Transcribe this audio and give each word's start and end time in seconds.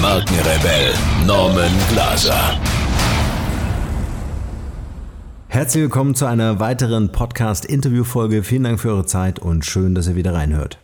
Markenrebell 0.00 0.94
Norman 1.26 1.70
Glaser. 1.90 2.58
Herzlich 5.48 5.82
willkommen 5.82 6.14
zu 6.14 6.24
einer 6.24 6.58
weiteren 6.58 7.12
Podcast-Interview-Folge. 7.12 8.42
Vielen 8.42 8.64
Dank 8.64 8.80
für 8.80 8.88
eure 8.92 9.04
Zeit 9.04 9.38
und 9.40 9.66
schön, 9.66 9.94
dass 9.94 10.08
ihr 10.08 10.16
wieder 10.16 10.32
reinhört. 10.32 10.78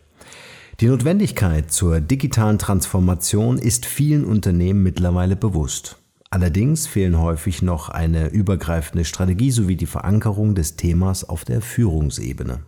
Die 0.81 0.87
Notwendigkeit 0.89 1.73
zur 1.73 2.03
digitalen 2.03 2.59
Transformation 2.59 3.59
ist 3.59 3.87
vielen 3.87 4.27
Unternehmen 4.27 4.83
mittlerweile 4.83 5.35
bewusst. 5.35 5.97
Allerdings 6.29 6.87
fehlen 6.87 7.19
häufig 7.19 7.63
noch 7.63 7.89
eine 7.89 8.29
übergreifende 8.29 9.07
Strategie 9.07 9.51
sowie 9.51 9.77
die 9.77 9.87
Verankerung 9.87 10.55
des 10.55 10.77
Themas 10.77 11.27
auf 11.27 11.47
der 11.47 11.63
Führungsebene. 11.63 12.61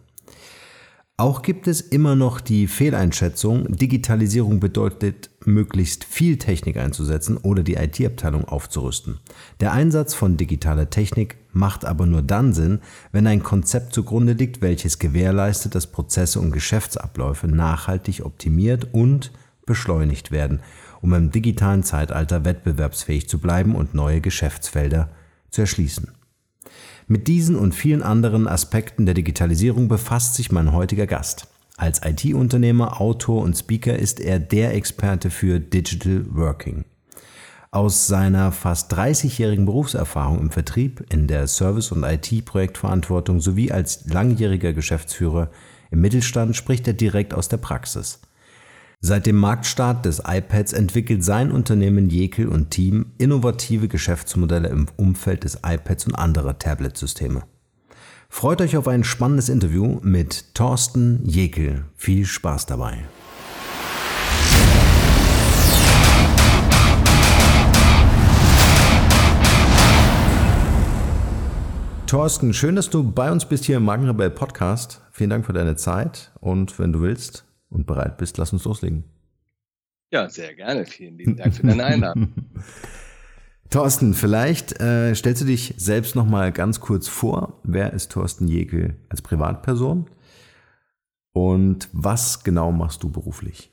Auch 1.21 1.43
gibt 1.43 1.67
es 1.67 1.81
immer 1.81 2.15
noch 2.15 2.41
die 2.41 2.69
Fehleinschätzung, 2.69 3.77
Digitalisierung 3.77 4.61
bedeutet, 4.61 5.31
möglichst 5.45 6.05
viel 6.05 6.39
Technik 6.39 6.77
einzusetzen 6.77 7.37
oder 7.39 7.65
die 7.65 7.75
IT-Abteilung 7.75 8.45
aufzurüsten. 8.45 9.19
Der 9.59 9.73
Einsatz 9.73 10.15
von 10.15 10.37
digitaler 10.37 10.91
Technik 10.91 11.37
macht 11.53 11.85
aber 11.85 12.07
nur 12.07 12.23
dann 12.23 12.53
Sinn, 12.53 12.79
wenn 13.11 13.27
ein 13.27 13.43
Konzept 13.43 13.95
zugrunde 13.95 14.35
liegt, 14.35 14.63
welches 14.63 15.01
gewährleistet, 15.01 15.75
dass 15.75 15.89
Prozesse 15.89 16.39
und 16.39 16.53
Geschäftsabläufe 16.53 17.49
nachhaltig 17.49 18.25
optimiert 18.25 18.95
und 18.95 19.33
beschleunigt 19.67 20.31
werden, 20.31 20.61
um 21.01 21.13
im 21.15 21.33
digitalen 21.33 21.83
Zeitalter 21.83 22.45
wettbewerbsfähig 22.45 23.29
zu 23.29 23.41
bleiben 23.41 23.75
und 23.75 23.93
neue 23.93 24.21
Geschäftsfelder 24.21 25.11
zu 25.51 25.63
erschließen. 25.63 26.13
Mit 27.11 27.27
diesen 27.27 27.57
und 27.57 27.75
vielen 27.75 28.03
anderen 28.03 28.47
Aspekten 28.47 29.07
der 29.07 29.15
Digitalisierung 29.15 29.89
befasst 29.89 30.35
sich 30.35 30.53
mein 30.53 30.73
heutiger 30.73 31.07
Gast. 31.07 31.49
Als 31.79 32.03
IT-Unternehmer, 32.05 33.01
Autor 33.01 33.43
und 33.43 33.57
Speaker 33.57 33.99
ist 33.99 34.21
er 34.21 34.39
der 34.39 34.75
Experte 34.75 35.31
für 35.31 35.59
Digital 35.59 36.27
Working. 36.29 36.85
Aus 37.71 38.09
seiner 38.09 38.53
fast 38.53 38.93
30-jährigen 38.93 39.65
Berufserfahrung 39.65 40.39
im 40.39 40.51
Vertrieb, 40.51 41.03
in 41.11 41.27
der 41.27 41.47
Service- 41.47 41.93
und 41.93 42.05
IT-Projektverantwortung 42.05 43.41
sowie 43.41 43.73
als 43.73 44.07
langjähriger 44.07 44.75
Geschäftsführer 44.75 45.51
im 45.91 46.03
Mittelstand 46.03 46.57
spricht 46.57 46.87
er 46.87 46.93
direkt 46.93 47.33
aus 47.33 47.49
der 47.49 47.57
Praxis. 47.57 48.21
Seit 49.01 49.27
dem 49.27 49.37
Marktstart 49.37 50.05
des 50.05 50.25
iPads 50.27 50.73
entwickelt 50.73 51.23
sein 51.23 51.53
Unternehmen 51.53 52.11
Jekyll 52.11 52.49
und 52.49 52.71
Team 52.71 53.13
innovative 53.19 53.87
Geschäftsmodelle 53.87 54.69
im 54.71 54.87
Umfeld 54.97 55.45
des 55.45 55.61
iPads 55.65 56.07
und 56.07 56.17
anderer 56.17 56.59
Tablet-Systeme. 56.59 57.45
Freut 58.29 58.61
euch 58.61 58.77
auf 58.77 58.89
ein 58.89 59.05
spannendes 59.05 59.51
Interview 59.51 60.01
mit 60.03 60.53
Thorsten 60.57 61.21
Jekyll. 61.25 61.85
Viel 61.95 62.27
Spaß 62.27 62.67
dabei. 62.67 63.05
Thorsten, 72.09 72.53
schön, 72.53 72.75
dass 72.75 72.91
du 72.91 73.05
bei 73.05 73.31
uns 73.31 73.45
bist 73.45 73.65
hier 73.65 73.77
im 73.77 73.85
Magenrebell 73.85 74.31
Podcast. 74.31 75.03
Vielen 75.13 75.31
Dank 75.31 75.47
für 75.47 75.53
deine 75.53 75.77
Zeit 75.77 76.33
und 76.41 76.81
wenn 76.81 76.93
du 76.93 77.01
willst, 77.01 77.45
und 77.71 77.87
bereit 77.87 78.19
bist, 78.19 78.39
lass 78.39 78.53
uns 78.53 78.65
loslegen. 78.65 79.05
Ja, 80.11 80.29
sehr 80.29 80.55
gerne. 80.55 80.87
Vielen 80.87 81.19
lieben 81.19 81.37
Dank 81.37 81.55
für 81.55 81.67
deine 81.67 81.85
Einladung. 81.85 82.33
Thorsten, 83.71 84.15
vielleicht 84.15 84.81
äh, 84.81 85.15
stellst 85.15 85.43
du 85.43 85.47
dich 85.47 85.75
selbst 85.77 86.15
noch 86.15 86.25
mal 86.25 86.53
ganz 86.53 86.81
kurz 86.81 87.07
vor. 87.07 87.61
Wer 87.65 87.93
ist 87.93 88.11
Thorsten 88.13 88.49
Jekel 88.49 88.97
als 89.11 89.21
Privatperson? 89.21 90.09
Und 91.33 91.89
was 91.93 92.43
genau 92.43 92.73
machst 92.73 93.03
du 93.03 93.11
beruflich? 93.11 93.71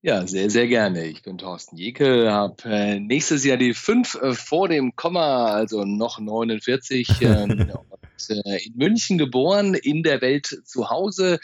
Ja, 0.00 0.26
sehr, 0.26 0.48
sehr 0.50 0.68
gerne. 0.68 1.04
Ich 1.06 1.22
bin 1.22 1.36
Thorsten 1.36 1.76
Jekel, 1.76 2.30
habe 2.30 2.62
äh, 2.64 3.00
nächstes 3.00 3.44
Jahr 3.44 3.56
die 3.56 3.74
5 3.74 4.14
äh, 4.14 4.32
vor 4.34 4.68
dem 4.68 4.94
Komma, 4.94 5.46
also 5.46 5.84
noch 5.84 6.18
49, 6.20 7.08
ähm, 7.22 7.70
äh, 8.28 8.64
in 8.64 8.76
München 8.76 9.18
geboren, 9.18 9.74
in 9.74 10.02
der 10.02 10.22
Welt 10.22 10.62
zu 10.64 10.90
Hause. 10.90 11.38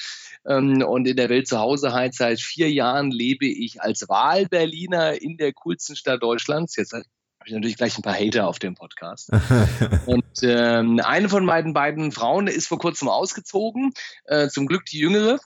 Ähm, 0.46 0.82
und 0.82 1.06
in 1.06 1.16
der 1.16 1.28
Welt 1.28 1.48
zu 1.48 1.58
Hause 1.58 1.92
halt 1.92 2.14
seit 2.14 2.40
vier 2.40 2.70
Jahren 2.70 3.10
lebe 3.10 3.46
ich 3.46 3.80
als 3.80 4.08
Wahlberliner 4.08 5.20
in 5.20 5.36
der 5.36 5.52
coolsten 5.52 5.96
Stadt 5.96 6.22
Deutschlands. 6.22 6.76
Jetzt 6.76 6.92
habe 6.92 7.04
ich 7.46 7.52
natürlich 7.52 7.76
gleich 7.76 7.98
ein 7.98 8.02
paar 8.02 8.14
Hater 8.14 8.46
auf 8.46 8.58
dem 8.58 8.74
Podcast. 8.74 9.30
und 10.06 10.24
ähm, 10.42 11.00
eine 11.00 11.28
von 11.28 11.44
meinen 11.44 11.72
beiden 11.72 12.12
Frauen 12.12 12.46
ist 12.46 12.68
vor 12.68 12.78
kurzem 12.78 13.08
ausgezogen, 13.08 13.92
äh, 14.24 14.48
zum 14.48 14.66
Glück 14.66 14.84
die 14.86 14.98
jüngere. 14.98 15.38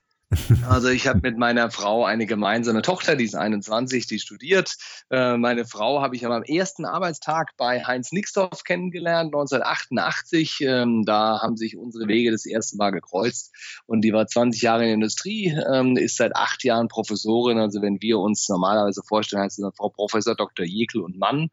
Also 0.68 0.88
ich 0.88 1.06
habe 1.06 1.20
mit 1.22 1.38
meiner 1.38 1.70
Frau 1.70 2.04
eine 2.04 2.26
gemeinsame 2.26 2.82
Tochter, 2.82 3.14
die 3.14 3.24
ist 3.24 3.36
21, 3.36 4.06
die 4.06 4.18
studiert. 4.18 4.74
Äh, 5.08 5.36
meine 5.36 5.64
Frau 5.64 6.02
habe 6.02 6.16
ich 6.16 6.26
am 6.26 6.42
ersten 6.42 6.84
Arbeitstag 6.84 7.52
bei 7.56 7.84
Heinz 7.84 8.10
Nixdorf 8.10 8.64
kennengelernt, 8.64 9.28
1988. 9.28 10.58
Ähm, 10.62 11.04
da 11.06 11.40
haben 11.40 11.56
sich 11.56 11.76
unsere 11.76 12.08
Wege 12.08 12.32
das 12.32 12.44
erste 12.44 12.76
Mal 12.76 12.90
gekreuzt 12.90 13.54
und 13.86 14.00
die 14.02 14.12
war 14.12 14.26
20 14.26 14.62
Jahre 14.62 14.82
in 14.82 14.88
der 14.88 14.94
Industrie, 14.94 15.56
ähm, 15.72 15.96
ist 15.96 16.16
seit 16.16 16.34
acht 16.34 16.64
Jahren 16.64 16.88
Professorin. 16.88 17.58
Also 17.58 17.80
wenn 17.80 18.00
wir 18.00 18.18
uns 18.18 18.48
normalerweise 18.48 19.02
vorstellen, 19.06 19.42
heißt 19.42 19.56
sie 19.56 19.70
Frau 19.76 19.90
Professor 19.90 20.34
Dr. 20.34 20.66
Jekyll 20.66 21.02
und 21.02 21.18
Mann. 21.18 21.50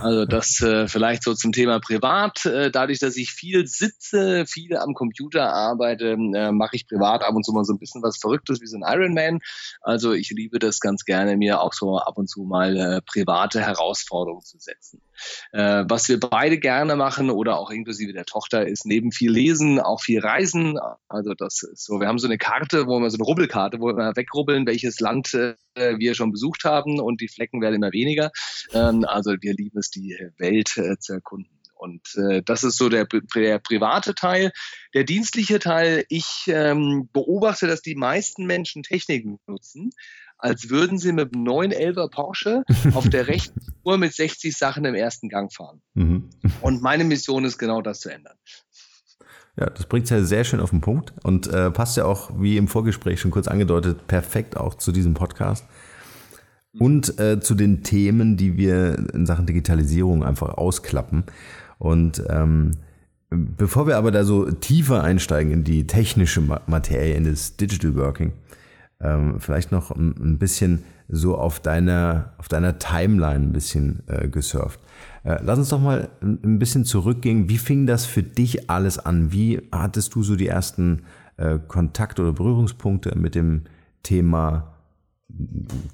Also 0.00 0.26
das 0.26 0.60
äh, 0.60 0.86
vielleicht 0.86 1.22
so 1.22 1.34
zum 1.34 1.52
Thema 1.52 1.80
Privat. 1.80 2.44
Äh, 2.44 2.70
dadurch, 2.70 2.98
dass 2.98 3.16
ich 3.16 3.32
viel 3.32 3.66
sitze, 3.66 4.44
viel 4.46 4.76
am 4.76 4.92
Computer 4.92 5.50
arbeite, 5.52 6.16
mache 6.16 6.76
ich 6.76 6.86
privat 6.86 7.22
ab 7.22 7.34
und 7.34 7.44
zu 7.44 7.52
mal 7.52 7.64
so 7.64 7.72
ein 7.72 7.78
bisschen 7.78 8.01
was 8.02 8.18
Verrücktes 8.18 8.60
wie 8.60 8.66
so 8.66 8.76
ein 8.76 8.84
Ironman. 8.86 9.40
Also 9.80 10.12
ich 10.12 10.30
liebe 10.30 10.58
das 10.58 10.80
ganz 10.80 11.04
gerne, 11.04 11.36
mir 11.36 11.60
auch 11.60 11.72
so 11.72 11.98
ab 11.98 12.18
und 12.18 12.28
zu 12.28 12.42
mal 12.42 12.76
äh, 12.76 13.00
private 13.02 13.60
Herausforderungen 13.60 14.44
zu 14.44 14.58
setzen. 14.58 15.00
Äh, 15.52 15.84
was 15.88 16.08
wir 16.08 16.18
beide 16.18 16.58
gerne 16.58 16.96
machen 16.96 17.30
oder 17.30 17.58
auch 17.58 17.70
inklusive 17.70 18.12
der 18.12 18.24
Tochter 18.24 18.66
ist 18.66 18.86
neben 18.86 19.12
viel 19.12 19.30
Lesen 19.30 19.80
auch 19.80 20.00
viel 20.00 20.20
Reisen. 20.20 20.78
Also 21.08 21.34
das 21.34 21.62
ist 21.62 21.84
so, 21.84 22.00
wir 22.00 22.08
haben 22.08 22.18
so 22.18 22.26
eine 22.26 22.38
Karte, 22.38 22.86
wo 22.86 22.98
wir 23.00 23.10
so 23.10 23.16
eine 23.16 23.24
Rubbelkarte, 23.24 23.80
wo 23.80 23.86
wir 23.86 24.16
wegrubbeln, 24.16 24.66
welches 24.66 25.00
Land 25.00 25.34
äh, 25.34 25.54
wir 25.74 26.14
schon 26.14 26.32
besucht 26.32 26.64
haben 26.64 27.00
und 27.00 27.20
die 27.20 27.28
Flecken 27.28 27.60
werden 27.60 27.76
immer 27.76 27.92
weniger. 27.92 28.30
Ähm, 28.72 29.04
also 29.06 29.34
wir 29.40 29.54
lieben 29.54 29.78
es, 29.78 29.90
die 29.90 30.16
Welt 30.38 30.76
äh, 30.76 30.98
zu 30.98 31.14
erkunden. 31.14 31.61
Und 31.82 32.00
äh, 32.14 32.42
das 32.44 32.62
ist 32.62 32.76
so 32.76 32.88
der, 32.88 33.06
der 33.34 33.58
private 33.58 34.14
Teil. 34.14 34.52
Der 34.94 35.02
dienstliche 35.02 35.58
Teil, 35.58 36.04
ich 36.08 36.44
ähm, 36.46 37.08
beobachte, 37.12 37.66
dass 37.66 37.82
die 37.82 37.96
meisten 37.96 38.46
Menschen 38.46 38.84
Techniken 38.84 39.40
nutzen, 39.48 39.90
als 40.38 40.70
würden 40.70 40.98
sie 40.98 41.12
mit 41.12 41.34
einem 41.34 41.44
911er 41.44 42.08
Porsche 42.08 42.62
auf 42.94 43.08
der 43.08 43.26
rechten 43.26 43.60
Spur 43.60 43.98
mit 43.98 44.14
60 44.14 44.56
Sachen 44.56 44.84
im 44.84 44.94
ersten 44.94 45.28
Gang 45.28 45.52
fahren. 45.52 45.82
Mhm. 45.94 46.30
Und 46.60 46.82
meine 46.82 47.02
Mission 47.02 47.44
ist 47.44 47.58
genau 47.58 47.82
das 47.82 47.98
zu 47.98 48.10
ändern. 48.10 48.36
Ja, 49.58 49.68
das 49.68 49.86
bringt 49.86 50.04
es 50.04 50.10
ja 50.10 50.22
sehr 50.22 50.44
schön 50.44 50.60
auf 50.60 50.70
den 50.70 50.80
Punkt 50.80 51.12
und 51.24 51.48
äh, 51.48 51.72
passt 51.72 51.96
ja 51.96 52.04
auch, 52.04 52.30
wie 52.40 52.56
im 52.56 52.68
Vorgespräch 52.68 53.20
schon 53.20 53.32
kurz 53.32 53.48
angedeutet, 53.48 54.06
perfekt 54.06 54.56
auch 54.56 54.74
zu 54.74 54.92
diesem 54.92 55.14
Podcast 55.14 55.66
und 56.78 57.18
äh, 57.20 57.40
zu 57.40 57.54
den 57.54 57.82
Themen, 57.82 58.36
die 58.36 58.56
wir 58.56 58.96
in 59.12 59.26
Sachen 59.26 59.46
Digitalisierung 59.46 60.24
einfach 60.24 60.54
ausklappen. 60.54 61.24
Und 61.82 62.22
ähm, 62.28 62.76
bevor 63.28 63.88
wir 63.88 63.96
aber 63.96 64.12
da 64.12 64.22
so 64.22 64.48
tiefer 64.48 65.02
einsteigen 65.02 65.52
in 65.52 65.64
die 65.64 65.84
technische 65.88 66.40
Materie, 66.40 67.16
in 67.16 67.24
das 67.24 67.56
Digital 67.56 67.96
Working, 67.96 68.34
ähm, 69.00 69.40
vielleicht 69.40 69.72
noch 69.72 69.90
ein, 69.90 70.38
bisschen 70.38 70.84
so 71.08 71.36
auf 71.36 71.58
deiner, 71.58 72.34
auf 72.38 72.46
deiner 72.46 72.78
Timeline 72.78 73.46
ein 73.46 73.52
bisschen 73.52 74.04
äh, 74.06 74.28
gesurft. 74.28 74.78
Äh, 75.24 75.38
lass 75.42 75.58
uns 75.58 75.70
doch 75.70 75.80
mal 75.80 76.08
ein 76.22 76.60
bisschen 76.60 76.84
zurückgehen. 76.84 77.48
Wie 77.48 77.58
fing 77.58 77.88
das 77.88 78.06
für 78.06 78.22
dich 78.22 78.70
alles 78.70 79.00
an? 79.00 79.32
Wie 79.32 79.60
hattest 79.72 80.14
du 80.14 80.22
so 80.22 80.36
die 80.36 80.46
ersten 80.46 81.02
äh, 81.36 81.58
Kontakt- 81.66 82.20
oder 82.20 82.32
Berührungspunkte 82.32 83.18
mit 83.18 83.34
dem 83.34 83.62
Thema 84.04 84.68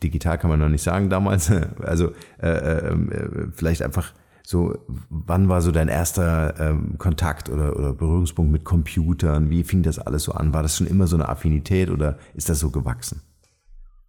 digital 0.02 0.36
kann 0.36 0.50
man 0.50 0.58
noch 0.58 0.68
nicht 0.68 0.82
sagen 0.82 1.08
damals. 1.08 1.50
Also 1.80 2.12
äh, 2.42 2.50
äh, 2.50 2.94
äh 2.94 3.46
vielleicht 3.54 3.80
einfach 3.80 4.12
so, 4.48 4.78
wann 5.10 5.50
war 5.50 5.60
so 5.60 5.72
dein 5.72 5.88
erster 5.88 6.54
ähm, 6.58 6.96
Kontakt 6.96 7.50
oder, 7.50 7.76
oder 7.76 7.92
Berührungspunkt 7.92 8.50
mit 8.50 8.64
Computern? 8.64 9.50
Wie 9.50 9.62
fing 9.62 9.82
das 9.82 9.98
alles 9.98 10.22
so 10.22 10.32
an? 10.32 10.54
War 10.54 10.62
das 10.62 10.78
schon 10.78 10.86
immer 10.86 11.06
so 11.06 11.16
eine 11.16 11.28
Affinität 11.28 11.90
oder 11.90 12.18
ist 12.32 12.48
das 12.48 12.58
so 12.58 12.70
gewachsen? 12.70 13.20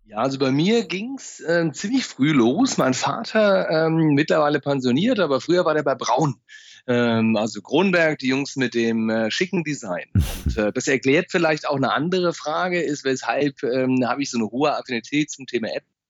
Ja, 0.05 0.19
also 0.19 0.39
bei 0.39 0.49
mir 0.49 0.85
ging's 0.85 1.41
äh, 1.41 1.69
ziemlich 1.73 2.05
früh 2.05 2.31
los. 2.31 2.77
Mein 2.77 2.93
Vater 2.93 3.69
ähm, 3.69 4.13
mittlerweile 4.13 4.61
pensioniert, 4.61 5.19
aber 5.19 5.41
früher 5.41 5.65
war 5.65 5.73
der 5.73 5.83
bei 5.83 5.95
Braun. 5.95 6.35
Ähm, 6.87 7.35
also 7.35 7.61
Kronberg, 7.61 8.19
die 8.19 8.29
Jungs 8.29 8.55
mit 8.55 8.75
dem 8.75 9.09
äh, 9.09 9.29
schicken 9.31 9.65
Design. 9.65 10.05
Und 10.45 10.55
äh, 10.55 10.71
das 10.71 10.87
erklärt 10.87 11.31
vielleicht 11.31 11.67
auch 11.67 11.75
eine 11.75 11.91
andere 11.91 12.31
Frage, 12.31 12.81
ist, 12.81 13.03
weshalb 13.03 13.61
ähm, 13.63 14.07
habe 14.07 14.21
ich 14.21 14.31
so 14.31 14.37
eine 14.37 14.49
hohe 14.49 14.73
Affinität 14.73 15.31
zum 15.31 15.47
Thema 15.47 15.67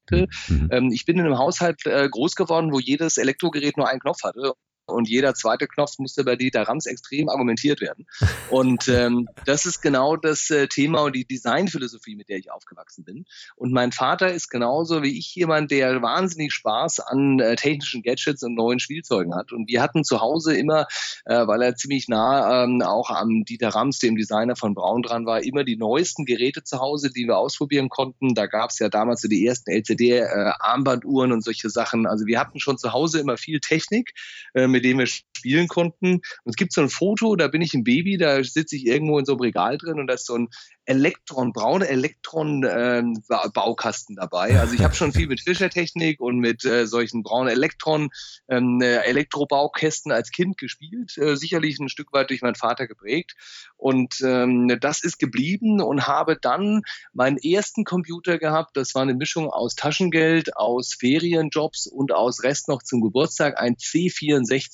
Apple. 0.09 0.27
Mhm. 0.47 0.69
Ähm, 0.71 0.91
ich 0.91 1.05
bin 1.05 1.17
in 1.17 1.25
einem 1.25 1.37
Haushalt 1.37 1.85
äh, 1.85 2.07
groß 2.09 2.35
geworden, 2.35 2.71
wo 2.71 2.79
jedes 2.79 3.17
Elektrogerät 3.17 3.77
nur 3.77 3.87
einen 3.87 3.99
Knopf 3.99 4.23
hatte 4.23 4.53
und 4.89 5.09
jeder 5.09 5.33
zweite 5.33 5.67
Knopf 5.67 5.99
musste 5.99 6.23
bei 6.23 6.35
Dieter 6.35 6.63
Rams 6.63 6.85
extrem 6.85 7.29
argumentiert 7.29 7.81
werden. 7.81 8.07
Und 8.49 8.87
ähm, 8.87 9.27
das 9.45 9.65
ist 9.65 9.81
genau 9.81 10.15
das 10.15 10.49
äh, 10.49 10.67
Thema 10.67 11.03
und 11.03 11.15
die 11.15 11.25
Designphilosophie, 11.25 12.15
mit 12.15 12.29
der 12.29 12.37
ich 12.37 12.51
aufgewachsen 12.51 13.03
bin. 13.03 13.25
Und 13.55 13.71
mein 13.71 13.91
Vater 13.91 14.31
ist 14.31 14.49
genauso 14.49 15.03
wie 15.03 15.17
ich 15.17 15.33
jemand, 15.35 15.71
der 15.71 16.01
wahnsinnig 16.01 16.53
Spaß 16.53 16.99
an 16.99 17.39
äh, 17.39 17.55
technischen 17.55 18.03
Gadgets 18.03 18.43
und 18.43 18.55
neuen 18.55 18.79
Spielzeugen 18.79 19.35
hat. 19.35 19.51
Und 19.51 19.69
wir 19.69 19.81
hatten 19.81 20.03
zu 20.03 20.21
Hause 20.21 20.55
immer, 20.55 20.87
äh, 21.25 21.47
weil 21.47 21.61
er 21.61 21.75
ziemlich 21.75 22.07
nah 22.07 22.63
ähm, 22.63 22.81
auch 22.81 23.09
am 23.09 23.43
Dieter 23.45 23.69
Rams, 23.69 23.99
dem 23.99 24.15
Designer 24.15 24.55
von 24.55 24.73
Braun 24.73 25.01
dran 25.01 25.25
war, 25.25 25.43
immer 25.43 25.63
die 25.63 25.77
neuesten 25.77 26.25
Geräte 26.25 26.63
zu 26.63 26.79
Hause, 26.79 27.11
die 27.11 27.25
wir 27.25 27.37
ausprobieren 27.37 27.89
konnten. 27.89 28.33
Da 28.33 28.47
gab 28.47 28.71
es 28.71 28.79
ja 28.79 28.89
damals 28.89 29.21
so 29.21 29.27
die 29.27 29.45
ersten 29.45 29.71
LCD-Armbanduhren 29.71 31.31
äh, 31.31 31.33
und 31.33 31.43
solche 31.43 31.69
Sachen. 31.69 32.05
Also 32.05 32.25
wir 32.25 32.39
hatten 32.39 32.59
schon 32.59 32.77
zu 32.77 32.93
Hause 32.93 33.19
immer 33.19 33.37
viel 33.37 33.59
Technik. 33.59 34.13
Äh, 34.53 34.67
mit 34.79 34.85
dem 34.85 34.99
wir 34.99 35.07
spielen 35.07 35.67
konnten. 35.67 36.21
Und 36.43 36.45
es 36.45 36.55
gibt 36.55 36.71
so 36.73 36.81
ein 36.81 36.89
Foto, 36.89 37.35
da 37.35 37.49
bin 37.49 37.61
ich 37.61 37.73
ein 37.73 37.83
Baby, 37.83 38.17
da 38.17 38.41
sitze 38.43 38.77
ich 38.77 38.85
irgendwo 38.85 39.17
in 39.19 39.25
so 39.25 39.33
einem 39.33 39.41
Regal 39.41 39.77
drin 39.77 39.99
und 39.99 40.07
da 40.07 40.13
ist 40.13 40.25
so 40.25 40.35
ein 40.35 40.47
Elektron, 40.85 41.51
braune 41.53 41.87
Elektron-Baukasten 41.87 44.13
ähm, 44.13 44.19
dabei. 44.19 44.59
Also 44.59 44.73
ich 44.73 44.81
habe 44.81 44.95
schon 44.95 45.13
viel 45.13 45.27
mit 45.27 45.41
Fischertechnik 45.41 46.19
und 46.19 46.39
mit 46.39 46.65
äh, 46.65 46.87
solchen 46.87 47.21
braunen 47.21 47.49
Elektron, 47.49 48.09
ähm, 48.47 48.81
äh, 48.81 49.03
Elektrobaukästen 49.03 50.11
als 50.11 50.31
Kind 50.31 50.57
gespielt. 50.57 51.15
Äh, 51.17 51.35
sicherlich 51.35 51.77
ein 51.79 51.89
Stück 51.89 52.11
weit 52.11 52.31
durch 52.31 52.41
meinen 52.41 52.55
Vater 52.55 52.87
geprägt. 52.87 53.35
Und 53.77 54.21
ähm, 54.21 54.79
das 54.81 55.03
ist 55.03 55.19
geblieben 55.19 55.79
und 55.79 56.07
habe 56.07 56.39
dann 56.41 56.81
meinen 57.13 57.37
ersten 57.37 57.83
Computer 57.83 58.39
gehabt. 58.39 58.75
Das 58.75 58.95
war 58.95 59.03
eine 59.03 59.13
Mischung 59.13 59.47
aus 59.49 59.75
Taschengeld, 59.75 60.57
aus 60.57 60.95
Ferienjobs 60.99 61.85
und 61.85 62.11
aus 62.11 62.41
Rest 62.43 62.67
noch 62.67 62.81
zum 62.81 63.01
Geburtstag, 63.01 63.61
ein 63.61 63.75
C64, 63.75 64.68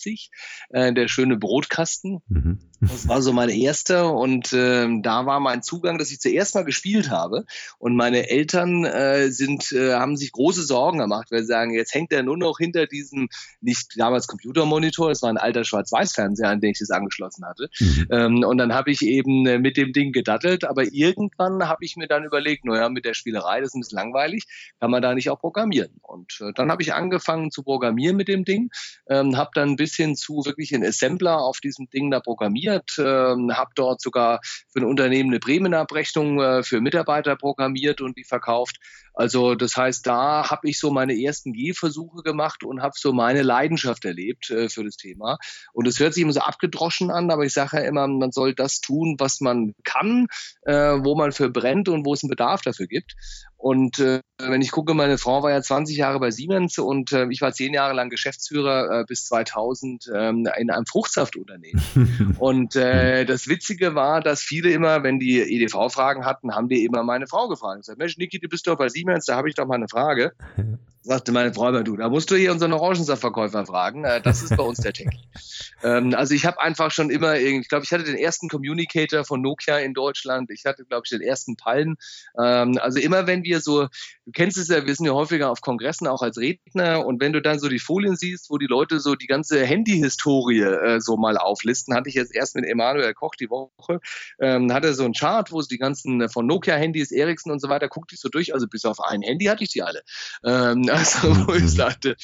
äh, 0.69 0.93
der 0.93 1.07
schöne 1.07 1.37
Brotkasten. 1.37 2.21
Mhm. 2.27 2.59
Das 2.81 3.07
war 3.07 3.21
so 3.21 3.33
mein 3.33 3.49
erster 3.49 4.13
und 4.13 4.53
äh, 4.53 4.87
da 5.01 5.25
war 5.25 5.39
mein 5.39 5.63
Zugang, 5.63 5.97
dass 5.97 6.11
ich 6.11 6.19
zuerst 6.19 6.55
mal 6.55 6.65
gespielt 6.65 7.09
habe 7.09 7.45
und 7.79 7.95
meine 7.95 8.29
Eltern 8.29 8.85
äh, 8.85 9.31
sind, 9.31 9.71
äh, 9.71 9.93
haben 9.93 10.17
sich 10.17 10.31
große 10.31 10.63
Sorgen 10.63 10.99
gemacht, 10.99 11.31
weil 11.31 11.41
sie 11.41 11.47
sagen, 11.47 11.73
jetzt 11.73 11.93
hängt 11.93 12.11
er 12.11 12.23
nur 12.23 12.37
noch 12.37 12.57
hinter 12.57 12.85
diesem, 12.85 13.29
nicht 13.61 13.93
damals 13.97 14.27
Computermonitor, 14.27 15.09
es 15.09 15.21
war 15.21 15.29
ein 15.29 15.37
alter 15.37 15.63
Schwarz-Weiß-Fernseher, 15.63 16.49
an 16.49 16.59
den 16.59 16.71
ich 16.71 16.79
das 16.79 16.91
angeschlossen 16.91 17.45
hatte. 17.45 17.69
Mhm. 17.79 18.07
Ähm, 18.11 18.43
und 18.43 18.57
dann 18.57 18.73
habe 18.73 18.91
ich 18.91 19.01
eben 19.01 19.45
äh, 19.47 19.57
mit 19.57 19.77
dem 19.77 19.93
Ding 19.93 20.11
gedattelt, 20.11 20.65
aber 20.65 20.83
irgendwann 20.91 21.67
habe 21.67 21.85
ich 21.85 21.95
mir 21.95 22.07
dann 22.07 22.23
überlegt, 22.23 22.65
naja, 22.65 22.89
mit 22.89 23.05
der 23.05 23.13
Spielerei, 23.13 23.61
das 23.61 23.69
ist 23.69 23.75
ein 23.75 23.81
bisschen 23.81 23.97
langweilig, 23.97 24.45
kann 24.79 24.91
man 24.91 25.01
da 25.01 25.15
nicht 25.15 25.29
auch 25.29 25.39
programmieren? 25.39 25.91
Und 26.01 26.39
äh, 26.41 26.51
dann 26.53 26.71
habe 26.71 26.83
ich 26.83 26.93
angefangen 26.93 27.51
zu 27.51 27.63
programmieren 27.63 28.17
mit 28.17 28.27
dem 28.27 28.43
Ding, 28.43 28.69
ähm, 29.09 29.37
habe 29.37 29.51
dann 29.53 29.69
ein 29.69 29.75
bisschen 29.75 29.84
zu 30.15 30.43
wirklich 30.45 30.73
einen 30.73 30.85
Assembler 30.85 31.39
auf 31.39 31.59
diesem 31.59 31.89
Ding 31.89 32.11
da 32.11 32.19
programmiert 32.19 32.45
programmiert, 32.45 32.97
äh, 32.97 33.53
habe 33.53 33.71
dort 33.75 34.01
sogar 34.01 34.39
für 34.43 34.79
ein 34.79 34.85
Unternehmen 34.85 35.29
eine 35.29 35.39
Bremenabrechnung 35.39 36.39
äh, 36.39 36.63
für 36.63 36.81
Mitarbeiter 36.81 37.35
programmiert 37.35 38.01
und 38.01 38.17
die 38.17 38.23
verkauft. 38.23 38.77
Also 39.15 39.55
das 39.55 39.75
heißt, 39.75 40.05
da 40.05 40.49
habe 40.49 40.69
ich 40.69 40.79
so 40.79 40.91
meine 40.91 41.19
ersten 41.19 41.53
Gehversuche 41.53 42.21
gemacht 42.21 42.63
und 42.63 42.81
habe 42.81 42.93
so 42.97 43.13
meine 43.13 43.41
Leidenschaft 43.41 44.05
erlebt 44.05 44.49
äh, 44.49 44.69
für 44.69 44.83
das 44.83 44.97
Thema. 44.97 45.37
Und 45.73 45.87
es 45.87 45.99
hört 45.99 46.13
sich 46.13 46.23
immer 46.23 46.33
so 46.33 46.41
abgedroschen 46.41 47.11
an, 47.11 47.31
aber 47.31 47.45
ich 47.45 47.53
sage 47.53 47.77
ja 47.77 47.83
immer, 47.83 48.07
man 48.07 48.31
soll 48.31 48.53
das 48.53 48.81
tun, 48.81 49.15
was 49.17 49.41
man 49.41 49.73
kann, 49.83 50.27
äh, 50.63 50.73
wo 50.73 51.15
man 51.15 51.31
für 51.31 51.49
brennt 51.49 51.89
und 51.89 52.05
wo 52.05 52.13
es 52.13 52.23
einen 52.23 52.29
Bedarf 52.29 52.61
dafür 52.61 52.87
gibt. 52.87 53.15
Und 53.57 53.99
äh, 53.99 54.19
wenn 54.37 54.61
ich 54.61 54.71
gucke, 54.71 54.93
meine 54.93 55.17
Frau 55.17 55.41
war 55.41 55.49
ja 55.49 55.61
20 55.61 55.97
Jahre 55.97 56.19
bei 56.19 56.29
Siemens 56.29 56.77
und 56.77 57.11
äh, 57.13 57.25
ich 57.31 57.41
war 57.41 57.53
zehn 57.53 57.73
Jahre 57.73 57.93
lang 57.93 58.09
Geschäftsführer 58.09 58.99
äh, 58.99 59.05
bis 59.07 59.25
2000 59.25 60.11
ähm, 60.13 60.47
in 60.57 60.69
einem 60.69 60.85
Fruchtsaftunternehmen. 60.85 62.35
und 62.39 62.75
äh, 62.75 63.25
das 63.25 63.47
Witzige 63.47 63.95
war, 63.95 64.21
dass 64.21 64.41
viele 64.41 64.71
immer, 64.71 65.03
wenn 65.03 65.19
die 65.19 65.39
EDV-Fragen 65.39 66.25
hatten, 66.25 66.53
haben 66.53 66.67
die 66.67 66.83
immer 66.83 67.03
meine 67.03 67.27
Frau 67.27 67.47
gefragt. 67.47 67.79
Ich 67.79 67.85
sage, 67.85 67.97
Mensch, 67.97 68.17
Niki, 68.17 68.39
du 68.39 68.49
bist 68.49 68.67
doch 68.67 68.77
bei 68.77 68.89
Siemens, 68.89 69.04
da 69.05 69.35
habe 69.35 69.49
ich 69.49 69.55
doch 69.55 69.65
mal 69.65 69.75
eine 69.75 69.87
Frage. 69.87 70.33
sagte 71.05 71.31
meine 71.31 71.53
Frau 71.53 71.69
immer, 71.69 71.83
du, 71.83 71.95
da 71.95 72.09
musst 72.09 72.31
du 72.31 72.35
hier 72.35 72.51
unseren 72.51 72.73
Orangensaftverkäufer 72.73 73.65
fragen. 73.65 74.03
Äh, 74.03 74.21
das 74.21 74.41
ist 74.41 74.57
bei 74.57 74.63
uns 74.63 74.79
der 74.79 74.91
Techie. 74.91 75.19
ähm, 75.83 76.15
also 76.15 76.33
ich 76.33 76.45
habe 76.45 76.59
einfach 76.59 76.89
schon 76.91 77.11
immer, 77.11 77.37
ich 77.37 77.69
glaube, 77.69 77.85
ich 77.85 77.91
hatte 77.91 78.03
den 78.03 78.17
ersten 78.17 78.49
Communicator 78.49 79.23
von 79.23 79.41
Nokia 79.41 79.77
in 79.77 79.93
Deutschland. 79.93 80.49
Ich 80.49 80.65
hatte, 80.65 80.83
glaube 80.83 81.03
ich, 81.05 81.11
den 81.11 81.21
ersten 81.21 81.57
Palm. 81.57 81.97
Ähm, 82.41 82.79
also 82.81 82.99
immer 82.99 83.27
wenn 83.27 83.43
wir 83.43 83.61
so, 83.61 83.83
du 84.25 84.31
kennst 84.33 84.57
es 84.57 84.67
ja, 84.67 84.85
wir 84.85 84.95
sind 84.95 85.05
ja 85.05 85.13
häufiger 85.13 85.51
auf 85.51 85.61
Kongressen 85.61 86.07
auch 86.07 86.23
als 86.23 86.37
Redner 86.37 87.05
und 87.05 87.21
wenn 87.21 87.33
du 87.33 87.41
dann 87.41 87.59
so 87.59 87.69
die 87.69 87.79
Folien 87.79 88.15
siehst, 88.15 88.49
wo 88.49 88.57
die 88.57 88.65
Leute 88.65 88.99
so 88.99 89.13
die 89.13 89.27
ganze 89.27 89.63
Handy-Historie 89.63 90.61
äh, 90.61 90.99
so 90.99 91.17
mal 91.17 91.37
auflisten, 91.37 91.93
hatte 91.93 92.09
ich 92.09 92.15
jetzt 92.15 92.33
erst 92.33 92.55
mit 92.55 92.65
Emanuel 92.65 93.13
Koch 93.13 93.35
die 93.35 93.51
Woche, 93.51 93.99
ähm, 94.39 94.73
hatte 94.73 94.95
so 94.95 95.03
ein 95.03 95.13
Chart, 95.13 95.51
wo 95.51 95.59
es 95.59 95.67
die 95.67 95.77
ganzen 95.77 96.21
äh, 96.21 96.29
von 96.29 96.47
Nokia-Handys, 96.47 97.11
Ericsson 97.11 97.51
und 97.51 97.61
so 97.61 97.69
weiter, 97.69 97.89
guckte 97.89 98.15
ich 98.15 98.21
so 98.21 98.29
durch, 98.29 98.55
also 98.55 98.67
bis 98.67 98.85
auf 98.85 98.99
ein 98.99 99.21
Handy 99.21 99.45
hatte 99.45 99.63
ich 99.63 99.69
die 99.69 99.83
alle. 99.83 100.01
Ähm, 100.43 100.89
also 100.95 101.47
wo 101.47 101.53
ich 101.53 101.63
mhm. 101.63 101.67
sagte, 101.67 102.15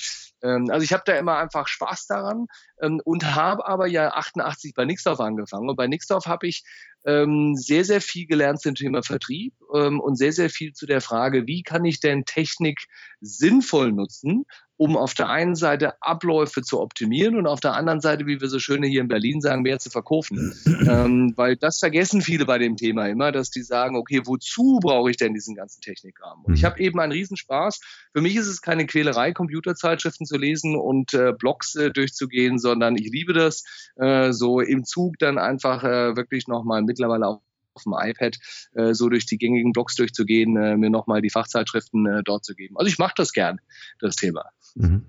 ähm, 0.43 0.69
also 0.69 0.83
ich 0.83 0.93
habe 0.93 1.03
da 1.05 1.17
immer 1.17 1.37
einfach 1.37 1.67
Spaß 1.67 2.07
daran 2.07 2.47
ähm, 2.81 3.01
und 3.03 3.35
habe 3.35 3.67
aber 3.67 3.87
ja 3.87 4.13
88 4.13 4.73
bei 4.73 4.85
Nixdorf 4.85 5.19
angefangen. 5.19 5.69
Und 5.69 5.75
bei 5.75 5.87
Nixdorf 5.87 6.25
habe 6.25 6.47
ich 6.47 6.63
ähm, 7.05 7.55
sehr, 7.55 7.83
sehr 7.83 8.01
viel 8.01 8.27
gelernt 8.27 8.61
zum 8.61 8.75
Thema 8.75 9.01
Vertrieb 9.01 9.53
und 9.59 10.17
sehr, 10.17 10.33
sehr 10.33 10.49
viel 10.51 10.73
zu 10.73 10.85
der 10.85 11.01
Frage, 11.01 11.47
wie 11.47 11.63
kann 11.63 11.83
ich 11.83 11.99
denn 11.99 12.25
Technik 12.25 12.79
sinnvoll 13.21 13.91
nutzen, 13.91 14.45
um 14.81 14.97
auf 14.97 15.13
der 15.13 15.29
einen 15.29 15.53
Seite 15.53 15.93
Abläufe 16.01 16.63
zu 16.63 16.81
optimieren 16.81 17.35
und 17.35 17.45
auf 17.45 17.59
der 17.59 17.75
anderen 17.75 18.01
Seite, 18.01 18.25
wie 18.25 18.41
wir 18.41 18.49
so 18.49 18.57
schön 18.57 18.81
hier 18.81 19.01
in 19.01 19.07
Berlin 19.07 19.39
sagen, 19.39 19.61
mehr 19.61 19.77
zu 19.77 19.91
verkaufen. 19.91 20.55
ähm, 20.89 21.33
weil 21.35 21.55
das 21.55 21.77
vergessen 21.77 22.23
viele 22.23 22.47
bei 22.47 22.57
dem 22.57 22.77
Thema 22.77 23.07
immer, 23.07 23.31
dass 23.31 23.51
die 23.51 23.61
sagen, 23.61 23.95
okay, 23.95 24.21
wozu 24.25 24.79
brauche 24.81 25.11
ich 25.11 25.17
denn 25.17 25.35
diesen 25.35 25.53
ganzen 25.53 25.81
Technikrahmen? 25.81 26.43
Und 26.45 26.55
ich 26.55 26.63
mhm. 26.63 26.65
habe 26.65 26.79
eben 26.79 26.99
einen 26.99 27.11
Riesenspaß. 27.11 27.79
Für 28.11 28.21
mich 28.21 28.35
ist 28.35 28.47
es 28.47 28.63
keine 28.63 28.87
Quälerei, 28.87 29.33
Computerzeitschriften 29.33 30.25
zu 30.25 30.39
lesen 30.39 30.75
und 30.75 31.13
äh, 31.13 31.31
Blogs 31.37 31.75
äh, 31.75 31.91
durchzugehen, 31.91 32.57
sondern 32.57 32.95
ich 32.95 33.11
liebe 33.11 33.33
das, 33.33 33.63
äh, 33.97 34.31
so 34.31 34.61
im 34.61 34.83
Zug 34.83 35.19
dann 35.19 35.37
einfach 35.37 35.83
äh, 35.83 36.15
wirklich 36.15 36.47
nochmal 36.47 36.81
mittlerweile 36.81 37.27
auch 37.27 37.41
auf 37.73 37.83
dem 37.83 37.93
iPad 37.97 38.37
äh, 38.73 38.93
so 38.93 39.09
durch 39.09 39.25
die 39.25 39.37
gängigen 39.37 39.71
Blogs 39.71 39.95
durchzugehen, 39.95 40.57
äh, 40.57 40.77
mir 40.77 40.89
nochmal 40.89 41.21
die 41.21 41.29
Fachzeitschriften 41.29 42.05
äh, 42.05 42.23
dort 42.23 42.45
zu 42.45 42.55
geben. 42.55 42.75
Also 42.77 42.89
ich 42.89 42.97
mache 42.97 43.13
das 43.15 43.31
gern, 43.33 43.59
das 43.99 44.15
Thema. 44.15 44.45
Mhm. 44.75 45.03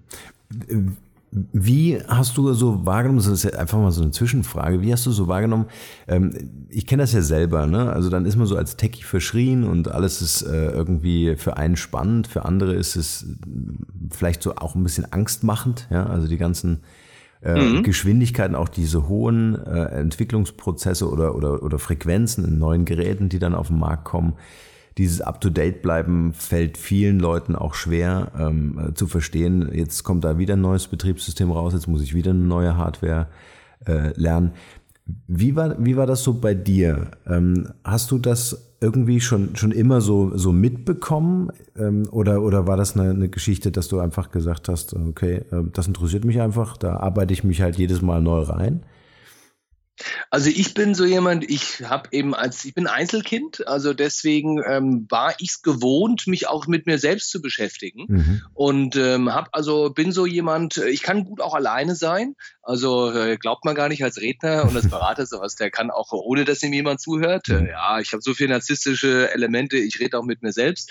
Wie 1.30 1.98
hast 2.08 2.36
du 2.36 2.52
so 2.52 2.84
wahrgenommen, 2.84 3.18
das 3.18 3.26
ist 3.26 3.44
ja 3.44 3.58
einfach 3.58 3.78
mal 3.78 3.90
so 3.90 4.02
eine 4.02 4.10
Zwischenfrage, 4.10 4.82
wie 4.82 4.92
hast 4.92 5.06
du 5.06 5.12
so 5.12 5.28
wahrgenommen, 5.28 5.66
ähm, 6.06 6.66
ich 6.68 6.86
kenne 6.86 7.04
das 7.04 7.14
ja 7.14 7.22
selber, 7.22 7.66
ne? 7.66 7.90
also 7.90 8.10
dann 8.10 8.26
ist 8.26 8.36
man 8.36 8.46
so 8.46 8.54
als 8.54 8.76
Techie 8.76 9.02
verschrien 9.02 9.64
und 9.64 9.88
alles 9.88 10.20
ist 10.20 10.42
äh, 10.42 10.70
irgendwie 10.70 11.36
für 11.36 11.56
einen 11.56 11.76
spannend, 11.76 12.26
für 12.26 12.44
andere 12.44 12.74
ist 12.74 12.96
es 12.96 13.26
vielleicht 14.10 14.42
so 14.42 14.56
auch 14.56 14.74
ein 14.74 14.82
bisschen 14.82 15.10
angstmachend, 15.10 15.88
ja, 15.90 16.04
also 16.04 16.28
die 16.28 16.36
ganzen 16.36 16.82
äh, 17.42 17.60
mhm. 17.60 17.82
Geschwindigkeiten, 17.82 18.54
auch 18.54 18.68
diese 18.68 19.08
hohen 19.08 19.54
äh, 19.66 19.84
Entwicklungsprozesse 19.86 21.10
oder, 21.10 21.34
oder, 21.34 21.62
oder 21.62 21.78
Frequenzen 21.78 22.44
in 22.44 22.58
neuen 22.58 22.84
Geräten, 22.84 23.28
die 23.28 23.38
dann 23.38 23.54
auf 23.54 23.68
den 23.68 23.78
Markt 23.78 24.04
kommen. 24.04 24.34
Dieses 24.98 25.22
Up-to-Date-Bleiben 25.22 26.34
fällt 26.34 26.76
vielen 26.76 27.18
Leuten 27.18 27.56
auch 27.56 27.74
schwer 27.74 28.30
ähm, 28.38 28.78
äh, 28.78 28.94
zu 28.94 29.06
verstehen. 29.06 29.70
Jetzt 29.72 30.04
kommt 30.04 30.24
da 30.24 30.38
wieder 30.38 30.54
ein 30.54 30.60
neues 30.60 30.86
Betriebssystem 30.86 31.50
raus, 31.50 31.72
jetzt 31.72 31.88
muss 31.88 32.02
ich 32.02 32.14
wieder 32.14 32.30
eine 32.30 32.40
neue 32.40 32.76
Hardware 32.76 33.28
äh, 33.86 34.12
lernen. 34.14 34.52
Wie 35.26 35.56
war, 35.56 35.76
wie 35.84 35.96
war 35.96 36.06
das 36.06 36.22
so 36.22 36.34
bei 36.34 36.54
dir? 36.54 37.12
Ähm, 37.26 37.68
hast 37.84 38.10
du 38.10 38.18
das 38.18 38.72
irgendwie 38.80 39.20
schon, 39.20 39.54
schon 39.56 39.72
immer 39.72 40.00
so, 40.00 40.36
so 40.36 40.52
mitbekommen? 40.52 41.50
Ähm, 41.76 42.08
oder, 42.10 42.42
oder 42.42 42.66
war 42.66 42.76
das 42.76 42.96
eine, 42.96 43.10
eine 43.10 43.28
Geschichte, 43.28 43.70
dass 43.70 43.88
du 43.88 44.00
einfach 44.00 44.30
gesagt 44.30 44.68
hast, 44.68 44.94
okay, 44.94 45.42
äh, 45.50 45.62
das 45.72 45.86
interessiert 45.86 46.24
mich 46.24 46.40
einfach, 46.40 46.76
da 46.76 46.96
arbeite 46.96 47.32
ich 47.32 47.44
mich 47.44 47.62
halt 47.62 47.76
jedes 47.76 48.02
Mal 48.02 48.20
neu 48.20 48.40
rein? 48.40 48.82
Also 50.30 50.48
ich 50.48 50.74
bin 50.74 50.94
so 50.94 51.04
jemand, 51.04 51.48
ich 51.48 51.82
habe 51.84 52.08
eben 52.12 52.34
als, 52.34 52.64
ich 52.64 52.74
bin 52.74 52.86
Einzelkind, 52.86 53.66
also 53.66 53.92
deswegen 53.92 54.62
ähm, 54.66 55.06
war 55.10 55.34
ich 55.38 55.50
es 55.50 55.62
gewohnt, 55.62 56.26
mich 56.26 56.48
auch 56.48 56.66
mit 56.66 56.86
mir 56.86 56.98
selbst 56.98 57.30
zu 57.30 57.42
beschäftigen. 57.42 58.06
Mhm. 58.08 58.42
Und 58.54 58.96
ähm, 58.96 59.32
hab 59.32 59.50
also 59.52 59.90
bin 59.90 60.12
so 60.12 60.26
jemand, 60.26 60.78
ich 60.78 61.02
kann 61.02 61.24
gut 61.24 61.40
auch 61.40 61.54
alleine 61.54 61.94
sein. 61.94 62.34
Also 62.62 63.12
äh, 63.12 63.36
glaubt 63.36 63.64
man 63.64 63.74
gar 63.74 63.88
nicht 63.88 64.02
als 64.02 64.20
Redner 64.20 64.64
und 64.64 64.76
als 64.76 64.88
Berater 64.90 65.26
sowas, 65.26 65.56
der 65.56 65.70
kann 65.70 65.90
auch, 65.90 66.12
ohne 66.12 66.44
dass 66.44 66.62
ihm 66.62 66.72
jemand 66.72 67.00
zuhört. 67.00 67.48
Äh, 67.48 67.70
ja, 67.70 68.00
ich 68.00 68.12
habe 68.12 68.22
so 68.22 68.34
viele 68.34 68.50
narzisstische 68.50 69.32
Elemente, 69.32 69.76
ich 69.76 70.00
rede 70.00 70.18
auch 70.18 70.24
mit 70.24 70.42
mir 70.42 70.52
selbst. 70.52 70.90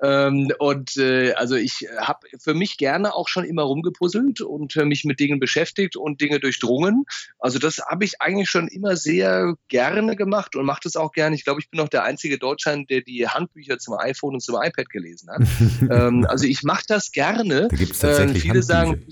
Ähm, 0.00 0.52
und 0.58 0.96
äh, 0.96 1.32
also 1.32 1.56
ich 1.56 1.88
habe 1.98 2.26
für 2.38 2.54
mich 2.54 2.76
gerne 2.76 3.14
auch 3.14 3.28
schon 3.28 3.44
immer 3.44 3.62
rumgepuzzelt 3.62 4.40
und 4.40 4.76
äh, 4.76 4.84
mich 4.84 5.04
mit 5.04 5.18
Dingen 5.18 5.40
beschäftigt 5.40 5.96
und 5.96 6.20
Dinge 6.20 6.38
durchdrungen. 6.38 7.04
Also 7.38 7.58
das 7.58 7.78
habe 7.78 8.04
ich 8.04 8.20
eigentlich 8.20 8.48
schon 8.48 8.68
immer 8.68 8.96
sehr 8.96 9.54
gerne 9.68 10.14
gemacht 10.14 10.54
und 10.54 10.64
mache 10.66 10.80
das 10.84 10.96
auch 10.96 11.12
gerne. 11.12 11.34
Ich 11.34 11.44
glaube, 11.44 11.60
ich 11.60 11.70
bin 11.70 11.80
auch 11.80 11.88
der 11.88 12.04
einzige 12.04 12.38
Deutscher, 12.38 12.76
der 12.84 13.00
die 13.00 13.26
Handbücher 13.26 13.78
zum 13.78 13.94
iPhone 13.98 14.34
und 14.34 14.40
zum 14.40 14.56
iPad 14.56 14.88
gelesen 14.88 15.30
hat. 15.30 15.42
ähm, 15.90 16.26
also 16.28 16.46
ich 16.46 16.62
mache 16.62 16.84
das 16.86 17.10
gerne. 17.10 17.68
Da 17.68 17.76
gibt's 17.76 17.98
tatsächlich 17.98 18.44
ähm, 18.44 18.50
viele 18.50 18.62
sagen, 18.62 19.04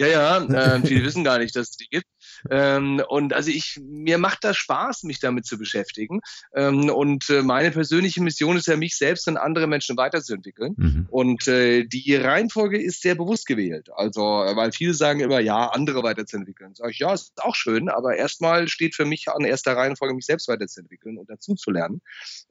ja, 0.00 0.06
ja, 0.06 0.44
äh, 0.44 0.80
viele 0.86 1.04
wissen 1.04 1.24
gar 1.24 1.38
nicht, 1.38 1.56
dass 1.56 1.70
es 1.70 1.76
die 1.76 1.88
gibt. 1.88 2.06
Ähm, 2.50 3.02
und 3.08 3.32
also 3.32 3.50
ich, 3.50 3.78
mir 3.82 4.18
macht 4.18 4.44
das 4.44 4.56
Spaß, 4.56 5.04
mich 5.04 5.20
damit 5.20 5.46
zu 5.46 5.58
beschäftigen. 5.58 6.20
Ähm, 6.54 6.90
und 6.90 7.28
äh, 7.30 7.42
meine 7.42 7.70
persönliche 7.70 8.22
Mission 8.22 8.56
ist 8.56 8.66
ja, 8.66 8.76
mich 8.76 8.96
selbst 8.96 9.28
und 9.28 9.36
andere 9.36 9.66
Menschen 9.66 9.96
weiterzuentwickeln. 9.96 10.74
Mhm. 10.76 11.06
Und 11.10 11.48
äh, 11.48 11.84
die 11.84 12.14
Reihenfolge 12.16 12.80
ist 12.80 13.02
sehr 13.02 13.14
bewusst 13.14 13.46
gewählt. 13.46 13.90
Also, 13.94 14.22
weil 14.22 14.72
viele 14.72 14.94
sagen 14.94 15.20
immer, 15.20 15.40
ja, 15.40 15.68
andere 15.68 16.02
weiterzuentwickeln. 16.02 16.74
Sag 16.74 16.90
ich, 16.90 16.98
ja, 16.98 17.12
ist 17.12 17.32
auch 17.42 17.54
schön, 17.54 17.88
aber 17.88 18.16
erstmal 18.16 18.68
steht 18.68 18.94
für 18.94 19.04
mich 19.04 19.28
an 19.28 19.44
erster 19.44 19.76
Reihenfolge, 19.76 20.14
mich 20.14 20.26
selbst 20.26 20.48
weiterzuentwickeln 20.48 21.18
und 21.18 21.28
dazu 21.30 21.54
zu 21.54 21.70
lernen. 21.70 22.00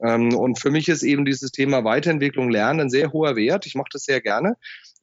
Ähm, 0.00 0.34
und 0.34 0.58
für 0.58 0.70
mich 0.70 0.88
ist 0.88 1.02
eben 1.02 1.24
dieses 1.24 1.50
Thema 1.50 1.84
Weiterentwicklung, 1.84 2.50
Lernen 2.50 2.80
ein 2.80 2.90
sehr 2.90 3.12
hoher 3.12 3.36
Wert. 3.36 3.66
Ich 3.66 3.74
mache 3.74 3.88
das 3.92 4.04
sehr 4.04 4.20
gerne. 4.20 4.56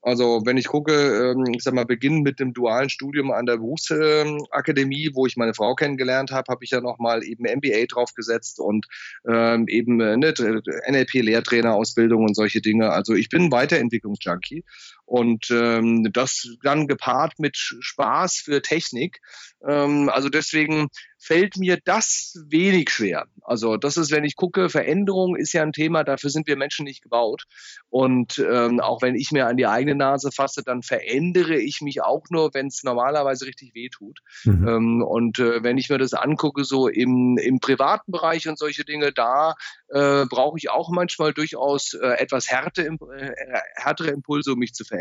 Also 0.05 0.43
wenn 0.45 0.55
ich 0.55 0.67
gucke, 0.67 0.93
ähm, 0.93 1.45
ich 1.55 1.63
sag 1.63 1.73
mal, 1.73 1.83
beginnen 1.83 2.21
mit 2.21 2.39
dem 2.39 2.53
dualen 2.53 2.89
Studium 2.89 3.31
an 3.31 3.47
der 3.47 3.57
Berufsakademie, 3.57 5.09
wo 5.15 5.25
ich 5.25 5.35
meine 5.35 5.55
Frau 5.55 5.73
kennengelernt 5.73 6.29
habe, 6.29 6.51
habe 6.51 6.63
ich 6.63 6.69
ja 6.69 6.79
nochmal 6.79 7.23
eben 7.23 7.45
MBA 7.45 7.87
draufgesetzt 7.87 8.59
und 8.59 8.85
ähm, 9.27 9.67
eben 9.67 9.99
äh, 10.01 10.15
ne, 10.15 10.31
NLP-Lehrtrainerausbildung 10.31 12.23
und 12.23 12.35
solche 12.35 12.61
Dinge. 12.61 12.91
Also 12.91 13.15
ich 13.15 13.29
bin 13.29 13.51
Weiterentwicklungsjunkie 13.51 14.63
und 15.05 15.49
ähm, 15.51 16.09
das 16.11 16.47
dann 16.63 16.87
gepaart 16.87 17.39
mit 17.39 17.55
Spaß 17.57 18.41
für 18.43 18.61
Technik. 18.61 19.21
Ähm, 19.67 20.09
also 20.09 20.29
deswegen 20.29 20.89
fällt 21.25 21.57
mir 21.57 21.79
das 21.83 22.37
wenig 22.49 22.91
schwer. 22.91 23.25
Also 23.41 23.77
das 23.77 23.97
ist, 23.97 24.11
wenn 24.11 24.23
ich 24.23 24.35
gucke, 24.35 24.69
Veränderung 24.69 25.35
ist 25.35 25.53
ja 25.53 25.63
ein 25.63 25.73
Thema, 25.73 26.03
dafür 26.03 26.29
sind 26.29 26.47
wir 26.47 26.55
Menschen 26.55 26.85
nicht 26.85 27.01
gebaut. 27.01 27.45
Und 27.89 28.37
ähm, 28.39 28.79
auch 28.79 29.01
wenn 29.01 29.15
ich 29.15 29.31
mir 29.31 29.47
an 29.47 29.57
die 29.57 29.65
eigene 29.65 29.95
Nase 29.95 30.31
fasse, 30.31 30.61
dann 30.63 30.83
verändere 30.83 31.57
ich 31.57 31.81
mich 31.81 32.03
auch 32.03 32.25
nur, 32.29 32.53
wenn 32.53 32.67
es 32.67 32.83
normalerweise 32.83 33.45
richtig 33.45 33.73
weh 33.73 33.89
tut. 33.89 34.19
Mhm. 34.43 34.67
Ähm, 34.67 35.03
und 35.03 35.39
äh, 35.39 35.63
wenn 35.63 35.77
ich 35.77 35.89
mir 35.89 35.97
das 35.97 36.13
angucke, 36.13 36.63
so 36.63 36.87
im, 36.87 37.37
im 37.41 37.59
privaten 37.59 38.11
Bereich 38.11 38.47
und 38.47 38.59
solche 38.59 38.85
Dinge, 38.85 39.11
da 39.11 39.55
äh, 39.89 40.25
brauche 40.25 40.57
ich 40.57 40.69
auch 40.69 40.89
manchmal 40.91 41.33
durchaus 41.33 41.93
äh, 41.93 42.07
etwas 42.17 42.49
Härte, 42.49 42.85
äh, 42.85 43.31
härtere 43.75 44.09
Impulse, 44.09 44.53
um 44.53 44.59
mich 44.59 44.73
zu 44.73 44.83
verändern. 44.83 44.94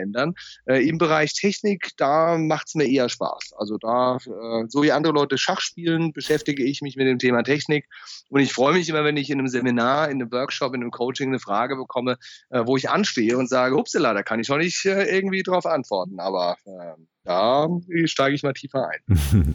Äh, 0.67 0.89
Im 0.89 0.99
Bereich 0.99 1.33
Technik, 1.33 1.91
da 1.97 2.39
macht 2.39 2.69
es 2.69 2.75
mir 2.75 2.89
eher 2.89 3.09
Spaß. 3.09 3.55
Also 3.57 3.79
da, 3.79 4.17
äh, 4.17 4.65
so 4.69 4.83
wie 4.83 4.93
andere 4.93 5.13
Leute 5.13 5.39
Schach 5.39 5.61
spielen, 5.61 6.13
beschäftige 6.13 6.65
ich 6.65 6.83
mich 6.83 6.97
mit 6.97 7.07
dem 7.07 7.19
Thema 7.19 7.43
Technik. 7.43 7.87
Und 8.29 8.41
ich 8.41 8.53
freue 8.53 8.75
mich 8.75 8.89
immer, 8.89 9.05
wenn 9.05 9.17
ich 9.17 9.31
in 9.31 9.39
einem 9.39 9.49
Seminar, 9.49 10.11
in 10.11 10.21
einem 10.21 10.33
Workshop, 10.33 10.75
in 10.75 10.83
einem 10.83 10.91
Coaching 10.91 11.29
eine 11.29 11.39
Frage 11.39 11.77
bekomme, 11.77 12.17
äh, 12.51 12.63
wo 12.65 12.77
ich 12.77 12.91
anstehe 12.91 13.37
und 13.37 13.49
sage, 13.49 13.77
upsala, 13.77 14.15
da 14.15 14.23
kann 14.23 14.41
ich 14.41 14.49
noch 14.49 14.59
nicht 14.59 14.85
äh, 14.85 15.05
irgendwie 15.05 15.43
drauf 15.43 15.67
antworten. 15.67 16.21
Aber 16.21 16.57
äh, 16.65 17.01
da 17.25 17.69
steige 18.05 18.35
ich 18.35 18.43
mal 18.43 18.53
tiefer 18.53 18.89
ein. 18.89 19.55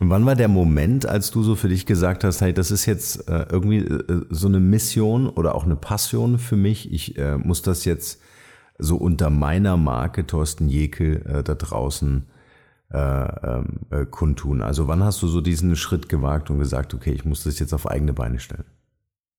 Und 0.00 0.10
wann 0.10 0.26
war 0.26 0.36
der 0.36 0.48
Moment, 0.48 1.06
als 1.06 1.30
du 1.30 1.42
so 1.42 1.56
für 1.56 1.68
dich 1.68 1.86
gesagt 1.86 2.22
hast, 2.22 2.40
hey, 2.40 2.52
das 2.52 2.70
ist 2.70 2.84
jetzt 2.84 3.28
äh, 3.28 3.46
irgendwie 3.50 3.78
äh, 3.78 4.26
so 4.28 4.46
eine 4.46 4.60
Mission 4.60 5.28
oder 5.28 5.54
auch 5.54 5.64
eine 5.64 5.76
Passion 5.76 6.38
für 6.38 6.56
mich. 6.56 6.92
Ich 6.92 7.16
muss 7.38 7.62
das 7.62 7.84
jetzt 7.84 8.20
so 8.78 8.96
unter 8.96 9.30
meiner 9.30 9.76
Marke 9.76 10.26
Thorsten 10.26 10.68
Jekel 10.68 11.22
äh, 11.26 11.42
da 11.42 11.54
draußen 11.54 12.26
äh, 12.90 12.98
ähm, 12.98 13.80
äh, 13.90 14.06
kundtun. 14.06 14.62
Also 14.62 14.88
wann 14.88 15.04
hast 15.04 15.20
du 15.22 15.26
so 15.26 15.40
diesen 15.40 15.76
Schritt 15.76 16.08
gewagt 16.08 16.50
und 16.50 16.58
gesagt, 16.58 16.94
okay, 16.94 17.12
ich 17.12 17.24
muss 17.24 17.44
das 17.44 17.58
jetzt 17.58 17.74
auf 17.74 17.88
eigene 17.88 18.12
Beine 18.12 18.38
stellen? 18.38 18.64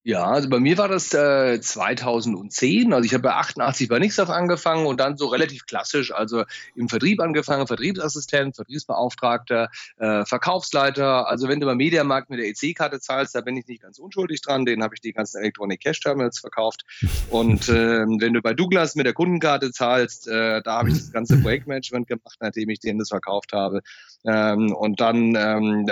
Ja, 0.04 0.26
also 0.28 0.48
bei 0.48 0.62
mir 0.62 0.78
war 0.78 0.88
das 0.88 1.14
äh, 1.14 1.60
2010. 1.60 2.94
Also 2.94 3.06
ich 3.06 3.14
habe 3.14 3.24
bei 3.24 3.34
88 3.34 3.90
bei 3.90 4.00
Nixdorf 4.00 4.30
angefangen 4.30 4.86
und 4.86 4.98
dann 5.02 5.18
so 5.18 5.28
relativ 5.28 5.66
klassisch, 5.66 6.14
also 6.14 6.46
im 6.74 6.88
Vertrieb 6.88 7.20
angefangen, 7.20 7.68
Vertriebsassistent, 7.68 8.56
Vertriebsbeauftragter, 8.56 9.70
äh, 9.98 10.24
Verkaufsleiter. 10.24 11.28
Also 11.28 11.50
wenn 11.50 11.60
du 11.60 11.66
beim 11.66 11.78
Mediamarkt 11.78 12.30
mit 12.30 12.40
der 12.40 12.48
EC-Karte 12.48 13.02
zahlst, 13.02 13.36
da 13.36 13.42
bin 13.42 13.58
ich 13.58 13.68
nicht 13.68 13.82
ganz 13.82 14.00
unschuldig 14.00 14.42
dran. 14.42 14.66
Den 14.66 14.84
habe 14.84 14.96
ich 14.96 15.02
die 15.02 15.12
ganzen 15.12 15.42
Electronic 15.42 15.82
Cash 15.82 16.00
Terminals 16.00 16.40
verkauft. 16.40 16.86
Und 17.30 17.68
äh, 17.68 18.06
wenn 18.06 18.34
du 18.34 18.42
bei 18.42 18.54
Douglas 18.54 18.96
mit 18.96 19.06
der 19.06 19.14
Kundenkarte 19.14 19.72
zahlst, 19.72 20.30
äh, 20.30 20.62
da 20.62 20.78
habe 20.78 20.90
ich 20.92 20.98
das 20.98 21.12
ganze 21.12 21.42
Projektmanagement 21.42 22.08
gemacht, 22.08 22.38
nachdem 22.40 22.70
ich 22.70 22.80
denen 22.80 23.00
das 23.00 23.10
verkauft 23.10 23.52
habe. 23.52 23.82
Ähm, 24.26 24.74
und 24.74 25.02
dann 25.02 25.36
ähm, 25.36 25.90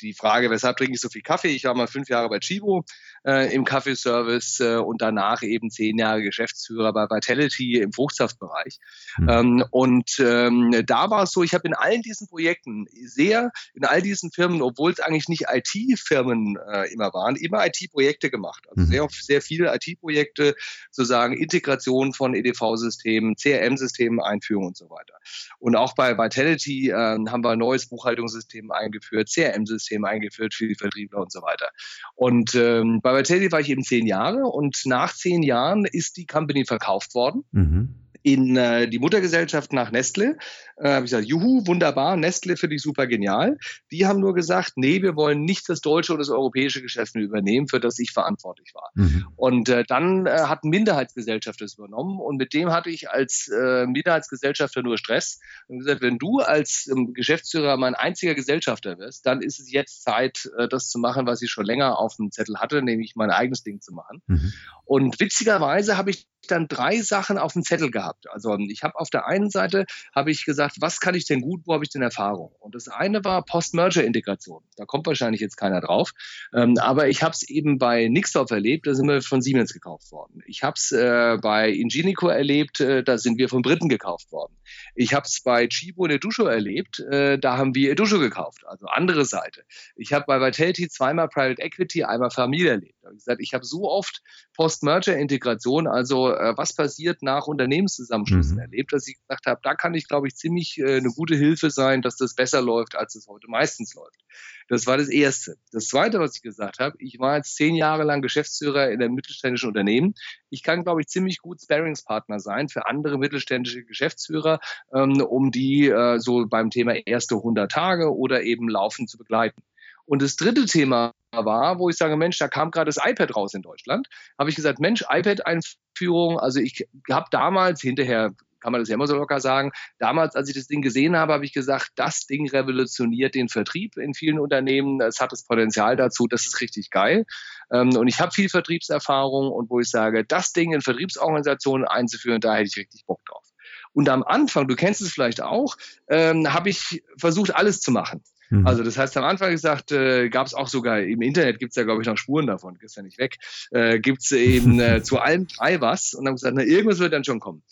die 0.00 0.14
Frage, 0.14 0.50
weshalb 0.50 0.76
trinke 0.76 0.94
ich 0.94 1.00
so 1.00 1.08
viel 1.08 1.22
Kaffee? 1.22 1.48
Ich 1.48 1.64
war 1.64 1.74
mal 1.74 1.86
fünf 1.86 2.08
Jahre 2.08 2.28
bei 2.28 2.38
Chibo 2.38 2.84
äh, 3.26 3.52
im 3.54 3.64
Kaffeeservice 3.64 4.60
äh, 4.60 4.76
und 4.76 5.02
danach 5.02 5.42
eben 5.42 5.70
zehn 5.70 5.98
Jahre 5.98 6.22
Geschäftsführer 6.22 6.92
bei 6.92 7.04
Vitality 7.04 7.80
im 7.80 7.92
Fruchtsaftbereich. 7.92 8.78
Mhm. 9.18 9.28
Ähm, 9.28 9.64
und 9.70 10.18
ähm, 10.20 10.82
da 10.86 11.10
war 11.10 11.24
es 11.24 11.32
so, 11.32 11.42
ich 11.42 11.54
habe 11.54 11.66
in 11.66 11.74
allen 11.74 12.02
diesen 12.02 12.28
Projekten 12.28 12.86
sehr, 13.04 13.50
in 13.74 13.84
all 13.84 14.02
diesen 14.02 14.30
Firmen, 14.30 14.62
obwohl 14.62 14.92
es 14.92 15.00
eigentlich 15.00 15.28
nicht 15.28 15.46
IT-Firmen 15.50 16.58
äh, 16.72 16.92
immer 16.92 17.12
waren, 17.12 17.36
immer 17.36 17.66
IT-Projekte 17.66 18.30
gemacht. 18.30 18.66
Also 18.70 18.82
mhm. 18.82 18.86
sehr, 18.86 19.08
sehr 19.10 19.42
viele 19.42 19.74
IT-Projekte, 19.74 20.54
sozusagen 20.90 21.36
Integration 21.36 22.12
von 22.12 22.34
EDV-Systemen, 22.34 23.36
CRM-Systemen, 23.36 24.20
Einführung 24.20 24.68
und 24.68 24.76
so 24.76 24.88
weiter. 24.90 25.14
Und 25.58 25.76
auch 25.76 25.94
bei 25.94 26.16
Vitality 26.16 26.90
äh, 26.90 26.94
haben 26.94 27.44
wir 27.44 27.50
ein 27.50 27.58
neues 27.58 27.88
Buchhaltungssystem 27.88 28.70
eingeführt, 28.70 29.28
CRM-System 29.28 29.87
eingeführt 30.04 30.54
für 30.54 30.68
die 30.68 30.74
Vertriebler 30.74 31.20
und 31.20 31.32
so 31.32 31.42
weiter. 31.42 31.68
Und 32.14 32.54
ähm, 32.54 33.00
bei 33.02 33.16
Vitality 33.16 33.52
war 33.52 33.60
ich 33.60 33.70
eben 33.70 33.82
zehn 33.82 34.06
Jahre 34.06 34.44
und 34.44 34.82
nach 34.84 35.14
zehn 35.14 35.42
Jahren 35.42 35.84
ist 35.84 36.16
die 36.16 36.26
Company 36.26 36.64
verkauft 36.64 37.14
worden. 37.14 37.44
Mhm 37.52 38.07
in 38.32 38.56
äh, 38.56 38.88
die 38.88 38.98
Muttergesellschaft 38.98 39.72
nach 39.72 39.90
Nestle. 39.90 40.36
Äh, 40.76 40.90
habe 40.90 41.06
ich 41.06 41.10
gesagt, 41.10 41.26
juhu, 41.26 41.66
wunderbar, 41.66 42.16
Nestle 42.16 42.56
finde 42.56 42.76
ich 42.76 42.82
super 42.82 43.06
genial. 43.06 43.56
Die 43.90 44.06
haben 44.06 44.20
nur 44.20 44.34
gesagt, 44.34 44.72
nee, 44.76 45.02
wir 45.02 45.16
wollen 45.16 45.42
nicht 45.42 45.68
das 45.68 45.80
deutsche 45.80 46.12
oder 46.12 46.20
das 46.20 46.28
europäische 46.28 46.82
Geschäft 46.82 47.16
übernehmen, 47.16 47.68
für 47.68 47.80
das 47.80 47.98
ich 47.98 48.12
verantwortlich 48.12 48.72
war. 48.74 48.90
Mhm. 48.94 49.26
Und 49.36 49.68
äh, 49.70 49.84
dann 49.86 50.26
äh, 50.26 50.30
hat 50.30 50.64
ein 50.64 50.70
Minderheitsgesellschaft 50.70 51.60
das 51.60 51.74
übernommen 51.74 52.20
und 52.20 52.36
mit 52.36 52.52
dem 52.52 52.70
hatte 52.70 52.90
ich 52.90 53.10
als 53.10 53.48
äh, 53.48 53.86
Minderheitsgesellschafter 53.86 54.82
nur 54.82 54.98
Stress 54.98 55.40
und 55.66 55.78
gesagt, 55.78 56.02
wenn 56.02 56.18
du 56.18 56.40
als 56.40 56.88
ähm, 56.92 57.14
Geschäftsführer 57.14 57.76
mein 57.76 57.94
einziger 57.94 58.34
Gesellschafter 58.34 58.98
wirst, 58.98 59.24
dann 59.26 59.40
ist 59.40 59.58
es 59.58 59.72
jetzt 59.72 60.02
Zeit, 60.02 60.50
äh, 60.58 60.68
das 60.68 60.90
zu 60.90 60.98
machen, 60.98 61.26
was 61.26 61.40
ich 61.42 61.50
schon 61.50 61.64
länger 61.64 61.98
auf 61.98 62.16
dem 62.16 62.30
Zettel 62.30 62.58
hatte, 62.58 62.82
nämlich 62.82 63.14
mein 63.16 63.30
eigenes 63.30 63.62
Ding 63.62 63.80
zu 63.80 63.92
machen. 63.92 64.22
Mhm. 64.26 64.52
Und 64.84 65.20
witzigerweise 65.20 65.96
habe 65.96 66.10
ich 66.10 66.26
dann 66.46 66.68
drei 66.68 67.00
Sachen 67.00 67.38
auf 67.38 67.52
dem 67.52 67.62
Zettel 67.62 67.90
gehabt. 67.90 68.30
Also 68.30 68.56
ich 68.58 68.82
habe 68.82 68.98
auf 68.98 69.10
der 69.10 69.26
einen 69.26 69.50
Seite 69.50 69.86
habe 70.14 70.30
ich 70.30 70.44
gesagt, 70.44 70.76
was 70.80 71.00
kann 71.00 71.14
ich 71.14 71.26
denn 71.26 71.40
gut, 71.40 71.62
wo 71.64 71.74
habe 71.74 71.84
ich 71.84 71.90
denn 71.90 72.02
Erfahrung? 72.02 72.52
Und 72.60 72.74
das 72.74 72.88
eine 72.88 73.24
war 73.24 73.44
Post-Merger-Integration. 73.44 74.62
Da 74.76 74.84
kommt 74.84 75.06
wahrscheinlich 75.06 75.40
jetzt 75.40 75.56
keiner 75.56 75.80
drauf. 75.80 76.12
Ähm, 76.54 76.76
aber 76.78 77.08
ich 77.08 77.22
habe 77.22 77.32
es 77.32 77.48
eben 77.48 77.78
bei 77.78 78.08
Nixdorf 78.08 78.50
erlebt, 78.50 78.86
da 78.86 78.94
sind 78.94 79.08
wir 79.08 79.22
von 79.22 79.42
Siemens 79.42 79.72
gekauft 79.72 80.12
worden. 80.12 80.42
Ich 80.46 80.62
habe 80.62 80.74
es 80.76 80.92
äh, 80.92 81.38
bei 81.40 81.70
Ingenico 81.70 82.28
erlebt, 82.28 82.80
äh, 82.80 83.02
da 83.02 83.18
sind 83.18 83.38
wir 83.38 83.48
von 83.48 83.62
Briten 83.62 83.88
gekauft 83.88 84.32
worden. 84.32 84.54
Ich 84.94 85.14
habe 85.14 85.26
es 85.26 85.40
bei 85.40 85.66
Chibo 85.66 86.04
in 86.06 86.12
Edusho 86.12 86.44
erlebt, 86.44 87.00
äh, 87.00 87.38
da 87.38 87.56
haben 87.56 87.74
wir 87.74 87.90
Edusho 87.92 88.18
gekauft, 88.18 88.66
also 88.66 88.86
andere 88.86 89.24
Seite. 89.24 89.62
Ich 89.96 90.12
habe 90.12 90.24
bei 90.26 90.40
Vitality 90.40 90.88
zweimal 90.88 91.28
Private 91.28 91.60
Equity, 91.62 92.04
einmal 92.04 92.30
Familie 92.30 92.70
erlebt. 92.70 92.94
Da 93.02 93.08
habe 93.08 93.16
ich 93.16 93.24
gesagt, 93.24 93.40
ich 93.42 93.54
habe 93.54 93.64
so 93.64 93.88
oft 93.90 94.22
Post-Merger-Integration, 94.54 95.86
also 95.86 96.27
äh, 96.30 96.56
was 96.56 96.74
passiert 96.74 97.22
nach 97.22 97.46
Unternehmenszusammenschlüssen 97.46 98.56
mhm. 98.56 98.62
erlebt, 98.62 98.92
dass 98.92 99.06
ich 99.08 99.18
gesagt 99.18 99.46
habe, 99.46 99.60
da 99.62 99.74
kann 99.74 99.94
ich, 99.94 100.08
glaube 100.08 100.28
ich, 100.28 100.36
ziemlich 100.36 100.78
äh, 100.78 100.96
eine 100.96 101.10
gute 101.10 101.34
Hilfe 101.36 101.70
sein, 101.70 102.02
dass 102.02 102.16
das 102.16 102.34
besser 102.34 102.62
läuft, 102.62 102.96
als 102.96 103.14
es 103.14 103.26
heute 103.28 103.48
meistens 103.48 103.94
läuft. 103.94 104.20
Das 104.68 104.86
war 104.86 104.98
das 104.98 105.08
Erste. 105.08 105.56
Das 105.72 105.88
Zweite, 105.88 106.20
was 106.20 106.36
ich 106.36 106.42
gesagt 106.42 106.78
habe, 106.78 106.96
ich 106.98 107.18
war 107.18 107.36
jetzt 107.36 107.56
zehn 107.56 107.74
Jahre 107.74 108.04
lang 108.04 108.22
Geschäftsführer 108.22 108.90
in 108.90 109.02
einem 109.02 109.14
mittelständischen 109.14 109.68
Unternehmen. 109.68 110.14
Ich 110.50 110.62
kann, 110.62 110.84
glaube 110.84 111.00
ich, 111.00 111.08
ziemlich 111.08 111.38
gut 111.38 111.60
Sparingspartner 111.62 112.38
sein 112.40 112.68
für 112.68 112.86
andere 112.86 113.18
mittelständische 113.18 113.84
Geschäftsführer, 113.84 114.60
ähm, 114.92 115.20
um 115.20 115.50
die 115.50 115.88
äh, 115.88 116.18
so 116.18 116.46
beim 116.46 116.70
Thema 116.70 116.94
erste 117.06 117.36
100 117.36 117.70
Tage 117.70 118.14
oder 118.14 118.42
eben 118.42 118.68
laufend 118.68 119.08
zu 119.08 119.18
begleiten. 119.18 119.62
Und 120.04 120.22
das 120.22 120.36
dritte 120.36 120.64
Thema 120.64 121.12
war, 121.44 121.78
wo 121.78 121.88
ich 121.88 121.96
sage, 121.96 122.16
Mensch, 122.16 122.38
da 122.38 122.48
kam 122.48 122.70
gerade 122.70 122.88
das 122.88 123.04
iPad 123.04 123.34
raus 123.36 123.54
in 123.54 123.62
Deutschland, 123.62 124.08
habe 124.38 124.50
ich 124.50 124.56
gesagt, 124.56 124.78
Mensch, 124.80 125.04
iPad-Einführung, 125.08 126.38
also 126.38 126.60
ich 126.60 126.86
habe 127.10 127.26
damals, 127.30 127.80
hinterher 127.80 128.34
kann 128.60 128.72
man 128.72 128.80
das 128.80 128.88
ja 128.88 128.94
immer 128.94 129.06
so 129.06 129.16
locker 129.16 129.40
sagen. 129.40 129.70
Damals, 129.98 130.34
als 130.34 130.48
ich 130.48 130.54
das 130.54 130.66
Ding 130.66 130.82
gesehen 130.82 131.16
habe, 131.16 131.32
habe 131.32 131.44
ich 131.44 131.52
gesagt, 131.52 131.92
das 131.96 132.26
Ding 132.26 132.48
revolutioniert 132.48 133.34
den 133.34 133.48
Vertrieb 133.48 133.96
in 133.96 134.14
vielen 134.14 134.38
Unternehmen. 134.38 135.00
Es 135.00 135.20
hat 135.20 135.32
das 135.32 135.44
Potenzial 135.44 135.96
dazu, 135.96 136.26
das 136.26 136.46
ist 136.46 136.60
richtig 136.60 136.90
geil. 136.90 137.24
Ähm, 137.72 137.96
und 137.96 138.08
ich 138.08 138.20
habe 138.20 138.32
viel 138.32 138.48
Vertriebserfahrung 138.48 139.52
und 139.52 139.70
wo 139.70 139.80
ich 139.80 139.88
sage, 139.88 140.24
das 140.24 140.52
Ding 140.52 140.72
in 140.72 140.80
Vertriebsorganisationen 140.80 141.86
einzuführen, 141.86 142.40
da 142.40 142.54
hätte 142.54 142.68
ich 142.68 142.76
richtig 142.76 143.06
Bock 143.06 143.24
drauf. 143.26 143.44
Und 143.92 144.08
am 144.08 144.22
Anfang, 144.22 144.68
du 144.68 144.76
kennst 144.76 145.00
es 145.00 145.12
vielleicht 145.12 145.40
auch, 145.40 145.76
ähm, 146.08 146.52
habe 146.52 146.70
ich 146.70 147.02
versucht, 147.16 147.54
alles 147.54 147.80
zu 147.80 147.90
machen. 147.90 148.22
Mhm. 148.50 148.66
Also 148.66 148.82
das 148.82 148.96
heißt, 148.96 149.16
am 149.16 149.24
Anfang 149.24 149.50
gesagt, 149.50 149.92
äh, 149.92 150.28
gab 150.28 150.46
es 150.46 150.54
auch 150.54 150.68
sogar 150.68 151.00
im 151.00 151.22
Internet, 151.22 151.58
gibt 151.58 151.70
es 151.70 151.76
ja, 151.76 151.84
glaube 151.84 152.02
ich, 152.02 152.08
noch 152.08 152.16
Spuren 152.16 152.46
davon, 152.46 152.76
ist 152.80 152.96
ja 152.96 153.02
nicht 153.02 153.18
weg, 153.18 153.36
äh, 153.70 153.98
gibt 153.98 154.22
es 154.22 154.32
eben 154.32 154.80
äh, 154.80 155.02
zu 155.02 155.18
allem 155.18 155.46
drei 155.46 155.80
was 155.80 156.14
und 156.14 156.24
dann 156.24 156.34
gesagt, 156.34 156.54
na, 156.56 156.62
irgendwas 156.62 156.98
wird 156.98 157.12
dann 157.12 157.24
schon 157.24 157.40
kommen. 157.40 157.62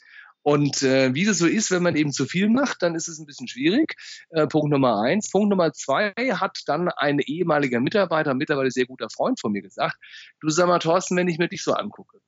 Und 0.43 0.85
äh, 0.85 1.13
wie 1.13 1.25
das 1.25 1.39
so 1.39 1.47
ist, 1.49 1.73
wenn 1.73 1.83
man 1.83 1.97
eben 1.97 2.13
zu 2.13 2.25
viel 2.25 2.49
macht, 2.49 2.81
dann 2.81 2.95
ist 2.95 3.09
es 3.09 3.19
ein 3.19 3.27
bisschen 3.27 3.49
schwierig. 3.49 3.95
Äh, 4.31 4.47
Punkt 4.47 4.71
Nummer 4.71 5.01
eins. 5.03 5.29
Punkt 5.29 5.51
Nummer 5.51 5.73
zwei 5.73 6.13
hat 6.15 6.61
dann 6.67 6.89
ein 6.89 7.19
ehemaliger 7.19 7.81
Mitarbeiter, 7.81 8.33
mittlerweile 8.33 8.71
sehr 8.71 8.87
guter 8.87 9.11
Freund 9.11 9.41
von 9.41 9.51
mir 9.51 9.63
gesagt, 9.63 9.97
du 10.41 10.49
sag 10.49 10.69
mal, 10.69 10.79
Thorsten, 10.79 11.17
wenn 11.17 11.27
ich 11.27 11.39
mir 11.39 11.49
dich 11.49 11.65
so 11.65 11.73
angucke, 11.73 12.21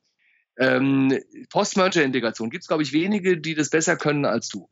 ähm, 0.59 1.19
Post-Merger-Integration 1.51 2.51
gibt 2.51 2.65
es, 2.65 2.69
glaube 2.69 2.83
ich, 2.83 2.93
wenige, 2.93 3.41
die 3.41 3.55
das 3.55 3.71
besser 3.71 3.97
können 3.97 4.25
als 4.25 4.49
du. 4.49 4.69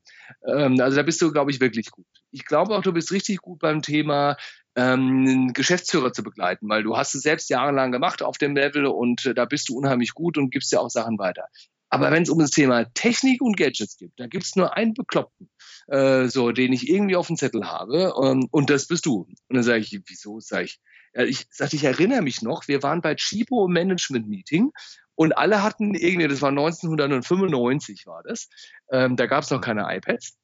Ähm, 0.46 0.80
also 0.80 0.96
da 0.96 1.02
bist 1.02 1.22
du, 1.22 1.30
glaube 1.32 1.50
ich, 1.50 1.60
wirklich 1.60 1.90
gut. 1.90 2.06
Ich 2.32 2.44
glaube 2.44 2.76
auch, 2.76 2.82
du 2.82 2.92
bist 2.92 3.12
richtig 3.12 3.38
gut 3.38 3.60
beim 3.60 3.82
Thema 3.82 4.36
ähm, 4.74 5.52
Geschäftsführer 5.52 6.12
zu 6.12 6.22
begleiten, 6.22 6.68
weil 6.68 6.82
du 6.82 6.96
hast 6.96 7.14
es 7.14 7.22
selbst 7.22 7.48
jahrelang 7.48 7.92
gemacht 7.92 8.22
auf 8.22 8.36
dem 8.36 8.54
Level 8.54 8.86
und 8.86 9.24
äh, 9.26 9.34
da 9.34 9.44
bist 9.44 9.68
du 9.68 9.76
unheimlich 9.76 10.12
gut 10.12 10.36
und 10.38 10.50
gibst 10.50 10.72
ja 10.72 10.80
auch 10.80 10.90
Sachen 10.90 11.18
weiter. 11.18 11.46
Aber 11.88 12.10
wenn 12.10 12.24
es 12.24 12.30
um 12.30 12.40
das 12.40 12.50
Thema 12.50 12.84
Technik 12.94 13.40
und 13.40 13.56
Gadgets 13.56 13.96
geht, 13.96 14.12
da 14.16 14.26
gibt 14.26 14.44
es 14.44 14.56
nur 14.56 14.76
einen 14.76 14.92
Bekloppten, 14.92 15.48
äh, 15.86 16.26
so, 16.26 16.50
den 16.50 16.72
ich 16.72 16.88
irgendwie 16.88 17.16
auf 17.16 17.28
dem 17.28 17.36
Zettel 17.36 17.64
habe, 17.64 18.12
ähm, 18.22 18.48
und 18.50 18.70
das 18.70 18.88
bist 18.88 19.06
du. 19.06 19.20
Und 19.48 19.56
dann 19.56 19.62
sage 19.62 19.78
ich, 19.80 20.00
wieso? 20.06 20.40
Sag 20.40 20.64
ich, 20.64 20.80
ja, 21.14 21.22
ich 21.22 21.46
sagte, 21.50 21.76
ich 21.76 21.84
erinnere 21.84 22.22
mich 22.22 22.42
noch, 22.42 22.66
wir 22.66 22.82
waren 22.82 23.00
bei 23.00 23.14
Chibo 23.14 23.68
Management 23.68 24.28
Meeting 24.28 24.72
und 25.16 25.36
alle 25.36 25.62
hatten 25.62 25.94
irgendwie, 25.94 26.28
das 26.28 26.42
war 26.42 26.50
1995 26.50 28.06
war 28.06 28.22
das, 28.22 28.48
ähm, 28.90 29.16
da 29.16 29.26
gab 29.26 29.42
es 29.42 29.50
noch 29.50 29.60
keine 29.60 29.86
iPads. 29.88 30.36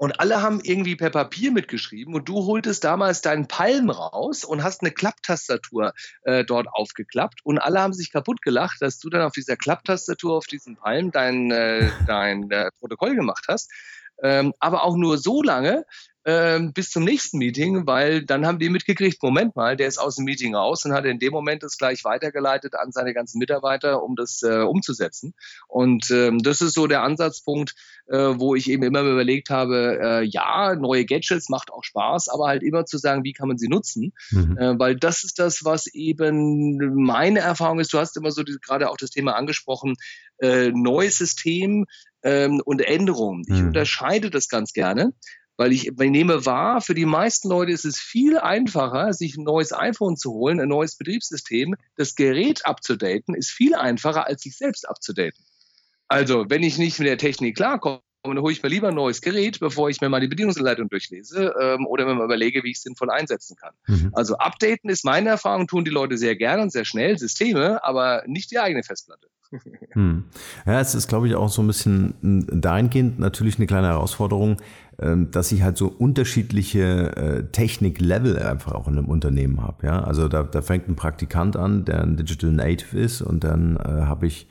Und 0.00 0.20
alle 0.20 0.42
haben 0.42 0.60
irgendwie 0.62 0.94
per 0.94 1.10
Papier 1.10 1.50
mitgeschrieben 1.50 2.14
und 2.14 2.28
du 2.28 2.46
holtest 2.46 2.84
damals 2.84 3.20
deinen 3.20 3.48
Palm 3.48 3.90
raus 3.90 4.44
und 4.44 4.62
hast 4.62 4.82
eine 4.82 4.92
Klapptastatur 4.92 5.92
äh, 6.22 6.44
dort 6.44 6.68
aufgeklappt 6.70 7.40
und 7.42 7.58
alle 7.58 7.80
haben 7.80 7.92
sich 7.92 8.12
kaputt 8.12 8.40
gelacht, 8.40 8.80
dass 8.80 9.00
du 9.00 9.10
dann 9.10 9.22
auf 9.22 9.32
dieser 9.32 9.56
Klapptastatur, 9.56 10.36
auf 10.36 10.46
diesem 10.46 10.76
Palm 10.76 11.10
dein, 11.10 11.50
äh, 11.50 11.90
dein 12.06 12.48
äh, 12.52 12.70
Protokoll 12.78 13.16
gemacht 13.16 13.46
hast. 13.48 13.72
Ähm, 14.22 14.54
aber 14.60 14.84
auch 14.84 14.96
nur 14.96 15.18
so 15.18 15.42
lange, 15.42 15.84
ähm, 16.28 16.74
bis 16.74 16.90
zum 16.90 17.04
nächsten 17.04 17.38
Meeting, 17.38 17.86
weil 17.86 18.22
dann 18.22 18.46
haben 18.46 18.58
die 18.58 18.68
mitgekriegt, 18.68 19.22
Moment 19.22 19.56
mal, 19.56 19.78
der 19.78 19.88
ist 19.88 19.96
aus 19.96 20.16
dem 20.16 20.26
Meeting 20.26 20.54
raus 20.54 20.84
und 20.84 20.92
hat 20.92 21.06
in 21.06 21.18
dem 21.18 21.32
Moment 21.32 21.62
das 21.62 21.78
gleich 21.78 22.04
weitergeleitet 22.04 22.74
an 22.74 22.92
seine 22.92 23.14
ganzen 23.14 23.38
Mitarbeiter, 23.38 24.02
um 24.02 24.14
das 24.14 24.42
äh, 24.42 24.58
umzusetzen. 24.58 25.32
Und 25.68 26.10
ähm, 26.10 26.40
das 26.40 26.60
ist 26.60 26.74
so 26.74 26.86
der 26.86 27.02
Ansatzpunkt, 27.02 27.74
äh, 28.08 28.18
wo 28.18 28.54
ich 28.54 28.68
eben 28.68 28.82
immer 28.82 29.00
überlegt 29.00 29.48
habe, 29.48 29.98
äh, 30.02 30.22
ja, 30.22 30.74
neue 30.74 31.06
Gadgets 31.06 31.48
macht 31.48 31.72
auch 31.72 31.82
Spaß, 31.82 32.28
aber 32.28 32.48
halt 32.48 32.62
immer 32.62 32.84
zu 32.84 32.98
sagen, 32.98 33.24
wie 33.24 33.32
kann 33.32 33.48
man 33.48 33.56
sie 33.56 33.68
nutzen, 33.68 34.12
mhm. 34.30 34.58
äh, 34.58 34.78
weil 34.78 34.96
das 34.96 35.24
ist 35.24 35.38
das, 35.38 35.64
was 35.64 35.86
eben 35.86 36.94
meine 36.94 37.38
Erfahrung 37.38 37.80
ist. 37.80 37.90
Du 37.94 37.98
hast 37.98 38.18
immer 38.18 38.32
so 38.32 38.42
die, 38.42 38.58
gerade 38.60 38.90
auch 38.90 38.98
das 38.98 39.08
Thema 39.08 39.34
angesprochen, 39.34 39.94
äh, 40.40 40.72
neues 40.74 41.16
System 41.16 41.86
ähm, 42.22 42.60
und 42.64 42.80
Änderungen. 42.80 43.44
Ich 43.48 43.60
mhm. 43.60 43.68
unterscheide 43.68 44.30
das 44.30 44.48
ganz 44.48 44.74
gerne. 44.74 45.14
Weil 45.58 45.72
ich, 45.72 45.88
ich 45.88 45.96
nehme 45.96 46.46
wahr, 46.46 46.80
für 46.80 46.94
die 46.94 47.04
meisten 47.04 47.48
Leute 47.48 47.72
ist 47.72 47.84
es 47.84 47.98
viel 47.98 48.38
einfacher, 48.38 49.12
sich 49.12 49.36
ein 49.36 49.42
neues 49.42 49.72
iPhone 49.72 50.16
zu 50.16 50.32
holen, 50.32 50.60
ein 50.60 50.68
neues 50.68 50.96
Betriebssystem. 50.96 51.74
Das 51.96 52.14
Gerät 52.14 52.64
abzudaten 52.64 53.34
ist 53.34 53.50
viel 53.50 53.74
einfacher, 53.74 54.28
als 54.28 54.42
sich 54.42 54.56
selbst 54.56 54.88
abzudaten. 54.88 55.44
Also, 56.06 56.46
wenn 56.48 56.62
ich 56.62 56.78
nicht 56.78 56.98
mit 57.00 57.08
der 57.08 57.18
Technik 57.18 57.56
klarkomme, 57.56 58.00
dann 58.22 58.38
hole 58.38 58.52
ich 58.52 58.62
mir 58.62 58.68
lieber 58.68 58.88
ein 58.88 58.94
neues 58.94 59.20
Gerät, 59.20 59.58
bevor 59.58 59.90
ich 59.90 60.00
mir 60.00 60.08
mal 60.08 60.20
die 60.20 60.28
Bedienungsanleitung 60.28 60.88
durchlese 60.88 61.54
ähm, 61.60 61.86
oder 61.86 62.06
mir 62.06 62.14
mal 62.14 62.24
überlege, 62.24 62.62
wie 62.62 62.70
ich 62.70 62.76
es 62.76 62.82
sinnvoll 62.84 63.10
einsetzen 63.10 63.56
kann. 63.56 63.74
Mhm. 63.88 64.12
Also 64.14 64.36
updaten 64.36 64.90
ist 64.90 65.04
meine 65.04 65.30
Erfahrung, 65.30 65.66
tun 65.66 65.84
die 65.84 65.90
Leute 65.90 66.16
sehr 66.18 66.36
gerne 66.36 66.62
und 66.62 66.70
sehr 66.70 66.84
schnell, 66.84 67.18
Systeme, 67.18 67.82
aber 67.84 68.22
nicht 68.26 68.50
die 68.52 68.58
eigene 68.58 68.84
Festplatte. 68.84 69.28
Hm. 69.92 70.24
Ja, 70.66 70.80
es 70.80 70.94
ist, 70.94 71.08
glaube 71.08 71.26
ich, 71.26 71.34
auch 71.34 71.48
so 71.48 71.62
ein 71.62 71.66
bisschen 71.66 72.14
dahingehend 72.60 73.18
natürlich 73.18 73.56
eine 73.56 73.66
kleine 73.66 73.88
Herausforderung, 73.88 74.58
ähm, 74.98 75.30
dass 75.30 75.52
ich 75.52 75.62
halt 75.62 75.78
so 75.78 75.88
unterschiedliche 75.88 77.16
äh, 77.16 77.44
Technik-Level 77.44 78.38
einfach 78.38 78.72
auch 78.72 78.88
in 78.88 78.98
einem 78.98 79.08
Unternehmen 79.08 79.62
habe. 79.62 79.86
Ja? 79.86 80.04
Also 80.04 80.28
da, 80.28 80.42
da 80.42 80.60
fängt 80.60 80.88
ein 80.88 80.96
Praktikant 80.96 81.56
an, 81.56 81.84
der 81.84 82.02
ein 82.02 82.16
Digital 82.16 82.52
Native 82.52 82.98
ist 82.98 83.22
und 83.22 83.44
dann 83.44 83.76
äh, 83.76 84.02
habe 84.02 84.26
ich 84.26 84.48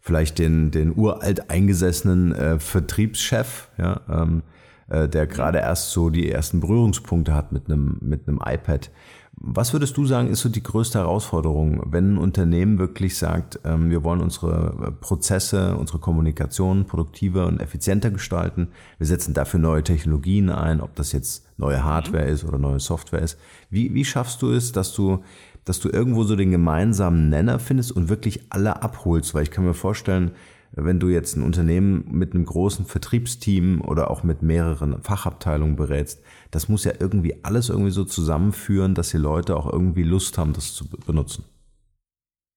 vielleicht 0.00 0.38
den, 0.38 0.70
den 0.70 0.94
uralt 0.94 1.48
eingesessenen 1.48 2.34
äh, 2.34 2.58
Vertriebschef, 2.58 3.70
ja, 3.78 4.02
ähm, 4.10 4.42
äh, 4.88 5.08
der 5.08 5.26
gerade 5.26 5.58
erst 5.58 5.92
so 5.92 6.10
die 6.10 6.30
ersten 6.30 6.60
Berührungspunkte 6.60 7.32
hat 7.32 7.52
mit 7.52 7.70
einem, 7.70 7.96
mit 8.02 8.28
einem 8.28 8.38
iPad. 8.44 8.90
Was 9.36 9.72
würdest 9.72 9.96
du 9.96 10.06
sagen, 10.06 10.28
ist 10.28 10.40
so 10.40 10.48
die 10.48 10.62
größte 10.62 10.98
Herausforderung, 10.98 11.82
wenn 11.86 12.14
ein 12.14 12.18
Unternehmen 12.18 12.78
wirklich 12.78 13.16
sagt, 13.18 13.58
ähm, 13.64 13.90
wir 13.90 14.04
wollen 14.04 14.20
unsere 14.20 14.92
Prozesse, 15.00 15.76
unsere 15.76 15.98
Kommunikation 15.98 16.86
produktiver 16.86 17.46
und 17.46 17.60
effizienter 17.60 18.10
gestalten, 18.10 18.68
wir 18.98 19.06
setzen 19.06 19.34
dafür 19.34 19.60
neue 19.60 19.82
Technologien 19.82 20.50
ein, 20.50 20.80
ob 20.80 20.94
das 20.94 21.12
jetzt 21.12 21.46
neue 21.56 21.84
Hardware 21.84 22.24
ist 22.24 22.44
oder 22.44 22.58
neue 22.58 22.80
Software 22.80 23.22
ist. 23.22 23.38
Wie, 23.70 23.92
wie 23.94 24.04
schaffst 24.04 24.40
du 24.42 24.50
es, 24.50 24.72
dass 24.72 24.92
du, 24.94 25.22
dass 25.64 25.80
du 25.80 25.88
irgendwo 25.88 26.24
so 26.24 26.36
den 26.36 26.50
gemeinsamen 26.50 27.28
Nenner 27.28 27.58
findest 27.58 27.92
und 27.92 28.08
wirklich 28.08 28.40
alle 28.50 28.82
abholst? 28.82 29.34
Weil 29.34 29.42
ich 29.42 29.50
kann 29.50 29.64
mir 29.64 29.74
vorstellen, 29.74 30.32
wenn 30.76 30.98
du 30.98 31.08
jetzt 31.08 31.36
ein 31.36 31.42
Unternehmen 31.42 32.04
mit 32.10 32.34
einem 32.34 32.44
großen 32.44 32.84
Vertriebsteam 32.84 33.80
oder 33.80 34.10
auch 34.10 34.22
mit 34.22 34.42
mehreren 34.42 35.02
Fachabteilungen 35.02 35.76
berätst, 35.76 36.20
das 36.50 36.68
muss 36.68 36.84
ja 36.84 36.92
irgendwie 36.98 37.44
alles 37.44 37.68
irgendwie 37.68 37.90
so 37.90 38.04
zusammenführen, 38.04 38.94
dass 38.94 39.10
die 39.10 39.18
Leute 39.18 39.56
auch 39.56 39.72
irgendwie 39.72 40.02
Lust 40.02 40.36
haben, 40.38 40.52
das 40.52 40.74
zu 40.74 40.88
benutzen. 40.88 41.44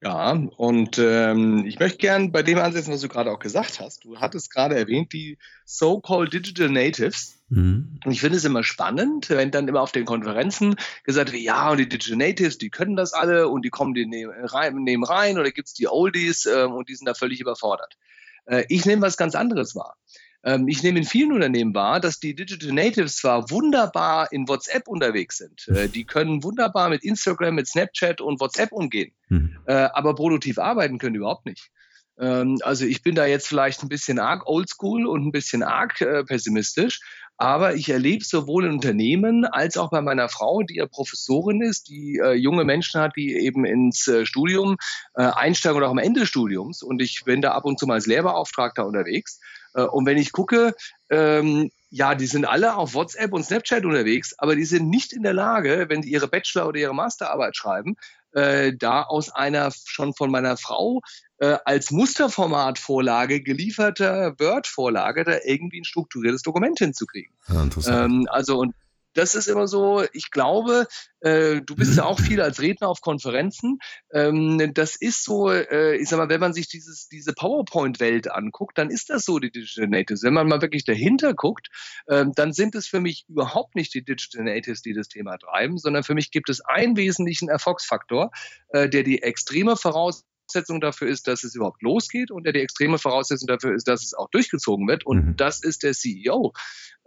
Ja, 0.03 0.32
und 0.32 0.99
ähm, 0.99 1.65
ich 1.65 1.80
möchte 1.80 1.97
gern 1.97 2.32
bei 2.32 2.43
dem 2.43 2.60
ansetzen, 2.60 2.93
was 2.93 3.01
du 3.01 3.08
gerade 3.08 3.32
auch 3.32 3.39
gesagt 3.39 3.80
hast. 3.80 4.03
Du 4.06 4.17
hattest 4.17 4.51
gerade 4.53 4.75
erwähnt, 4.75 5.12
die 5.12 5.38
so-called 5.65 6.34
Digital 6.34 6.69
Natives. 6.69 7.37
Mhm. 7.49 7.99
Und 8.03 8.12
ich 8.12 8.19
finde 8.19 8.38
es 8.38 8.45
immer 8.45 8.63
spannend, 8.63 9.29
wenn 9.29 9.51
dann 9.51 9.67
immer 9.67 9.81
auf 9.81 9.91
den 9.91 10.05
Konferenzen 10.05 10.75
gesagt 11.03 11.31
wird, 11.31 11.41
ja, 11.41 11.69
und 11.71 11.77
die 11.77 11.88
Digital 11.88 12.17
Natives, 12.17 12.57
die 12.57 12.69
können 12.69 12.95
das 12.95 13.13
alle 13.13 13.47
und 13.47 13.63
die 13.63 13.69
kommen 13.69 13.93
die 13.93 14.05
nehmen 14.05 14.33
rein, 14.45 14.75
nehmen 14.75 15.03
rein 15.03 15.38
oder 15.38 15.51
gibt 15.51 15.69
es 15.69 15.73
die 15.73 15.88
Oldies 15.88 16.45
äh, 16.45 16.63
und 16.63 16.89
die 16.89 16.95
sind 16.95 17.05
da 17.05 17.13
völlig 17.13 17.39
überfordert. 17.39 17.97
Äh, 18.45 18.65
ich 18.67 18.86
nehme 18.86 19.01
was 19.01 19.17
ganz 19.17 19.36
anderes 19.36 19.75
wahr. 19.75 19.95
Ähm, 20.43 20.67
ich 20.67 20.83
nehme 20.83 20.99
in 20.99 21.05
vielen 21.05 21.31
Unternehmen 21.31 21.73
wahr, 21.73 21.99
dass 21.99 22.19
die 22.19 22.36
Digital 22.36 22.73
Natives 22.73 23.17
zwar 23.17 23.49
wunderbar 23.49 24.31
in 24.31 24.47
WhatsApp 24.47 24.88
unterwegs 24.88 25.38
sind, 25.38 25.67
äh, 25.69 25.88
die 25.88 26.05
können 26.05 26.43
wunderbar 26.43 26.89
mit 26.89 27.03
Instagram, 27.03 27.55
mit 27.55 27.67
Snapchat 27.67 28.21
und 28.21 28.39
WhatsApp 28.39 28.71
umgehen, 28.71 29.13
mhm. 29.29 29.57
äh, 29.65 29.73
aber 29.73 30.15
produktiv 30.15 30.60
arbeiten 30.60 30.99
können 30.99 31.13
die 31.13 31.19
überhaupt 31.19 31.45
nicht. 31.45 31.71
Ähm, 32.19 32.58
also 32.63 32.86
ich 32.86 33.01
bin 33.01 33.15
da 33.15 33.25
jetzt 33.25 33.47
vielleicht 33.47 33.84
ein 33.84 33.89
bisschen 33.89 34.19
arg 34.19 34.47
oldschool 34.47 35.06
und 35.06 35.25
ein 35.25 35.32
bisschen 35.32 35.63
arg 35.63 36.01
äh, 36.01 36.23
pessimistisch, 36.23 36.99
aber 37.38 37.75
ich 37.75 37.89
erlebe 37.89 38.25
sowohl 38.25 38.65
in 38.65 38.71
Unternehmen 38.71 39.45
als 39.45 39.77
auch 39.77 39.91
bei 39.91 40.01
meiner 40.01 40.27
Frau, 40.27 40.63
die 40.63 40.77
ja 40.77 40.88
Professorin 40.88 41.62
ist, 41.62 41.88
die 41.88 42.19
äh, 42.21 42.34
junge 42.34 42.63
Menschen 42.63 42.99
hat, 42.99 43.15
die 43.15 43.36
eben 43.36 43.63
ins 43.63 44.08
äh, 44.08 44.25
Studium 44.25 44.77
äh, 45.13 45.21
einsteigen 45.21 45.77
oder 45.77 45.88
auch 45.88 45.91
am 45.91 45.99
Ende 45.99 46.21
des 46.21 46.30
Studiums. 46.30 46.82
Und 46.82 46.99
ich 46.99 47.23
bin 47.25 47.43
da 47.43 47.51
ab 47.51 47.65
und 47.65 47.80
zu 47.80 47.86
mal 47.86 47.93
als 47.93 48.08
Lehrbeauftragter 48.08 48.88
unterwegs. 48.88 49.39
Äh, 49.75 49.84
und 49.84 50.08
wenn 50.08 50.17
ich 50.17 50.32
gucke, 50.32 50.73
ähm, 51.12 51.69
ja, 51.89 52.15
die 52.15 52.25
sind 52.25 52.45
alle 52.45 52.75
auf 52.75 52.95
WhatsApp 52.95 53.32
und 53.32 53.43
Snapchat 53.43 53.86
unterwegs, 53.86 54.34
aber 54.39 54.56
die 54.56 54.65
sind 54.65 54.89
nicht 54.89 55.13
in 55.13 55.21
der 55.21 55.34
Lage, 55.34 55.86
wenn 55.89 56.01
sie 56.01 56.10
ihre 56.10 56.27
Bachelor- 56.27 56.67
oder 56.67 56.80
ihre 56.80 56.95
Masterarbeit 56.95 57.56
schreiben, 57.56 57.95
äh, 58.38 58.73
da 58.78 59.02
aus 59.02 59.34
einer 59.34 59.71
schon 59.86 60.13
von 60.13 60.30
meiner 60.30 60.58
Frau 60.58 61.02
äh, 61.39 61.58
als 61.65 61.91
Musterformatvorlage 61.91 63.41
gelieferter 63.41 64.36
Word-Vorlage 64.39 65.23
da 65.23 65.38
irgendwie 65.43 65.82
ein 65.82 65.86
strukturiertes 65.86 66.43
Dokument 66.43 66.78
hinzukriegen. 66.78 67.34
Ja, 67.47 67.67
ähm, 67.88 68.28
also 68.30 68.60
und 68.60 68.76
das 69.17 69.34
ist 69.34 69.47
immer 69.47 69.67
so, 69.67 70.03
ich 70.13 70.30
glaube, 70.30 70.88
äh, 71.21 71.62
du 71.62 71.75
bist 71.75 71.97
ja 71.97 72.06
auch 72.06 72.19
viel 72.19 72.39
als 72.39 72.62
Redner 72.62 72.88
auf 72.88 73.01
Konferenzen. 73.01 73.80
Ähm, 74.13 74.71
das 74.73 74.95
ist 74.95 75.23
so, 75.23 75.49
äh, 75.49 75.95
ich 75.95 76.08
sag 76.08 76.17
mal, 76.17 76.30
wenn 76.30 76.39
man 76.39 76.53
sich 76.53 76.67
dieses, 76.69 77.08
diese 77.08 77.34
PowerPoint-Welt 77.34 78.32
anguckt, 78.32 78.77
dann 78.77 78.91
ist 78.91 79.10
das 79.10 79.25
so 79.25 79.39
die 79.39 79.51
Digital 79.51 79.88
Natives. 79.88 80.21
Wenn 80.21 80.34
man 80.34 80.47
mal 80.47 80.62
wirklich 80.62 80.86
dahinter 80.86 81.34
guckt, 81.34 81.69
äh, 82.06 82.25
dann 82.36 82.53
sind 82.53 82.75
es 82.75 82.88
für 82.88 82.99
mich 82.99 83.25
überhaupt 83.27 83.75
nicht 83.75 83.93
die 83.95 84.03
Digital 84.03 84.43
Natives, 84.43 84.82
die 84.84 84.93
das 84.93 85.08
Thema 85.08 85.38
treiben, 85.38 85.77
sondern 85.77 86.03
für 86.03 86.13
mich 86.13 86.30
gibt 86.30 86.49
es 86.49 86.62
einen 86.62 86.95
wesentlichen 86.95 87.49
Erfolgsfaktor, 87.49 88.30
äh, 88.69 88.88
der 88.88 89.01
die 89.01 89.23
extreme 89.23 89.77
Voraus 89.77 90.25
Voraussetzung 90.47 90.79
dafür 90.79 91.07
ist, 91.10 91.27
dass 91.27 91.43
es 91.43 91.55
überhaupt 91.55 91.81
losgeht 91.81 92.31
und 92.31 92.45
der 92.45 92.53
die 92.53 92.62
extreme 92.62 92.97
Voraussetzung 92.97 93.47
dafür 93.47 93.75
ist, 93.75 93.88
dass 93.88 94.03
es 94.03 94.13
auch 94.13 94.29
durchgezogen 94.29 94.88
wird. 94.88 95.05
Und 95.05 95.25
mhm. 95.25 95.36
das 95.36 95.62
ist 95.62 95.83
der 95.83 95.93
CEO. 95.93 96.53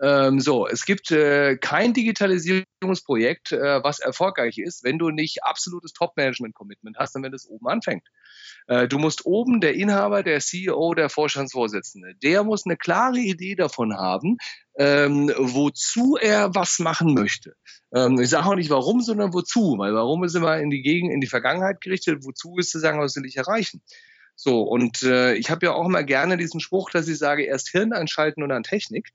Ähm, 0.02 0.40
so, 0.40 0.66
es 0.66 0.84
gibt 0.84 1.10
äh, 1.10 1.56
kein 1.56 1.92
Digitalisierungsprojekt, 1.94 3.52
äh, 3.52 3.82
was 3.82 3.98
erfolgreich 3.98 4.58
ist, 4.58 4.84
wenn 4.84 4.98
du 4.98 5.10
nicht 5.10 5.42
absolutes 5.42 5.92
Top-Management-Commitment 5.92 6.96
hast 6.98 7.16
und 7.16 7.22
wenn 7.22 7.34
es 7.34 7.46
oben 7.46 7.66
anfängt. 7.68 8.06
Äh, 8.66 8.88
du 8.88 8.98
musst 8.98 9.26
oben 9.26 9.60
der 9.60 9.74
Inhaber, 9.74 10.22
der 10.22 10.40
CEO, 10.40 10.94
der 10.94 11.08
Vorstandsvorsitzende, 11.08 12.14
der 12.22 12.44
muss 12.44 12.66
eine 12.66 12.76
klare 12.76 13.18
Idee 13.18 13.56
davon 13.56 13.94
haben, 13.94 14.36
ähm, 14.80 15.30
wozu 15.36 16.16
er 16.18 16.54
was 16.54 16.78
machen 16.78 17.12
möchte. 17.12 17.54
Ähm, 17.94 18.18
ich 18.18 18.30
sage 18.30 18.46
auch 18.46 18.54
nicht 18.54 18.70
warum, 18.70 19.02
sondern 19.02 19.34
wozu, 19.34 19.76
weil 19.76 19.92
warum 19.92 20.24
ist 20.24 20.34
immer 20.34 20.56
in 20.56 20.70
die 20.70 20.80
Gegend, 20.80 21.12
in 21.12 21.20
die 21.20 21.26
Vergangenheit 21.26 21.82
gerichtet, 21.82 22.24
wozu 22.24 22.56
ist 22.56 22.70
zu 22.70 22.78
sagen, 22.78 22.98
was 22.98 23.14
will 23.14 23.26
ich 23.26 23.36
erreichen. 23.36 23.82
So, 24.36 24.62
und 24.62 25.02
äh, 25.02 25.34
ich 25.34 25.50
habe 25.50 25.66
ja 25.66 25.72
auch 25.72 25.84
immer 25.84 26.02
gerne 26.02 26.38
diesen 26.38 26.60
Spruch, 26.60 26.88
dass 26.88 27.08
ich 27.08 27.18
sage, 27.18 27.44
erst 27.44 27.68
Hirn 27.68 27.92
einschalten 27.92 28.42
und 28.42 28.48
dann 28.48 28.62
Technik. 28.62 29.10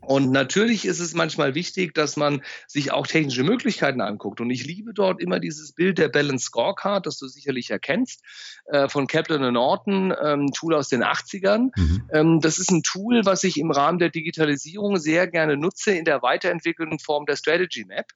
Und 0.00 0.30
natürlich 0.30 0.86
ist 0.86 1.00
es 1.00 1.14
manchmal 1.14 1.54
wichtig, 1.54 1.94
dass 1.94 2.16
man 2.16 2.42
sich 2.66 2.92
auch 2.92 3.06
technische 3.06 3.42
Möglichkeiten 3.42 4.00
anguckt. 4.00 4.40
Und 4.40 4.50
ich 4.50 4.64
liebe 4.64 4.94
dort 4.94 5.20
immer 5.20 5.38
dieses 5.40 5.72
Bild 5.72 5.98
der 5.98 6.08
Balance 6.08 6.46
Scorecard, 6.46 7.06
das 7.06 7.18
du 7.18 7.28
sicherlich 7.28 7.70
erkennst, 7.70 8.22
äh, 8.66 8.88
von 8.88 9.06
Kaplan 9.06 9.52
Norton, 9.52 10.14
ähm, 10.22 10.50
Tool 10.52 10.74
aus 10.74 10.88
den 10.88 11.02
80ern. 11.02 11.70
Mhm. 11.76 12.08
Ähm, 12.12 12.40
das 12.40 12.58
ist 12.58 12.70
ein 12.70 12.82
Tool, 12.82 13.24
was 13.24 13.44
ich 13.44 13.58
im 13.58 13.70
Rahmen 13.70 13.98
der 13.98 14.10
Digitalisierung 14.10 14.96
sehr 14.96 15.26
gerne 15.26 15.56
nutze 15.56 15.92
in 15.92 16.04
der 16.04 16.22
weiterentwickelten 16.22 16.98
Form 16.98 17.26
der 17.26 17.36
Strategy 17.36 17.84
Map. 17.84 18.06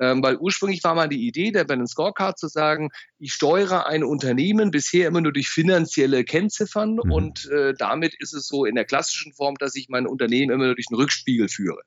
Ähm, 0.00 0.22
weil 0.22 0.36
ursprünglich 0.36 0.82
war 0.84 0.94
mal 0.94 1.08
die 1.08 1.26
Idee 1.26 1.50
der 1.50 1.64
Balance 1.64 1.92
Scorecard 1.92 2.38
zu 2.38 2.48
sagen, 2.48 2.90
ich 3.18 3.32
steuere 3.32 3.86
ein 3.86 4.04
Unternehmen 4.04 4.70
bisher 4.70 5.08
immer 5.08 5.20
nur 5.20 5.32
durch 5.32 5.48
finanzielle 5.48 6.24
Kennziffern 6.24 6.94
mhm. 7.02 7.12
und 7.12 7.46
äh, 7.50 7.74
damit 7.76 8.14
ist 8.20 8.32
es 8.32 8.46
so 8.46 8.64
in 8.64 8.74
der 8.74 8.84
klassischen 8.84 9.32
Form, 9.32 9.56
dass 9.56 9.74
ich 9.74 9.88
mein 9.88 10.06
Unternehmen 10.06 10.52
immer 10.52 10.66
nur 10.66 10.74
durch 10.74 10.86
einen 10.90 11.00
Rückspiegel 11.00 11.48
führe. 11.48 11.80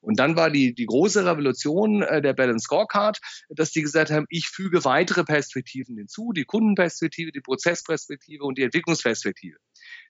Und 0.00 0.18
dann 0.18 0.36
war 0.36 0.50
die, 0.50 0.74
die 0.74 0.86
große 0.86 1.24
Revolution 1.24 2.02
äh, 2.02 2.22
der 2.22 2.32
Balance 2.32 2.64
Scorecard, 2.64 3.18
dass 3.50 3.70
die 3.70 3.82
gesagt 3.82 4.10
haben, 4.10 4.26
ich 4.30 4.48
füge 4.48 4.84
weitere 4.84 5.24
Perspektiven 5.24 5.96
hinzu, 5.96 6.32
die 6.32 6.44
Kundenperspektive, 6.44 7.32
die 7.32 7.40
Prozessperspektive 7.40 8.44
und 8.44 8.58
die 8.58 8.62
Entwicklungsperspektive. 8.62 9.58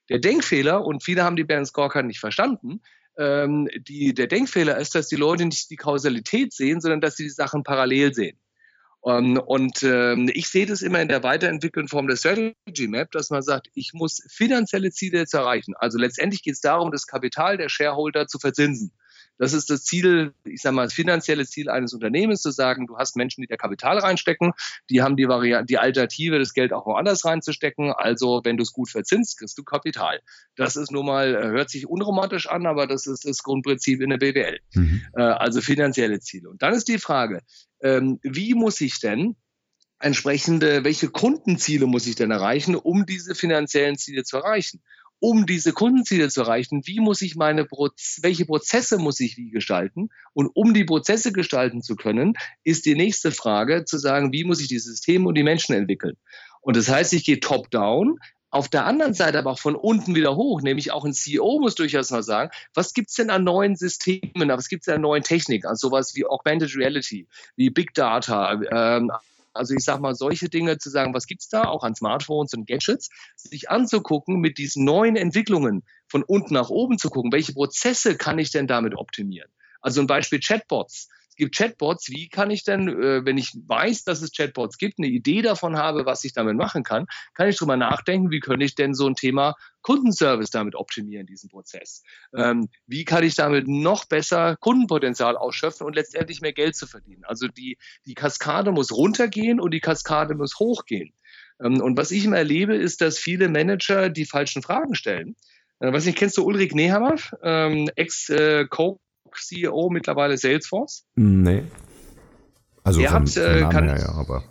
Der 0.09 0.19
Denkfehler, 0.19 0.85
und 0.85 1.03
viele 1.03 1.23
haben 1.23 1.35
die 1.35 1.43
Balance 1.43 1.69
Scorecard 1.69 2.05
nicht 2.05 2.19
verstanden, 2.19 2.81
ähm, 3.19 3.67
die, 3.87 4.13
der 4.13 4.27
Denkfehler 4.27 4.77
ist, 4.77 4.95
dass 4.95 5.09
die 5.09 5.17
Leute 5.17 5.45
nicht 5.45 5.69
die 5.69 5.75
Kausalität 5.75 6.53
sehen, 6.53 6.81
sondern 6.81 7.01
dass 7.01 7.17
sie 7.17 7.23
die 7.23 7.29
Sachen 7.29 7.63
parallel 7.63 8.13
sehen. 8.13 8.39
Um, 9.01 9.13
ähm, 9.13 9.37
und 9.45 9.83
ähm, 9.83 10.29
ich 10.33 10.49
sehe 10.49 10.65
das 10.65 10.81
immer 10.81 11.01
in 11.01 11.07
der 11.07 11.23
weiterentwickelten 11.23 11.87
Form 11.87 12.07
der 12.07 12.17
Strategy 12.17 12.87
Map, 12.87 13.11
dass 13.11 13.29
man 13.29 13.41
sagt, 13.41 13.67
ich 13.73 13.91
muss 13.93 14.21
finanzielle 14.29 14.91
Ziele 14.91 15.19
jetzt 15.19 15.33
erreichen. 15.33 15.73
Also 15.77 15.97
letztendlich 15.97 16.43
geht 16.43 16.55
es 16.55 16.61
darum, 16.61 16.91
das 16.91 17.07
Kapital 17.07 17.57
der 17.57 17.69
Shareholder 17.69 18.27
zu 18.27 18.39
verzinsen. 18.39 18.91
Das 19.39 19.53
ist 19.53 19.69
das 19.69 19.83
Ziel, 19.85 20.33
ich 20.43 20.61
sage 20.61 20.75
mal, 20.75 20.83
das 20.83 20.93
finanzielle 20.93 21.45
Ziel 21.47 21.69
eines 21.69 21.93
Unternehmens, 21.93 22.41
zu 22.41 22.51
sagen, 22.51 22.85
du 22.85 22.97
hast 22.97 23.15
Menschen, 23.15 23.41
die 23.41 23.47
da 23.47 23.55
Kapital 23.55 23.97
reinstecken, 23.97 24.51
die 24.89 25.01
haben 25.01 25.15
die 25.15 25.27
Variante, 25.27 25.65
die 25.65 25.77
Alternative, 25.77 26.37
das 26.37 26.53
Geld 26.53 26.73
auch 26.73 26.85
woanders 26.85 27.25
reinzustecken. 27.25 27.91
Also, 27.91 28.41
wenn 28.43 28.57
du 28.57 28.63
es 28.63 28.73
gut 28.73 28.89
verzinst, 28.89 29.39
kriegst 29.39 29.57
du 29.57 29.63
Kapital. 29.63 30.19
Das 30.55 30.75
ist 30.75 30.91
nun 30.91 31.05
mal, 31.05 31.33
äh, 31.33 31.47
hört 31.47 31.69
sich 31.69 31.87
unromantisch 31.87 32.47
an, 32.47 32.67
aber 32.67 32.85
das 32.85 33.07
ist 33.07 33.25
das 33.25 33.41
Grundprinzip 33.41 34.01
in 34.01 34.09
der 34.09 34.17
BWL. 34.17 34.59
Mhm. 34.73 35.01
Äh, 35.15 35.21
also 35.21 35.61
finanzielle 35.61 36.19
Ziele. 36.19 36.49
Und 36.49 36.61
dann 36.61 36.73
ist 36.73 36.89
die 36.89 36.99
Frage, 36.99 37.41
ähm, 37.81 38.19
wie 38.21 38.53
muss 38.53 38.81
ich 38.81 38.99
denn 38.99 39.37
entsprechende, 39.99 40.83
welche 40.83 41.09
Kundenziele 41.09 41.85
muss 41.85 42.07
ich 42.07 42.15
denn 42.15 42.31
erreichen, 42.31 42.75
um 42.75 43.05
diese 43.05 43.35
finanziellen 43.35 43.97
Ziele 43.97 44.23
zu 44.23 44.37
erreichen? 44.37 44.81
Um 45.19 45.45
diese 45.45 45.73
Kundenziele 45.73 46.29
zu 46.29 46.41
erreichen, 46.41 46.81
wie 46.85 46.99
muss 46.99 47.21
ich 47.21 47.35
meine, 47.35 47.65
Proz 47.65 48.19
welche 48.21 48.45
Prozesse 48.45 48.97
muss 48.97 49.19
ich 49.19 49.37
wie 49.37 49.49
gestalten? 49.49 50.09
Und 50.33 50.47
um 50.47 50.73
die 50.73 50.85
Prozesse 50.85 51.31
gestalten 51.31 51.81
zu 51.81 51.95
können, 51.95 52.33
ist 52.63 52.85
die 52.85 52.95
nächste 52.95 53.31
Frage 53.31 53.85
zu 53.85 53.97
sagen, 53.97 54.31
wie 54.31 54.43
muss 54.43 54.61
ich 54.61 54.67
die 54.67 54.79
Systeme 54.79 55.27
und 55.27 55.35
die 55.35 55.43
Menschen 55.43 55.75
entwickeln? 55.75 56.15
Und 56.61 56.75
das 56.77 56.89
heißt, 56.89 57.13
ich 57.13 57.25
gehe 57.25 57.39
top-down, 57.39 58.19
auf 58.51 58.67
der 58.67 58.85
anderen 58.85 59.13
Seite 59.13 59.37
aber 59.37 59.51
auch 59.51 59.59
von 59.59 59.75
unten 59.75 60.15
wieder 60.15 60.35
hoch, 60.35 60.61
nämlich 60.61 60.91
auch 60.91 61.05
ein 61.05 61.13
CEO 61.13 61.59
muss 61.59 61.75
durchaus 61.75 62.09
mal 62.09 62.23
sagen, 62.23 62.49
was 62.73 62.93
gibt's 62.93 63.13
denn 63.13 63.29
an 63.29 63.43
neuen 63.43 63.75
Systemen, 63.75 64.49
was 64.49 64.69
gibt's 64.69 64.85
denn 64.85 64.95
an 64.95 65.01
neuen 65.01 65.23
Techniken, 65.23 65.67
also 65.67 65.89
sowas 65.89 66.15
wie 66.15 66.25
Augmented 66.25 66.75
Reality, 66.75 67.27
wie 67.55 67.69
Big 67.69 67.93
Data, 67.93 68.59
ähm, 68.71 69.11
also 69.59 69.75
ich 69.75 69.83
sage 69.83 70.01
mal, 70.01 70.15
solche 70.15 70.49
Dinge 70.49 70.77
zu 70.77 70.89
sagen, 70.89 71.13
was 71.13 71.27
gibt's 71.27 71.49
da, 71.49 71.65
auch 71.65 71.83
an 71.83 71.93
Smartphones 71.93 72.53
und 72.53 72.65
Gadgets, 72.65 73.09
sich 73.35 73.69
anzugucken, 73.69 74.39
mit 74.39 74.57
diesen 74.57 74.85
neuen 74.85 75.15
Entwicklungen 75.15 75.83
von 76.07 76.23
unten 76.23 76.53
nach 76.53 76.69
oben 76.69 76.97
zu 76.97 77.09
gucken, 77.09 77.31
welche 77.31 77.53
Prozesse 77.53 78.15
kann 78.15 78.39
ich 78.39 78.51
denn 78.51 78.65
damit 78.65 78.95
optimieren? 78.95 79.51
Also 79.81 80.01
ein 80.01 80.07
Beispiel 80.07 80.39
Chatbots 80.39 81.09
gibt 81.39 81.55
Chatbots. 81.55 82.09
Wie 82.09 82.29
kann 82.29 82.51
ich 82.51 82.63
denn, 82.63 82.87
äh, 82.87 83.25
wenn 83.25 83.39
ich 83.39 83.53
weiß, 83.65 84.03
dass 84.03 84.21
es 84.21 84.31
Chatbots 84.31 84.77
gibt, 84.77 84.99
eine 84.99 85.07
Idee 85.07 85.41
davon 85.41 85.77
habe, 85.77 86.05
was 86.05 86.23
ich 86.23 86.33
damit 86.33 86.55
machen 86.55 86.83
kann, 86.83 87.07
kann 87.33 87.49
ich 87.49 87.57
drüber 87.57 87.77
nachdenken, 87.77 88.29
wie 88.29 88.39
könnte 88.39 88.65
ich 88.65 88.75
denn 88.75 88.93
so 88.93 89.07
ein 89.07 89.15
Thema 89.15 89.55
Kundenservice 89.81 90.51
damit 90.51 90.75
optimieren, 90.75 91.25
diesen 91.25 91.49
Prozess? 91.49 92.03
Ähm, 92.35 92.69
wie 92.85 93.05
kann 93.05 93.23
ich 93.23 93.33
damit 93.33 93.67
noch 93.67 94.05
besser 94.05 94.57
Kundenpotenzial 94.57 95.35
ausschöpfen 95.35 95.87
und 95.87 95.95
letztendlich 95.95 96.41
mehr 96.41 96.53
Geld 96.53 96.75
zu 96.75 96.85
verdienen? 96.85 97.23
Also 97.25 97.47
die, 97.47 97.77
die 98.05 98.13
Kaskade 98.13 98.71
muss 98.71 98.91
runtergehen 98.91 99.59
und 99.59 99.73
die 99.73 99.79
Kaskade 99.79 100.35
muss 100.35 100.59
hochgehen. 100.59 101.13
Ähm, 101.63 101.81
und 101.81 101.97
was 101.97 102.11
ich 102.11 102.25
immer 102.25 102.37
erlebe, 102.37 102.75
ist, 102.75 103.01
dass 103.01 103.17
viele 103.17 103.49
Manager 103.49 104.09
die 104.09 104.25
falschen 104.25 104.61
Fragen 104.61 104.93
stellen. 104.93 105.35
Äh, 105.79 105.93
was 105.93 106.05
nicht, 106.05 106.17
kennst 106.17 106.37
du 106.37 106.43
Ulrich 106.43 106.73
Nehammer, 106.73 107.15
ähm, 107.41 107.89
Ex-Coach 107.95 108.99
CEO 109.37 109.89
mittlerweile 109.89 110.37
Salesforce. 110.37 111.05
Nee. 111.15 111.63
Also 112.83 113.01
er 113.01 113.11
hat, 113.11 113.37
äh, 113.37 113.67
kann, 113.69 113.89
her, 113.89 113.99
ja, 113.99 114.09
aber. 114.13 114.43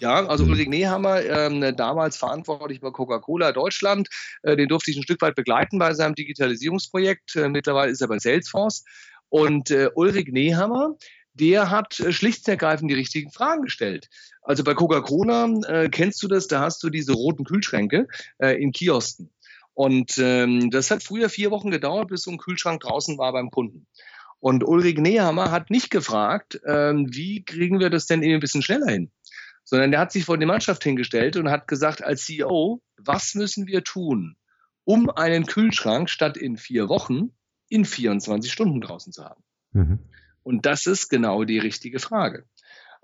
Ja, 0.00 0.26
also 0.26 0.44
mhm. 0.44 0.50
Ulrich 0.50 0.68
Nehammer, 0.68 1.24
ähm, 1.24 1.74
damals 1.76 2.16
verantwortlich 2.16 2.80
bei 2.80 2.90
Coca-Cola 2.90 3.52
Deutschland, 3.52 4.08
äh, 4.42 4.56
den 4.56 4.68
durfte 4.68 4.90
ich 4.90 4.96
ein 4.96 5.02
Stück 5.02 5.22
weit 5.22 5.34
begleiten 5.34 5.78
bei 5.78 5.94
seinem 5.94 6.14
Digitalisierungsprojekt. 6.14 7.36
Äh, 7.36 7.48
mittlerweile 7.48 7.90
ist 7.90 8.02
er 8.02 8.08
bei 8.08 8.18
Salesforce. 8.18 8.84
Und 9.28 9.70
äh, 9.70 9.88
Ulrich 9.94 10.28
Nehammer, 10.28 10.96
der 11.34 11.70
hat 11.70 11.98
äh, 12.00 12.12
schlicht 12.12 12.46
und 12.46 12.52
ergreifend 12.52 12.90
die 12.90 12.94
richtigen 12.94 13.30
Fragen 13.30 13.62
gestellt. 13.62 14.08
Also 14.42 14.64
bei 14.64 14.74
Coca-Cola 14.74 15.48
äh, 15.66 15.88
kennst 15.88 16.22
du 16.22 16.28
das, 16.28 16.46
da 16.46 16.60
hast 16.60 16.82
du 16.82 16.90
diese 16.90 17.12
roten 17.12 17.44
Kühlschränke 17.44 18.06
äh, 18.38 18.62
in 18.62 18.72
Kiosken. 18.72 19.30
Und 19.74 20.16
ähm, 20.18 20.70
das 20.70 20.90
hat 20.90 21.02
früher 21.02 21.28
vier 21.28 21.50
Wochen 21.50 21.70
gedauert, 21.70 22.08
bis 22.08 22.22
so 22.22 22.30
ein 22.30 22.38
Kühlschrank 22.38 22.80
draußen 22.80 23.18
war 23.18 23.32
beim 23.32 23.50
Kunden. 23.50 23.86
Und 24.46 24.62
Ulrich 24.62 24.96
Nehammer 24.98 25.50
hat 25.50 25.70
nicht 25.70 25.90
gefragt, 25.90 26.60
ähm, 26.64 27.12
wie 27.12 27.44
kriegen 27.44 27.80
wir 27.80 27.90
das 27.90 28.06
denn 28.06 28.22
eben 28.22 28.34
ein 28.34 28.40
bisschen 28.40 28.62
schneller 28.62 28.86
hin, 28.86 29.10
sondern 29.64 29.92
er 29.92 29.98
hat 29.98 30.12
sich 30.12 30.24
vor 30.24 30.38
die 30.38 30.46
Mannschaft 30.46 30.84
hingestellt 30.84 31.36
und 31.36 31.50
hat 31.50 31.66
gesagt 31.66 32.04
als 32.04 32.26
CEO, 32.26 32.80
was 32.96 33.34
müssen 33.34 33.66
wir 33.66 33.82
tun, 33.82 34.36
um 34.84 35.10
einen 35.10 35.46
Kühlschrank 35.46 36.08
statt 36.08 36.36
in 36.36 36.58
vier 36.58 36.88
Wochen 36.88 37.32
in 37.68 37.84
24 37.84 38.52
Stunden 38.52 38.80
draußen 38.80 39.12
zu 39.12 39.24
haben? 39.24 39.42
Mhm. 39.72 39.98
Und 40.44 40.64
das 40.64 40.86
ist 40.86 41.08
genau 41.08 41.42
die 41.42 41.58
richtige 41.58 41.98
Frage. 41.98 42.44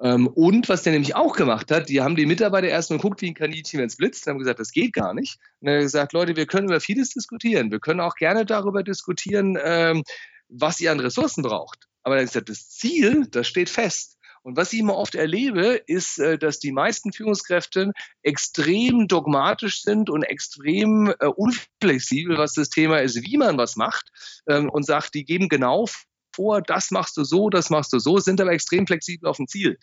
Ähm, 0.00 0.28
und 0.28 0.68
was 0.68 0.84
der 0.84 0.92
nämlich 0.92 1.16
auch 1.16 1.34
gemacht 1.34 1.72
hat, 1.72 1.88
die 1.88 2.02
haben 2.02 2.14
die 2.14 2.26
Mitarbeiter 2.26 2.68
erstmal 2.68 3.00
geguckt 3.00 3.20
wie 3.20 3.30
ein 3.30 3.34
Kaninchen, 3.34 3.80
wenn 3.80 3.88
es 3.88 3.96
blitzt, 3.96 4.28
haben 4.28 4.38
gesagt, 4.38 4.60
das 4.60 4.70
geht 4.70 4.92
gar 4.92 5.12
nicht. 5.12 5.40
Und 5.58 5.66
er 5.66 5.74
hat 5.78 5.82
gesagt, 5.82 6.12
Leute, 6.12 6.36
wir 6.36 6.46
können 6.46 6.68
über 6.68 6.78
vieles 6.78 7.10
diskutieren. 7.10 7.72
Wir 7.72 7.80
können 7.80 7.98
auch 7.98 8.14
gerne 8.14 8.46
darüber 8.46 8.84
diskutieren, 8.84 9.58
ähm, 9.60 10.04
was 10.52 10.80
ihr 10.80 10.92
an 10.92 11.00
Ressourcen 11.00 11.42
braucht. 11.42 11.88
Aber 12.02 12.16
dann 12.16 12.24
ist 12.24 12.36
das 12.48 12.68
Ziel, 12.68 13.26
das 13.30 13.46
steht 13.46 13.70
fest. 13.70 14.18
Und 14.42 14.56
was 14.56 14.72
ich 14.72 14.80
immer 14.80 14.96
oft 14.96 15.14
erlebe, 15.14 15.80
ist, 15.86 16.18
äh, 16.18 16.36
dass 16.36 16.58
die 16.58 16.72
meisten 16.72 17.12
Führungskräfte 17.12 17.92
extrem 18.22 19.06
dogmatisch 19.06 19.82
sind 19.82 20.10
und 20.10 20.24
extrem 20.24 21.14
äh, 21.20 21.26
unflexibel, 21.26 22.38
was 22.38 22.54
das 22.54 22.68
Thema 22.68 23.00
ist, 23.00 23.22
wie 23.22 23.36
man 23.36 23.56
was 23.56 23.76
macht 23.76 24.10
ähm, 24.48 24.68
und 24.68 24.84
sagt, 24.84 25.14
die 25.14 25.24
geben 25.24 25.48
genau 25.48 25.86
vor, 26.34 26.62
das 26.62 26.90
machst 26.90 27.16
du 27.16 27.24
so, 27.24 27.50
das 27.50 27.70
machst 27.70 27.92
du 27.92 27.98
so, 27.98 28.18
sind 28.18 28.40
aber 28.40 28.52
extrem 28.52 28.86
flexibel 28.86 29.28
auf 29.28 29.36
dem 29.36 29.46
Ziel. 29.46 29.78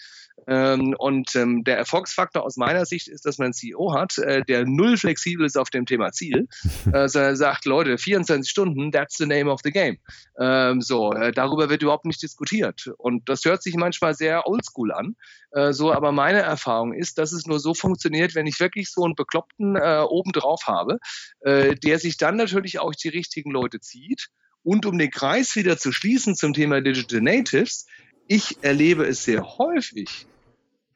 Ähm, 0.49 0.95
und 0.97 1.35
ähm, 1.35 1.63
der 1.63 1.77
Erfolgsfaktor 1.77 2.43
aus 2.43 2.57
meiner 2.57 2.85
Sicht 2.85 3.07
ist, 3.07 3.25
dass 3.25 3.37
man 3.37 3.45
einen 3.45 3.53
CEO 3.53 3.93
hat, 3.93 4.17
äh, 4.17 4.41
der 4.43 4.65
null 4.65 4.97
flexibel 4.97 5.45
ist 5.45 5.57
auf 5.57 5.69
dem 5.69 5.85
Thema 5.85 6.11
Ziel, 6.11 6.47
äh, 6.93 7.07
sondern 7.07 7.35
sagt, 7.35 7.65
Leute, 7.65 7.99
24 7.99 8.49
Stunden, 8.49 8.91
that's 8.91 9.17
the 9.17 9.27
name 9.27 9.51
of 9.51 9.61
the 9.63 9.69
game. 9.69 9.99
Ähm, 10.39 10.81
so, 10.81 11.13
äh, 11.13 11.31
darüber 11.31 11.69
wird 11.69 11.83
überhaupt 11.83 12.05
nicht 12.05 12.23
diskutiert. 12.23 12.91
Und 12.97 13.29
das 13.29 13.45
hört 13.45 13.61
sich 13.61 13.75
manchmal 13.75 14.15
sehr 14.15 14.47
oldschool 14.47 14.91
an. 14.91 15.15
So, 15.71 15.91
aber 15.91 16.11
meine 16.11 16.41
Erfahrung 16.41 16.93
ist, 16.93 17.17
dass 17.17 17.31
es 17.31 17.47
nur 17.47 17.59
so 17.59 17.73
funktioniert, 17.73 18.35
wenn 18.35 18.45
ich 18.45 18.59
wirklich 18.59 18.91
so 18.91 19.03
einen 19.03 19.15
Bekloppten 19.15 19.75
äh, 19.75 20.03
oben 20.07 20.31
drauf 20.31 20.67
habe, 20.67 20.99
der 21.43 21.97
sich 21.97 22.17
dann 22.17 22.35
natürlich 22.35 22.77
auch 22.77 22.93
die 22.93 23.09
richtigen 23.09 23.49
Leute 23.49 23.79
zieht 23.79 24.27
und 24.61 24.85
um 24.85 24.99
den 24.99 25.09
Kreis 25.09 25.55
wieder 25.55 25.77
zu 25.77 25.91
schließen 25.91 26.35
zum 26.35 26.53
Thema 26.53 26.81
Digital 26.81 27.21
Natives, 27.21 27.87
ich 28.27 28.57
erlebe 28.61 29.07
es 29.07 29.23
sehr 29.23 29.57
häufig, 29.57 30.27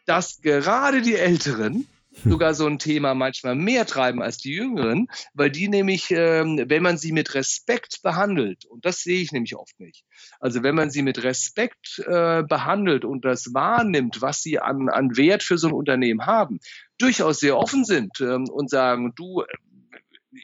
dass 0.06 0.42
gerade 0.42 1.02
die 1.02 1.16
Älteren 1.16 1.88
sogar 2.26 2.54
so 2.54 2.68
ein 2.68 2.80
Thema 2.80 3.13
manchmal 3.13 3.56
mehr 3.56 3.86
treiben 3.86 4.22
als 4.22 4.38
die 4.38 4.54
Jüngeren, 4.54 5.08
weil 5.34 5.50
die 5.50 5.68
nämlich, 5.68 6.12
ähm, 6.12 6.63
wenn 6.68 6.84
man 6.84 6.98
sie 6.98 7.12
mit 7.12 7.34
Respekt 7.34 8.02
behandelt, 8.04 8.66
und 8.66 8.86
das 8.86 9.02
sehe 9.02 9.22
ich 9.22 9.32
nämlich 9.32 9.56
oft 9.56 9.80
nicht, 9.80 10.04
also 10.39 10.63
wenn 10.63 10.76
man 10.76 10.92
sie 10.92 11.02
mit 11.02 11.24
Respekt 11.24 12.04
äh, 12.06 12.44
behandelt 12.44 13.06
und 13.06 13.26
das 13.26 13.54
wahrnimmt, 13.54 14.22
was 14.22 14.42
sie 14.42 14.60
an, 14.60 14.89
an 14.89 15.18
Wert 15.18 15.44
für 15.44 15.58
so 15.58 15.68
ein 15.68 15.74
Unternehmen 15.74 16.26
haben, 16.26 16.60
durchaus 16.98 17.39
sehr 17.39 17.58
offen 17.58 17.86
sind 17.86 18.22
ähm, 18.22 18.46
und 18.50 18.70
sagen, 18.70 19.13
du, 19.16 19.44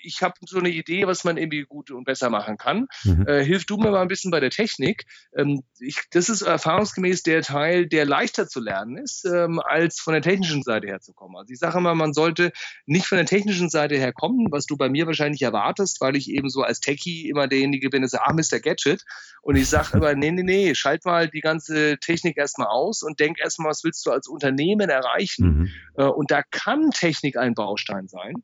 ich 0.04 0.21
habe 0.21 0.36
so 0.45 0.60
eine 0.60 0.69
Idee, 0.69 1.08
was 1.08 1.23
man 1.23 1.38
irgendwie 1.38 1.63
gut 1.63 1.91
und 1.91 2.04
besser 2.04 2.30
machen 2.30 2.58
kann. 2.58 2.88
Mhm. 3.04 3.28
Äh, 3.28 3.43
hilf 3.43 3.65
du 3.65 3.78
mir 3.78 3.91
mal 3.91 4.02
ein 4.02 4.08
bisschen 4.08 4.32
bei 4.32 4.39
der 4.39 4.49
Technik. 4.49 5.06
Ähm, 5.36 5.63
ich, 5.80 6.02
das 6.12 6.30
ist 6.30 6.41
erfahrungsgemäß 6.41 7.23
der 7.23 7.41
Teil, 7.41 7.88
der 7.88 8.06
leichter 8.06 8.47
zu 8.47 8.60
lernen 8.60 8.97
ist, 8.97 9.25
ähm, 9.25 9.60
als 9.60 9.99
von 9.99 10.13
der 10.13 10.21
technischen 10.21 10.63
Seite 10.63 10.88
herzukommen. 10.88 11.38
Also 11.38 11.52
ich 11.52 11.60
sage 11.60 11.78
immer, 11.78 11.95
man 11.95 12.13
sollte 12.13 12.52
nicht 12.86 13.06
von 13.06 13.17
der 13.17 13.25
technischen 13.25 13.69
Seite 13.69 13.95
her 13.95 14.13
kommen, 14.13 14.47
was 14.52 14.65
du 14.65 14.78
bei 14.78 14.89
mir 14.89 15.08
wahrscheinlich 15.08 15.41
erwartest, 15.41 16.02
weil 16.02 16.15
ich 16.15 16.30
eben 16.30 16.49
so 16.49 16.62
als 16.62 16.80
Techie 16.80 17.30
immer 17.30 17.47
derjenige 17.47 17.89
bin, 17.89 18.02
der 18.02 18.10
sagt, 18.10 18.25
ah, 18.28 18.34
Mr. 18.34 18.60
Gadget. 18.60 19.04
Und 19.41 19.56
ich 19.56 19.67
sage 19.69 19.97
immer, 19.97 20.13
nee, 20.15 20.32
nee, 20.32 20.43
nee, 20.43 20.75
schalt 20.75 21.06
mal 21.06 21.28
die 21.28 21.41
ganze 21.41 21.97
Technik 21.99 22.38
erstmal 22.38 22.67
aus 22.67 23.04
und 23.04 23.19
denk 23.19 23.39
erstmal, 23.39 23.69
was 23.69 23.84
willst 23.84 24.06
du 24.06 24.12
als 24.12 24.28
Unternehmen 24.28 24.89
erreichen? 24.89 25.45
Mhm. 25.45 25.69
Äh, 25.95 26.04
und 26.06 26.32
da 26.32 26.43
kann 26.43 26.91
Technik 26.91 27.38
ein 27.38 27.54
Baustein 27.54 28.08
sein 28.08 28.43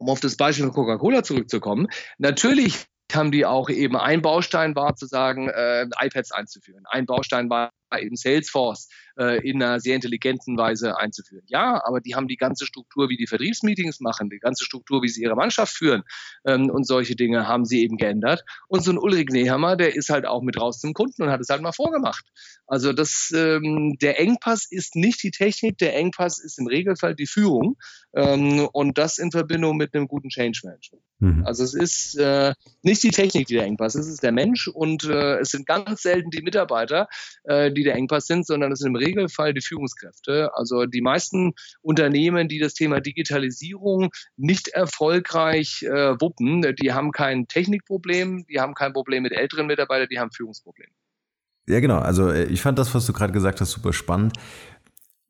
um 0.00 0.08
auf 0.08 0.20
das 0.20 0.36
Beispiel 0.36 0.64
von 0.66 0.74
Coca-Cola 0.74 1.22
zurückzukommen, 1.22 1.88
natürlich 2.18 2.86
haben 3.12 3.30
die 3.30 3.44
auch 3.44 3.68
eben 3.70 3.96
ein 3.96 4.22
Baustein 4.22 4.74
war 4.74 4.96
zu 4.96 5.06
sagen, 5.06 5.48
äh, 5.48 5.86
iPads 6.00 6.32
einzuführen. 6.32 6.84
Ein 6.88 7.06
Baustein 7.06 7.50
war 7.50 7.70
eben 7.98 8.16
Salesforce 8.16 8.88
äh, 9.18 9.46
in 9.48 9.62
einer 9.62 9.80
sehr 9.80 9.96
intelligenten 9.96 10.56
Weise 10.56 10.96
einzuführen. 10.96 11.44
Ja, 11.46 11.82
aber 11.84 12.00
die 12.00 12.14
haben 12.14 12.28
die 12.28 12.36
ganze 12.36 12.66
Struktur, 12.66 13.08
wie 13.08 13.16
die 13.16 13.26
Vertriebsmeetings 13.26 14.00
machen, 14.00 14.30
die 14.30 14.38
ganze 14.38 14.64
Struktur, 14.64 15.02
wie 15.02 15.08
sie 15.08 15.22
ihre 15.22 15.36
Mannschaft 15.36 15.74
führen 15.74 16.02
ähm, 16.44 16.70
und 16.70 16.86
solche 16.86 17.16
Dinge 17.16 17.48
haben 17.48 17.64
sie 17.64 17.82
eben 17.82 17.96
geändert. 17.96 18.44
Und 18.68 18.82
so 18.82 18.92
ein 18.92 18.98
Ulrich 18.98 19.28
Nehammer, 19.30 19.76
der 19.76 19.94
ist 19.94 20.10
halt 20.10 20.26
auch 20.26 20.42
mit 20.42 20.60
raus 20.60 20.80
zum 20.80 20.94
Kunden 20.94 21.22
und 21.22 21.30
hat 21.30 21.40
es 21.40 21.48
halt 21.48 21.62
mal 21.62 21.72
vorgemacht. 21.72 22.24
Also 22.66 22.92
das, 22.92 23.32
ähm, 23.34 23.96
der 24.00 24.20
Engpass 24.20 24.66
ist 24.70 24.94
nicht 24.94 25.22
die 25.22 25.32
Technik, 25.32 25.78
der 25.78 25.96
Engpass 25.96 26.38
ist 26.38 26.58
im 26.58 26.66
Regelfall 26.66 27.14
die 27.14 27.26
Führung 27.26 27.76
ähm, 28.14 28.68
und 28.72 28.96
das 28.96 29.18
in 29.18 29.30
Verbindung 29.30 29.76
mit 29.76 29.94
einem 29.94 30.06
guten 30.06 30.28
Change 30.28 30.60
Management. 30.64 31.02
Mhm. 31.18 31.44
Also 31.44 31.64
es 31.64 31.74
ist 31.74 32.16
äh, 32.16 32.54
nicht 32.82 33.02
die 33.02 33.10
Technik, 33.10 33.46
die 33.48 33.54
der 33.54 33.64
Engpass 33.64 33.94
ist, 33.94 34.06
es 34.06 34.14
ist 34.14 34.22
der 34.22 34.32
Mensch 34.32 34.68
und 34.68 35.04
äh, 35.04 35.38
es 35.38 35.50
sind 35.50 35.66
ganz 35.66 36.02
selten 36.02 36.30
die 36.30 36.42
Mitarbeiter, 36.42 37.08
äh, 37.44 37.72
die 37.72 37.79
der 37.82 37.94
Engpass 37.94 38.26
sind, 38.26 38.46
sondern 38.46 38.72
es 38.72 38.80
sind 38.80 38.88
im 38.88 38.96
Regelfall 38.96 39.54
die 39.54 39.60
Führungskräfte. 39.60 40.50
Also 40.54 40.86
die 40.86 41.00
meisten 41.00 41.52
Unternehmen, 41.82 42.48
die 42.48 42.58
das 42.58 42.74
Thema 42.74 43.00
Digitalisierung 43.00 44.10
nicht 44.36 44.68
erfolgreich 44.68 45.82
äh, 45.82 46.20
wuppen, 46.20 46.74
die 46.80 46.92
haben 46.92 47.12
kein 47.12 47.46
Technikproblem, 47.48 48.46
die 48.48 48.60
haben 48.60 48.74
kein 48.74 48.92
Problem 48.92 49.22
mit 49.22 49.32
älteren 49.32 49.66
Mitarbeitern, 49.66 50.08
die 50.10 50.18
haben 50.18 50.30
Führungsprobleme. 50.30 50.92
Ja, 51.66 51.80
genau. 51.80 51.98
Also 51.98 52.30
äh, 52.30 52.44
ich 52.44 52.60
fand 52.62 52.78
das, 52.78 52.94
was 52.94 53.06
du 53.06 53.12
gerade 53.12 53.32
gesagt 53.32 53.60
hast, 53.60 53.70
super 53.70 53.92
spannend. 53.92 54.36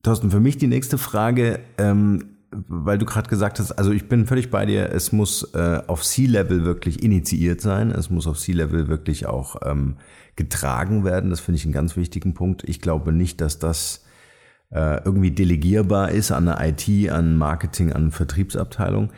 Thorsten, 0.02 0.30
für 0.30 0.40
mich 0.40 0.56
die 0.56 0.66
nächste 0.66 0.96
Frage, 0.96 1.60
ähm, 1.76 2.36
weil 2.52 2.98
du 2.98 3.06
gerade 3.06 3.28
gesagt 3.28 3.58
hast, 3.60 3.72
also 3.72 3.92
ich 3.92 4.08
bin 4.08 4.26
völlig 4.26 4.50
bei 4.50 4.66
dir, 4.66 4.90
es 4.92 5.12
muss 5.12 5.54
äh, 5.54 5.82
auf 5.86 6.02
C-Level 6.02 6.64
wirklich 6.64 7.02
initiiert 7.02 7.60
sein, 7.60 7.90
es 7.90 8.10
muss 8.10 8.26
auf 8.26 8.38
C-Level 8.38 8.88
wirklich 8.88 9.26
auch 9.26 9.56
ähm, 9.64 9.96
getragen 10.36 11.04
werden. 11.04 11.30
Das 11.30 11.40
finde 11.40 11.58
ich 11.58 11.64
einen 11.64 11.72
ganz 11.72 11.96
wichtigen 11.96 12.34
Punkt. 12.34 12.64
Ich 12.68 12.80
glaube 12.80 13.12
nicht, 13.12 13.40
dass 13.40 13.58
das 13.58 14.04
äh, 14.70 15.02
irgendwie 15.04 15.30
delegierbar 15.30 16.10
ist 16.10 16.32
an 16.32 16.48
eine 16.48 16.70
IT, 16.70 17.10
an 17.10 17.36
Marketing, 17.36 17.92
an 17.92 18.10
Vertriebsabteilung. 18.10 19.10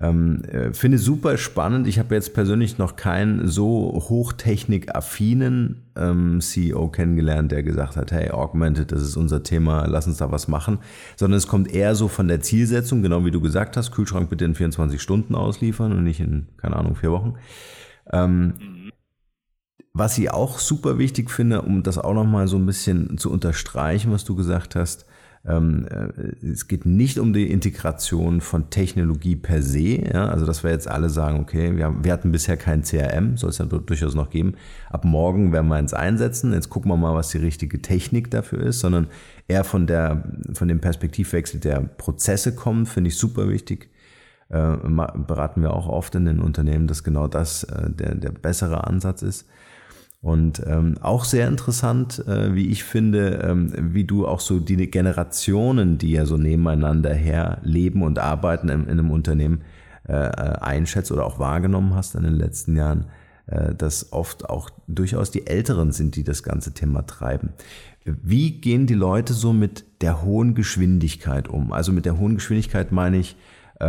Ähm, 0.00 0.42
äh, 0.44 0.72
finde 0.72 0.98
super 0.98 1.36
spannend. 1.38 1.86
Ich 1.86 2.00
habe 2.00 2.16
jetzt 2.16 2.34
persönlich 2.34 2.78
noch 2.78 2.96
keinen 2.96 3.46
so 3.46 3.92
hochtechnik-affinen 4.08 5.82
ähm, 5.96 6.40
CEO 6.40 6.88
kennengelernt, 6.88 7.52
der 7.52 7.62
gesagt 7.62 7.96
hat, 7.96 8.10
hey, 8.10 8.30
Augmented, 8.30 8.90
das 8.90 9.02
ist 9.02 9.16
unser 9.16 9.44
Thema, 9.44 9.86
lass 9.86 10.08
uns 10.08 10.16
da 10.16 10.32
was 10.32 10.48
machen. 10.48 10.78
Sondern 11.16 11.38
es 11.38 11.46
kommt 11.46 11.72
eher 11.72 11.94
so 11.94 12.08
von 12.08 12.26
der 12.26 12.40
Zielsetzung, 12.40 13.02
genau 13.02 13.24
wie 13.24 13.30
du 13.30 13.40
gesagt 13.40 13.76
hast, 13.76 13.92
Kühlschrank 13.92 14.28
bitte 14.30 14.44
in 14.44 14.56
24 14.56 15.00
Stunden 15.00 15.36
ausliefern 15.36 15.92
und 15.92 16.02
nicht 16.02 16.18
in, 16.18 16.48
keine 16.56 16.74
Ahnung, 16.76 16.96
vier 16.96 17.12
Wochen. 17.12 17.34
Ähm, 18.12 18.54
was 19.92 20.18
ich 20.18 20.28
auch 20.32 20.58
super 20.58 20.98
wichtig 20.98 21.30
finde, 21.30 21.62
um 21.62 21.84
das 21.84 21.98
auch 21.98 22.14
nochmal 22.14 22.48
so 22.48 22.56
ein 22.56 22.66
bisschen 22.66 23.16
zu 23.16 23.30
unterstreichen, 23.30 24.10
was 24.10 24.24
du 24.24 24.34
gesagt 24.34 24.74
hast, 24.74 25.06
es 25.46 26.68
geht 26.68 26.86
nicht 26.86 27.18
um 27.18 27.34
die 27.34 27.50
Integration 27.50 28.40
von 28.40 28.70
Technologie 28.70 29.36
per 29.36 29.60
se, 29.60 30.00
ja, 30.10 30.26
also 30.26 30.46
dass 30.46 30.64
wir 30.64 30.70
jetzt 30.70 30.88
alle 30.88 31.10
sagen, 31.10 31.38
okay, 31.40 31.76
wir, 31.76 31.84
haben, 31.84 32.02
wir 32.02 32.14
hatten 32.14 32.32
bisher 32.32 32.56
kein 32.56 32.82
CRM, 32.82 33.36
soll 33.36 33.50
es 33.50 33.58
ja 33.58 33.66
durchaus 33.66 34.14
noch 34.14 34.30
geben. 34.30 34.54
Ab 34.88 35.04
morgen 35.04 35.52
werden 35.52 35.68
wir 35.68 35.76
eins 35.76 35.92
einsetzen, 35.92 36.54
jetzt 36.54 36.70
gucken 36.70 36.90
wir 36.90 36.96
mal, 36.96 37.14
was 37.14 37.28
die 37.28 37.38
richtige 37.38 37.82
Technik 37.82 38.30
dafür 38.30 38.62
ist, 38.62 38.80
sondern 38.80 39.08
eher 39.46 39.64
von 39.64 39.86
der 39.86 40.24
von 40.54 40.68
dem 40.68 40.80
Perspektivwechsel 40.80 41.60
der 41.60 41.80
Prozesse 41.80 42.54
kommt, 42.54 42.88
finde 42.88 43.08
ich 43.08 43.18
super 43.18 43.46
wichtig. 43.50 43.90
Äh, 44.48 44.76
beraten 45.26 45.60
wir 45.60 45.74
auch 45.74 45.88
oft 45.88 46.14
in 46.14 46.24
den 46.24 46.40
Unternehmen, 46.40 46.86
dass 46.86 47.04
genau 47.04 47.28
das 47.28 47.64
äh, 47.64 47.90
der, 47.90 48.14
der 48.14 48.30
bessere 48.30 48.86
Ansatz 48.86 49.20
ist. 49.20 49.46
Und 50.24 50.62
ähm, 50.66 50.94
auch 51.02 51.24
sehr 51.24 51.46
interessant, 51.48 52.26
äh, 52.26 52.54
wie 52.54 52.68
ich 52.68 52.82
finde, 52.82 53.46
ähm, 53.46 53.74
wie 53.92 54.04
du 54.04 54.26
auch 54.26 54.40
so 54.40 54.58
die 54.58 54.90
Generationen, 54.90 55.98
die 55.98 56.12
ja 56.12 56.24
so 56.24 56.38
nebeneinander 56.38 57.12
her 57.12 57.58
leben 57.62 58.02
und 58.02 58.18
arbeiten 58.18 58.70
in, 58.70 58.84
in 58.84 58.92
einem 58.92 59.10
Unternehmen, 59.10 59.60
äh, 60.08 60.12
äh, 60.12 60.58
einschätzt 60.60 61.12
oder 61.12 61.26
auch 61.26 61.38
wahrgenommen 61.38 61.94
hast 61.94 62.14
in 62.14 62.22
den 62.22 62.36
letzten 62.36 62.74
Jahren, 62.74 63.04
äh, 63.48 63.74
dass 63.74 64.14
oft 64.14 64.48
auch 64.48 64.70
durchaus 64.88 65.30
die 65.30 65.46
Älteren 65.46 65.92
sind, 65.92 66.16
die 66.16 66.24
das 66.24 66.42
ganze 66.42 66.72
Thema 66.72 67.02
treiben. 67.02 67.50
Wie 68.04 68.60
gehen 68.60 68.86
die 68.86 68.94
Leute 68.94 69.34
so 69.34 69.52
mit 69.52 69.84
der 70.00 70.22
hohen 70.22 70.54
Geschwindigkeit 70.54 71.48
um? 71.48 71.70
Also 71.70 71.92
mit 71.92 72.06
der 72.06 72.18
hohen 72.18 72.36
Geschwindigkeit 72.36 72.92
meine 72.92 73.18
ich, 73.18 73.36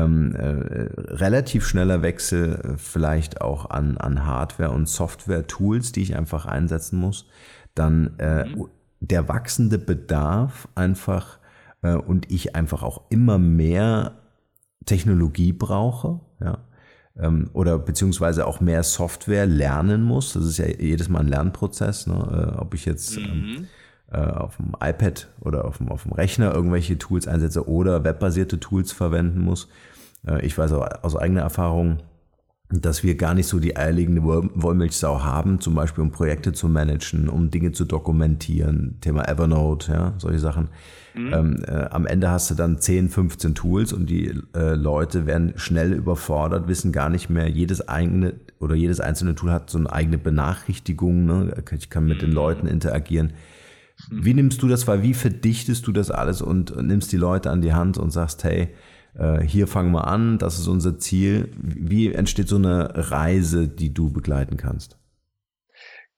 ähm, 0.03 0.35
äh, 0.35 0.89
relativ 1.13 1.65
schneller 1.67 2.01
Wechsel 2.01 2.55
äh, 2.55 2.77
vielleicht 2.77 3.41
auch 3.41 3.69
an, 3.69 3.97
an 3.97 4.25
Hardware- 4.25 4.71
und 4.71 4.87
Software-Tools, 4.87 5.91
die 5.91 6.01
ich 6.01 6.15
einfach 6.15 6.45
einsetzen 6.45 6.99
muss. 6.99 7.27
Dann 7.73 8.17
äh, 8.19 8.45
mhm. 8.45 8.67
der 8.99 9.27
wachsende 9.27 9.77
Bedarf 9.77 10.67
einfach 10.75 11.39
äh, 11.81 11.93
und 11.93 12.31
ich 12.31 12.55
einfach 12.55 12.83
auch 12.83 13.03
immer 13.09 13.37
mehr 13.37 14.13
Technologie 14.85 15.53
brauche, 15.53 16.19
ja, 16.41 16.59
ähm, 17.17 17.49
oder 17.53 17.79
beziehungsweise 17.79 18.45
auch 18.45 18.59
mehr 18.59 18.83
Software 18.83 19.45
lernen 19.45 20.03
muss. 20.03 20.33
Das 20.33 20.45
ist 20.45 20.57
ja 20.57 20.67
jedes 20.67 21.09
Mal 21.09 21.19
ein 21.19 21.27
Lernprozess, 21.27 22.07
ne? 22.07 22.53
äh, 22.55 22.59
ob 22.59 22.73
ich 22.73 22.85
jetzt 22.85 23.17
ähm, 23.17 23.23
mhm. 23.23 23.63
äh, 23.63 23.67
auf 24.13 24.57
dem 24.57 24.73
iPad 24.79 25.29
oder 25.41 25.65
auf 25.65 25.77
dem, 25.77 25.89
auf 25.89 26.03
dem 26.03 26.13
Rechner 26.13 26.53
irgendwelche 26.53 26.97
Tools 26.97 27.27
einsetze 27.27 27.67
oder 27.67 28.03
webbasierte 28.03 28.59
Tools 28.59 28.91
verwenden 28.91 29.39
muss. 29.39 29.67
Äh, 30.27 30.45
ich 30.45 30.57
weiß 30.57 30.73
auch 30.73 30.87
aus 31.03 31.15
eigener 31.15 31.41
Erfahrung, 31.41 31.99
dass 32.69 33.03
wir 33.03 33.15
gar 33.15 33.35
nicht 33.35 33.47
so 33.47 33.59
die 33.59 33.77
eierlegende 33.77 34.23
Wollmilchsau 34.23 35.23
haben, 35.23 35.59
zum 35.61 35.75
Beispiel 35.75 36.03
um 36.03 36.11
Projekte 36.11 36.51
zu 36.51 36.67
managen, 36.67 37.29
um 37.29 37.51
Dinge 37.51 37.73
zu 37.73 37.85
dokumentieren, 37.85 38.97
Thema 39.01 39.27
Evernote, 39.27 39.91
ja, 39.91 40.13
solche 40.17 40.39
Sachen. 40.39 40.69
Mhm. 41.13 41.33
Ähm, 41.33 41.63
äh, 41.67 41.85
am 41.91 42.07
Ende 42.07 42.31
hast 42.31 42.49
du 42.49 42.55
dann 42.55 42.79
10, 42.79 43.09
15 43.09 43.53
Tools 43.53 43.93
und 43.93 44.09
die 44.09 44.33
äh, 44.55 44.73
Leute 44.73 45.27
werden 45.27 45.53
schnell 45.57 45.93
überfordert, 45.93 46.67
wissen 46.67 46.91
gar 46.91 47.09
nicht 47.09 47.29
mehr, 47.29 47.47
jedes 47.49 47.87
eigene 47.87 48.33
oder 48.59 48.73
jedes 48.73 48.99
einzelne 48.99 49.35
Tool 49.35 49.51
hat 49.51 49.69
so 49.69 49.77
eine 49.77 49.91
eigene 49.91 50.17
Benachrichtigung, 50.17 51.25
ne? 51.25 51.53
ich 51.71 51.91
kann 51.91 52.05
mit 52.05 52.17
mhm. 52.17 52.21
den 52.21 52.31
Leuten 52.31 52.67
interagieren. 52.67 53.33
Mhm. 54.09 54.25
Wie 54.25 54.33
nimmst 54.33 54.61
du 54.61 54.67
das 54.67 54.87
wahr? 54.87 55.03
Wie 55.03 55.13
verdichtest 55.13 55.85
du 55.87 55.91
das 55.91 56.11
alles 56.11 56.41
und 56.41 56.75
nimmst 56.81 57.11
die 57.11 57.17
Leute 57.17 57.49
an 57.49 57.61
die 57.61 57.73
Hand 57.73 57.97
und 57.97 58.11
sagst, 58.11 58.43
hey, 58.43 58.73
äh, 59.17 59.41
hier 59.41 59.67
fangen 59.67 59.91
wir 59.91 60.07
an, 60.07 60.37
das 60.37 60.59
ist 60.59 60.67
unser 60.67 60.97
Ziel. 60.97 61.51
Wie 61.57 62.13
entsteht 62.13 62.47
so 62.47 62.57
eine 62.57 62.91
Reise, 63.11 63.67
die 63.67 63.93
du 63.93 64.11
begleiten 64.11 64.57
kannst? 64.57 64.97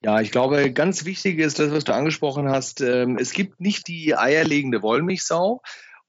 Ja, 0.02 0.20
ich 0.20 0.30
glaube, 0.30 0.72
ganz 0.72 1.04
wichtig 1.04 1.40
ist 1.40 1.58
das, 1.58 1.72
was 1.72 1.82
du 1.82 1.92
angesprochen 1.92 2.48
hast. 2.48 2.80
Ähm, 2.80 3.18
es 3.18 3.32
gibt 3.32 3.60
nicht 3.60 3.88
die 3.88 4.16
eierlegende 4.16 4.80
Wollmilchsau. 4.82 5.60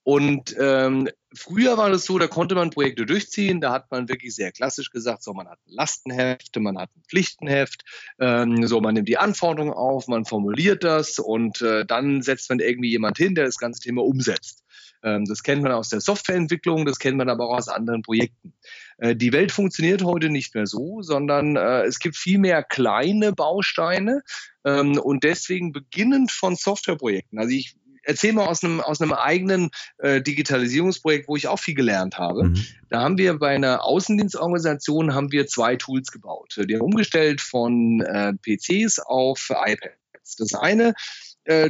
Und 0.10 0.56
ähm, 0.58 1.08
früher 1.36 1.78
war 1.78 1.92
das 1.92 2.06
so, 2.06 2.18
da 2.18 2.26
konnte 2.26 2.56
man 2.56 2.72
Projekte 2.72 3.06
durchziehen. 3.06 3.62
Da 3.62 3.72
hat 3.72 3.92
man 3.92 4.10
wirklich 4.10 4.34
sehr 4.34 4.52
klassisch 4.52 4.90
gesagt, 4.90 5.22
so 5.22 5.34
man 5.34 5.48
hat 5.48 5.60
ein 5.68 5.72
Lastenheft, 5.72 6.58
man 6.58 6.80
hat 6.80 6.90
ein 6.96 7.04
Pflichtenheft, 7.08 7.84
ähm, 8.20 8.66
so 8.66 8.82
man 8.82 8.96
nimmt 8.96 9.08
die 9.08 9.20
Anforderungen 9.20 9.72
auf, 9.72 10.08
man 10.08 10.26
formuliert 10.26 10.84
das 10.84 11.20
und 11.20 11.62
äh, 11.62 11.86
dann 11.86 12.24
setzt 12.24 12.50
man 12.50 12.60
irgendwie 12.60 12.90
jemand 12.90 13.20
hin, 13.20 13.36
der 13.36 13.46
das 13.46 13.60
ganze 13.60 13.82
Thema 13.82 14.04
umsetzt. 14.04 14.64
Ähm, 15.04 15.26
das 15.26 15.44
kennt 15.44 15.62
man 15.62 15.74
aus 15.74 15.90
der 15.90 16.02
Softwareentwicklung, 16.02 16.88
das 16.88 16.98
kennt 16.98 17.18
man 17.18 17.30
aber 17.30 17.48
auch 17.48 17.58
aus 17.58 17.68
anderen 17.68 18.02
Projekten. 18.02 18.56
Äh, 18.98 19.16
die 19.16 19.32
Welt 19.32 19.52
funktioniert 19.52 20.04
heute 20.04 20.30
nicht 20.30 20.56
mehr 20.56 20.66
so, 20.66 21.04
sondern 21.04 21.56
äh, 21.56 21.84
es 21.84 22.00
gibt 22.00 22.18
viel 22.18 22.40
mehr 22.40 22.64
kleine 22.64 23.32
Bausteine 23.32 24.24
ähm, 24.66 24.98
und 24.98 25.24
deswegen 25.24 25.72
beginnend 25.72 26.32
von 26.32 26.56
Softwareprojekten. 26.56 27.38
Also 27.38 27.54
ich 27.54 27.76
erzähle 28.10 28.34
mal 28.34 28.48
aus 28.48 28.64
einem, 28.64 28.82
aus 28.82 29.02
einem 29.02 29.14
eigenen 29.14 29.70
äh, 30.00 30.22
Digitalisierungsprojekt, 30.22 31.28
wo 31.28 31.36
ich 31.36 31.48
auch 31.48 31.60
viel 31.60 31.76
gelernt 31.76 32.18
habe. 32.18 32.46
Mhm. 32.46 32.66
Da 32.90 33.02
haben 33.02 33.18
wir 33.18 33.38
bei 33.38 33.56
einer 33.56 33.84
Außendienstorganisation 33.84 35.14
haben 35.14 35.32
wir 35.32 35.48
zwei 35.48 35.76
Tools 35.76 36.12
gebaut. 36.12 36.56
Die 36.58 36.76
haben 36.76 36.82
umgestellt 36.82 37.40
von 37.40 38.02
äh, 38.02 38.34
PCs 38.34 39.00
auf 39.00 39.50
iPads. 39.50 40.36
Das 40.38 40.54
eine 40.54 40.94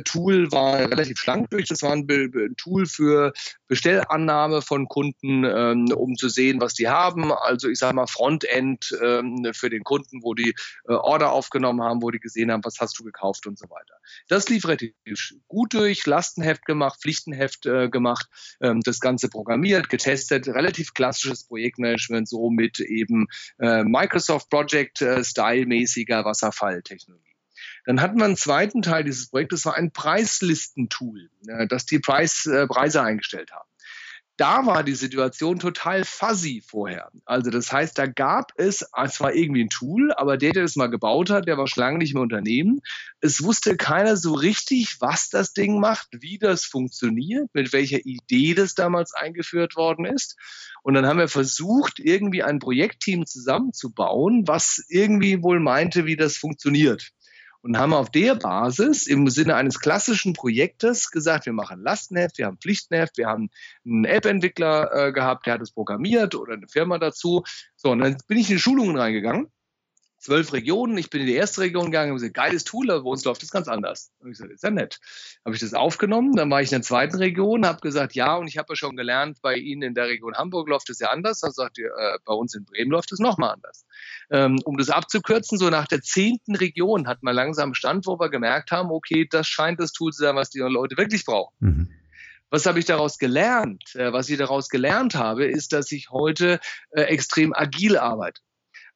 Tool 0.04 0.52
war 0.52 0.80
relativ 0.80 1.20
schlank 1.20 1.50
durch. 1.52 1.68
Das 1.68 1.82
war 1.84 1.94
ein 1.94 2.08
Tool 2.58 2.86
für 2.86 3.34
Bestellannahme 3.68 4.62
von 4.62 4.88
Kunden, 4.88 5.46
ähm, 5.46 5.92
um 5.96 6.16
zu 6.16 6.28
sehen, 6.28 6.60
was 6.60 6.74
die 6.74 6.90
haben. 6.90 7.32
Also 7.32 7.70
ich 7.70 7.80
sage 7.80 7.96
mal 7.96 8.08
Frontend 8.08 8.92
ähm, 9.02 9.52
für 9.54 9.70
den 9.70 9.84
Kunden, 9.84 10.24
wo 10.24 10.34
die 10.34 10.56
äh, 10.88 10.94
Order 10.94 11.32
aufgenommen 11.32 11.82
haben, 11.82 12.02
wo 12.02 12.12
die 12.12 12.20
gesehen 12.20 12.52
haben, 12.52 12.64
was 12.64 12.80
hast 12.80 12.98
du 13.00 13.04
gekauft 13.04 13.46
und 13.48 13.58
so 13.58 13.70
weiter. 13.70 13.96
Das 14.28 14.50
lief 14.50 14.68
relativ 14.68 14.94
gut 15.48 15.74
durch, 15.74 16.06
Lastenheft 16.06 16.66
gemacht, 16.66 17.00
Pflichtenheft 17.02 17.66
äh, 17.66 17.90
gemacht, 17.90 18.28
ähm, 18.62 18.82
das 18.82 19.00
Ganze 19.00 19.30
programmiert, 19.30 19.90
getestet, 19.90 20.48
relativ 20.48 20.94
klassisches 20.94 21.46
Projektmanagement, 21.46 22.28
so 22.28 22.50
mit 22.50 22.80
eben 22.80 23.28
äh, 23.60 23.84
Microsoft 23.84 24.50
Project 24.50 25.02
äh, 25.02 25.24
Style 25.24 25.68
mäßiger 25.68 26.26
Wasserfalltechnologie. 26.26 27.29
Dann 27.86 28.02
hatten 28.02 28.18
wir 28.18 28.26
einen 28.26 28.38
zweiten 28.38 28.82
Teil 28.82 29.04
dieses 29.04 29.30
Projektes, 29.30 29.62
das 29.62 29.72
war 29.72 29.78
ein 29.78 29.92
Preislistentool, 29.92 31.30
das 31.70 31.86
die 31.86 32.00
Preis, 32.00 32.46
äh, 32.46 32.68
Preise 32.68 33.02
eingestellt 33.02 33.52
haben 33.52 33.70
da 34.40 34.66
war 34.66 34.84
die 34.84 34.96
Situation 34.96 35.60
total 35.60 36.06
fuzzy 36.06 36.64
vorher. 36.66 37.12
Also 37.26 37.52
das 37.52 37.74
heißt, 37.74 37.98
da 37.98 38.06
gab 38.08 38.54
es 38.56 38.86
zwar 39.10 39.34
irgendwie 39.34 39.66
ein 39.66 39.70
Tool, 39.70 40.14
aber 40.14 40.38
der, 40.38 40.54
der 40.54 40.64
das 40.64 40.78
mal 40.78 40.90
gebaut 40.90 41.30
hat, 41.30 41.46
der 41.46 41.58
war 41.58 41.68
schon 41.68 41.82
lange 41.82 41.98
nicht 41.98 42.14
mehr 42.14 42.24
Unternehmen. 42.24 42.80
Es 43.20 43.44
wusste 43.44 43.76
keiner 43.76 44.16
so 44.16 44.34
richtig, 44.34 45.02
was 45.02 45.30
das 45.30 45.52
Ding 45.52 45.82
macht, 45.82 46.08
wie 46.12 46.38
das 46.38 46.64
funktioniert, 46.64 47.50
mit 47.54 47.74
welcher 47.74 48.00
Idee 48.06 48.54
das 48.54 48.76
damals 48.76 49.14
eingeführt 49.14 49.76
worden 49.76 50.06
ist. 50.06 50.38
Und 50.84 50.94
dann 50.94 51.06
haben 51.06 51.20
wir 51.20 51.28
versucht, 51.28 52.00
irgendwie 52.00 52.42
ein 52.42 52.60
Projektteam 52.60 53.26
zusammenzubauen, 53.26 54.48
was 54.48 54.86
irgendwie 54.88 55.44
wohl 55.44 55.60
meinte, 55.60 56.06
wie 56.06 56.16
das 56.16 56.38
funktioniert 56.38 57.12
und 57.62 57.78
haben 57.78 57.94
auf 57.94 58.10
der 58.10 58.36
Basis 58.36 59.08
im 59.08 59.28
Sinne 59.28 59.56
eines 59.56 59.80
klassischen 59.80 60.34
Projektes 60.34 61.12
gesagt, 61.12 61.46
wir 61.46 61.54
machen 61.54 61.82
Lastenheft, 61.82 62.38
wir 62.38 62.46
haben 62.46 62.58
Pflichtenheft, 62.58 63.18
wir 63.18 63.28
haben 63.28 63.50
einen 63.86 64.06
App-Entwickler 64.06 65.08
äh, 65.08 65.12
gehabt, 65.12 65.46
der 65.46 65.56
hat 65.56 65.62
es 65.62 65.72
programmiert 65.72 66.36
oder 66.36 66.54
eine 66.54 66.68
Firma 66.68 66.98
dazu. 66.98 67.44
So, 67.76 67.92
und 67.92 68.00
dann 68.00 68.18
bin 68.28 68.38
ich 68.38 68.50
in 68.50 68.56
die 68.56 68.62
Schulungen 68.62 68.98
reingegangen 68.98 69.52
zwölf 70.20 70.54
Regionen. 70.54 70.98
Ich 70.98 71.10
bin 71.10 71.22
in 71.22 71.28
die 71.28 71.34
erste 71.34 71.62
Region 71.62 71.86
gegangen 71.86 72.12
und 72.12 72.18
gesagt, 72.18 72.34
geiles 72.34 72.64
Tool, 72.64 72.92
aber 72.92 73.04
bei 73.04 73.10
uns 73.10 73.24
läuft 73.24 73.42
das 73.42 73.52
ganz 73.52 73.68
anders. 73.68 74.12
Und 74.20 74.28
ich 74.28 74.38
gesagt, 74.38 74.52
ist 74.52 74.64
ja 74.64 74.70
nett. 74.70 75.00
Habe 75.46 75.56
ich 75.56 75.62
das 75.62 75.74
aufgenommen, 75.74 76.36
dann 76.36 76.50
war 76.52 76.62
ich 76.62 76.72
in 76.72 76.78
der 76.78 76.82
zweiten 76.82 77.18
Region, 77.18 77.66
habe 77.66 77.80
gesagt, 77.80 78.14
ja, 78.14 78.36
und 78.36 78.48
ich 78.48 78.58
habe 78.58 78.68
ja 78.70 78.76
schon 78.76 78.96
gelernt, 78.96 79.42
bei 79.42 79.56
Ihnen 79.56 79.82
in 79.82 79.94
der 79.94 80.08
Region 80.08 80.36
Hamburg 80.36 80.68
läuft 80.68 80.90
es 80.90 81.00
ja 81.00 81.10
anders. 81.10 81.40
Dann 81.40 81.52
sagt 81.52 81.78
ihr, 81.78 81.88
äh, 81.88 82.18
bei 82.26 82.34
uns 82.34 82.54
in 82.54 82.66
Bremen 82.66 82.92
läuft 82.92 83.12
es 83.12 83.20
nochmal 83.20 83.54
anders. 83.54 83.86
Ähm, 84.30 84.60
um 84.66 84.78
das 84.78 84.90
abzukürzen, 84.90 85.58
so 85.58 85.70
nach 85.70 85.88
der 85.88 86.02
zehnten 86.02 86.56
Region 86.56 87.08
hat 87.08 87.24
man 87.24 87.36
langsam 87.36 87.74
Stand, 87.74 88.06
wo 88.06 88.20
wir 88.20 88.30
gemerkt 88.30 88.72
haben, 88.72 88.92
okay, 88.92 89.28
das 89.30 89.48
scheint 89.48 89.80
das 89.80 89.92
Tool 89.92 90.12
zu 90.12 90.24
sein, 90.24 90.36
was 90.36 90.50
die 90.50 90.60
Leute 90.60 90.98
wirklich 90.98 91.26
brauchen. 91.26 91.54
Mhm. 91.60 91.90
Was 92.52 92.66
habe 92.66 92.80
ich 92.80 92.86
daraus 92.86 93.20
gelernt? 93.20 93.96
Äh, 93.96 94.12
was 94.12 94.30
ich 94.30 94.38
daraus 94.38 94.70
gelernt 94.70 95.16
habe, 95.16 95.46
ist, 95.46 95.72
dass 95.72 95.92
ich 95.92 96.10
heute 96.10 96.60
äh, 96.92 97.02
extrem 97.04 97.54
agil 97.54 97.98
arbeite. 97.98 98.42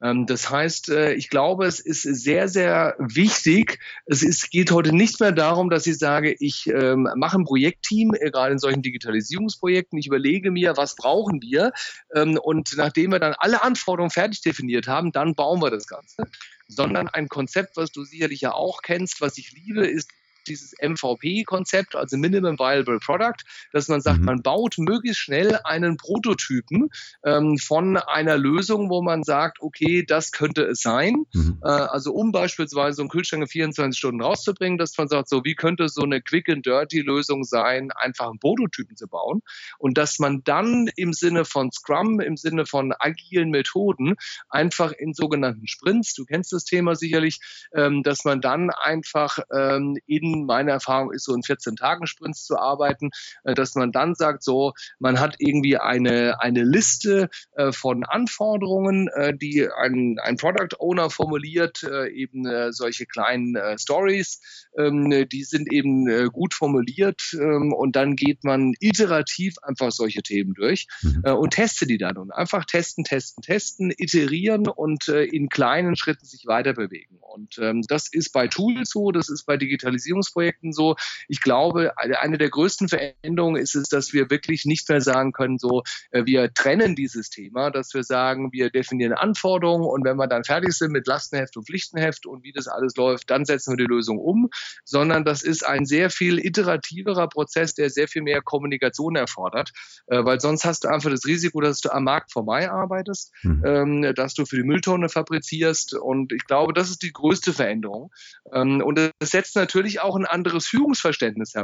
Ähm, 0.03 0.25
das 0.25 0.49
heißt, 0.49 0.89
äh, 0.89 1.13
ich 1.13 1.29
glaube, 1.29 1.65
es 1.65 1.79
ist 1.79 2.03
sehr, 2.03 2.49
sehr 2.49 2.95
wichtig. 2.99 3.79
Es 4.05 4.21
ist, 4.21 4.51
geht 4.51 4.69
heute 4.71 4.93
nicht 4.93 5.19
mehr 5.21 5.31
darum, 5.31 5.69
dass 5.69 5.87
ich 5.87 5.97
sage, 5.97 6.35
ich 6.39 6.67
ähm, 6.67 7.09
mache 7.15 7.39
ein 7.39 7.45
Projektteam, 7.45 8.13
äh, 8.13 8.29
gerade 8.29 8.51
in 8.51 8.59
solchen 8.59 8.81
Digitalisierungsprojekten. 8.81 9.97
Ich 9.97 10.07
überlege 10.07 10.51
mir, 10.51 10.75
was 10.75 10.95
brauchen 10.95 11.41
wir? 11.41 11.71
Ähm, 12.13 12.37
und 12.37 12.75
nachdem 12.75 13.11
wir 13.11 13.19
dann 13.19 13.33
alle 13.37 13.63
Anforderungen 13.63 14.11
fertig 14.11 14.41
definiert 14.41 14.87
haben, 14.87 15.13
dann 15.13 15.35
bauen 15.35 15.61
wir 15.61 15.71
das 15.71 15.87
Ganze 15.87 16.27
sondern 16.67 17.07
ein 17.07 17.27
Konzept, 17.27 17.77
was 17.77 17.91
du 17.91 18.03
sicherlich 18.03 18.41
ja 18.41 18.53
auch 18.53 18.81
kennst, 18.81 19.21
was 19.21 19.37
ich 19.37 19.51
liebe, 19.51 19.85
ist 19.85 20.09
dieses 20.47 20.73
MVP-Konzept, 20.81 21.95
also 21.95 22.17
Minimum 22.17 22.59
Viable 22.59 22.99
Product, 22.99 23.43
dass 23.71 23.87
man 23.87 24.01
sagt, 24.01 24.19
mhm. 24.19 24.25
man 24.25 24.41
baut 24.41 24.75
möglichst 24.77 25.21
schnell 25.21 25.59
einen 25.63 25.97
Prototypen 25.97 26.89
ähm, 27.23 27.57
von 27.57 27.97
einer 27.97 28.37
Lösung, 28.37 28.89
wo 28.89 29.01
man 29.01 29.23
sagt, 29.23 29.61
okay, 29.61 30.03
das 30.05 30.31
könnte 30.31 30.63
es 30.63 30.81
sein. 30.81 31.25
Mhm. 31.33 31.59
Äh, 31.63 31.67
also 31.67 32.13
um 32.13 32.31
beispielsweise 32.31 32.97
so 32.97 33.01
einen 33.03 33.09
Kühlschrank 33.09 33.43
in 33.43 33.47
24 33.47 33.97
Stunden 33.97 34.21
rauszubringen, 34.21 34.77
dass 34.77 34.97
man 34.97 35.07
sagt, 35.07 35.29
so 35.29 35.43
wie 35.43 35.55
könnte 35.55 35.87
so 35.89 36.03
eine 36.03 36.21
Quick 36.21 36.49
and 36.49 36.65
Dirty 36.65 37.01
Lösung 37.01 37.43
sein, 37.43 37.91
einfach 37.91 38.29
einen 38.29 38.39
Prototypen 38.39 38.95
zu 38.95 39.07
bauen 39.07 39.41
und 39.77 39.97
dass 39.97 40.19
man 40.19 40.43
dann 40.43 40.89
im 40.95 41.13
Sinne 41.13 41.45
von 41.45 41.71
Scrum, 41.71 42.19
im 42.19 42.37
Sinne 42.37 42.65
von 42.65 42.93
agilen 42.97 43.49
Methoden 43.49 44.15
einfach 44.49 44.91
in 44.91 45.13
sogenannten 45.13 45.67
Sprints, 45.67 46.13
du 46.13 46.25
kennst 46.25 46.51
das 46.53 46.65
Thema 46.65 46.95
sicherlich, 46.95 47.39
ähm, 47.73 48.03
dass 48.03 48.25
man 48.25 48.41
dann 48.41 48.69
einfach 48.69 49.39
ähm, 49.53 49.97
in 50.05 50.32
meine 50.41 50.71
Erfahrung 50.71 51.11
ist, 51.11 51.25
so 51.25 51.33
in 51.33 51.43
14 51.43 51.75
Tagen 51.75 52.07
Sprints 52.07 52.45
zu 52.45 52.57
arbeiten, 52.57 53.09
äh, 53.43 53.53
dass 53.53 53.75
man 53.75 53.91
dann 53.91 54.15
sagt, 54.15 54.43
so, 54.43 54.73
man 54.99 55.19
hat 55.19 55.35
irgendwie 55.39 55.77
eine, 55.77 56.39
eine 56.41 56.63
Liste 56.63 57.29
äh, 57.55 57.71
von 57.71 58.03
Anforderungen, 58.03 59.07
äh, 59.09 59.35
die 59.35 59.67
ein, 59.69 60.17
ein 60.21 60.37
Product 60.37 60.77
Owner 60.79 61.09
formuliert, 61.09 61.83
eben 62.13 62.71
solche 62.71 63.05
kleinen 63.05 63.57
Stories, 63.77 64.69
ähm, 64.77 65.27
die 65.29 65.43
sind 65.43 65.71
eben 65.71 66.29
gut 66.31 66.53
formuliert 66.53 67.21
ähm, 67.33 67.73
und 67.73 67.95
dann 67.95 68.15
geht 68.15 68.43
man 68.43 68.73
iterativ 68.79 69.55
einfach 69.61 69.91
solche 69.91 70.21
Themen 70.21 70.53
durch 70.53 70.87
mhm. 71.01 71.23
und 71.35 71.51
testet 71.51 71.89
die 71.89 71.97
dann 71.97 72.17
und 72.17 72.31
einfach 72.31 72.65
testen, 72.65 73.03
testen, 73.03 73.41
testen, 73.41 73.93
iterieren 73.95 74.67
und 74.67 75.07
in 75.07 75.49
kleinen 75.49 75.95
Schritten 75.95 76.25
sich 76.25 76.45
weiter 76.47 76.73
bewegen. 76.73 77.17
Und 77.33 77.57
ähm, 77.59 77.81
das 77.87 78.07
ist 78.11 78.31
bei 78.31 78.47
Tools 78.47 78.89
so, 78.89 79.11
das 79.11 79.29
ist 79.29 79.45
bei 79.45 79.57
Digitalisierung 79.57 80.22
Forschungsprojekten 80.23 80.73
so. 80.73 80.95
Ich 81.27 81.41
glaube, 81.41 81.93
eine 81.97 82.37
der 82.37 82.49
größten 82.49 82.89
Veränderungen 82.89 83.61
ist 83.61 83.75
es, 83.75 83.89
dass 83.89 84.13
wir 84.13 84.29
wirklich 84.29 84.65
nicht 84.65 84.87
mehr 84.89 85.01
sagen 85.01 85.31
können, 85.31 85.57
so, 85.57 85.83
äh, 86.11 86.25
wir 86.25 86.53
trennen 86.53 86.95
dieses 86.95 87.29
Thema, 87.29 87.69
dass 87.69 87.93
wir 87.93 88.03
sagen, 88.03 88.51
wir 88.51 88.69
definieren 88.69 89.13
Anforderungen 89.13 89.85
und 89.85 90.03
wenn 90.03 90.17
wir 90.17 90.27
dann 90.27 90.43
fertig 90.43 90.73
sind 90.73 90.91
mit 90.91 91.07
Lastenheft 91.07 91.57
und 91.57 91.65
Pflichtenheft 91.65 92.25
und 92.25 92.43
wie 92.43 92.51
das 92.51 92.67
alles 92.67 92.95
läuft, 92.95 93.29
dann 93.29 93.45
setzen 93.45 93.71
wir 93.71 93.85
die 93.85 93.91
Lösung 93.91 94.17
um, 94.17 94.49
sondern 94.83 95.25
das 95.25 95.43
ist 95.43 95.65
ein 95.65 95.85
sehr 95.85 96.09
viel 96.09 96.39
iterativerer 96.39 97.27
Prozess, 97.27 97.73
der 97.73 97.89
sehr 97.89 98.07
viel 98.07 98.21
mehr 98.21 98.41
Kommunikation 98.41 99.15
erfordert, 99.15 99.71
äh, 100.07 100.23
weil 100.23 100.39
sonst 100.39 100.65
hast 100.65 100.83
du 100.83 100.87
einfach 100.87 101.09
das 101.09 101.25
Risiko, 101.25 101.61
dass 101.61 101.81
du 101.81 101.93
am 101.93 102.03
Markt 102.03 102.31
vorbei 102.31 102.69
arbeitest, 102.69 103.31
mhm. 103.43 103.63
Ähm, 103.65 104.13
dass 104.15 104.33
du 104.33 104.45
für 104.45 104.57
die 104.57 104.63
Mülltonne 104.63 105.09
fabrizierst 105.09 105.93
und 105.93 106.31
ich 106.33 106.45
glaube, 106.45 106.73
das 106.73 106.89
ist 106.89 107.01
die 107.01 107.13
größte 107.13 107.53
Veränderung 107.53 108.11
ähm, 108.51 108.81
und 108.81 108.97
das 108.97 109.11
setzt 109.31 109.55
natürlich 109.55 110.01
auch 110.01 110.12
auch 110.13 110.17
ein 110.17 110.25
anderes 110.25 110.67
Führungsverständnis 110.67 111.55
äh, 111.55 111.63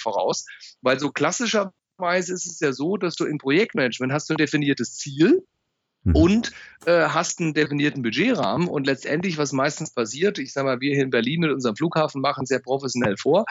voraus, 0.00 0.44
weil 0.82 0.98
so 0.98 1.10
klassischerweise 1.10 2.32
ist 2.32 2.46
es 2.46 2.60
ja 2.60 2.72
so, 2.72 2.96
dass 2.96 3.14
du 3.14 3.24
im 3.24 3.38
Projektmanagement 3.38 4.12
hast 4.12 4.28
du 4.28 4.34
ein 4.34 4.38
definiertes 4.38 4.96
Ziel, 4.96 5.42
mhm. 6.06 6.14
und 6.14 6.52
äh, 6.86 7.08
hast 7.08 7.40
einen 7.40 7.54
definierten 7.54 8.02
Budgetrahmen 8.02 8.68
und 8.68 8.86
letztendlich, 8.86 9.38
was 9.38 9.52
meistens 9.52 9.92
passiert, 9.92 10.38
ich 10.38 10.52
sage 10.52 10.66
mal, 10.66 10.80
wir 10.80 10.94
hier 10.94 11.02
in 11.02 11.10
Berlin 11.10 11.40
mit 11.40 11.50
unserem 11.50 11.76
Flughafen 11.76 12.20
machen 12.20 12.46
sehr 12.46 12.60
professionell 12.60 13.16
vor, 13.16 13.44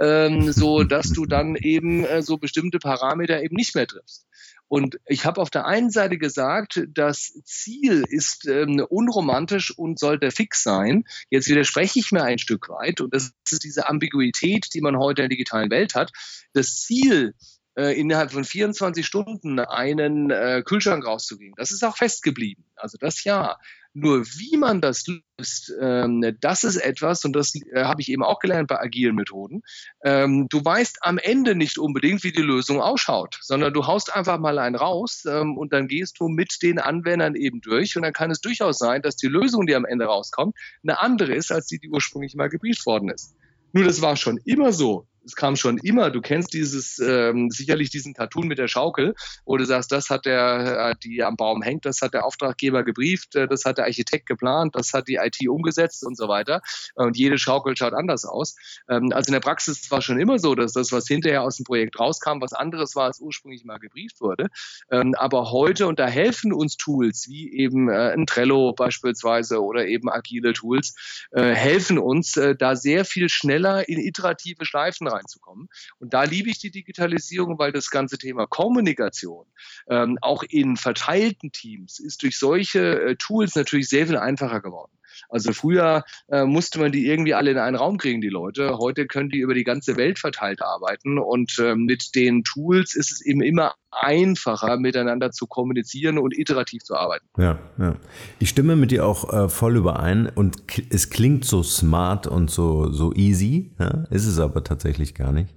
ähm, 0.00 0.52
so 0.52 0.82
dass 0.82 1.10
du 1.10 1.26
dann 1.26 1.56
eben 1.56 2.04
äh, 2.04 2.22
so 2.22 2.36
bestimmte 2.36 2.78
Parameter 2.78 3.42
eben 3.42 3.54
nicht 3.54 3.74
mehr 3.74 3.86
triffst. 3.86 4.26
Und 4.70 5.00
ich 5.04 5.24
habe 5.24 5.40
auf 5.40 5.50
der 5.50 5.66
einen 5.66 5.90
Seite 5.90 6.16
gesagt, 6.16 6.86
das 6.94 7.32
Ziel 7.42 8.04
ist 8.08 8.46
ähm, 8.46 8.86
unromantisch 8.88 9.76
und 9.76 9.98
sollte 9.98 10.30
fix 10.30 10.62
sein. 10.62 11.02
Jetzt 11.28 11.48
widerspreche 11.48 11.98
ich 11.98 12.12
mir 12.12 12.22
ein 12.22 12.38
Stück 12.38 12.68
weit 12.68 13.00
und 13.00 13.12
das 13.12 13.32
ist 13.50 13.64
diese 13.64 13.88
Ambiguität, 13.88 14.68
die 14.72 14.80
man 14.80 14.96
heute 14.96 15.22
in 15.22 15.28
der 15.28 15.36
digitalen 15.36 15.72
Welt 15.72 15.96
hat. 15.96 16.12
Das 16.52 16.76
Ziel 16.76 17.34
äh, 17.76 17.98
innerhalb 17.98 18.30
von 18.30 18.44
24 18.44 19.04
Stunden 19.04 19.58
einen 19.58 20.30
äh, 20.30 20.62
Kühlschrank 20.64 21.04
rauszugehen. 21.04 21.54
Das 21.56 21.72
ist 21.72 21.82
auch 21.82 21.96
festgeblieben. 21.96 22.64
Also 22.76 22.96
das 22.96 23.24
ja. 23.24 23.58
Nur 23.92 24.24
wie 24.24 24.56
man 24.56 24.80
das 24.80 25.04
löst, 25.06 25.72
ähm, 25.80 26.24
das 26.40 26.62
ist 26.62 26.76
etwas, 26.76 27.24
und 27.24 27.34
das 27.34 27.54
äh, 27.72 27.84
habe 27.84 28.00
ich 28.00 28.08
eben 28.08 28.22
auch 28.22 28.38
gelernt 28.38 28.68
bei 28.68 28.78
agilen 28.78 29.16
Methoden. 29.16 29.62
Ähm, 30.04 30.46
du 30.48 30.64
weißt 30.64 30.98
am 31.00 31.18
Ende 31.18 31.56
nicht 31.56 31.76
unbedingt, 31.76 32.22
wie 32.22 32.30
die 32.30 32.42
Lösung 32.42 32.80
ausschaut, 32.80 33.38
sondern 33.40 33.74
du 33.74 33.88
haust 33.88 34.14
einfach 34.14 34.38
mal 34.38 34.60
einen 34.60 34.76
raus 34.76 35.24
ähm, 35.26 35.58
und 35.58 35.72
dann 35.72 35.88
gehst 35.88 36.20
du 36.20 36.28
mit 36.28 36.58
den 36.62 36.78
Anwendern 36.78 37.34
eben 37.34 37.60
durch. 37.60 37.96
Und 37.96 38.02
dann 38.02 38.12
kann 38.12 38.30
es 38.30 38.40
durchaus 38.40 38.78
sein, 38.78 39.02
dass 39.02 39.16
die 39.16 39.26
Lösung, 39.26 39.66
die 39.66 39.74
am 39.74 39.84
Ende 39.84 40.04
rauskommt, 40.04 40.54
eine 40.84 41.00
andere 41.00 41.34
ist, 41.34 41.50
als 41.50 41.66
die, 41.66 41.80
die 41.80 41.90
ursprünglich 41.90 42.36
mal 42.36 42.48
gebrieft 42.48 42.86
worden 42.86 43.08
ist. 43.08 43.34
Nur 43.72 43.84
das 43.84 44.02
war 44.02 44.16
schon 44.16 44.38
immer 44.44 44.72
so 44.72 45.06
es 45.24 45.36
kam 45.36 45.56
schon 45.56 45.78
immer. 45.78 46.10
Du 46.10 46.20
kennst 46.20 46.52
dieses, 46.54 46.98
ähm, 46.98 47.50
sicherlich 47.50 47.90
diesen 47.90 48.14
Cartoon 48.14 48.48
mit 48.48 48.58
der 48.58 48.68
Schaukel, 48.68 49.14
wo 49.44 49.56
du 49.56 49.64
sagst, 49.64 49.92
das 49.92 50.10
hat 50.10 50.26
der, 50.26 50.90
äh, 50.90 50.94
die 51.02 51.22
am 51.22 51.36
Baum 51.36 51.62
hängt, 51.62 51.84
das 51.84 52.00
hat 52.02 52.14
der 52.14 52.24
Auftraggeber 52.24 52.84
gebrieft, 52.84 53.34
äh, 53.36 53.46
das 53.46 53.64
hat 53.64 53.78
der 53.78 53.84
Architekt 53.84 54.26
geplant, 54.26 54.74
das 54.74 54.92
hat 54.92 55.08
die 55.08 55.16
IT 55.16 55.36
umgesetzt 55.48 56.04
und 56.04 56.16
so 56.16 56.28
weiter. 56.28 56.62
Und 56.94 57.16
jede 57.16 57.38
Schaukel 57.38 57.76
schaut 57.76 57.92
anders 57.92 58.24
aus. 58.24 58.56
Ähm, 58.88 59.10
also 59.12 59.28
in 59.28 59.32
der 59.32 59.40
Praxis 59.40 59.90
war 59.90 60.02
schon 60.02 60.18
immer 60.18 60.38
so, 60.38 60.54
dass 60.54 60.72
das, 60.72 60.92
was 60.92 61.06
hinterher 61.06 61.42
aus 61.42 61.56
dem 61.56 61.64
Projekt 61.64 61.98
rauskam, 61.98 62.40
was 62.40 62.52
anderes 62.52 62.96
war, 62.96 63.04
als 63.04 63.20
ursprünglich 63.20 63.64
mal 63.64 63.78
gebrieft 63.78 64.20
wurde. 64.20 64.48
Ähm, 64.90 65.14
aber 65.16 65.50
heute, 65.50 65.86
und 65.86 65.98
da 65.98 66.06
helfen 66.06 66.52
uns 66.52 66.76
Tools 66.76 67.28
wie 67.28 67.52
eben 67.52 67.88
äh, 67.88 68.12
ein 68.12 68.26
Trello 68.26 68.72
beispielsweise 68.72 69.62
oder 69.62 69.86
eben 69.86 70.10
agile 70.10 70.52
Tools, 70.52 70.94
äh, 71.32 71.54
helfen 71.54 71.98
uns, 71.98 72.36
äh, 72.36 72.54
da 72.56 72.76
sehr 72.76 73.04
viel 73.04 73.28
schneller 73.28 73.88
in 73.88 73.98
iterative 73.98 74.64
Schleifen 74.64 75.09
reinzukommen. 75.12 75.68
Und 75.98 76.14
da 76.14 76.24
liebe 76.24 76.50
ich 76.50 76.58
die 76.58 76.70
Digitalisierung, 76.70 77.58
weil 77.58 77.72
das 77.72 77.90
ganze 77.90 78.18
Thema 78.18 78.46
Kommunikation 78.46 79.46
ähm, 79.88 80.18
auch 80.20 80.42
in 80.42 80.76
verteilten 80.76 81.52
Teams 81.52 81.98
ist 81.98 82.22
durch 82.22 82.38
solche 82.38 83.00
äh, 83.00 83.16
Tools 83.16 83.54
natürlich 83.54 83.88
sehr 83.88 84.06
viel 84.06 84.16
einfacher 84.16 84.60
geworden. 84.60 84.92
Also 85.28 85.52
früher 85.52 86.04
äh, 86.28 86.44
musste 86.44 86.80
man 86.80 86.92
die 86.92 87.06
irgendwie 87.06 87.34
alle 87.34 87.50
in 87.50 87.58
einen 87.58 87.76
Raum 87.76 87.98
kriegen, 87.98 88.20
die 88.20 88.28
Leute. 88.28 88.78
Heute 88.78 89.06
können 89.06 89.30
die 89.30 89.38
über 89.38 89.54
die 89.54 89.64
ganze 89.64 89.96
Welt 89.96 90.18
verteilt 90.18 90.62
arbeiten 90.62 91.18
und 91.18 91.58
äh, 91.58 91.74
mit 91.74 92.14
den 92.14 92.44
Tools 92.44 92.94
ist 92.94 93.12
es 93.12 93.20
eben 93.24 93.42
immer 93.42 93.74
einfacher, 93.90 94.76
miteinander 94.76 95.30
zu 95.32 95.46
kommunizieren 95.46 96.18
und 96.18 96.36
iterativ 96.36 96.82
zu 96.82 96.94
arbeiten. 96.94 97.26
Ja, 97.36 97.58
ja. 97.78 97.96
Ich 98.38 98.48
stimme 98.48 98.76
mit 98.76 98.90
dir 98.90 99.04
auch 99.04 99.32
äh, 99.32 99.48
voll 99.48 99.76
überein 99.76 100.28
und 100.28 100.62
es 100.90 101.10
klingt 101.10 101.44
so 101.44 101.62
smart 101.62 102.26
und 102.26 102.50
so, 102.50 102.90
so 102.92 103.12
easy, 103.14 103.72
ja? 103.78 104.04
ist 104.10 104.26
es 104.26 104.38
aber 104.38 104.62
tatsächlich 104.62 105.14
gar 105.14 105.32
nicht. 105.32 105.54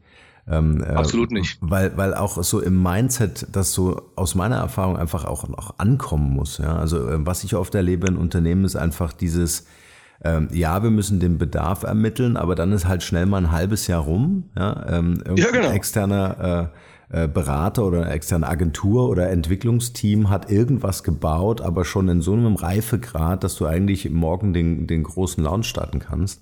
Ähm, 0.48 0.84
äh, 0.84 0.88
Absolut 0.88 1.32
nicht. 1.32 1.58
Weil, 1.62 1.96
weil 1.98 2.14
auch 2.14 2.42
so 2.44 2.60
im 2.60 2.82
Mindset, 2.82 3.48
das 3.52 3.74
so 3.74 4.02
aus 4.16 4.36
meiner 4.36 4.58
Erfahrung 4.58 4.98
einfach 4.98 5.26
auch 5.26 5.48
noch 5.48 5.80
ankommen 5.80 6.32
muss. 6.32 6.58
Ja? 6.58 6.76
Also 6.76 7.08
äh, 7.08 7.26
was 7.26 7.44
ich 7.44 7.56
oft 7.56 7.74
erlebe 7.76 8.08
in 8.08 8.18
Unternehmen 8.18 8.66
ist 8.66 8.76
einfach 8.76 9.14
dieses, 9.14 9.66
ähm, 10.24 10.50
ja, 10.52 10.84
wir 10.84 10.90
müssen 10.90 11.20
den 11.20 11.38
Bedarf 11.38 11.84
ermitteln, 11.84 12.38
aber 12.38 12.56
dann 12.56 12.72
ist 12.72 12.88
halt 12.88 13.04
schnell 13.04 13.26
mal 13.26 13.38
ein 13.38 13.52
halbes 13.52 13.88
Jahr 13.88 14.02
rum. 14.02 14.50
Ja, 14.58 14.86
ähm, 14.90 15.24
ja 15.36 15.52
genau. 15.52 15.70
externer 15.72 16.72
äh, 17.12 17.24
äh, 17.24 17.28
Berater 17.28 17.86
oder 17.86 18.12
externe 18.12 18.48
Agentur 18.48 19.08
oder 19.08 19.30
Entwicklungsteam 19.30 20.30
hat 20.30 20.50
irgendwas 20.50 21.04
gebaut, 21.04 21.62
aber 21.62 21.86
schon 21.86 22.10
in 22.10 22.22
so 22.22 22.34
einem 22.34 22.56
Reifegrad, 22.56 23.44
dass 23.44 23.56
du 23.56 23.66
eigentlich 23.66 24.10
morgen 24.10 24.54
den, 24.54 24.88
den 24.88 25.04
großen 25.04 25.44
Launch 25.44 25.68
starten 25.68 26.00
kannst. 26.00 26.42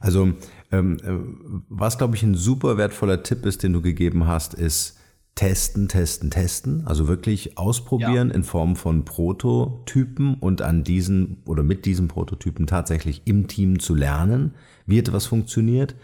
Also 0.00 0.28
äh, 0.28 0.34
was, 0.70 1.98
glaube 1.98 2.16
ich, 2.16 2.22
ein 2.22 2.34
super 2.34 2.76
wertvoller 2.76 3.22
Tipp 3.22 3.46
ist, 3.46 3.62
den 3.62 3.72
du 3.72 3.82
gegeben 3.82 4.26
hast, 4.26 4.54
ist 4.54 4.96
testen, 5.36 5.86
testen, 5.86 6.30
testen. 6.30 6.86
Also 6.86 7.08
wirklich 7.08 7.58
ausprobieren 7.58 8.30
ja. 8.30 8.34
in 8.34 8.42
Form 8.42 8.74
von 8.74 9.04
Prototypen 9.04 10.34
und 10.34 10.62
an 10.62 10.82
diesen 10.82 11.42
oder 11.44 11.62
mit 11.62 11.84
diesen 11.84 12.08
Prototypen 12.08 12.66
tatsächlich 12.66 13.22
im 13.26 13.46
Team 13.46 13.78
zu 13.78 13.94
lernen, 13.94 14.54
wie 14.86 14.98
etwas 14.98 15.26
funktioniert. 15.26 15.94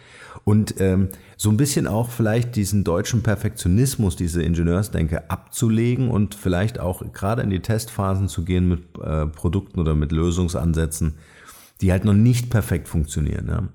Und 0.44 0.80
ähm, 0.80 1.08
so 1.36 1.48
ein 1.48 1.56
bisschen 1.56 1.86
auch 1.86 2.10
vielleicht 2.10 2.56
diesen 2.56 2.84
deutschen 2.84 3.22
Perfektionismus, 3.22 4.16
diese 4.16 4.42
Ingenieursdenke 4.42 5.30
abzulegen 5.30 6.10
und 6.10 6.34
vielleicht 6.34 6.78
auch 6.78 7.02
gerade 7.12 7.42
in 7.42 7.50
die 7.50 7.60
Testphasen 7.60 8.28
zu 8.28 8.44
gehen 8.44 8.68
mit 8.68 8.82
äh, 9.02 9.26
Produkten 9.26 9.80
oder 9.80 9.94
mit 9.94 10.12
Lösungsansätzen, 10.12 11.14
die 11.80 11.90
halt 11.90 12.04
noch 12.04 12.12
nicht 12.12 12.50
perfekt 12.50 12.86
funktionieren. 12.86 13.48
Ja. 13.48 13.68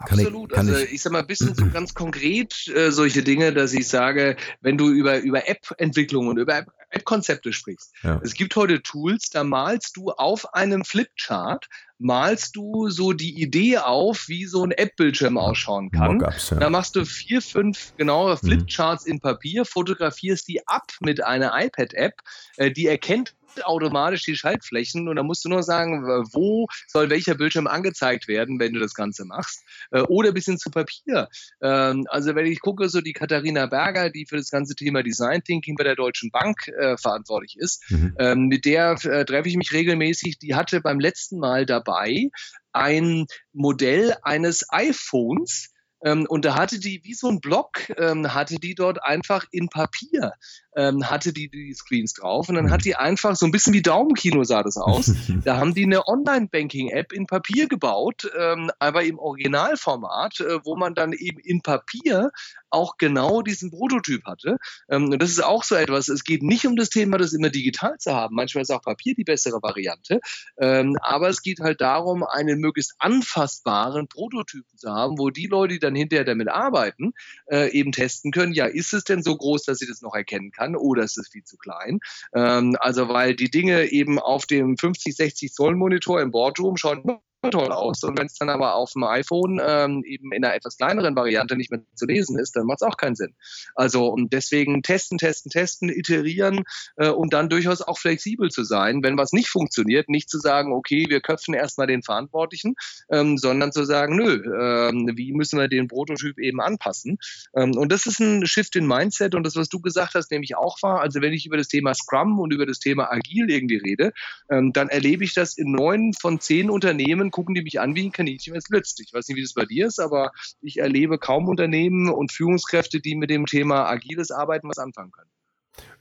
Absolut. 0.00 0.52
Ich, 0.52 0.58
also 0.58 0.76
ich, 0.76 0.92
ich 0.92 1.02
sag 1.02 1.12
mal, 1.12 1.22
bisschen 1.22 1.54
so 1.54 1.66
ganz 1.68 1.92
konkret 1.92 2.68
äh, 2.68 2.90
solche 2.90 3.22
Dinge, 3.22 3.52
dass 3.52 3.74
ich 3.74 3.86
sage, 3.86 4.36
wenn 4.62 4.78
du 4.78 4.88
über, 4.88 5.18
über 5.18 5.46
App-Entwicklung 5.46 6.28
und 6.28 6.38
über 6.38 6.64
App-Konzepte 6.90 7.52
sprichst. 7.52 7.92
Ja. 8.02 8.18
Es 8.24 8.32
gibt 8.34 8.56
heute 8.56 8.82
Tools, 8.82 9.28
da 9.30 9.44
malst 9.44 9.96
du 9.96 10.10
auf 10.10 10.54
einem 10.54 10.84
Flipchart, 10.84 11.68
malst 11.98 12.56
du 12.56 12.88
so 12.88 13.12
die 13.12 13.42
Idee 13.42 13.78
auf, 13.78 14.26
wie 14.28 14.46
so 14.46 14.64
ein 14.64 14.70
App-Bildschirm 14.70 15.36
ausschauen 15.36 15.90
kann. 15.90 16.20
Ja. 16.20 16.56
Da 16.56 16.70
machst 16.70 16.96
du 16.96 17.04
vier, 17.04 17.42
fünf 17.42 17.94
genaue 17.96 18.34
mhm. 18.34 18.46
Flipcharts 18.46 19.04
mhm. 19.04 19.12
in 19.12 19.20
Papier, 19.20 19.64
fotografierst 19.66 20.48
die 20.48 20.66
ab 20.66 20.92
mit 21.00 21.22
einer 21.22 21.52
iPad-App, 21.54 22.14
äh, 22.56 22.70
die 22.70 22.86
erkennt 22.86 23.34
automatisch 23.62 24.24
die 24.24 24.36
Schaltflächen 24.36 25.08
und 25.08 25.16
dann 25.16 25.26
musst 25.26 25.44
du 25.44 25.48
nur 25.48 25.62
sagen, 25.62 26.04
wo 26.32 26.66
soll 26.86 27.10
welcher 27.10 27.34
Bildschirm 27.34 27.66
angezeigt 27.66 28.28
werden, 28.28 28.58
wenn 28.58 28.72
du 28.72 28.80
das 28.80 28.94
Ganze 28.94 29.24
machst. 29.24 29.64
Äh, 29.90 30.02
oder 30.02 30.32
bis 30.32 30.44
hin 30.46 30.58
zu 30.58 30.70
Papier. 30.70 31.28
Ähm, 31.62 32.06
also 32.08 32.34
wenn 32.34 32.46
ich 32.46 32.60
gucke, 32.60 32.88
so 32.88 33.00
die 33.00 33.12
Katharina 33.12 33.66
Berger, 33.66 34.10
die 34.10 34.26
für 34.26 34.36
das 34.36 34.50
ganze 34.50 34.74
Thema 34.74 35.02
Design 35.02 35.42
Thinking 35.42 35.76
bei 35.76 35.84
der 35.84 35.96
Deutschen 35.96 36.30
Bank 36.30 36.68
äh, 36.68 36.96
verantwortlich 36.96 37.56
ist, 37.58 37.82
mhm. 37.90 38.14
Ähm, 38.18 38.46
mit 38.46 38.64
der 38.64 38.96
äh, 39.04 39.24
treffe 39.24 39.48
ich 39.48 39.56
mich 39.56 39.72
regelmäßig. 39.72 40.38
Die 40.38 40.54
hatte 40.54 40.80
beim 40.80 41.00
letzten 41.00 41.38
Mal 41.38 41.64
dabei 41.64 42.28
ein 42.72 43.26
Modell 43.52 44.16
eines 44.22 44.66
iPhones, 44.70 45.70
ähm, 46.02 46.26
und 46.28 46.44
da 46.44 46.54
hatte 46.54 46.78
die, 46.78 47.02
wie 47.04 47.14
so 47.14 47.28
ein 47.28 47.40
Block, 47.40 47.88
hatte 47.98 48.56
die 48.56 48.74
dort 48.74 49.04
einfach 49.04 49.44
in 49.50 49.68
Papier, 49.68 50.32
ähm, 50.76 51.10
hatte 51.10 51.32
die 51.32 51.48
die 51.48 51.74
Screens 51.74 52.14
drauf. 52.14 52.48
Und 52.48 52.54
dann 52.54 52.70
hat 52.70 52.84
die 52.84 52.96
einfach, 52.96 53.36
so 53.36 53.46
ein 53.46 53.52
bisschen 53.52 53.72
wie 53.72 53.82
Daumenkino 53.82 54.44
sah 54.44 54.62
das 54.62 54.76
aus, 54.76 55.12
da 55.44 55.56
haben 55.56 55.74
die 55.74 55.84
eine 55.84 56.06
Online-Banking-App 56.06 57.12
in 57.12 57.26
Papier 57.26 57.68
gebaut, 57.68 58.30
ähm, 58.38 58.70
aber 58.78 59.04
im 59.04 59.18
Originalformat, 59.18 60.40
äh, 60.40 60.64
wo 60.64 60.76
man 60.76 60.94
dann 60.94 61.12
eben 61.12 61.38
in 61.40 61.62
Papier 61.62 62.30
auch 62.70 62.98
genau 62.98 63.42
diesen 63.42 63.70
Prototyp 63.70 64.24
hatte. 64.26 64.58
Ähm, 64.88 65.10
und 65.10 65.20
das 65.20 65.30
ist 65.30 65.42
auch 65.42 65.64
so 65.64 65.74
etwas, 65.74 66.08
es 66.08 66.24
geht 66.24 66.42
nicht 66.42 66.66
um 66.66 66.76
das 66.76 66.88
Thema, 66.88 67.18
das 67.18 67.32
immer 67.32 67.50
digital 67.50 67.96
zu 67.98 68.14
haben. 68.14 68.36
Manchmal 68.36 68.62
ist 68.62 68.70
auch 68.70 68.82
Papier 68.82 69.14
die 69.14 69.24
bessere 69.24 69.60
Variante. 69.62 70.20
Ähm, 70.56 70.96
aber 71.02 71.28
es 71.28 71.42
geht 71.42 71.58
halt 71.60 71.80
darum, 71.80 72.22
einen 72.22 72.60
möglichst 72.60 72.94
anfassbaren 72.98 74.06
Prototypen 74.06 74.78
zu 74.78 74.90
haben, 74.90 75.18
wo 75.18 75.30
die 75.30 75.46
Leute, 75.46 75.74
die 75.74 75.80
dann 75.80 75.94
hinterher 75.94 76.24
damit 76.24 76.48
arbeiten, 76.48 77.12
äh, 77.50 77.70
eben 77.72 77.92
testen 77.92 78.30
können, 78.30 78.52
ja, 78.52 78.66
ist 78.66 78.92
es 78.92 79.04
denn 79.04 79.22
so 79.22 79.36
groß, 79.36 79.64
dass 79.64 79.82
ich 79.82 79.88
das 79.88 80.00
noch 80.00 80.14
erkennen 80.14 80.52
kann 80.52 80.59
oder 80.76 81.04
ist 81.04 81.18
es 81.18 81.28
viel 81.28 81.44
zu 81.44 81.56
klein? 81.56 82.00
Ähm, 82.34 82.76
also 82.80 83.08
weil 83.08 83.34
die 83.34 83.50
Dinge 83.50 83.90
eben 83.90 84.18
auf 84.18 84.46
dem 84.46 84.76
50, 84.76 85.16
60 85.16 85.52
Zoll 85.52 85.76
Monitor 85.76 86.20
im 86.20 86.30
Boardroom 86.30 86.76
schauen 86.76 87.20
toll 87.48 87.72
aus. 87.72 88.02
Und 88.02 88.18
wenn 88.18 88.26
es 88.26 88.34
dann 88.34 88.50
aber 88.50 88.74
auf 88.74 88.92
dem 88.92 89.04
iPhone 89.04 89.60
ähm, 89.64 90.04
eben 90.04 90.32
in 90.32 90.44
einer 90.44 90.54
etwas 90.54 90.76
kleineren 90.76 91.16
Variante 91.16 91.56
nicht 91.56 91.70
mehr 91.70 91.80
zu 91.94 92.06
lesen 92.06 92.38
ist, 92.38 92.56
dann 92.56 92.66
macht 92.66 92.82
es 92.82 92.86
auch 92.86 92.96
keinen 92.96 93.16
Sinn. 93.16 93.34
Also 93.74 94.08
und 94.08 94.32
deswegen 94.32 94.82
testen, 94.82 95.16
testen, 95.16 95.50
testen, 95.50 95.88
iterieren 95.88 96.64
äh, 96.96 97.08
und 97.08 97.32
dann 97.32 97.48
durchaus 97.48 97.80
auch 97.80 97.98
flexibel 97.98 98.50
zu 98.50 98.64
sein, 98.64 99.02
wenn 99.02 99.16
was 99.16 99.32
nicht 99.32 99.48
funktioniert, 99.48 100.08
nicht 100.08 100.28
zu 100.28 100.38
sagen, 100.38 100.72
okay, 100.72 101.06
wir 101.08 101.20
köpfen 101.20 101.54
erstmal 101.54 101.86
den 101.86 102.02
Verantwortlichen, 102.02 102.74
ähm, 103.10 103.38
sondern 103.38 103.72
zu 103.72 103.84
sagen, 103.84 104.16
nö, 104.16 104.42
ähm, 104.60 105.10
wie 105.14 105.32
müssen 105.32 105.58
wir 105.58 105.68
den 105.68 105.88
Prototyp 105.88 106.38
eben 106.38 106.60
anpassen? 106.60 107.18
Ähm, 107.56 107.72
und 107.76 107.90
das 107.90 108.06
ist 108.06 108.20
ein 108.20 108.46
Shift 108.46 108.76
in 108.76 108.86
Mindset 108.86 109.34
und 109.34 109.44
das, 109.44 109.56
was 109.56 109.68
du 109.68 109.80
gesagt 109.80 110.14
hast, 110.14 110.30
nämlich 110.30 110.56
auch 110.56 110.82
war, 110.82 111.00
also 111.00 111.20
wenn 111.22 111.32
ich 111.32 111.46
über 111.46 111.56
das 111.56 111.68
Thema 111.68 111.94
Scrum 111.94 112.38
und 112.38 112.52
über 112.52 112.66
das 112.66 112.80
Thema 112.80 113.10
Agil 113.10 113.50
irgendwie 113.50 113.76
rede, 113.76 114.12
ähm, 114.50 114.72
dann 114.72 114.88
erlebe 114.88 115.24
ich 115.24 115.32
das 115.34 115.56
in 115.56 115.72
neun 115.72 116.12
von 116.20 116.40
zehn 116.40 116.70
Unternehmen 116.70 117.29
gucken 117.30 117.54
die 117.54 117.62
mich 117.62 117.80
an 117.80 117.94
wie 117.94 118.06
ein 118.06 118.12
Kaninchen, 118.12 118.52
wenn 118.52 118.58
es 118.58 118.68
blitzt. 118.68 119.00
Ich 119.00 119.12
weiß 119.12 119.28
nicht, 119.28 119.36
wie 119.36 119.42
das 119.42 119.54
bei 119.54 119.64
dir 119.64 119.86
ist, 119.86 120.00
aber 120.00 120.32
ich 120.60 120.78
erlebe 120.78 121.18
kaum 121.18 121.48
Unternehmen 121.48 122.08
und 122.08 122.32
Führungskräfte, 122.32 123.00
die 123.00 123.14
mit 123.14 123.30
dem 123.30 123.46
Thema 123.46 123.86
agiles 123.86 124.30
Arbeiten 124.30 124.68
was 124.68 124.78
anfangen 124.78 125.12
können. 125.12 125.30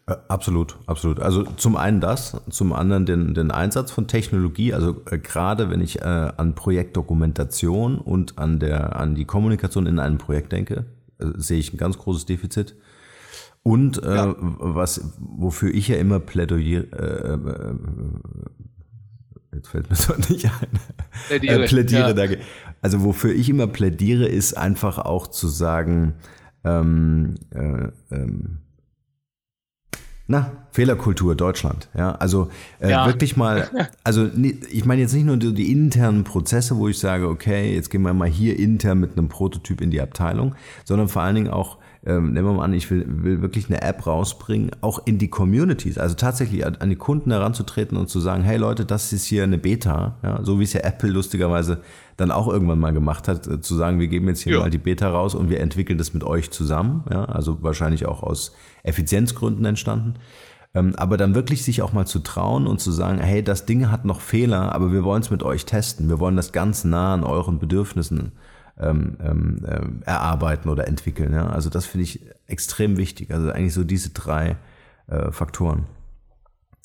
Äh, 0.08 0.16
absolut, 0.28 0.78
absolut. 0.88 1.20
Also 1.20 1.44
zum 1.44 1.76
einen 1.76 2.02
das, 2.02 2.42
zum 2.50 2.74
anderen 2.74 3.06
den, 3.06 3.34
den 3.34 3.52
Einsatz 3.52 3.92
von 3.92 4.08
Technologie. 4.08 4.74
Also 4.74 5.02
äh, 5.10 5.20
gerade 5.20 5.70
wenn 5.70 5.82
ich 5.82 6.00
äh, 6.00 6.04
an 6.04 6.56
Projektdokumentation 6.56 8.00
und 8.00 8.38
an, 8.38 8.60
der, 8.60 8.96
an 8.96 9.16
die 9.16 9.26
Kommunikation 9.26 9.86
in 9.86 10.00
einem 10.00 10.18
Projekt 10.18 10.52
denke, 10.52 10.86
äh, 11.20 11.26
sehe 11.36 11.60
ich 11.60 11.74
ein 11.74 11.78
ganz 11.78 11.98
großes 11.98 12.26
Defizit. 12.26 12.76
Und 13.62 14.02
äh, 14.04 14.16
ja. 14.16 14.36
was, 14.40 15.14
wofür 15.20 15.74
ich 15.74 15.90
ja 15.90 15.98
immer 15.98 16.20
plädiere, 16.20 16.84
äh, 16.94 17.38
Jetzt 19.54 19.68
fällt 19.70 19.90
mir 19.90 19.96
so 19.98 20.14
nicht 20.16 20.46
ein. 20.46 20.80
Plädiere. 21.28 21.64
Äh, 21.64 21.68
plädiere, 21.68 22.08
ja. 22.10 22.14
danke. 22.14 22.40
Also 22.82 23.04
wofür 23.04 23.34
ich 23.34 23.50
immer 23.50 23.68
plädiere, 23.68 24.28
ist 24.28 24.54
einfach 24.54 24.98
auch 25.00 25.28
zu 25.28 25.48
sagen, 25.48 26.14
ähm, 26.64 27.36
äh, 27.52 28.16
ähm, 28.16 28.60
na, 30.32 30.52
Fehlerkultur 30.72 31.36
Deutschland. 31.36 31.90
Ja, 31.98 32.12
also 32.12 32.50
äh, 32.80 32.92
ja. 32.92 33.08
wirklich 33.08 33.36
mal, 33.36 33.68
also 34.04 34.30
ich 34.70 34.86
meine 34.86 35.02
jetzt 35.02 35.14
nicht 35.14 35.26
nur 35.26 35.38
die, 35.38 35.56
die, 35.56 35.72
internen 35.72 36.24
Prozesse, 36.24 36.78
wo 36.78 36.88
ich 36.88 37.00
sage, 37.00 37.28
okay, 37.28 37.74
jetzt 37.74 37.90
gehen 37.90 38.04
wir 38.04 38.14
mal 38.14 38.30
hier 38.30 38.60
intern 38.60 39.00
mit 39.00 39.18
einem 39.18 39.28
Prototyp 39.28 39.82
in 39.82 39.90
die 39.90 40.00
Abteilung, 40.00 40.54
sondern 40.86 41.08
vor 41.08 41.24
allen 41.24 41.34
Dingen 41.34 41.50
auch 41.50 41.79
ähm, 42.10 42.34
nehmen 42.34 42.48
wir 42.48 42.54
mal 42.54 42.64
an, 42.64 42.74
ich 42.74 42.90
will, 42.90 43.06
will 43.08 43.42
wirklich 43.44 43.70
eine 43.70 43.84
App 43.84 44.08
rausbringen, 44.08 44.72
auch 44.82 45.00
in 45.06 45.20
die 45.20 45.30
Communities, 45.30 46.00
also 46.00 46.16
tatsächlich 46.16 46.66
an, 46.66 46.78
an 46.78 46.90
die 46.90 46.96
Kunden 46.96 47.30
heranzutreten 47.30 47.98
und 47.98 48.10
zu 48.10 48.20
sagen, 48.20 48.44
hey 48.44 48.58
Leute, 48.58 48.84
das 48.84 49.14
ist 49.14 49.26
hier 49.26 49.44
eine 49.44 49.60
Beta, 49.60 50.18
ja, 50.24 50.44
so 50.44 50.60
wie 50.60 50.64
es 50.64 50.74
ja 50.74 50.82
Apple 50.82 51.10
lustigerweise 51.10 51.82
dann 52.18 52.32
auch 52.32 52.48
irgendwann 52.48 52.80
mal 52.80 52.94
gemacht 52.94 53.28
hat, 53.28 53.46
äh, 53.48 53.62
zu 53.62 53.76
sagen, 53.76 54.00
wir 54.00 54.08
geben 54.08 54.28
jetzt 54.28 54.42
hier 54.42 54.54
ja. 54.54 54.60
mal 54.60 54.72
die 54.72 54.80
Beta 54.80 55.08
raus 55.08 55.36
und 55.36 55.52
wir 55.52 55.60
entwickeln 55.60 56.00
das 56.00 56.14
mit 56.16 56.24
euch 56.24 56.50
zusammen, 56.50 57.04
ja, 57.12 57.26
also 57.26 57.62
wahrscheinlich 57.62 58.08
auch 58.08 58.24
aus 58.24 58.54
Effizienzgründen 58.82 59.64
entstanden. 59.66 60.16
Ähm, 60.74 60.96
aber 60.98 61.18
dann 61.18 61.36
wirklich 61.36 61.64
sich 61.64 61.84
auch 61.84 61.94
mal 61.94 62.06
zu 62.06 62.20
trauen 62.20 62.66
und 62.66 62.80
zu 62.80 62.92
sagen, 62.92 63.20
hey, 63.20 63.44
das 63.44 63.66
Ding 63.66 63.92
hat 63.92 64.06
noch 64.06 64.22
Fehler, 64.22 64.74
aber 64.74 64.92
wir 64.92 65.04
wollen 65.04 65.22
es 65.22 65.32
mit 65.32 65.44
euch 65.44 65.66
testen. 65.66 66.10
Wir 66.10 66.20
wollen 66.20 66.36
das 66.36 66.52
ganz 66.52 66.84
nah 66.84 67.14
an 67.14 67.24
euren 67.24 67.60
Bedürfnissen 67.60 68.34
ähm, 68.80 69.18
ähm, 69.22 69.66
äh, 69.66 70.06
erarbeiten 70.06 70.70
oder 70.70 70.88
entwickeln. 70.88 71.34
Ja? 71.34 71.48
Also 71.48 71.70
das 71.70 71.86
finde 71.86 72.04
ich 72.04 72.22
extrem 72.48 72.98
wichtig. 72.98 73.32
Also 73.32 73.52
eigentlich 73.52 73.74
so 73.74 73.84
diese 73.84 74.12
drei 74.12 74.58
äh, 75.08 75.32
Faktoren. 75.32 75.86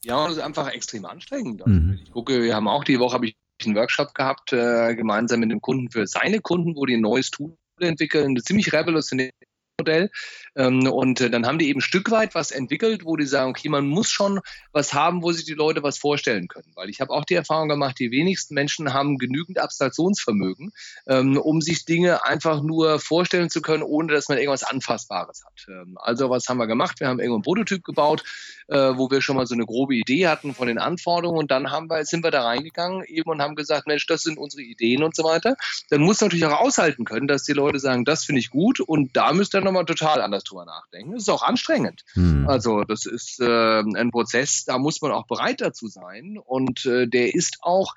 Ja, 0.03 0.23
und 0.23 0.31
es 0.31 0.37
ist 0.37 0.43
einfach 0.43 0.69
extrem 0.73 1.07
anstrengend. 1.07 1.63
Also 1.63 1.81
mhm. 1.81 1.99
Ich 2.03 2.13
gucke, 2.13 2.43
wir 2.43 2.55
haben 2.55 2.69
auch 2.69 2.85
die 2.85 2.99
Woche 2.99 3.15
habe 3.15 3.27
ich 3.27 3.37
einen 3.65 3.77
Workshop 3.77 4.15
gehabt, 4.15 4.53
äh, 4.53 4.95
gemeinsam 4.95 5.41
mit 5.41 5.51
dem 5.51 5.61
Kunden 5.61 5.91
für 5.91 6.07
seine 6.07 6.41
Kunden, 6.41 6.77
wo 6.77 6.85
die 6.85 6.95
ein 6.95 7.01
neues 7.01 7.31
Tool 7.31 7.57
entwickeln, 7.81 8.31
eine 8.31 8.43
ziemlich 8.43 8.73
revolutionäre 8.73 9.33
Modell. 9.81 10.11
Ähm, 10.57 10.87
und 10.87 11.21
äh, 11.21 11.31
dann 11.31 11.47
haben 11.47 11.59
die 11.59 11.69
eben 11.69 11.79
ein 11.79 11.83
Stück 11.83 12.11
weit 12.13 12.35
was 12.35 12.53
entwickelt, 12.53 13.05
wo 13.05 13.17
die 13.17 13.27
sagen, 13.27 13.51
okay, 13.51 13.69
man 13.69 13.87
muss 13.87 14.09
schon 14.09 14.41
was 14.73 14.95
haben, 14.95 15.23
wo 15.23 15.33
sich 15.33 15.45
die 15.45 15.55
Leute 15.55 15.83
was 15.83 15.99
vorstellen 15.99 16.47
können. 16.47 16.71
Weil 16.75 16.91
ich 16.91 17.01
habe 17.01 17.13
auch 17.13 17.25
die 17.25 17.35
Erfahrung 17.35 17.69
gemacht, 17.69 17.99
die 17.99 18.13
wenigsten 18.13 18.55
Menschen 18.55 18.95
haben 18.95 19.19
genügend 19.19 19.59
Abstraktionsvermögen, 19.59 20.73
ähm, 21.09 21.37
um 21.37 21.61
sich 21.61 21.85
Dinge 21.85 22.25
einfach 22.25 22.63
nur 22.63 23.01
vorstellen 23.01 23.51
zu 23.51 23.63
können, 23.63 23.83
ohne 23.83 24.13
dass 24.13 24.29
man 24.29 24.39
irgendwas 24.39 24.63
Anfassbares 24.63 25.43
hat. 25.45 25.67
Ähm, 25.69 25.99
also 26.01 26.31
was 26.31 26.49
haben 26.49 26.59
wir 26.59 26.69
gemacht? 26.69 27.01
Wir 27.01 27.09
haben 27.09 27.19
irgendwo 27.19 27.37
einen 27.37 27.43
Prototyp 27.43 27.83
gebaut, 27.83 28.23
äh, 28.69 28.77
wo 28.77 29.11
wir 29.11 29.21
schon 29.23 29.37
mal 29.37 29.47
so 29.47 29.55
eine 29.55 29.67
grobe 29.67 29.97
Idee 29.97 30.29
hatten 30.29 30.55
von 30.55 30.69
den 30.69 30.79
Anforderungen 30.79 31.41
und 31.41 31.51
dann 31.51 31.73
haben 31.73 31.91
wir, 31.91 32.05
sind 32.05 32.23
wir 32.23 32.31
da 32.31 32.45
reingegangen 32.45 33.03
eben 33.05 33.29
und 33.29 33.43
haben 33.43 33.57
gesagt, 33.57 33.89
Mensch, 33.89 34.07
das 34.07 34.23
sind 34.23 34.39
unsere 34.39 34.63
Ideen 34.63 35.03
und 35.03 35.17
so 35.17 35.25
weiter. 35.25 35.57
Dann 35.91 36.01
muss 36.01 36.21
natürlich 36.21 36.45
auch 36.45 36.61
aushalten 36.61 37.05
können, 37.05 37.27
dass 37.27 37.43
die 37.43 37.53
Leute 37.53 37.81
sagen, 37.81 38.05
das 38.05 38.25
finde 38.25 38.39
ich 38.39 38.51
gut 38.51 38.79
und 38.79 39.17
da 39.17 39.33
müsst 39.33 39.55
ihr 39.55 39.64
nochmal 39.65 39.85
total 39.85 40.21
anders 40.21 40.45
drüber 40.45 40.65
nachdenken. 40.65 41.13
Das 41.13 41.23
ist 41.23 41.29
auch 41.29 41.43
anstrengend. 41.43 42.03
Hm. 42.15 42.49
Also 42.49 42.85
das 42.85 43.07
ist 43.07 43.41
äh, 43.41 43.81
ein 43.81 44.11
Prozess, 44.11 44.65
da 44.65 44.79
muss 44.79 45.01
man 45.03 45.13
auch 45.13 45.27
bereit 45.27 45.61
dazu 45.61 45.89
sein 45.89 46.39
und 46.45 46.87
äh, 46.87 47.07
der 47.09 47.35
ist 47.35 47.59
auch 47.63 47.95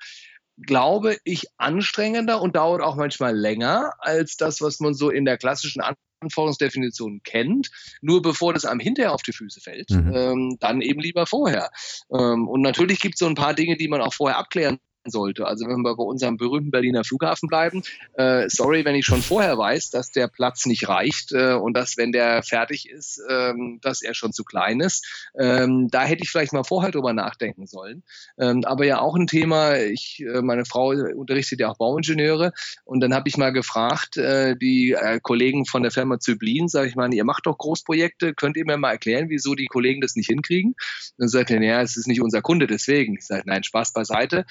glaube 0.60 1.16
ich, 1.22 1.46
anstrengender 1.56 2.42
und 2.42 2.56
dauert 2.56 2.82
auch 2.82 2.96
manchmal 2.96 3.36
länger 3.36 3.92
als 4.00 4.36
das, 4.36 4.60
was 4.60 4.80
man 4.80 4.92
so 4.92 5.08
in 5.08 5.24
der 5.24 5.38
klassischen 5.38 5.82
Anforderungsdefinition 6.20 7.20
kennt, 7.22 7.70
nur 8.00 8.22
bevor 8.22 8.52
das 8.54 8.64
einem 8.64 8.80
hinterher 8.80 9.12
auf 9.12 9.22
die 9.22 9.32
Füße 9.32 9.60
fällt, 9.60 9.90
mhm. 9.90 10.12
ähm, 10.14 10.56
dann 10.60 10.80
eben 10.80 11.00
lieber 11.00 11.26
vorher. 11.26 11.70
Ähm, 12.12 12.48
und 12.48 12.62
natürlich 12.62 13.00
gibt 13.00 13.14
es 13.14 13.20
so 13.20 13.26
ein 13.26 13.34
paar 13.34 13.54
Dinge, 13.54 13.76
die 13.76 13.88
man 13.88 14.00
auch 14.00 14.14
vorher 14.14 14.38
abklären 14.38 14.78
sollte. 15.04 15.46
Also 15.46 15.66
wenn 15.66 15.82
wir 15.82 15.96
bei 15.96 16.02
unserem 16.02 16.36
berühmten 16.36 16.70
Berliner 16.70 17.04
Flughafen 17.04 17.48
bleiben, 17.48 17.82
äh, 18.14 18.48
sorry, 18.48 18.84
wenn 18.84 18.94
ich 18.94 19.06
schon 19.06 19.22
vorher 19.22 19.56
weiß, 19.56 19.90
dass 19.90 20.10
der 20.10 20.28
Platz 20.28 20.66
nicht 20.66 20.88
reicht 20.88 21.32
äh, 21.32 21.54
und 21.54 21.74
dass, 21.74 21.96
wenn 21.96 22.12
der 22.12 22.42
fertig 22.42 22.88
ist, 22.88 23.20
ähm, 23.28 23.78
dass 23.82 24.02
er 24.02 24.14
schon 24.14 24.32
zu 24.32 24.44
klein 24.44 24.80
ist. 24.80 25.30
Ähm, 25.38 25.88
da 25.90 26.04
hätte 26.04 26.22
ich 26.22 26.30
vielleicht 26.30 26.52
mal 26.52 26.64
vorher 26.64 26.90
drüber 26.90 27.12
nachdenken 27.12 27.66
sollen. 27.66 28.02
Ähm, 28.38 28.64
aber 28.64 28.84
ja 28.84 29.00
auch 29.00 29.16
ein 29.16 29.26
Thema, 29.26 29.76
ich, 29.76 30.20
äh, 30.20 30.42
meine 30.42 30.64
Frau 30.64 30.88
unterrichtet 30.88 31.60
ja 31.60 31.68
auch 31.68 31.78
Bauingenieure 31.78 32.52
und 32.84 33.00
dann 33.00 33.14
habe 33.14 33.28
ich 33.28 33.36
mal 33.36 33.52
gefragt, 33.52 34.16
äh, 34.16 34.56
die 34.56 34.92
äh, 34.92 35.20
Kollegen 35.20 35.64
von 35.64 35.82
der 35.82 35.92
Firma 35.92 36.18
Zyblin, 36.18 36.68
sage 36.68 36.88
ich 36.88 36.96
mal, 36.96 37.12
ihr 37.12 37.24
macht 37.24 37.46
doch 37.46 37.56
Großprojekte, 37.56 38.34
könnt 38.34 38.56
ihr 38.56 38.64
mir 38.66 38.76
mal 38.76 38.92
erklären, 38.92 39.28
wieso 39.28 39.54
die 39.54 39.66
Kollegen 39.66 40.00
das 40.00 40.16
nicht 40.16 40.28
hinkriegen? 40.28 40.74
Dann 41.16 41.28
sagt 41.28 41.50
er, 41.50 41.62
ja, 41.62 41.82
es 41.82 41.96
ist 41.96 42.06
nicht 42.06 42.20
unser 42.20 42.42
Kunde, 42.42 42.66
deswegen. 42.66 43.14
Ich 43.14 43.26
sage, 43.26 43.42
nein, 43.46 43.62
Spaß 43.62 43.92
beiseite. 43.92 44.44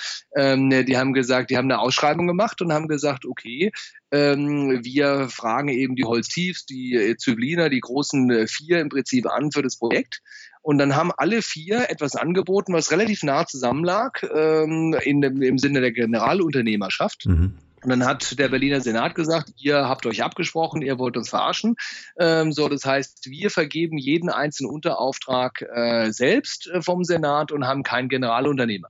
Ähm, 0.54 0.70
die 0.86 0.98
haben 0.98 1.14
gesagt, 1.14 1.50
die 1.50 1.58
haben 1.58 1.72
eine 1.72 1.80
Ausschreibung 1.80 2.28
gemacht 2.28 2.62
und 2.62 2.74
haben 2.74 2.88
gesagt, 2.88 3.26
okay, 3.26 3.72
ähm, 4.12 4.80
wir 4.84 5.30
fragen 5.30 5.70
eben 5.70 5.95
die 5.95 6.06
Holztiefs, 6.06 6.66
die 6.66 6.95
äh, 6.95 7.18
Zybliner, 7.18 7.70
die 7.70 7.82
großen 7.82 8.30
äh, 8.32 8.48
vier 8.48 8.80
im 8.80 8.89
Prinzip 8.89 9.28
an 9.28 9.52
für 9.52 9.62
das 9.62 9.78
Projekt. 9.78 10.22
Und 10.62 10.78
dann 10.80 10.95
haben 10.95 11.12
alle 11.16 11.41
vier 11.41 11.89
etwas 11.89 12.16
angeboten, 12.16 12.74
was 12.74 12.91
relativ 12.91 13.24
nah 13.24 13.45
zusammenlag 13.45 14.24
ähm, 14.36 14.95
in 15.02 15.22
dem, 15.22 15.41
im 15.41 15.58
Sinne 15.58 15.82
der 15.82 15.91
Generalunternehmerschaft. 15.91 17.26
Mhm. 17.26 17.58
Und 17.84 17.89
dann 17.89 18.06
hat 18.06 18.38
der 18.39 18.50
Berliner 18.50 18.82
Senat 18.82 19.16
gesagt, 19.16 19.54
ihr 19.58 19.88
habt 19.88 20.06
euch 20.08 20.24
abgesprochen, 20.24 20.82
ihr 20.82 20.98
wollt 20.98 21.16
uns 21.16 21.30
verarschen. 21.30 21.76
Ähm, 22.20 22.52
so, 22.52 22.68
das 22.68 22.84
heißt, 22.84 23.30
wir 23.30 23.50
vergeben 23.50 23.98
jeden 23.98 24.30
einzelnen 24.30 24.72
Unterauftrag 24.72 25.62
äh, 25.62 26.12
selbst 26.12 26.68
äh, 26.68 26.82
vom 26.82 27.04
Senat 27.04 27.52
und 27.52 27.66
haben 27.66 27.84
keinen 27.84 28.10
Generalunternehmer. 28.10 28.89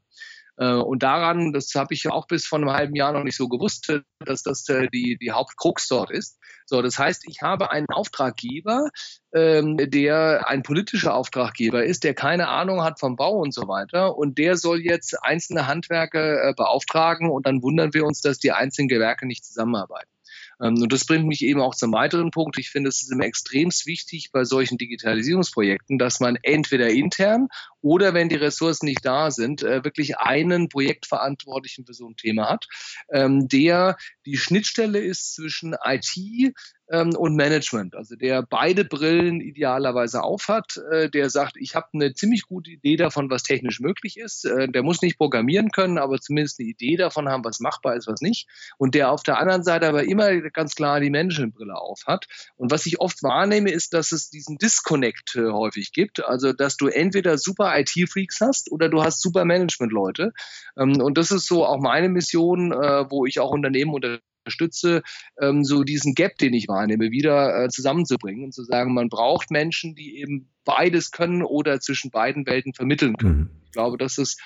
Äh, 0.58 0.74
und 0.74 1.04
daran, 1.04 1.54
das 1.54 1.74
habe 1.76 1.94
ich 1.94 2.10
auch 2.10 2.28
bis 2.28 2.46
vor 2.46 2.60
einem 2.60 2.72
halben 2.72 2.96
Jahr 2.96 3.14
noch 3.14 3.24
nicht 3.24 3.38
so 3.38 3.48
gewusst, 3.48 3.92
dass 4.20 4.44
das 4.44 4.68
äh, 4.70 4.88
die, 4.88 5.18
die 5.18 5.32
Hauptkrux 5.32 5.88
dort 5.88 6.12
ist. 6.12 6.40
So, 6.66 6.82
das 6.82 7.00
heißt, 7.00 7.24
ich 7.28 7.42
habe 7.42 7.72
einen 7.72 7.88
Auftraggeber, 7.90 8.90
ähm, 9.34 9.78
der 9.78 10.50
ein 10.50 10.64
politischer 10.64 11.14
Auftraggeber 11.14 11.86
ist, 11.86 12.04
der 12.04 12.14
keine 12.14 12.50
Ahnung 12.50 12.84
hat 12.84 13.00
vom 13.00 13.16
Bau 13.16 13.38
und 13.38 13.54
so 13.54 13.68
weiter. 13.68 14.18
Und 14.18 14.38
der 14.38 14.58
soll 14.58 14.82
jetzt 14.82 15.24
einzelne 15.24 15.68
Handwerke 15.68 16.42
äh, 16.42 16.54
beauftragen 16.56 17.30
und 17.30 17.46
dann 17.46 17.62
wundern 17.62 17.94
wir 17.94 18.06
uns, 18.06 18.22
dass 18.22 18.40
die 18.40 18.52
einzelnen 18.52 18.90
Gewerke 18.90 19.28
nicht 19.28 19.46
zusammenarbeiten. 19.46 20.17
Ähm, 20.62 20.82
und 20.82 20.92
das 20.92 21.06
bringt 21.06 21.28
mich 21.28 21.44
eben 21.44 21.62
auch 21.62 21.76
zum 21.76 21.92
weiteren 21.92 22.32
Punkt. 22.32 22.58
Ich 22.58 22.70
finde, 22.70 22.90
es 22.90 23.02
ist 23.02 23.12
immer 23.12 23.26
extremst 23.26 23.86
wichtig 23.86 24.32
bei 24.32 24.44
solchen 24.44 24.78
Digitalisierungsprojekten, 24.78 25.98
dass 25.98 26.20
man 26.20 26.38
entweder 26.42 26.90
intern 26.90 27.48
oder 27.82 28.14
wenn 28.14 28.30
die 28.30 28.36
Ressourcen 28.36 28.86
nicht 28.86 29.06
da 29.06 29.32
sind, 29.32 29.64
äh, 29.64 29.84
wirklich 29.84 30.18
einen 30.18 30.70
Projektverantwortlichen 30.70 31.86
für 31.86 31.94
so 31.94 32.08
ein 32.08 32.16
Thema 32.16 32.50
hat, 32.50 32.68
ähm, 33.12 33.48
der 33.48 33.98
die 34.26 34.38
Schnittstelle 34.38 35.00
ist 35.00 35.36
zwischen 35.36 35.76
IT, 35.84 36.54
und 36.90 37.36
Management, 37.36 37.96
also 37.96 38.16
der 38.16 38.44
beide 38.44 38.86
Brillen 38.86 39.42
idealerweise 39.42 40.24
aufhat, 40.24 40.80
äh, 40.90 41.10
der 41.10 41.30
sagt, 41.30 41.58
ich 41.58 41.76
habe 41.76 41.88
eine 41.94 42.14
ziemlich 42.14 42.44
gute 42.44 42.72
Idee 42.72 42.96
davon, 42.96 43.30
was 43.30 43.44
technisch 43.44 43.82
möglich 43.82 44.18
ist. 44.18 44.46
Äh, 44.46 44.70
der 44.70 44.84
muss 44.84 45.02
nicht 45.02 45.18
programmieren 45.18 45.72
können, 45.72 45.98
aber 45.98 46.20
zumindest 46.20 46.60
eine 46.60 46.70
Idee 46.70 46.96
davon 46.96 47.28
haben, 47.28 47.44
was 47.44 47.60
machbar 47.60 47.96
ist, 47.96 48.08
was 48.08 48.22
nicht. 48.22 48.48
Und 48.78 48.96
der 48.96 49.12
auf 49.12 49.24
der 49.24 49.38
anderen 49.38 49.64
Seite 49.64 49.88
aber 49.88 50.06
immer 50.06 50.40
ganz 50.52 50.76
klar 50.76 51.02
die 51.02 51.10
Managementbrille 51.10 51.76
aufhat. 51.76 52.28
Und 52.56 52.72
was 52.72 52.86
ich 52.86 53.02
oft 53.02 53.22
wahrnehme, 53.22 53.70
ist, 53.70 53.94
dass 53.94 54.14
es 54.14 54.30
diesen 54.30 54.58
Disconnect 54.58 55.36
äh, 55.36 55.52
häufig 55.52 55.92
gibt. 55.92 56.24
Also, 56.24 56.54
dass 56.54 56.78
du 56.78 56.88
entweder 56.88 57.38
super 57.38 57.78
IT-Freaks 57.78 58.40
hast 58.40 58.72
oder 58.72 58.88
du 58.88 59.04
hast 59.04 59.22
super 59.22 59.44
Management-Leute. 59.44 60.32
Ähm, 60.78 61.02
und 61.02 61.18
das 61.18 61.32
ist 61.32 61.48
so 61.48 61.66
auch 61.66 61.82
meine 61.82 62.08
Mission, 62.08 62.72
wo 62.72 63.26
ich 63.26 63.40
auch 63.40 63.52
Unternehmen 63.52 63.94
unter 63.94 64.20
unterstütze, 64.48 65.02
ähm, 65.42 65.64
so 65.64 65.84
diesen 65.84 66.16
Gap, 66.16 66.38
den 66.38 66.54
ich 66.54 66.68
wahrnehme, 66.68 67.12
wieder 67.12 67.66
äh, 67.66 67.70
zusammenzubringen 67.70 68.46
und 68.46 68.54
zu 68.54 68.64
sagen, 68.64 68.94
man 68.94 69.10
braucht 69.10 69.52
Menschen, 69.52 69.96
die 69.96 70.20
eben 70.20 70.50
beides 70.68 71.12
können 71.12 71.44
oder 71.44 71.80
zwischen 71.80 72.12
beiden 72.12 72.46
Welten 72.46 72.74
vermitteln 72.74 73.16
können. 73.16 73.38
Mhm. 73.38 73.50
Ich 73.68 73.72
glaube, 73.72 73.98
das 73.98 74.18
ist 74.18 74.42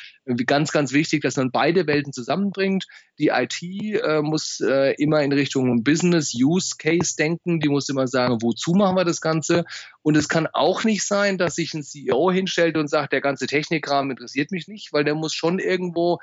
ganz, 0.46 0.72
ganz 0.72 0.94
wichtig, 0.94 1.22
dass 1.22 1.36
man 1.38 1.52
beide 1.52 1.88
Welten 1.88 2.14
zusammenbringt. 2.14 2.86
Die 3.18 3.30
IT 3.30 3.62
äh, 3.62 4.22
muss 4.22 4.60
äh, 4.60 4.94
immer 5.02 5.24
in 5.24 5.32
Richtung 5.32 5.84
Business 5.84 6.34
Use 6.36 6.76
Case 6.78 7.16
denken. 7.18 7.60
Die 7.60 7.70
muss 7.70 7.90
immer 7.90 8.08
sagen, 8.08 8.42
wozu 8.42 8.74
machen 8.74 8.96
wir 8.98 9.06
das 9.06 9.20
Ganze? 9.20 9.66
Und 10.04 10.16
es 10.16 10.28
kann 10.28 10.48
auch 10.54 10.84
nicht 10.84 11.08
sein, 11.08 11.38
dass 11.38 11.56
sich 11.56 11.74
ein 11.74 11.84
CEO 11.84 12.32
hinstellt 12.32 12.78
und 12.78 12.88
sagt, 12.88 13.14
der 13.14 13.22
ganze 13.22 13.48
Technikrahmen 13.48 14.12
interessiert 14.12 14.52
mich 14.52 14.68
nicht, 14.68 14.94
weil 14.94 15.04
der 15.04 15.16
muss 15.16 15.34
schon 15.34 15.58
irgendwo 15.58 16.20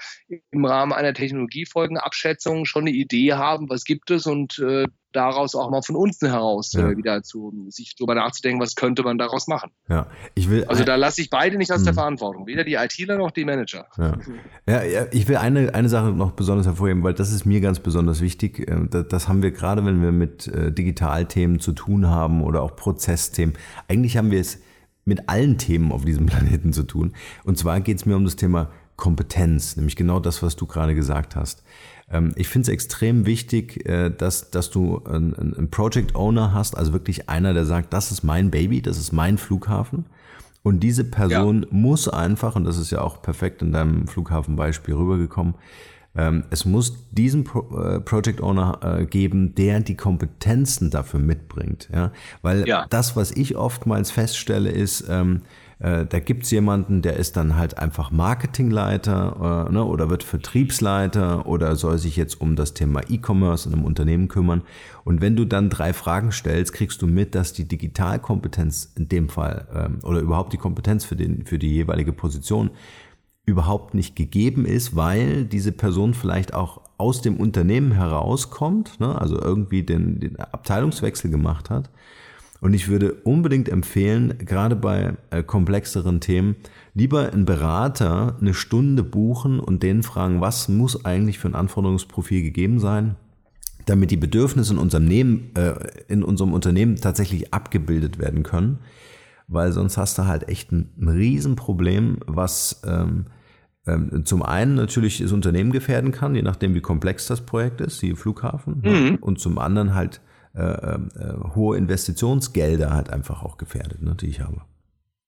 im 0.51 0.64
Rahmen 0.64 0.92
einer 0.92 1.14
Technologiefolgenabschätzung 1.14 2.66
schon 2.66 2.82
eine 2.82 2.92
Idee 2.92 3.32
haben, 3.32 3.68
was 3.68 3.84
gibt 3.84 4.11
es 4.11 4.26
und 4.26 4.59
äh, 4.61 4.84
daraus 5.12 5.54
auch 5.54 5.70
mal 5.70 5.82
von 5.82 5.96
unten 5.96 6.26
heraus 6.26 6.74
äh, 6.74 6.80
ja. 6.80 6.90
äh, 6.90 6.96
wieder 6.96 7.22
zu 7.22 7.66
sich 7.68 7.96
drüber 7.96 8.14
nachzudenken, 8.14 8.61
was 8.61 8.74
könnte 8.74 9.02
man 9.02 9.18
daraus 9.18 9.48
machen. 9.48 9.70
Ja, 9.88 10.06
ich 10.34 10.50
will. 10.50 10.64
Also 10.64 10.84
da 10.84 10.96
lasse 10.96 11.20
ich 11.20 11.30
beide 11.30 11.56
nicht 11.56 11.72
aus 11.72 11.82
der 11.82 11.92
hm. 11.92 11.98
Verantwortung, 11.98 12.46
weder 12.46 12.64
die 12.64 12.74
ITler 12.74 13.16
noch 13.16 13.30
die 13.30 13.44
Manager. 13.44 13.86
Ja, 13.96 14.18
ja, 14.66 14.82
ja 14.82 15.06
ich 15.11 15.28
will 15.28 15.36
eine, 15.36 15.74
eine 15.74 15.88
Sache 15.88 16.11
noch 16.11 16.32
besonders 16.32 16.66
hervorheben, 16.66 17.02
weil 17.02 17.14
das 17.14 17.32
ist 17.32 17.46
mir 17.46 17.61
ganz 17.61 17.80
besonders 17.80 18.20
wichtig. 18.20 18.68
Ähm, 18.68 18.90
das 18.90 19.28
haben 19.28 19.42
wir 19.42 19.50
gerade, 19.50 19.84
wenn 19.84 20.02
wir 20.02 20.12
mit 20.12 20.46
äh, 20.48 20.72
Digitalthemen 20.72 21.61
zu 21.61 21.72
tun 21.72 22.09
haben 22.09 22.42
oder 22.42 22.62
auch 22.62 22.76
Prozessthemen. 22.76 23.54
Eigentlich 23.88 24.16
haben 24.16 24.30
wir 24.30 24.40
es 24.40 24.61
mit 25.04 25.28
allen 25.28 25.59
Themen 25.59 25.90
auf 25.90 26.04
diesem 26.04 26.26
Planeten 26.26 26.72
zu 26.72 26.82
tun. 26.82 27.14
Und 27.44 27.59
zwar 27.59 27.80
geht 27.80 27.98
es 27.98 28.06
mir 28.06 28.16
um 28.16 28.24
das 28.24 28.36
Thema 28.36 28.70
Kompetenz, 28.96 29.76
nämlich 29.76 29.96
genau 29.96 30.20
das, 30.20 30.42
was 30.42 30.56
du 30.56 30.66
gerade 30.66 30.94
gesagt 30.94 31.36
hast. 31.36 31.62
Ähm, 32.11 32.32
ich 32.36 32.48
finde 32.48 32.68
es 32.70 32.74
extrem 32.74 33.26
wichtig, 33.26 33.88
äh, 33.88 34.11
dass, 34.11 34.50
dass 34.50 34.70
du 34.70 35.02
einen 35.04 35.68
Project 35.70 36.14
Owner 36.14 36.52
hast, 36.54 36.76
also 36.76 36.92
wirklich 36.92 37.28
einer, 37.28 37.54
der 37.54 37.64
sagt, 37.64 37.92
das 37.92 38.11
ist 38.11 38.22
mein 38.22 38.50
Baby, 38.50 38.82
das 38.82 38.98
ist 38.98 39.12
mein 39.12 39.38
Flughafen. 39.38 40.06
Und 40.62 40.80
diese 40.80 41.04
Person 41.04 41.62
ja. 41.62 41.68
muss 41.70 42.09
einfach, 42.09 42.56
und 42.56 42.64
das 42.64 42.78
ist 42.78 42.90
ja 42.90 43.00
auch 43.00 43.22
perfekt 43.22 43.62
in 43.62 43.72
deinem 43.72 44.06
Flughafenbeispiel 44.06 44.94
rübergekommen, 44.94 45.54
Ähm, 46.16 46.44
es 46.50 46.64
muss 46.64 47.06
diesen 47.12 47.44
Pro 47.44 47.61
äh, 47.78 48.00
Project 48.00 48.40
Owner 48.40 48.80
äh, 48.82 49.06
geben, 49.06 49.54
der 49.54 49.80
die 49.80 49.94
Kompetenzen 49.94 50.90
dafür 50.90 51.20
mitbringt. 51.20 51.88
Ja? 51.92 52.12
Weil 52.42 52.66
ja. 52.66 52.86
das, 52.90 53.14
was 53.14 53.30
ich 53.30 53.56
oftmals 53.56 54.11
feststelle, 54.11 54.70
ist, 54.70 55.04
ähm, 55.09 55.42
äh, 55.81 56.07
da 56.07 56.18
gibt's 56.18 56.51
jemanden, 56.51 57.03
der 57.03 57.16
ist 57.16 57.37
dann 57.37 57.57
halt 57.57 57.79
einfach 57.79 58.11
Marketingleiter 58.11 59.66
äh, 59.68 59.72
ne, 59.72 59.85
oder 59.85 60.11
wird 60.11 60.24
Vertriebsleiter 60.24 61.47
oder 61.47 61.76
soll 61.76 61.99
sich 61.99 62.16
jetzt 62.16 62.41
um 62.41 62.57
das 62.57 62.74
Thema 62.74 63.03
E-Commerce 63.09 63.68
in 63.68 63.74
einem 63.74 63.85
Unternehmen 63.85 64.26
kümmern. 64.26 64.62
Und 65.05 65.20
wenn 65.20 65.37
du 65.37 65.45
dann 65.45 65.70
drei 65.70 65.93
Fragen 65.93 66.33
stellst, 66.33 66.72
kriegst 66.72 67.01
du 67.01 67.07
mit, 67.07 67.35
dass 67.37 67.53
die 67.53 67.68
Digitalkompetenz 67.68 68.93
in 68.97 69.09
dem 69.09 69.29
Fall 69.29 69.68
ähm, 69.72 69.99
oder 70.03 70.18
überhaupt 70.18 70.53
die 70.53 70.59
Kompetenz 70.59 71.05
für, 71.05 71.16
den, 71.16 71.47
für 71.47 71.59
die 71.59 71.72
jeweilige 71.72 72.12
Position 72.12 72.70
überhaupt 73.47 73.95
nicht 73.95 74.16
gegeben 74.16 74.66
ist, 74.66 74.97
weil 74.97 75.45
diese 75.45 75.72
Person 75.72 76.12
vielleicht 76.12 76.55
auch 76.55 76.83
aus 76.99 77.22
dem 77.22 77.37
Unternehmen 77.37 77.93
herauskommt, 77.93 78.99
ne, 78.99 79.18
also 79.18 79.41
irgendwie 79.41 79.85
den, 79.85 80.18
den 80.18 80.39
Abteilungswechsel 80.41 81.31
gemacht 81.31 81.70
hat. 81.70 81.89
Und 82.61 82.74
ich 82.74 82.88
würde 82.88 83.14
unbedingt 83.24 83.68
empfehlen, 83.68 84.34
gerade 84.38 84.74
bei 84.74 85.14
äh, 85.30 85.42
komplexeren 85.42 86.20
Themen, 86.20 86.56
lieber 86.94 87.32
einen 87.32 87.44
Berater 87.44 88.36
eine 88.40 88.54
Stunde 88.54 89.04
buchen 89.04 89.61
und 89.61 89.82
den 89.82 90.02
fragen, 90.02 90.40
was 90.40 90.68
muss 90.68 91.04
eigentlich 91.04 91.38
für 91.38 91.48
ein 91.48 91.54
Anforderungsprofil 91.54 92.42
gegeben 92.42 92.80
sein, 92.80 93.14
damit 93.86 94.11
die 94.11 94.16
Bedürfnisse 94.16 94.72
in 94.72 94.78
unserem, 94.78 95.04
Nehmen, 95.04 95.50
äh, 95.54 95.74
in 96.09 96.24
unserem 96.24 96.52
Unternehmen 96.52 96.96
tatsächlich 96.96 97.54
abgebildet 97.54 98.18
werden 98.18 98.42
können. 98.42 98.80
Weil 99.46 99.72
sonst 99.72 99.96
hast 99.96 100.18
du 100.18 100.26
halt 100.26 100.48
echt 100.48 100.72
ein, 100.72 100.90
ein 101.00 101.09
Riesenproblem, 101.09 102.18
was 102.26 102.82
ähm, 102.86 103.26
ähm, 103.86 104.24
zum 104.26 104.42
einen 104.42 104.74
natürlich 104.74 105.18
das 105.18 105.32
Unternehmen 105.32 105.72
gefährden 105.72 106.12
kann, 106.12 106.34
je 106.34 106.42
nachdem 106.42 106.74
wie 106.74 106.80
komplex 106.80 107.26
das 107.26 107.40
Projekt 107.40 107.80
ist, 107.80 108.02
wie 108.02 108.14
Flughafen, 108.14 108.82
ne? 108.82 108.90
mhm. 108.90 109.14
und 109.20 109.38
zum 109.38 109.59
anderen 109.59 109.94
halt 109.94 110.20
äh, 110.59 110.94
äh, 110.94 111.54
hohe 111.54 111.76
Investitionsgelder 111.76 112.92
halt 112.92 113.11
einfach 113.11 113.42
auch 113.42 113.59
gefährdet, 113.59 114.02
ne, 114.02 114.14
die 114.14 114.26
ich 114.26 114.40
habe. 114.40 114.62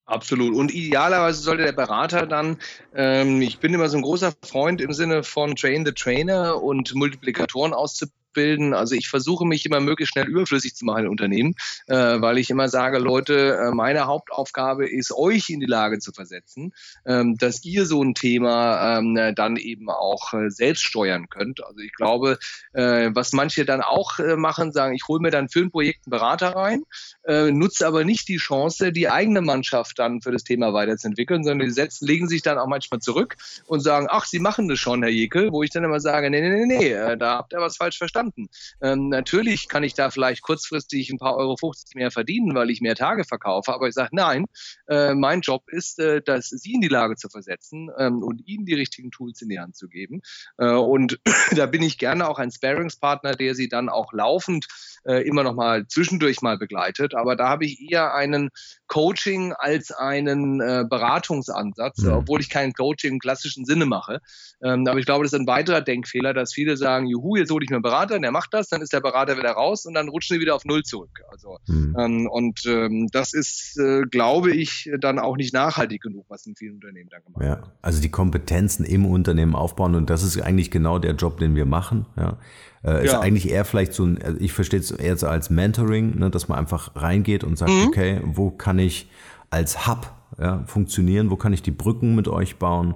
Absolut. 0.05 0.55
Und 0.57 0.75
idealerweise 0.75 1.41
sollte 1.41 1.63
der 1.63 1.73
Berater 1.73 2.27
dann, 2.27 2.57
ähm, 2.95 3.41
ich 3.43 3.61
bin 3.61 3.73
immer 3.73 3.89
so 3.89 3.97
ein 3.97 4.03
großer 4.03 4.33
Freund 4.43 4.81
im 4.81 4.93
Sinne 4.93 5.23
von 5.23 5.55
Train 5.55 5.87
the 5.87 5.93
Trainer 5.93 6.61
und 6.61 6.95
Multiplikatoren 6.97 7.73
auszubilden 7.73 8.20
bilden. 8.33 8.75
Also 8.75 8.95
ich 8.95 9.09
versuche 9.09 9.45
mich 9.45 9.67
immer 9.67 9.81
möglichst 9.81 10.13
schnell 10.13 10.29
überflüssig 10.29 10.75
zu 10.75 10.85
machen 10.85 11.05
in 11.05 11.09
Unternehmen, 11.09 11.55
äh, 11.87 12.21
weil 12.21 12.39
ich 12.39 12.51
immer 12.51 12.69
sage, 12.69 12.99
Leute, 12.99 13.57
äh, 13.57 13.71
meine 13.73 14.07
Hauptaufgabe 14.07 14.89
ist, 14.89 15.13
euch 15.13 15.51
in 15.51 15.61
die 15.61 15.67
Lage 15.67 15.99
zu 15.99 16.13
versetzen, 16.13 16.73
ähm, 17.07 17.37
dass 17.37 17.65
ihr 17.65 17.87
so 17.87 18.03
ein 18.03 18.15
Thema 18.15 18.99
ähm, 18.99 19.35
dann 19.35 19.57
eben 19.57 19.91
auch 19.91 20.33
äh, 20.35 20.51
selbst 20.51 20.83
steuern 20.83 21.29
könnt. 21.29 21.65
Also 21.65 21.81
ich 21.81 21.93
glaube, 21.93 22.39
äh, 22.73 23.11
was 23.13 23.33
manche 23.33 23.65
dann 23.65 23.83
auch 23.83 24.19
äh, 24.19 24.37
machen, 24.37 24.73
sagen, 24.73 24.95
ich 24.95 25.07
hole 25.09 25.21
mir 25.21 25.31
dann 25.31 25.49
für 25.49 25.61
ein 25.61 25.71
Projekt 25.71 26.07
einen 26.07 26.11
Berater 26.11 26.55
rein, 26.55 26.85
äh, 27.25 27.51
nutze 27.51 27.87
aber 27.87 28.05
nicht 28.05 28.29
die 28.29 28.37
Chance, 28.37 28.93
die 28.93 29.09
eigene 29.09 29.41
Mannschaft 29.41 29.99
dann 29.99 30.23
für 30.23 30.33
das 30.33 30.45
Thema 30.45 30.73
weiterzuentwickeln, 30.73 31.45
sondern 31.45 31.67
die 31.67 31.73
setzen, 31.73 32.07
legen 32.07 32.29
sich 32.29 32.43
dann 32.43 32.59
auch 32.59 32.67
manchmal 32.67 33.01
zurück 33.01 33.37
und 33.67 33.81
sagen, 33.81 34.07
ach, 34.09 34.25
Sie 34.25 34.39
machen 34.39 34.69
das 34.69 34.79
schon, 34.79 35.03
Herr 35.03 35.11
Jekel, 35.11 35.53
wo 35.53 35.63
ich 35.63 35.71
dann 35.71 35.85
immer 35.85 36.01
sage, 36.01 36.31
nee, 36.31 36.41
nee, 36.41 36.67
nee, 36.67 36.79
nee, 36.79 37.17
da 37.17 37.39
habt 37.39 37.53
ihr 37.53 37.61
was 37.61 37.77
falsch 37.77 37.99
verstanden 37.99 38.20
verstanden. 38.21 38.49
Ähm, 38.83 39.09
natürlich 39.09 39.69
kann 39.69 39.83
ich 39.83 39.95
da 39.95 40.11
vielleicht 40.11 40.43
kurzfristig 40.43 41.11
ein 41.11 41.19
paar 41.19 41.37
Euro 41.37 41.57
50 41.57 41.95
mehr 41.95 42.11
verdienen, 42.11 42.55
weil 42.55 42.71
ich 42.71 42.81
mehr 42.81 42.95
Tage 42.95 43.25
verkaufe, 43.25 43.73
aber 43.73 43.89
ich 43.89 43.95
sage, 43.95 44.11
nein, 44.13 44.47
äh, 44.89 45.15
mein 45.15 45.41
Job 45.41 45.65
ist, 45.69 45.99
äh, 45.99 46.21
dass 46.23 46.49
Sie 46.49 46.75
in 46.75 46.81
die 46.81 46.89
Lage 46.89 47.17
zu 47.17 47.29
versetzen 47.29 47.91
ähm, 47.99 48.23
und 48.23 48.47
Ihnen 48.47 48.67
die 48.67 48.75
richtigen 48.75 49.11
Tools 49.11 49.41
in 49.43 49.49
die 49.49 49.59
Hand 49.59 49.77
zu 49.77 49.89
geben. 49.89 50.21
Äh, 50.59 50.73
und 50.73 51.19
da 51.57 51.67
bin 51.67 51.83
ich 51.83 51.99
gerne 51.99 52.29
auch 52.29 52.39
ein 52.39 52.51
Sparingspartner, 52.51 53.33
der 53.33 53.55
Sie 53.55 53.69
dann 53.69 53.89
auch 53.89 54.13
laufend 54.13 54.67
äh, 55.05 55.27
immer 55.27 55.43
noch 55.43 55.55
mal 55.55 55.87
zwischendurch 55.87 56.43
mal 56.43 56.59
begleitet. 56.59 57.15
Aber 57.15 57.37
da 57.37 57.49
habe 57.49 57.65
ich 57.65 57.91
eher 57.91 58.15
einen 58.15 58.51
Coaching 58.87 59.53
als 59.53 59.93
einen 59.93 60.61
äh, 60.61 60.85
Beratungsansatz, 60.89 62.03
mhm. 62.03 62.13
obwohl 62.13 62.41
ich 62.41 62.51
kein 62.51 62.73
Coaching 62.73 63.15
im 63.15 63.19
klassischen 63.19 63.65
Sinne 63.65 63.87
mache. 63.87 64.21
Ähm, 64.63 64.87
aber 64.87 64.99
ich 64.99 65.07
glaube, 65.07 65.25
das 65.25 65.33
ist 65.33 65.39
ein 65.39 65.47
weiterer 65.47 65.81
Denkfehler, 65.81 66.35
dass 66.35 66.53
viele 66.53 66.77
sagen, 66.77 67.07
juhu, 67.07 67.37
jetzt 67.37 67.51
hole 67.51 67.65
ich 67.65 67.71
mir 67.71 67.77
einen 67.77 67.83
Berater, 67.83 68.10
der 68.19 68.33
macht 68.33 68.53
das, 68.53 68.69
dann 68.69 68.83
ist 68.83 68.93
der 68.93 69.01
Berater 69.01 69.37
wieder 69.37 69.53
raus 69.53 69.87
und 69.87 69.95
dann 69.95 70.09
rutschen 70.09 70.37
die 70.37 70.41
wieder 70.41 70.55
auf 70.55 70.65
Null 70.65 70.83
zurück. 70.83 71.21
Also 71.31 71.59
mhm. 71.67 71.97
ähm, 71.99 72.29
und 72.29 72.65
ähm, 72.67 73.09
das 73.13 73.33
ist, 73.33 73.79
äh, 73.79 74.03
glaube 74.03 74.53
ich, 74.53 74.91
dann 75.01 75.19
auch 75.19 75.37
nicht 75.37 75.55
nachhaltig 75.55 76.03
genug, 76.03 76.27
was 76.29 76.47
in 76.47 76.57
vielen 76.57 76.75
Unternehmen 76.75 77.09
dann 77.11 77.23
gemacht 77.25 77.43
ja, 77.43 77.57
wird. 77.57 77.71
Also 77.83 78.01
die 78.01 78.11
Kompetenzen 78.11 78.85
im 78.85 79.07
Unternehmen 79.07 79.55
aufbauen 79.55 79.95
und 79.95 80.11
das 80.11 80.23
ist 80.23 80.41
eigentlich 80.41 80.71
genau 80.71 80.99
der 80.99 81.15
Job, 81.15 81.39
den 81.39 81.55
wir 81.55 81.67
machen. 81.67 82.07
Ja. 82.17 82.39
Äh, 82.83 83.05
ist 83.05 83.15
eigentlich 83.15 83.51
eher 83.51 83.65
vielleicht 83.65 83.93
so 83.93 84.05
ein, 84.05 84.23
also 84.23 84.39
ich 84.41 84.53
verstehe 84.53 84.81
es 84.81 84.91
eher 84.91 85.17
so 85.17 85.27
als 85.27 85.51
Mentoring, 85.51 86.19
ne, 86.19 86.31
dass 86.31 86.49
man 86.49 86.59
einfach 86.59 86.97
reingeht 86.97 87.45
und 87.45 87.59
sagt, 87.59 87.71
mhm. 87.71 87.89
okay, 87.89 88.21
wo 88.25 88.51
kann 88.51 88.79
ich 88.79 89.11
als 89.51 89.87
Hub 89.87 90.13
ja, 90.39 90.65
funktionieren, 90.67 91.31
wo 91.31 91.37
kann 91.37 91.53
ich 91.53 91.63
die 91.63 91.73
Brücken 91.73 92.15
mit 92.15 92.29
euch 92.29 92.57
bauen, 92.57 92.95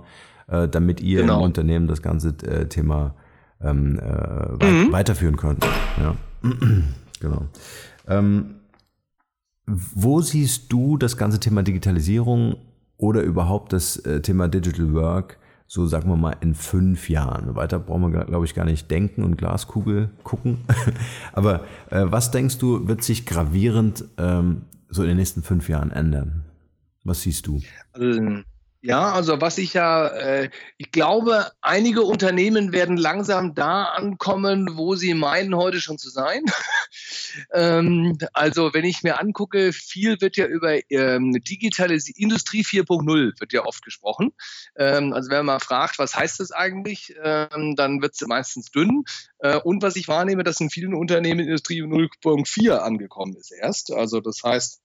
äh, 0.48 0.68
damit 0.68 1.00
ihr 1.00 1.22
genau. 1.22 1.38
im 1.38 1.42
Unternehmen 1.42 1.86
das 1.86 2.00
ganze 2.00 2.28
äh, 2.46 2.68
Thema 2.68 3.14
ähm, 3.60 3.98
äh, 3.98 4.64
mhm. 4.64 4.92
weiterführen 4.92 5.36
könnt. 5.36 5.66
Ja. 5.98 6.16
genau. 7.20 7.46
Ähm, 8.06 8.56
wo 9.66 10.20
siehst 10.20 10.72
du 10.72 10.96
das 10.98 11.16
ganze 11.16 11.40
Thema 11.40 11.62
Digitalisierung 11.62 12.56
oder 12.96 13.22
überhaupt 13.22 13.72
das 13.72 13.96
äh, 13.96 14.20
Thema 14.20 14.48
Digital 14.48 14.92
Work 14.92 15.38
so 15.66 15.86
sagen 15.86 16.08
wir 16.08 16.16
mal 16.16 16.36
in 16.40 16.54
fünf 16.54 17.08
Jahren. 17.08 17.56
Weiter 17.56 17.78
brauchen 17.78 18.12
wir, 18.12 18.24
glaube 18.24 18.44
ich, 18.44 18.54
gar 18.54 18.64
nicht 18.64 18.90
denken 18.90 19.24
und 19.24 19.36
Glaskugel 19.36 20.10
gucken. 20.22 20.58
Aber 21.32 21.64
äh, 21.90 22.04
was 22.04 22.30
denkst 22.30 22.58
du, 22.58 22.86
wird 22.86 23.02
sich 23.02 23.26
gravierend 23.26 24.04
ähm, 24.18 24.62
so 24.88 25.02
in 25.02 25.08
den 25.08 25.16
nächsten 25.16 25.42
fünf 25.42 25.68
Jahren 25.68 25.90
ändern? 25.90 26.44
Was 27.02 27.22
siehst 27.22 27.46
du? 27.46 27.60
Also, 27.92 28.42
ja, 28.84 29.12
also 29.12 29.40
was 29.40 29.56
ich 29.56 29.72
ja, 29.72 30.08
äh, 30.08 30.50
ich 30.76 30.92
glaube, 30.92 31.50
einige 31.62 32.02
Unternehmen 32.02 32.72
werden 32.72 32.98
langsam 32.98 33.54
da 33.54 33.84
ankommen, 33.84 34.76
wo 34.76 34.94
sie 34.94 35.14
meinen, 35.14 35.56
heute 35.56 35.80
schon 35.80 35.96
zu 35.96 36.10
sein. 36.10 36.42
ähm, 37.54 38.18
also 38.34 38.74
wenn 38.74 38.84
ich 38.84 39.02
mir 39.02 39.18
angucke, 39.18 39.72
viel 39.72 40.20
wird 40.20 40.36
ja 40.36 40.44
über 40.44 40.78
ähm, 40.90 41.32
Digitalisierung, 41.32 42.24
Industrie 42.24 42.62
4.0 42.62 43.40
wird 43.40 43.54
ja 43.54 43.64
oft 43.64 43.82
gesprochen. 43.82 44.32
Ähm, 44.76 45.14
also 45.14 45.30
wenn 45.30 45.46
man 45.46 45.60
fragt, 45.60 45.98
was 45.98 46.14
heißt 46.14 46.40
das 46.40 46.52
eigentlich, 46.52 47.14
ähm, 47.22 47.76
dann 47.76 48.02
wird 48.02 48.12
es 48.12 48.26
meistens 48.26 48.70
dünn. 48.70 49.04
Äh, 49.38 49.56
und 49.60 49.82
was 49.82 49.96
ich 49.96 50.08
wahrnehme, 50.08 50.44
dass 50.44 50.60
in 50.60 50.68
vielen 50.68 50.92
Unternehmen 50.92 51.40
Industrie 51.40 51.82
0.4 51.82 52.76
angekommen 52.76 53.34
ist 53.36 53.50
erst. 53.50 53.94
Also 53.94 54.20
das 54.20 54.42
heißt, 54.44 54.82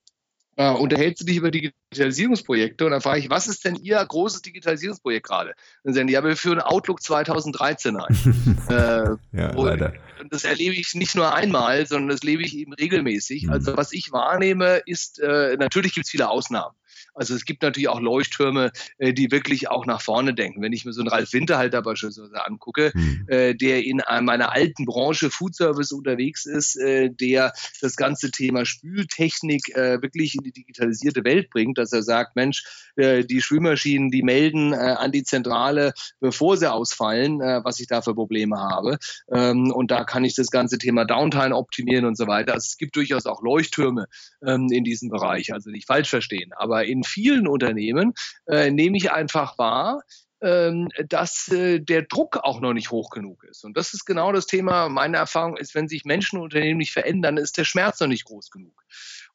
äh, 0.60 0.72
unterhältst 0.72 1.22
du 1.22 1.26
dich 1.26 1.38
über 1.38 1.52
Digitalisierungsprojekte 1.52 2.84
und 2.84 2.92
dann 2.92 3.00
frage 3.00 3.22
ich, 3.22 3.30
was 3.30 3.48
ist 3.48 3.64
denn 3.64 3.76
Ihr 3.76 4.06
großes 4.06 4.42
Digitalisierungsprojekt 4.42 5.26
gerade? 5.26 5.54
dann 5.86 5.94
sagen 5.94 6.08
die, 6.08 6.14
ja, 6.14 6.24
wir 6.24 6.36
führen 6.36 6.60
Outlook 6.60 7.02
2013 7.02 7.96
ein. 7.96 8.58
äh, 8.70 9.38
ja, 9.38 9.52
leider. 9.54 9.94
Und 10.20 10.34
das 10.34 10.44
erlebe 10.44 10.76
ich 10.76 10.94
nicht 10.96 11.16
nur 11.16 11.34
einmal, 11.34 11.86
sondern 11.88 12.10
das 12.10 12.24
lebe 12.24 12.44
ich 12.44 12.58
eben 12.58 12.74
regelmäßig. 12.74 13.44
Mhm. 13.44 13.52
Also 13.52 13.78
was 13.78 13.94
ich 13.94 14.12
wahrnehme, 14.12 14.82
ist, 14.86 15.20
äh, 15.20 15.56
natürlich 15.58 15.94
gibt 15.94 16.08
es 16.08 16.12
viele 16.12 16.30
Ausnahmen. 16.30 16.76
Also 17.14 17.36
es 17.36 17.46
gibt 17.46 17.62
natürlich 17.62 17.90
auch 17.90 18.00
Leuchttürme, 18.00 18.72
äh, 18.98 19.14
die 19.14 19.32
wirklich 19.32 19.70
auch 19.70 19.86
nach 19.86 20.02
vorne 20.02 20.34
denken. 20.34 20.62
Wenn 20.62 20.74
ich 20.74 20.86
mir 20.86 20.94
so 20.94 21.02
einen 21.02 21.10
Ralf 21.10 21.34
Winterhalter 21.34 21.82
beispielsweise 21.82 22.46
angucke, 22.46 22.92
mhm. 22.94 23.28
der 23.30 23.84
in 23.84 24.02
meiner 24.22 24.52
alten 24.52 24.86
Branche 24.86 25.30
Food 25.30 25.56
Service 25.56 25.92
unterwegs 25.92 26.46
ist, 26.46 26.76
äh, 26.78 27.10
der 27.10 27.54
das 27.82 27.96
ganze 27.96 28.32
Thema 28.32 28.66
Spültechnik 28.66 29.68
wirklich 29.76 30.36
in 30.36 30.44
die 30.44 30.52
digitalisierte 30.52 31.24
Welt 31.24 31.50
bringt, 31.50 31.78
dass 31.78 31.94
er 31.94 32.04
sagt, 32.04 32.36
Mensch, 32.36 32.64
die 32.98 33.42
Spülmaschinen, 33.42 34.12
die 34.12 34.24
melden 34.24 34.74
an 34.74 35.12
die 35.12 35.24
Zentrale, 35.24 35.94
bevor 36.20 36.58
sie 36.58 36.72
ausfallen, 36.72 37.40
was 37.40 37.80
ich 37.80 37.88
da 37.88 38.02
für 38.02 38.14
Probleme 38.14 38.58
habe. 38.58 38.98
Ähm, 39.32 39.72
und 39.72 39.92
da 39.92 40.04
kann 40.04 40.24
ich 40.24 40.36
das 40.36 40.52
ganze 40.52 40.78
Thema 40.78 41.06
Downtime 41.06 41.56
optimieren 41.56 42.06
und 42.06 42.18
so 42.18 42.28
weiter. 42.28 42.54
Also 42.54 42.66
es 42.68 42.78
gibt 42.78 42.96
durchaus 42.96 43.26
auch 43.26 43.42
Leuchttürme 43.42 44.08
ähm, 44.46 44.68
in 44.72 44.84
diesem 44.84 45.10
Bereich, 45.10 45.54
also 45.54 45.70
nicht 45.70 45.88
falsch 45.88 46.10
verstehen. 46.10 46.52
Aber 46.56 46.86
in 46.90 47.04
vielen 47.04 47.48
Unternehmen 47.48 48.14
äh, 48.48 48.72
nehme 48.72 48.98
ich 48.98 49.12
einfach 49.12 49.58
wahr, 49.58 50.02
ähm, 50.42 50.88
dass 51.08 51.50
äh, 51.50 51.80
der 51.80 52.04
Druck 52.04 52.38
auch 52.38 52.62
noch 52.62 52.74
nicht 52.74 52.92
hoch 52.92 53.10
genug 53.10 53.44
ist. 53.44 53.66
Und 53.66 53.76
das 53.76 53.94
ist 53.94 54.06
genau 54.06 54.32
das 54.32 54.46
Thema. 54.46 54.88
Meine 54.88 55.18
Erfahrung 55.18 55.58
ist, 55.58 55.76
wenn 55.76 55.90
sich 55.90 56.06
Menschen 56.06 56.38
und 56.38 56.44
Unternehmen 56.44 56.78
nicht 56.78 56.94
verändern, 56.94 57.38
ist 57.38 57.58
der 57.58 57.66
Schmerz 57.66 58.00
noch 58.00 58.08
nicht 58.08 58.26
groß 58.26 58.50
genug. 58.50 58.84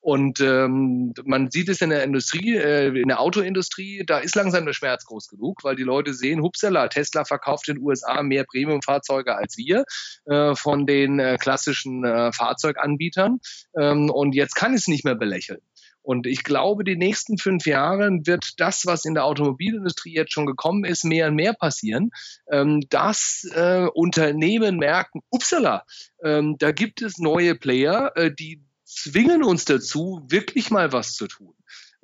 Und 0.01 0.41
ähm, 0.41 1.15
man 1.25 1.51
sieht 1.51 1.71
es 1.71 1.81
in 1.81 1.89
der 1.91 2.05
Industrie, 2.05 2.57
äh, 2.57 2.89
in 2.89 3.09
der 3.09 3.21
Autoindustrie, 3.21 4.03
da 4.07 4.19
ist 4.19 4.35
langsam 4.35 4.67
der 4.67 4.75
Schmerz 4.75 5.05
groß 5.07 5.29
genug, 5.29 5.65
weil 5.65 5.77
die 5.77 5.83
Leute 5.83 6.13
sehen, 6.13 6.43
hupsala, 6.43 6.89
Tesla 6.89 7.25
verkauft 7.25 7.69
in 7.69 7.77
den 7.77 7.85
USA 7.85 8.23
mehr 8.23 8.45
Premium-Fahrzeuge 8.45 9.35
als 9.35 9.57
wir 9.57 9.85
äh, 10.27 10.55
von 10.55 10.87
den 10.87 11.21
äh, 11.21 11.39
klassischen 11.41 12.05
äh, 12.05 12.33
Fahrzeuganbietern. 12.33 13.41
Ähm, 13.79 14.11
und 14.11 14.35
jetzt 14.35 14.57
kann 14.57 14.75
es 14.75 14.89
nicht 14.89 15.05
mehr 15.05 15.15
belächeln. 15.15 15.61
Und 16.05 16.27
ich 16.27 16.45
glaube, 16.45 16.85
die 16.85 16.97
nächsten 16.97 17.39
fünf 17.39 17.67
Jahre 17.67 18.11
wird 18.25 18.61
das, 18.61 18.85
was 18.85 19.07
in 19.07 19.15
der 19.15 19.25
Automobilindustrie 19.25 20.15
jetzt 20.15 20.35
schon 20.35 20.45
gekommen 20.45 20.85
ist, 20.85 21.03
mehr 21.03 21.29
und 21.29 21.35
mehr 21.35 21.55
passieren, 21.55 22.11
ähm, 22.51 22.83
dass 22.91 23.49
äh, 23.55 23.87
Unternehmen 23.93 24.77
merken, 24.77 25.23
upsala, 25.31 25.85
ähm, 26.23 26.57
da 26.59 26.73
gibt 26.73 27.01
es 27.01 27.19
neue 27.19 27.55
Player, 27.55 28.13
äh, 28.17 28.31
die 28.31 28.63
zwingen 28.85 29.43
uns 29.43 29.65
dazu, 29.65 30.23
wirklich 30.29 30.71
mal 30.71 30.93
was 30.93 31.15
zu 31.15 31.27
tun. 31.27 31.55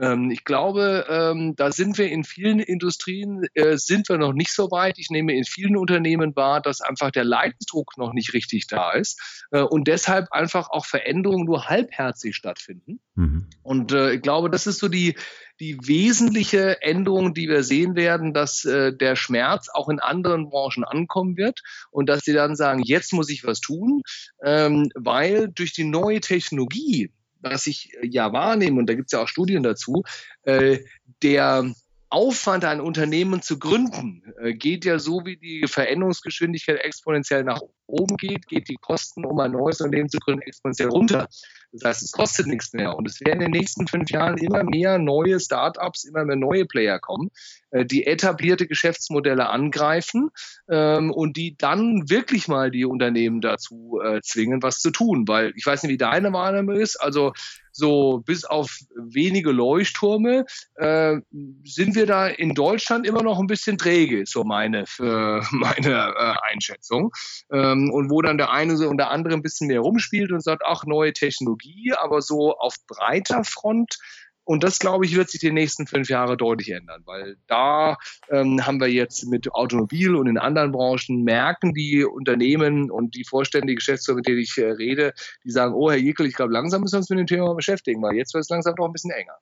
Ähm, 0.00 0.30
ich 0.30 0.44
glaube, 0.44 1.06
ähm, 1.08 1.54
da 1.56 1.70
sind 1.70 1.98
wir 1.98 2.10
in 2.10 2.24
vielen 2.24 2.58
Industrien, 2.58 3.44
äh, 3.54 3.76
sind 3.76 4.08
wir 4.08 4.16
noch 4.16 4.32
nicht 4.32 4.52
so 4.52 4.70
weit. 4.70 4.98
Ich 4.98 5.10
nehme 5.10 5.34
in 5.34 5.44
vielen 5.44 5.76
Unternehmen 5.76 6.34
wahr, 6.34 6.60
dass 6.60 6.80
einfach 6.80 7.10
der 7.10 7.24
Leidensdruck 7.24 7.98
noch 7.98 8.14
nicht 8.14 8.32
richtig 8.32 8.66
da 8.66 8.92
ist 8.92 9.46
äh, 9.50 9.60
und 9.60 9.88
deshalb 9.88 10.32
einfach 10.32 10.70
auch 10.70 10.86
Veränderungen 10.86 11.44
nur 11.44 11.68
halbherzig 11.68 12.34
stattfinden. 12.34 13.00
Mhm. 13.14 13.46
Und 13.62 13.92
äh, 13.92 14.14
ich 14.14 14.22
glaube, 14.22 14.48
das 14.48 14.66
ist 14.66 14.78
so 14.78 14.88
die, 14.88 15.16
die 15.60 15.76
wesentliche 15.86 16.80
Änderung, 16.80 17.34
die 17.34 17.48
wir 17.48 17.62
sehen 17.62 17.94
werden, 17.94 18.32
dass 18.32 18.64
äh, 18.64 18.96
der 18.96 19.14
Schmerz 19.14 19.68
auch 19.68 19.90
in 19.90 20.00
anderen 20.00 20.48
Branchen 20.48 20.84
ankommen 20.84 21.36
wird 21.36 21.60
und 21.90 22.08
dass 22.08 22.24
sie 22.24 22.32
dann 22.32 22.56
sagen, 22.56 22.82
jetzt 22.82 23.12
muss 23.12 23.28
ich 23.28 23.44
was 23.44 23.60
tun, 23.60 24.00
ähm, 24.42 24.88
weil 24.94 25.48
durch 25.48 25.74
die 25.74 25.84
neue 25.84 26.20
Technologie, 26.20 27.12
was 27.40 27.66
ich 27.66 27.92
äh, 28.00 28.06
ja 28.06 28.32
wahrnehme, 28.32 28.78
und 28.78 28.86
da 28.86 28.94
gibt 28.94 29.08
es 29.08 29.12
ja 29.12 29.22
auch 29.22 29.28
Studien 29.28 29.62
dazu, 29.62 30.02
äh, 30.42 30.78
der 31.22 31.72
Aufwand, 32.10 32.64
ein 32.64 32.80
Unternehmen 32.80 33.40
zu 33.40 33.58
gründen, 33.58 34.22
äh, 34.40 34.52
geht 34.52 34.84
ja 34.84 34.98
so, 34.98 35.24
wie 35.24 35.36
die 35.36 35.66
Veränderungsgeschwindigkeit 35.68 36.80
exponentiell 36.80 37.44
nach 37.44 37.60
oben 37.86 38.16
geht, 38.16 38.46
geht 38.46 38.68
die 38.68 38.78
Kosten, 38.80 39.24
um 39.24 39.38
ein 39.38 39.52
neues 39.52 39.80
Unternehmen 39.80 40.08
zu 40.08 40.18
gründen, 40.18 40.42
exponentiell 40.42 40.88
runter. 40.88 41.28
Das 41.72 41.84
heißt, 41.84 42.02
es 42.02 42.12
kostet 42.12 42.46
nichts 42.48 42.72
mehr. 42.72 42.96
Und 42.96 43.08
es 43.08 43.20
werden 43.20 43.40
in 43.40 43.52
den 43.52 43.60
nächsten 43.60 43.86
fünf 43.86 44.10
Jahren 44.10 44.38
immer 44.38 44.64
mehr 44.64 44.98
neue 44.98 45.38
Startups, 45.38 46.04
immer 46.04 46.24
mehr 46.24 46.36
neue 46.36 46.66
Player 46.66 46.98
kommen, 46.98 47.30
äh, 47.70 47.84
die 47.84 48.06
etablierte 48.06 48.66
Geschäftsmodelle 48.66 49.48
angreifen 49.48 50.30
ähm, 50.68 51.12
und 51.12 51.36
die 51.36 51.56
dann 51.56 52.10
wirklich 52.10 52.48
mal 52.48 52.70
die 52.70 52.84
Unternehmen 52.84 53.40
dazu 53.40 54.00
äh, 54.04 54.20
zwingen, 54.20 54.62
was 54.62 54.80
zu 54.80 54.90
tun. 54.90 55.28
Weil 55.28 55.52
ich 55.54 55.64
weiß 55.64 55.82
nicht, 55.84 55.92
wie 55.92 55.98
deine 55.98 56.32
Wahrnehmung 56.32 56.74
ist. 56.74 56.96
Also 56.96 57.32
so 57.80 58.22
bis 58.24 58.44
auf 58.44 58.78
wenige 58.94 59.50
Leuchttürme 59.50 60.44
äh, 60.76 61.16
sind 61.64 61.94
wir 61.96 62.06
da 62.06 62.28
in 62.28 62.54
Deutschland 62.54 63.06
immer 63.06 63.22
noch 63.22 63.40
ein 63.40 63.46
bisschen 63.46 63.78
träge, 63.78 64.24
so 64.26 64.44
meine, 64.44 64.86
für 64.86 65.42
meine 65.50 66.14
äh, 66.16 66.34
Einschätzung. 66.52 67.10
Ähm, 67.50 67.90
und 67.90 68.10
wo 68.10 68.22
dann 68.22 68.38
der 68.38 68.50
eine 68.50 68.76
so 68.76 68.88
und 68.88 68.98
der 68.98 69.10
andere 69.10 69.34
ein 69.34 69.42
bisschen 69.42 69.66
mehr 69.66 69.80
rumspielt 69.80 70.30
und 70.30 70.44
sagt, 70.44 70.62
ach, 70.64 70.84
neue 70.84 71.12
Technologie, 71.12 71.92
aber 71.98 72.20
so 72.20 72.56
auf 72.56 72.76
breiter 72.86 73.42
Front 73.44 73.96
und 74.50 74.64
das, 74.64 74.80
glaube 74.80 75.06
ich, 75.06 75.14
wird 75.14 75.30
sich 75.30 75.38
die 75.38 75.52
nächsten 75.52 75.86
fünf 75.86 76.08
Jahre 76.08 76.36
deutlich 76.36 76.70
ändern, 76.72 77.02
weil 77.04 77.36
da 77.46 77.96
ähm, 78.30 78.66
haben 78.66 78.80
wir 78.80 78.88
jetzt 78.88 79.24
mit 79.28 79.54
Automobil 79.54 80.16
und 80.16 80.26
in 80.26 80.38
anderen 80.38 80.72
Branchen 80.72 81.22
merken 81.22 81.72
die 81.72 82.04
Unternehmen 82.04 82.90
und 82.90 83.14
die 83.14 83.22
Vorstände, 83.22 83.68
die 83.68 83.76
Geschäftsführer, 83.76 84.16
mit 84.16 84.26
denen 84.26 84.40
ich 84.40 84.58
äh, 84.58 84.72
rede, 84.72 85.12
die 85.44 85.52
sagen, 85.52 85.72
oh 85.74 85.88
Herr 85.88 85.98
Jekyll, 85.98 86.26
ich 86.26 86.34
glaube, 86.34 86.52
langsam 86.52 86.80
müssen 86.80 86.94
wir 86.94 86.98
uns 86.98 87.10
mit 87.10 87.20
dem 87.20 87.28
Thema 87.28 87.54
beschäftigen, 87.54 88.02
weil 88.02 88.16
jetzt 88.16 88.34
wird 88.34 88.42
es 88.42 88.50
langsam 88.50 88.74
doch 88.74 88.86
ein 88.86 88.92
bisschen 88.92 89.12
enger. 89.12 89.34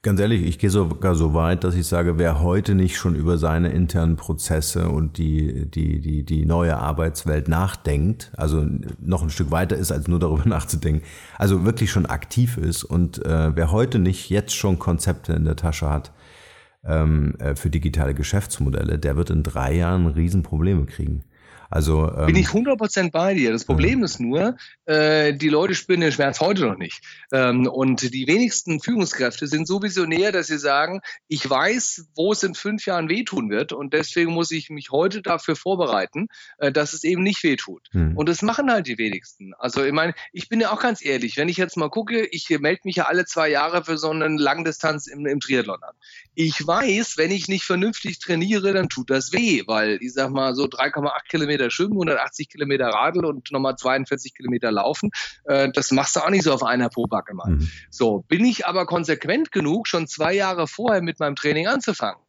Ganz 0.00 0.20
ehrlich, 0.20 0.46
ich 0.46 0.58
gehe 0.58 0.70
sogar 0.70 1.16
so 1.16 1.34
weit, 1.34 1.64
dass 1.64 1.74
ich 1.74 1.86
sage, 1.86 2.18
wer 2.18 2.40
heute 2.40 2.76
nicht 2.76 2.96
schon 2.96 3.16
über 3.16 3.36
seine 3.36 3.72
internen 3.72 4.16
Prozesse 4.16 4.88
und 4.88 5.18
die, 5.18 5.68
die, 5.68 6.00
die, 6.00 6.22
die 6.22 6.46
neue 6.46 6.76
Arbeitswelt 6.76 7.48
nachdenkt, 7.48 8.30
also 8.36 8.64
noch 9.00 9.22
ein 9.22 9.30
Stück 9.30 9.50
weiter 9.50 9.76
ist, 9.76 9.90
als 9.90 10.06
nur 10.06 10.20
darüber 10.20 10.48
nachzudenken, 10.48 11.02
also 11.36 11.64
wirklich 11.64 11.90
schon 11.90 12.06
aktiv 12.06 12.56
ist 12.56 12.84
und 12.84 13.22
äh, 13.26 13.54
wer 13.56 13.72
heute 13.72 13.98
nicht 13.98 14.30
jetzt 14.30 14.45
schon 14.52 14.78
Konzepte 14.78 15.32
in 15.32 15.44
der 15.44 15.56
Tasche 15.56 15.90
hat 15.90 16.12
ähm, 16.84 17.34
äh, 17.38 17.54
für 17.54 17.70
digitale 17.70 18.14
Geschäftsmodelle, 18.14 18.98
der 18.98 19.16
wird 19.16 19.30
in 19.30 19.42
drei 19.42 19.74
Jahren 19.74 20.06
Riesenprobleme 20.06 20.86
kriegen. 20.86 21.24
Also, 21.76 22.10
ähm, 22.16 22.24
Bin 22.24 22.36
ich 22.36 22.48
100% 22.48 23.10
bei 23.10 23.34
dir. 23.34 23.52
Das 23.52 23.66
Problem 23.66 23.98
ja. 23.98 24.06
ist 24.06 24.18
nur, 24.18 24.56
äh, 24.86 25.34
die 25.34 25.50
Leute 25.50 25.74
spüren 25.74 26.00
den 26.00 26.10
Schmerz 26.10 26.40
heute 26.40 26.62
noch 26.62 26.78
nicht. 26.78 27.02
Ähm, 27.32 27.66
und 27.66 28.14
die 28.14 28.26
wenigsten 28.26 28.80
Führungskräfte 28.80 29.46
sind 29.46 29.68
so 29.68 29.82
visionär, 29.82 30.32
dass 30.32 30.46
sie 30.46 30.58
sagen, 30.58 31.02
ich 31.28 31.48
weiß, 31.48 32.08
wo 32.16 32.32
es 32.32 32.42
in 32.42 32.54
fünf 32.54 32.86
Jahren 32.86 33.10
wehtun 33.10 33.50
wird 33.50 33.74
und 33.74 33.92
deswegen 33.92 34.32
muss 34.32 34.52
ich 34.52 34.70
mich 34.70 34.90
heute 34.90 35.20
dafür 35.20 35.54
vorbereiten, 35.54 36.28
äh, 36.56 36.72
dass 36.72 36.94
es 36.94 37.04
eben 37.04 37.22
nicht 37.22 37.42
wehtut. 37.42 37.88
Hm. 37.90 38.16
Und 38.16 38.30
das 38.30 38.40
machen 38.40 38.70
halt 38.70 38.86
die 38.86 38.96
wenigsten. 38.96 39.52
Also 39.58 39.84
ich 39.84 39.92
meine, 39.92 40.14
ich 40.32 40.48
bin 40.48 40.62
ja 40.62 40.70
auch 40.70 40.80
ganz 40.80 41.04
ehrlich, 41.04 41.36
wenn 41.36 41.50
ich 41.50 41.58
jetzt 41.58 41.76
mal 41.76 41.90
gucke, 41.90 42.24
ich 42.24 42.48
melde 42.48 42.80
mich 42.84 42.96
ja 42.96 43.04
alle 43.04 43.26
zwei 43.26 43.50
Jahre 43.50 43.84
für 43.84 43.98
so 43.98 44.08
eine 44.08 44.28
Langdistanz 44.28 45.08
im, 45.08 45.26
im 45.26 45.40
Triathlon 45.40 45.82
an. 45.82 45.94
Ich 46.34 46.66
weiß, 46.66 47.18
wenn 47.18 47.30
ich 47.30 47.48
nicht 47.48 47.64
vernünftig 47.64 48.18
trainiere, 48.18 48.72
dann 48.72 48.88
tut 48.88 49.10
das 49.10 49.34
weh, 49.34 49.64
weil 49.66 49.98
ich 50.00 50.14
sag 50.14 50.30
mal 50.30 50.54
so 50.54 50.64
3,8 50.64 51.28
Kilometer 51.28 51.65
schwimmen, 51.70 51.92
180 51.92 52.48
Kilometer 52.48 52.86
Radl 52.86 53.24
und 53.24 53.50
nochmal 53.52 53.76
42 53.76 54.34
Kilometer 54.34 54.70
laufen, 54.72 55.10
äh, 55.44 55.70
das 55.72 55.90
machst 55.90 56.16
du 56.16 56.20
auch 56.20 56.30
nicht 56.30 56.44
so 56.44 56.52
auf 56.52 56.62
einer 56.62 56.88
Pobacke 56.88 57.34
mal. 57.34 57.50
Mhm. 57.50 57.70
So, 57.90 58.24
bin 58.28 58.44
ich 58.44 58.66
aber 58.66 58.86
konsequent 58.86 59.52
genug, 59.52 59.88
schon 59.88 60.06
zwei 60.06 60.32
Jahre 60.32 60.66
vorher 60.66 61.02
mit 61.02 61.20
meinem 61.20 61.36
Training 61.36 61.66
anzufangen? 61.66 62.25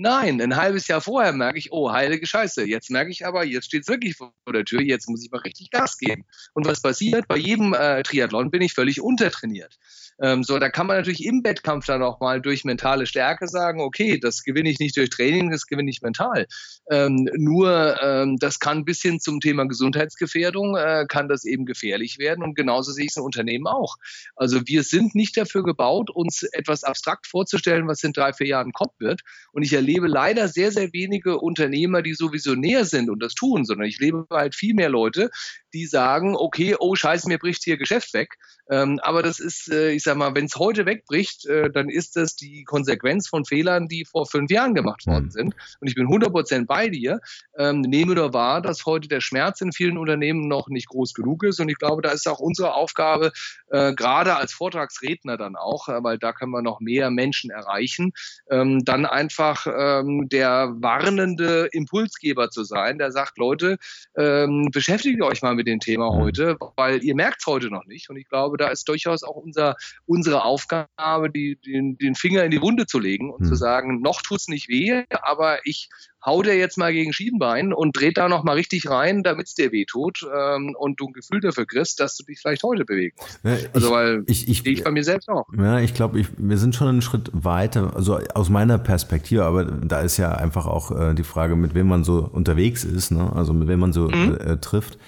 Nein, 0.00 0.40
ein 0.40 0.54
halbes 0.54 0.86
Jahr 0.86 1.00
vorher 1.00 1.32
merke 1.32 1.58
ich, 1.58 1.72
oh, 1.72 1.90
heilige 1.90 2.24
Scheiße. 2.24 2.64
Jetzt 2.64 2.88
merke 2.88 3.10
ich 3.10 3.26
aber, 3.26 3.44
jetzt 3.44 3.64
steht 3.64 3.82
es 3.82 3.88
wirklich 3.88 4.16
vor 4.16 4.32
der 4.52 4.64
Tür, 4.64 4.80
jetzt 4.80 5.08
muss 5.08 5.24
ich 5.24 5.32
mal 5.32 5.40
richtig 5.40 5.72
Gas 5.72 5.98
geben. 5.98 6.24
Und 6.54 6.68
was 6.68 6.80
passiert? 6.80 7.26
Bei 7.26 7.36
jedem 7.36 7.74
äh, 7.74 8.04
Triathlon 8.04 8.52
bin 8.52 8.62
ich 8.62 8.74
völlig 8.74 9.00
untertrainiert. 9.00 9.76
Ähm, 10.22 10.44
so, 10.44 10.60
da 10.60 10.68
kann 10.68 10.86
man 10.86 10.98
natürlich 10.98 11.24
im 11.24 11.42
Wettkampf 11.42 11.86
dann 11.86 12.04
auch 12.04 12.20
mal 12.20 12.40
durch 12.40 12.64
mentale 12.64 13.06
Stärke 13.06 13.48
sagen, 13.48 13.80
okay, 13.80 14.20
das 14.20 14.44
gewinne 14.44 14.70
ich 14.70 14.78
nicht 14.78 14.96
durch 14.96 15.10
Training, 15.10 15.50
das 15.50 15.66
gewinne 15.66 15.90
ich 15.90 16.00
mental. 16.00 16.46
Ähm, 16.92 17.28
nur 17.36 18.00
ähm, 18.00 18.36
das 18.38 18.60
kann 18.60 18.84
bis 18.84 19.02
hin 19.02 19.18
zum 19.18 19.40
Thema 19.40 19.66
Gesundheitsgefährdung, 19.66 20.76
äh, 20.76 21.06
kann 21.08 21.28
das 21.28 21.44
eben 21.44 21.66
gefährlich 21.66 22.18
werden 22.20 22.44
und 22.44 22.54
genauso 22.54 22.92
sehe 22.92 23.06
ich 23.06 23.10
es 23.10 23.16
in 23.16 23.24
Unternehmen 23.24 23.66
auch. 23.66 23.96
Also 24.36 24.60
wir 24.66 24.84
sind 24.84 25.16
nicht 25.16 25.36
dafür 25.36 25.64
gebaut, 25.64 26.10
uns 26.10 26.44
etwas 26.44 26.84
abstrakt 26.84 27.26
vorzustellen, 27.26 27.88
was 27.88 28.04
in 28.04 28.12
drei, 28.12 28.32
vier 28.32 28.46
Jahren 28.46 28.72
kommen 28.72 28.94
wird. 28.98 29.22
Und 29.52 29.64
ich 29.64 29.72
erlebe 29.72 29.87
leider 29.96 30.48
sehr, 30.48 30.72
sehr 30.72 30.92
wenige 30.92 31.38
Unternehmer, 31.38 32.02
die 32.02 32.14
so 32.14 32.32
visionär 32.32 32.84
sind 32.84 33.10
und 33.10 33.22
das 33.22 33.34
tun, 33.34 33.64
sondern 33.64 33.86
ich 33.86 33.98
lebe 33.98 34.26
halt 34.30 34.54
viel 34.54 34.74
mehr 34.74 34.88
Leute, 34.88 35.30
die 35.72 35.86
sagen, 35.86 36.36
okay, 36.36 36.76
oh 36.78 36.94
scheiße, 36.94 37.28
mir 37.28 37.38
bricht 37.38 37.64
hier 37.64 37.76
Geschäft 37.76 38.14
weg. 38.14 38.34
Ähm, 38.70 38.98
aber 39.02 39.22
das 39.22 39.40
ist, 39.40 39.70
äh, 39.72 39.92
ich 39.92 40.02
sag 40.02 40.16
mal, 40.16 40.34
wenn 40.34 40.44
es 40.44 40.56
heute 40.56 40.84
wegbricht, 40.84 41.46
äh, 41.46 41.70
dann 41.70 41.88
ist 41.88 42.16
das 42.16 42.36
die 42.36 42.64
Konsequenz 42.64 43.26
von 43.26 43.44
Fehlern, 43.44 43.88
die 43.88 44.04
vor 44.04 44.26
fünf 44.26 44.50
Jahren 44.50 44.74
gemacht 44.74 45.06
worden 45.06 45.26
mhm. 45.26 45.30
sind. 45.30 45.54
Und 45.80 45.88
ich 45.88 45.94
bin 45.94 46.06
100% 46.06 46.66
bei 46.66 46.88
dir. 46.88 47.20
Ähm, 47.56 47.80
nehme 47.80 48.14
nur 48.14 48.34
wahr, 48.34 48.60
dass 48.60 48.84
heute 48.84 49.08
der 49.08 49.20
Schmerz 49.20 49.60
in 49.62 49.72
vielen 49.72 49.96
Unternehmen 49.96 50.48
noch 50.48 50.68
nicht 50.68 50.88
groß 50.88 51.14
genug 51.14 51.44
ist. 51.44 51.60
Und 51.60 51.70
ich 51.70 51.78
glaube, 51.78 52.02
da 52.02 52.10
ist 52.10 52.28
auch 52.28 52.40
unsere 52.40 52.74
Aufgabe, 52.74 53.32
äh, 53.70 53.94
gerade 53.94 54.36
als 54.36 54.52
Vortragsredner 54.52 55.38
dann 55.38 55.56
auch, 55.56 55.88
äh, 55.88 56.02
weil 56.02 56.18
da 56.18 56.32
können 56.32 56.52
wir 56.52 56.62
noch 56.62 56.80
mehr 56.80 57.10
Menschen 57.10 57.50
erreichen, 57.50 58.12
ähm, 58.50 58.84
dann 58.84 59.06
einfach 59.06 59.66
ähm, 59.78 60.28
der 60.28 60.74
warnende 60.80 61.68
Impulsgeber 61.72 62.50
zu 62.50 62.64
sein, 62.64 62.98
der 62.98 63.12
sagt, 63.12 63.38
Leute, 63.38 63.78
ähm, 64.16 64.68
beschäftigt 64.72 65.22
euch 65.22 65.42
mal 65.42 65.54
mit 65.54 65.66
dem 65.66 65.80
Thema 65.80 66.12
mhm. 66.12 66.20
heute, 66.20 66.56
weil 66.76 67.02
ihr 67.04 67.14
merkt 67.14 67.40
es 67.40 67.46
heute 67.46 67.70
noch 67.70 67.84
nicht. 67.86 68.10
Und 68.10 68.16
ich 68.16 68.28
glaube, 68.28 68.56
da 68.56 68.68
ist 68.68 68.88
durchaus 68.88 69.22
auch 69.22 69.36
unser, 69.36 69.76
unsere 70.06 70.44
Aufgabe, 70.44 71.30
die, 71.30 71.56
den, 71.56 71.96
den 71.98 72.14
Finger 72.14 72.44
in 72.44 72.50
die 72.50 72.62
Wunde 72.62 72.86
zu 72.86 72.98
legen 72.98 73.30
und 73.30 73.42
mhm. 73.42 73.46
zu 73.46 73.54
sagen, 73.54 74.00
noch 74.00 74.22
tut 74.22 74.40
es 74.40 74.48
nicht 74.48 74.68
weh, 74.68 75.04
aber 75.22 75.58
ich 75.64 75.88
hau 76.24 76.42
dir 76.42 76.56
jetzt 76.56 76.78
mal 76.78 76.92
gegen 76.92 77.12
Schienbein 77.12 77.72
und 77.72 77.96
dreht 77.96 78.16
da 78.16 78.28
noch 78.28 78.44
mal 78.44 78.54
richtig 78.54 78.88
rein, 78.90 79.22
damit 79.22 79.46
es 79.46 79.54
dir 79.54 79.72
weh 79.72 79.84
tut 79.84 80.26
ähm, 80.34 80.74
und 80.78 81.00
du 81.00 81.06
ein 81.06 81.12
Gefühl 81.12 81.40
dafür 81.40 81.66
kriegst, 81.66 82.00
dass 82.00 82.16
du 82.16 82.24
dich 82.24 82.40
vielleicht 82.40 82.62
heute 82.62 82.84
bewegen 82.84 83.16
musst. 83.20 83.40
Ja, 83.44 83.54
ich, 83.54 83.68
also 83.72 83.90
weil 83.90 84.24
ich, 84.26 84.48
ich, 84.48 84.66
ich 84.66 84.84
bei 84.84 84.90
mir 84.90 85.04
selbst 85.04 85.28
auch. 85.28 85.46
Ja, 85.56 85.78
ich 85.80 85.94
glaube, 85.94 86.24
wir 86.36 86.58
sind 86.58 86.74
schon 86.74 86.88
einen 86.88 87.02
Schritt 87.02 87.30
weiter, 87.32 87.94
also 87.94 88.18
aus 88.34 88.48
meiner 88.48 88.78
Perspektive, 88.78 89.44
aber 89.44 89.64
da 89.64 90.00
ist 90.00 90.16
ja 90.16 90.32
einfach 90.32 90.66
auch 90.66 90.90
äh, 90.90 91.14
die 91.14 91.24
Frage, 91.24 91.56
mit 91.56 91.74
wem 91.74 91.88
man 91.88 92.04
so 92.04 92.28
unterwegs 92.30 92.84
ist, 92.84 93.10
ne? 93.10 93.32
also 93.34 93.52
mit 93.52 93.68
wem 93.68 93.80
man 93.80 93.92
so 93.92 94.08
mhm. 94.08 94.36
äh, 94.38 94.56
trifft. 94.56 94.98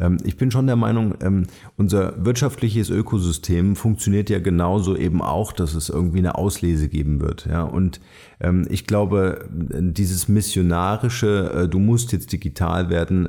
Ähm, 0.00 0.16
ich 0.24 0.36
bin 0.36 0.50
schon 0.50 0.66
der 0.66 0.76
Meinung, 0.76 1.14
ähm, 1.20 1.46
unser 1.76 2.24
wirtschaftliches 2.24 2.90
Ökosystem 2.90 3.76
funktioniert 3.76 4.30
ja 4.30 4.38
genauso 4.38 4.96
eben 4.96 5.22
auch, 5.22 5.52
dass 5.52 5.74
es 5.74 5.88
irgendwie 5.88 6.18
eine 6.18 6.36
Auslese 6.36 6.88
geben 6.88 7.20
wird. 7.20 7.46
Ja, 7.46 7.62
und 7.62 8.00
ähm, 8.40 8.66
ich 8.70 8.86
glaube, 8.86 9.48
dieses 9.50 10.28
missionarische, 10.28 11.52
äh, 11.54 11.68
du 11.68 11.78
musst 11.78 12.12
jetzt 12.12 12.32
digital 12.32 12.88
werden, 12.88 13.28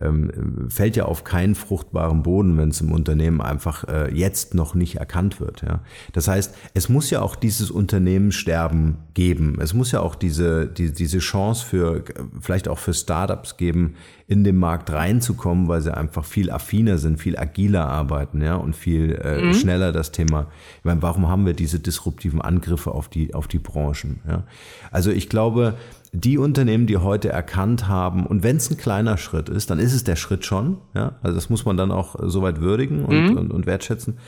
ähm, 0.00 0.68
fällt 0.68 0.96
ja 0.96 1.04
auf 1.04 1.24
keinen 1.24 1.54
fruchtbaren 1.54 2.22
Boden, 2.22 2.56
wenn 2.56 2.70
es 2.70 2.80
im 2.80 2.92
Unternehmen 2.92 3.40
einfach 3.40 3.84
äh, 3.88 4.14
jetzt 4.14 4.54
noch 4.54 4.74
nicht 4.74 4.96
erkannt 4.96 5.40
wird. 5.40 5.62
Ja? 5.62 5.80
Das 6.12 6.28
heißt, 6.28 6.54
es 6.74 6.88
muss 6.88 7.10
ja 7.10 7.20
auch 7.20 7.36
dieses 7.36 7.70
Unternehmenssterben 7.70 8.96
geben. 9.14 9.58
Es 9.60 9.74
muss 9.74 9.92
ja 9.92 10.00
auch 10.00 10.14
diese, 10.14 10.66
die, 10.66 10.92
diese 10.92 11.18
Chance 11.18 11.64
für, 11.64 12.04
vielleicht 12.40 12.68
auch 12.68 12.78
für 12.78 12.94
Startups 12.94 13.56
geben, 13.56 13.94
in 14.26 14.44
den 14.44 14.56
Markt 14.56 14.90
reinzukommen, 14.90 15.68
weil 15.68 15.82
sie 15.82 15.94
einfach 15.94 16.24
viel 16.24 16.50
affiner 16.50 16.96
sind, 16.96 17.20
viel 17.20 17.38
agiler 17.38 17.86
arbeiten, 17.86 18.40
ja, 18.40 18.54
und 18.54 18.74
viel 18.74 19.12
äh, 19.22 19.42
mhm. 19.42 19.54
schneller 19.54 19.92
das 19.92 20.10
Thema. 20.10 20.46
Ich 20.78 20.84
meine, 20.84 21.02
warum 21.02 21.28
haben 21.28 21.44
wir 21.44 21.52
diese 21.52 21.80
disruptiven 21.80 22.40
Angriffe 22.40 22.92
auf 22.92 23.08
die, 23.08 23.34
auf 23.34 23.46
die 23.46 23.58
Branchen? 23.58 24.20
Ja? 24.26 24.44
Also 24.90 25.10
ich 25.10 25.28
glaube, 25.28 25.74
die 26.12 26.36
Unternehmen, 26.36 26.86
die 26.86 26.98
heute 26.98 27.30
erkannt 27.30 27.88
haben, 27.88 28.26
und 28.26 28.42
wenn 28.42 28.56
es 28.56 28.70
ein 28.70 28.76
kleiner 28.76 29.16
Schritt 29.16 29.48
ist, 29.48 29.70
dann 29.70 29.78
ist 29.78 29.94
es 29.94 30.04
der 30.04 30.16
Schritt 30.16 30.44
schon, 30.44 30.78
ja, 30.94 31.16
also 31.22 31.34
das 31.34 31.48
muss 31.48 31.64
man 31.64 31.76
dann 31.78 31.90
auch 31.90 32.16
soweit 32.22 32.60
würdigen 32.60 33.04
und, 33.04 33.30
mhm. 33.30 33.36
und, 33.38 33.50
und, 33.50 33.66
wertschätzen, 33.66 34.18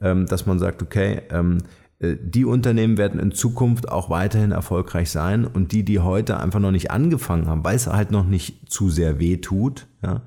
ähm, 0.00 0.26
dass 0.26 0.46
man 0.46 0.60
sagt, 0.60 0.82
okay, 0.82 1.22
ähm, 1.30 1.58
äh, 1.98 2.16
die 2.22 2.44
Unternehmen 2.44 2.96
werden 2.96 3.18
in 3.18 3.32
Zukunft 3.32 3.90
auch 3.90 4.08
weiterhin 4.08 4.52
erfolgreich 4.52 5.10
sein 5.10 5.44
und 5.44 5.72
die, 5.72 5.84
die 5.84 5.98
heute 5.98 6.38
einfach 6.38 6.60
noch 6.60 6.70
nicht 6.70 6.92
angefangen 6.92 7.48
haben, 7.48 7.64
weil 7.64 7.74
es 7.74 7.88
halt 7.88 8.12
noch 8.12 8.26
nicht 8.26 8.70
zu 8.70 8.88
sehr 8.88 9.18
weh 9.18 9.38
tut, 9.38 9.88
ja, 10.04 10.22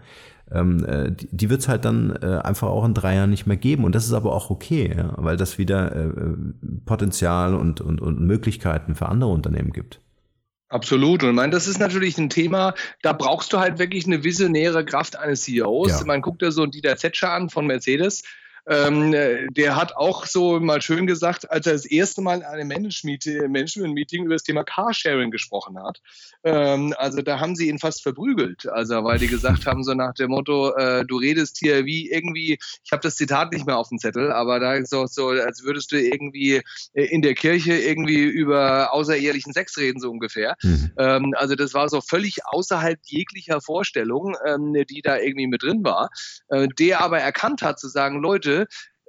ähm, 0.51 0.85
äh, 0.85 1.11
die, 1.11 1.27
die 1.31 1.49
wird 1.49 1.61
es 1.61 1.67
halt 1.69 1.85
dann 1.85 2.15
äh, 2.21 2.39
einfach 2.43 2.67
auch 2.67 2.85
in 2.85 2.93
drei 2.93 3.15
Jahren 3.15 3.31
nicht 3.31 3.47
mehr 3.47 3.57
geben. 3.57 3.83
Und 3.83 3.95
das 3.95 4.05
ist 4.05 4.13
aber 4.13 4.31
auch 4.31 4.51
okay, 4.51 4.93
ja, 4.95 5.13
weil 5.17 5.37
das 5.37 5.57
wieder 5.57 5.95
äh, 5.95 6.05
äh 6.05 6.37
Potenzial 6.85 7.55
und, 7.55 7.81
und, 7.81 7.99
und 7.99 8.21
Möglichkeiten 8.21 8.93
für 8.93 9.07
andere 9.09 9.31
Unternehmen 9.31 9.71
gibt. 9.71 10.01
Absolut. 10.75 11.23
Und 11.23 11.29
ich 11.29 11.35
meine, 11.35 11.51
das 11.51 11.67
ist 11.67 11.79
natürlich 11.79 12.17
ein 12.17 12.29
Thema, 12.29 12.73
da 13.01 13.13
brauchst 13.13 13.53
du 13.53 13.59
halt 13.59 13.79
wirklich 13.79 14.05
eine 14.07 14.25
visionäre 14.25 14.83
Kraft 14.83 15.17
eines 15.17 15.43
CEOs. 15.43 16.01
Ja. 16.01 16.05
Man 16.05 16.21
guckt 16.21 16.41
ja 16.41 16.51
so 16.51 16.65
Dieter 16.65 16.97
Zetscher 16.97 17.31
an 17.31 17.49
von 17.49 17.65
Mercedes. 17.65 18.23
Ähm, 18.67 19.11
der 19.51 19.75
hat 19.75 19.95
auch 19.95 20.25
so 20.25 20.59
mal 20.59 20.81
schön 20.81 21.07
gesagt, 21.07 21.51
als 21.51 21.67
er 21.67 21.73
das 21.73 21.85
erste 21.85 22.21
Mal 22.21 22.37
in 22.37 22.43
einem 22.43 22.67
Management-Meeting 22.67 24.25
über 24.25 24.35
das 24.35 24.43
Thema 24.43 24.63
Carsharing 24.63 25.31
gesprochen 25.31 25.77
hat. 25.81 26.01
Ähm, 26.43 26.93
also 26.97 27.21
da 27.21 27.39
haben 27.39 27.55
sie 27.55 27.69
ihn 27.69 27.79
fast 27.79 28.01
verprügelt, 28.03 28.67
also 28.67 29.03
weil 29.03 29.19
die 29.19 29.27
gesagt 29.27 29.65
haben 29.65 29.83
so 29.83 29.93
nach 29.93 30.13
dem 30.13 30.31
Motto, 30.31 30.75
äh, 30.75 31.05
du 31.05 31.17
redest 31.17 31.57
hier 31.59 31.85
wie 31.85 32.09
irgendwie, 32.09 32.57
ich 32.83 32.91
habe 32.91 33.01
das 33.01 33.15
Zitat 33.15 33.51
nicht 33.51 33.65
mehr 33.65 33.77
auf 33.77 33.89
dem 33.89 33.99
Zettel, 33.99 34.31
aber 34.31 34.59
da 34.59 34.73
ist 34.73 34.93
auch 34.93 35.07
so, 35.07 35.29
als 35.29 35.63
würdest 35.63 35.91
du 35.91 35.99
irgendwie 35.99 36.61
in 36.93 37.21
der 37.21 37.33
Kirche 37.35 37.73
irgendwie 37.73 38.23
über 38.23 38.93
außerehelichen 38.93 39.53
Sex 39.53 39.77
reden 39.77 39.99
so 39.99 40.09
ungefähr. 40.09 40.55
Mhm. 40.63 40.91
Ähm, 40.97 41.33
also 41.35 41.55
das 41.55 41.73
war 41.73 41.89
so 41.89 42.01
völlig 42.01 42.45
außerhalb 42.45 42.99
jeglicher 43.03 43.61
Vorstellung, 43.61 44.35
ähm, 44.45 44.73
die 44.89 45.01
da 45.01 45.17
irgendwie 45.17 45.47
mit 45.47 45.63
drin 45.63 45.83
war, 45.83 46.09
äh, 46.49 46.67
der 46.79 47.01
aber 47.01 47.19
erkannt 47.19 47.61
hat 47.61 47.79
zu 47.79 47.87
sagen, 47.87 48.21
Leute 48.21 48.54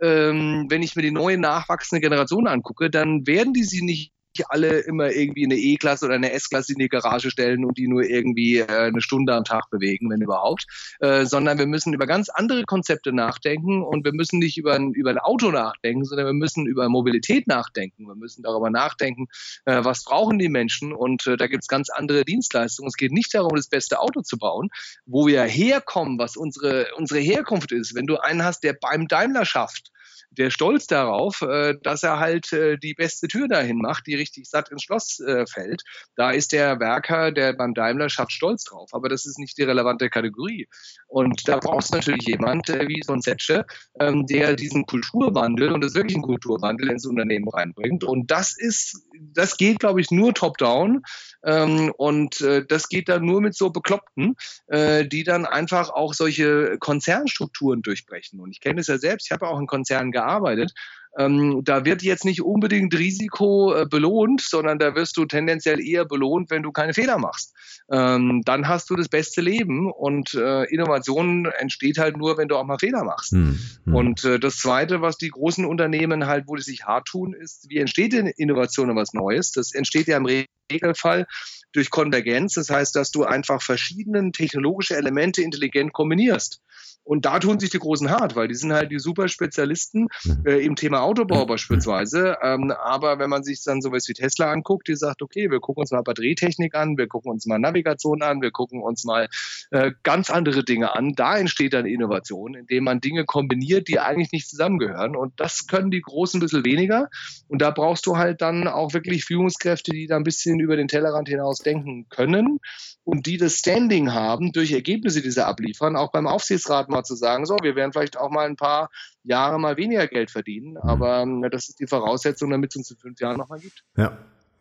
ähm, 0.02 0.66
wenn 0.68 0.82
ich 0.82 0.96
mir 0.96 1.02
die 1.02 1.10
neue 1.10 1.38
nachwachsende 1.38 2.00
Generation 2.00 2.46
angucke, 2.46 2.90
dann 2.90 3.26
werden 3.26 3.52
die 3.52 3.64
sie 3.64 3.82
nicht 3.82 4.12
alle 4.48 4.80
immer 4.80 5.10
irgendwie 5.10 5.44
eine 5.44 5.56
E-Klasse 5.56 6.06
oder 6.06 6.14
eine 6.14 6.32
S-Klasse 6.32 6.72
in 6.72 6.78
die 6.78 6.88
Garage 6.88 7.30
stellen 7.30 7.64
und 7.64 7.78
die 7.78 7.88
nur 7.88 8.02
irgendwie 8.04 8.58
äh, 8.58 8.66
eine 8.66 9.00
Stunde 9.00 9.34
am 9.34 9.44
Tag 9.44 9.70
bewegen, 9.70 10.10
wenn 10.10 10.20
überhaupt, 10.20 10.66
äh, 11.00 11.24
sondern 11.24 11.58
wir 11.58 11.66
müssen 11.66 11.92
über 11.92 12.06
ganz 12.06 12.28
andere 12.28 12.64
Konzepte 12.64 13.12
nachdenken 13.12 13.82
und 13.82 14.04
wir 14.04 14.12
müssen 14.12 14.38
nicht 14.38 14.58
über 14.58 14.74
ein, 14.74 14.92
über 14.92 15.10
ein 15.10 15.18
Auto 15.18 15.50
nachdenken, 15.50 16.04
sondern 16.04 16.26
wir 16.26 16.32
müssen 16.32 16.66
über 16.66 16.88
Mobilität 16.88 17.46
nachdenken. 17.46 18.06
Wir 18.06 18.14
müssen 18.14 18.42
darüber 18.42 18.70
nachdenken, 18.70 19.26
äh, 19.64 19.84
was 19.84 20.04
brauchen 20.04 20.38
die 20.38 20.48
Menschen 20.48 20.92
und 20.92 21.26
äh, 21.26 21.36
da 21.36 21.46
gibt 21.46 21.64
es 21.64 21.68
ganz 21.68 21.90
andere 21.90 22.24
Dienstleistungen. 22.24 22.88
Es 22.88 22.96
geht 22.96 23.12
nicht 23.12 23.34
darum, 23.34 23.54
das 23.56 23.68
beste 23.68 24.00
Auto 24.00 24.22
zu 24.22 24.38
bauen, 24.38 24.70
wo 25.04 25.26
wir 25.26 25.42
herkommen, 25.42 26.18
was 26.18 26.36
unsere, 26.36 26.88
unsere 26.96 27.20
Herkunft 27.20 27.72
ist. 27.72 27.94
Wenn 27.94 28.06
du 28.06 28.16
einen 28.16 28.44
hast, 28.44 28.64
der 28.64 28.74
beim 28.74 29.08
Daimler 29.08 29.44
schafft, 29.44 29.90
der 30.38 30.50
Stolz 30.50 30.86
darauf, 30.86 31.42
äh, 31.42 31.74
dass 31.82 32.02
er 32.02 32.18
halt 32.18 32.52
äh, 32.52 32.76
die 32.78 32.94
beste 32.94 33.28
Tür 33.28 33.48
dahin 33.48 33.78
macht, 33.78 34.06
die 34.06 34.14
richtig 34.14 34.48
satt 34.48 34.70
ins 34.70 34.82
Schloss 34.82 35.20
äh, 35.20 35.46
fällt. 35.46 35.82
Da 36.16 36.30
ist 36.30 36.52
der 36.52 36.78
Werker, 36.80 37.32
der 37.32 37.52
beim 37.52 37.74
Daimler 37.74 38.08
schafft, 38.08 38.32
stolz 38.32 38.64
drauf. 38.64 38.90
Aber 38.92 39.08
das 39.08 39.26
ist 39.26 39.38
nicht 39.38 39.56
die 39.58 39.62
relevante 39.62 40.10
Kategorie. 40.10 40.68
Und 41.08 41.48
da 41.48 41.58
brauchst 41.58 41.92
du 41.92 41.96
natürlich 41.96 42.26
jemand 42.26 42.68
wie 42.68 43.02
so 43.04 43.12
ein 43.12 43.22
Setsche, 43.22 43.64
ähm, 44.00 44.26
der 44.26 44.54
diesen 44.56 44.86
Kulturwandel 44.86 45.72
und 45.72 45.82
das 45.82 45.94
wirklich 45.94 46.16
einen 46.16 46.24
Kulturwandel 46.24 46.90
ins 46.90 47.06
Unternehmen 47.06 47.48
reinbringt. 47.48 48.04
Und 48.04 48.30
das 48.30 48.56
ist, 48.56 49.02
das 49.34 49.56
geht, 49.56 49.80
glaube 49.80 50.00
ich, 50.00 50.10
nur 50.10 50.34
top-down. 50.34 51.02
Ähm, 51.46 51.92
und 51.96 52.44
das 52.68 52.88
geht 52.88 53.08
dann 53.08 53.24
nur 53.24 53.40
mit 53.40 53.54
so 53.54 53.70
Bekloppten, 53.70 54.36
die 54.70 55.24
dann 55.24 55.46
einfach 55.46 55.90
auch 55.90 56.12
solche 56.12 56.76
Konzernstrukturen 56.78 57.82
durchbrechen. 57.82 58.40
Und 58.40 58.50
ich 58.50 58.60
kenne 58.60 58.80
es 58.80 58.88
ja 58.88 58.98
selbst, 58.98 59.26
ich 59.26 59.32
habe 59.32 59.48
auch 59.48 59.58
in 59.58 59.66
Konzernen 59.66 60.12
gearbeitet. 60.12 60.72
Ähm, 61.18 61.62
da 61.64 61.84
wird 61.84 62.02
jetzt 62.02 62.24
nicht 62.24 62.42
unbedingt 62.42 62.96
Risiko 62.96 63.74
äh, 63.74 63.86
belohnt, 63.86 64.42
sondern 64.42 64.78
da 64.78 64.94
wirst 64.94 65.16
du 65.16 65.24
tendenziell 65.24 65.80
eher 65.80 66.04
belohnt, 66.04 66.50
wenn 66.50 66.62
du 66.62 66.72
keine 66.72 66.92
Fehler 66.94 67.18
machst. 67.18 67.54
Ähm, 67.90 68.42
dann 68.44 68.68
hast 68.68 68.90
du 68.90 68.96
das 68.96 69.08
beste 69.08 69.40
Leben 69.40 69.90
und 69.90 70.34
äh, 70.34 70.64
Innovation 70.64 71.46
entsteht 71.58 71.98
halt 71.98 72.16
nur, 72.16 72.36
wenn 72.36 72.48
du 72.48 72.56
auch 72.56 72.64
mal 72.64 72.78
Fehler 72.78 73.04
machst. 73.04 73.32
Hm, 73.32 73.58
hm. 73.84 73.94
Und 73.94 74.24
äh, 74.24 74.38
das 74.38 74.58
Zweite, 74.58 75.00
was 75.00 75.16
die 75.16 75.30
großen 75.30 75.64
Unternehmen 75.64 76.26
halt, 76.26 76.44
wo 76.48 76.56
die 76.56 76.62
sich 76.62 76.84
hart 76.84 77.06
tun, 77.06 77.32
ist, 77.32 77.66
wie 77.70 77.78
entsteht 77.78 78.12
denn 78.12 78.26
Innovation 78.26 78.90
und 78.90 78.96
was 78.96 79.14
Neues? 79.14 79.52
Das 79.52 79.72
entsteht 79.72 80.08
ja 80.08 80.16
im 80.16 80.26
Regelfall 80.26 81.26
durch 81.72 81.90
Konvergenz. 81.90 82.54
Das 82.54 82.70
heißt, 82.70 82.94
dass 82.96 83.10
du 83.10 83.24
einfach 83.24 83.62
verschiedene 83.62 84.32
technologische 84.32 84.96
Elemente 84.96 85.42
intelligent 85.42 85.92
kombinierst. 85.92 86.60
Und 87.06 87.24
da 87.24 87.38
tun 87.38 87.60
sich 87.60 87.70
die 87.70 87.78
Großen 87.78 88.10
hart, 88.10 88.34
weil 88.34 88.48
die 88.48 88.56
sind 88.56 88.72
halt 88.72 88.90
die 88.90 88.98
super 88.98 89.28
Spezialisten 89.28 90.08
mhm. 90.24 90.42
äh, 90.44 90.58
im 90.58 90.74
Thema 90.74 91.02
Autobau 91.02 91.46
beispielsweise. 91.46 92.36
Ähm, 92.42 92.72
aber 92.72 93.20
wenn 93.20 93.30
man 93.30 93.44
sich 93.44 93.62
dann 93.62 93.80
sowas 93.80 94.08
wie 94.08 94.12
Tesla 94.12 94.50
anguckt, 94.50 94.88
die 94.88 94.96
sagt, 94.96 95.22
okay, 95.22 95.48
wir 95.48 95.60
gucken 95.60 95.82
uns 95.82 95.92
mal 95.92 96.02
Batterietechnik 96.02 96.74
an, 96.74 96.98
wir 96.98 97.06
gucken 97.06 97.30
uns 97.30 97.46
mal 97.46 97.60
Navigation 97.60 98.22
an, 98.22 98.42
wir 98.42 98.50
gucken 98.50 98.82
uns 98.82 99.04
mal 99.04 99.28
äh, 99.70 99.92
ganz 100.02 100.30
andere 100.30 100.64
Dinge 100.64 100.96
an. 100.96 101.12
Da 101.14 101.38
entsteht 101.38 101.74
dann 101.74 101.86
Innovation, 101.86 102.54
indem 102.54 102.82
man 102.82 103.00
Dinge 103.00 103.24
kombiniert, 103.24 103.86
die 103.86 104.00
eigentlich 104.00 104.32
nicht 104.32 104.48
zusammengehören. 104.48 105.14
Und 105.14 105.38
das 105.38 105.68
können 105.68 105.92
die 105.92 106.02
Großen 106.02 106.38
ein 106.38 106.42
bisschen 106.42 106.64
weniger. 106.64 107.08
Und 107.46 107.62
da 107.62 107.70
brauchst 107.70 108.04
du 108.06 108.16
halt 108.16 108.42
dann 108.42 108.66
auch 108.66 108.94
wirklich 108.94 109.24
Führungskräfte, 109.24 109.92
die 109.92 110.08
da 110.08 110.16
ein 110.16 110.24
bisschen 110.24 110.58
über 110.58 110.74
den 110.74 110.88
Tellerrand 110.88 111.28
hinaus 111.28 111.58
denken 111.58 112.08
können 112.08 112.58
und 113.06 113.26
die 113.26 113.36
das 113.36 113.54
Standing 113.54 114.12
haben, 114.12 114.50
durch 114.50 114.72
Ergebnisse, 114.72 115.22
die 115.22 115.30
sie 115.30 115.46
abliefern, 115.46 115.94
auch 115.94 116.10
beim 116.10 116.26
Aufsichtsrat 116.26 116.88
mal 116.88 117.04
zu 117.04 117.14
sagen, 117.14 117.46
so, 117.46 117.56
wir 117.62 117.76
werden 117.76 117.92
vielleicht 117.92 118.18
auch 118.18 118.30
mal 118.30 118.46
ein 118.46 118.56
paar 118.56 118.90
Jahre 119.22 119.60
mal 119.60 119.76
weniger 119.76 120.08
Geld 120.08 120.32
verdienen, 120.32 120.72
mhm. 120.72 120.78
aber 120.78 121.22
äh, 121.22 121.50
das 121.50 121.68
ist 121.68 121.78
die 121.78 121.86
Voraussetzung, 121.86 122.50
damit 122.50 122.72
es 122.72 122.76
uns 122.76 122.90
in 122.90 122.96
fünf 122.96 123.20
Jahren 123.20 123.36
nochmal 123.36 123.60
gibt. 123.60 123.84
Ja. 123.96 124.18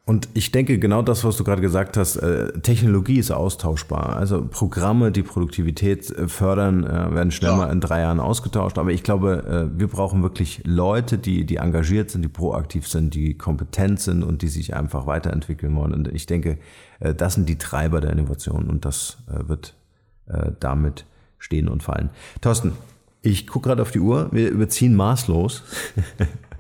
Und 0.08 0.30
ich 0.36 0.52
denke, 0.52 0.78
genau 0.78 1.02
das, 1.02 1.24
was 1.24 1.36
du 1.36 1.44
gerade 1.44 1.64
gesagt 1.64 1.98
hast, 1.98 2.18
äh, 2.18 2.52
Technologie 2.60 3.18
ist 3.18 3.32
austauschbar. 3.32 4.16
Also 4.16 4.46
Programme, 4.46 5.12
die 5.12 5.24
Produktivität 5.24 6.12
äh, 6.12 6.28
fördern, 6.28 6.84
werden 6.84 7.32
schnell 7.32 7.52
ja. 7.52 7.58
mal 7.58 7.72
in 7.72 7.82
drei 7.82 8.02
Jahren 8.02 8.20
ausgetauscht. 8.20 8.78
Aber 8.78 8.92
ich 8.92 9.02
glaube, 9.02 9.72
wir 9.76 9.88
brauchen 9.88 10.22
wirklich 10.22 10.62
Leute, 10.64 11.18
die, 11.18 11.46
die 11.46 11.56
engagiert 11.56 12.12
sind, 12.12 12.22
die 12.22 12.30
proaktiv 12.30 12.88
sind, 12.88 13.16
die 13.16 13.36
kompetent 13.36 14.00
sind 14.00 14.24
und 14.24 14.44
die 14.44 14.48
sich 14.48 14.76
einfach 14.76 15.08
weiterentwickeln 15.08 15.76
wollen. 15.76 15.94
Und 15.94 16.08
ich 16.10 16.28
denke, 16.28 16.60
das 17.00 17.34
sind 17.34 17.50
die 17.50 17.58
Treiber 17.58 18.00
der 18.02 18.12
Innovation 18.12 18.68
und 18.68 18.86
das 18.86 19.18
wird 19.28 19.76
damit 20.60 21.06
stehen 21.40 21.68
und 21.68 21.84
fallen. 21.84 22.10
Thorsten, 22.42 22.74
ich 23.22 23.48
gucke 23.48 23.70
gerade 23.70 23.82
auf 23.82 23.92
die 23.92 24.00
Uhr, 24.00 24.30
wir 24.32 24.50
überziehen 24.50 24.96
maßlos. 24.96 25.64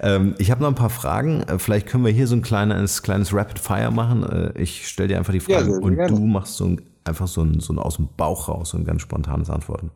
ähm, 0.00 0.34
ich 0.38 0.50
habe 0.50 0.62
noch 0.62 0.68
ein 0.68 0.74
paar 0.74 0.90
Fragen. 0.90 1.42
Äh, 1.42 1.58
vielleicht 1.58 1.86
können 1.86 2.04
wir 2.04 2.12
hier 2.12 2.26
so 2.26 2.36
ein 2.36 2.42
kleines, 2.42 3.02
kleines 3.02 3.32
Rapid 3.32 3.58
Fire 3.58 3.90
machen. 3.90 4.22
Äh, 4.24 4.60
ich 4.60 4.88
stelle 4.88 5.08
dir 5.08 5.18
einfach 5.18 5.32
die 5.32 5.40
Fragen 5.40 5.70
ja, 5.70 5.78
und 5.78 5.96
gerne. 5.96 6.14
du 6.14 6.24
machst 6.26 6.56
so 6.56 6.66
ein, 6.66 6.82
einfach 7.04 7.28
so 7.28 7.42
ein, 7.42 7.60
so 7.60 7.72
ein 7.72 7.78
aus 7.78 7.96
dem 7.96 8.08
Bauch 8.16 8.48
raus, 8.48 8.70
so 8.70 8.78
ein 8.78 8.84
ganz 8.84 9.02
spontanes 9.02 9.50
Antworten. 9.50 9.90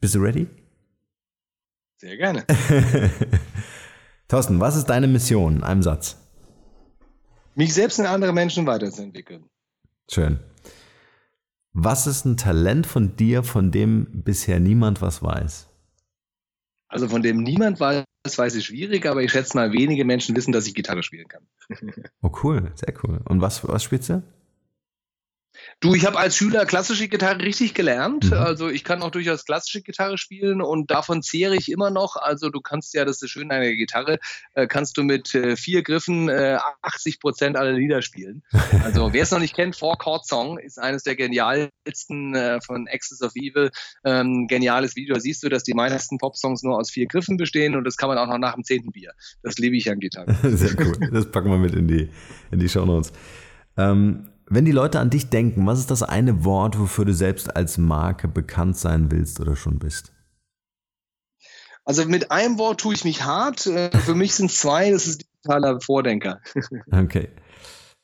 Bist 0.00 0.14
du 0.14 0.20
ready? 0.20 0.48
Sehr 1.96 2.16
gerne. 2.16 2.44
Thorsten, 4.28 4.60
was 4.60 4.76
ist 4.76 4.86
deine 4.86 5.06
Mission 5.06 5.56
in 5.56 5.62
einem 5.62 5.82
Satz? 5.82 6.16
Mich 7.54 7.74
selbst 7.74 7.98
und 7.98 8.06
andere 8.06 8.32
Menschen 8.32 8.66
weiterzuentwickeln. 8.66 9.44
Schön. 10.10 10.40
Was 11.72 12.06
ist 12.06 12.24
ein 12.24 12.36
Talent 12.36 12.86
von 12.86 13.16
dir, 13.16 13.42
von 13.42 13.70
dem 13.70 14.22
bisher 14.24 14.58
niemand 14.58 15.02
was 15.02 15.22
weiß? 15.22 15.69
Also 16.90 17.08
von 17.08 17.22
dem 17.22 17.38
niemand 17.38 17.78
weiß, 17.78 18.04
weiß 18.24 18.56
ich 18.56 18.66
schwierig, 18.66 19.06
aber 19.06 19.22
ich 19.22 19.30
schätze 19.30 19.56
mal, 19.56 19.72
wenige 19.72 20.04
Menschen 20.04 20.34
wissen, 20.36 20.50
dass 20.50 20.66
ich 20.66 20.74
Gitarre 20.74 21.04
spielen 21.04 21.28
kann. 21.28 21.46
oh 22.22 22.30
cool, 22.42 22.72
sehr 22.74 22.92
cool. 23.04 23.20
Und 23.24 23.40
was, 23.40 23.66
was 23.66 23.84
spielst 23.84 24.08
du? 24.10 24.22
Du, 25.80 25.94
ich 25.94 26.04
habe 26.04 26.18
als 26.18 26.36
Schüler 26.36 26.66
klassische 26.66 27.08
Gitarre 27.08 27.40
richtig 27.40 27.72
gelernt. 27.72 28.26
Mhm. 28.26 28.34
Also 28.34 28.68
ich 28.68 28.84
kann 28.84 29.02
auch 29.02 29.10
durchaus 29.10 29.44
klassische 29.46 29.80
Gitarre 29.80 30.18
spielen 30.18 30.60
und 30.60 30.90
davon 30.90 31.22
zehre 31.22 31.56
ich 31.56 31.70
immer 31.70 31.90
noch. 31.90 32.16
Also 32.16 32.50
du 32.50 32.60
kannst 32.60 32.92
ja, 32.92 33.04
das 33.04 33.16
ist 33.16 33.22
das 33.22 33.30
Schöne 33.30 33.54
an 33.54 33.62
der 33.62 33.74
Gitarre, 33.76 34.18
äh, 34.54 34.66
kannst 34.66 34.98
du 34.98 35.02
mit 35.02 35.34
äh, 35.34 35.56
vier 35.56 35.82
Griffen 35.82 36.28
äh, 36.28 36.58
80 36.82 37.20
Prozent 37.20 37.56
aller 37.56 37.72
Lieder 37.72 38.02
spielen. 38.02 38.42
Also 38.82 39.12
wer 39.12 39.22
es 39.22 39.30
noch 39.30 39.40
nicht 39.40 39.54
kennt, 39.54 39.76
Four 39.76 39.98
Chord 39.98 40.26
Song 40.26 40.58
ist 40.58 40.78
eines 40.78 41.02
der 41.02 41.14
genialsten 41.14 42.34
äh, 42.34 42.60
von 42.60 42.88
Axis 42.90 43.20
of 43.20 43.32
Evil. 43.34 43.70
Ähm, 44.04 44.46
geniales 44.48 44.96
Video. 44.96 45.14
Da 45.14 45.20
siehst 45.20 45.42
du, 45.42 45.48
dass 45.48 45.64
die 45.64 45.74
meisten 45.74 46.18
Pop-Songs 46.18 46.62
nur 46.62 46.78
aus 46.78 46.90
vier 46.90 47.06
Griffen 47.06 47.36
bestehen 47.36 47.76
und 47.76 47.84
das 47.84 47.96
kann 47.96 48.08
man 48.08 48.18
auch 48.18 48.26
noch 48.26 48.38
nach 48.38 48.54
dem 48.54 48.64
zehnten 48.64 48.92
Bier. 48.92 49.12
Das 49.42 49.58
liebe 49.58 49.76
ich 49.76 49.90
an 49.90 50.00
Gitarre. 50.00 50.34
Sehr 50.56 50.78
cool. 50.80 51.10
Das 51.12 51.30
packen 51.30 51.50
wir 51.50 51.58
mit 51.58 51.74
in 51.74 51.88
die, 51.88 52.08
in 52.50 52.58
die 52.58 52.68
Show 52.68 52.86
Notes. 52.86 53.12
Ähm, 53.76 54.29
wenn 54.50 54.64
die 54.64 54.72
Leute 54.72 54.98
an 54.98 55.10
dich 55.10 55.30
denken, 55.30 55.64
was 55.66 55.78
ist 55.78 55.90
das 55.90 56.02
eine 56.02 56.44
Wort, 56.44 56.78
wofür 56.78 57.04
du 57.04 57.14
selbst 57.14 57.56
als 57.56 57.78
Marke 57.78 58.26
bekannt 58.26 58.76
sein 58.76 59.10
willst 59.10 59.40
oder 59.40 59.54
schon 59.54 59.78
bist? 59.78 60.12
Also 61.84 62.04
mit 62.04 62.30
einem 62.32 62.58
Wort 62.58 62.80
tue 62.80 62.94
ich 62.94 63.04
mich 63.04 63.24
hart. 63.24 63.66
Äh, 63.66 63.96
für 63.96 64.14
mich 64.14 64.34
sind 64.34 64.50
es 64.50 64.58
zwei, 64.58 64.90
das 64.90 65.06
ist 65.06 65.22
digitaler 65.22 65.80
Vordenker. 65.80 66.40
Okay. 66.92 67.28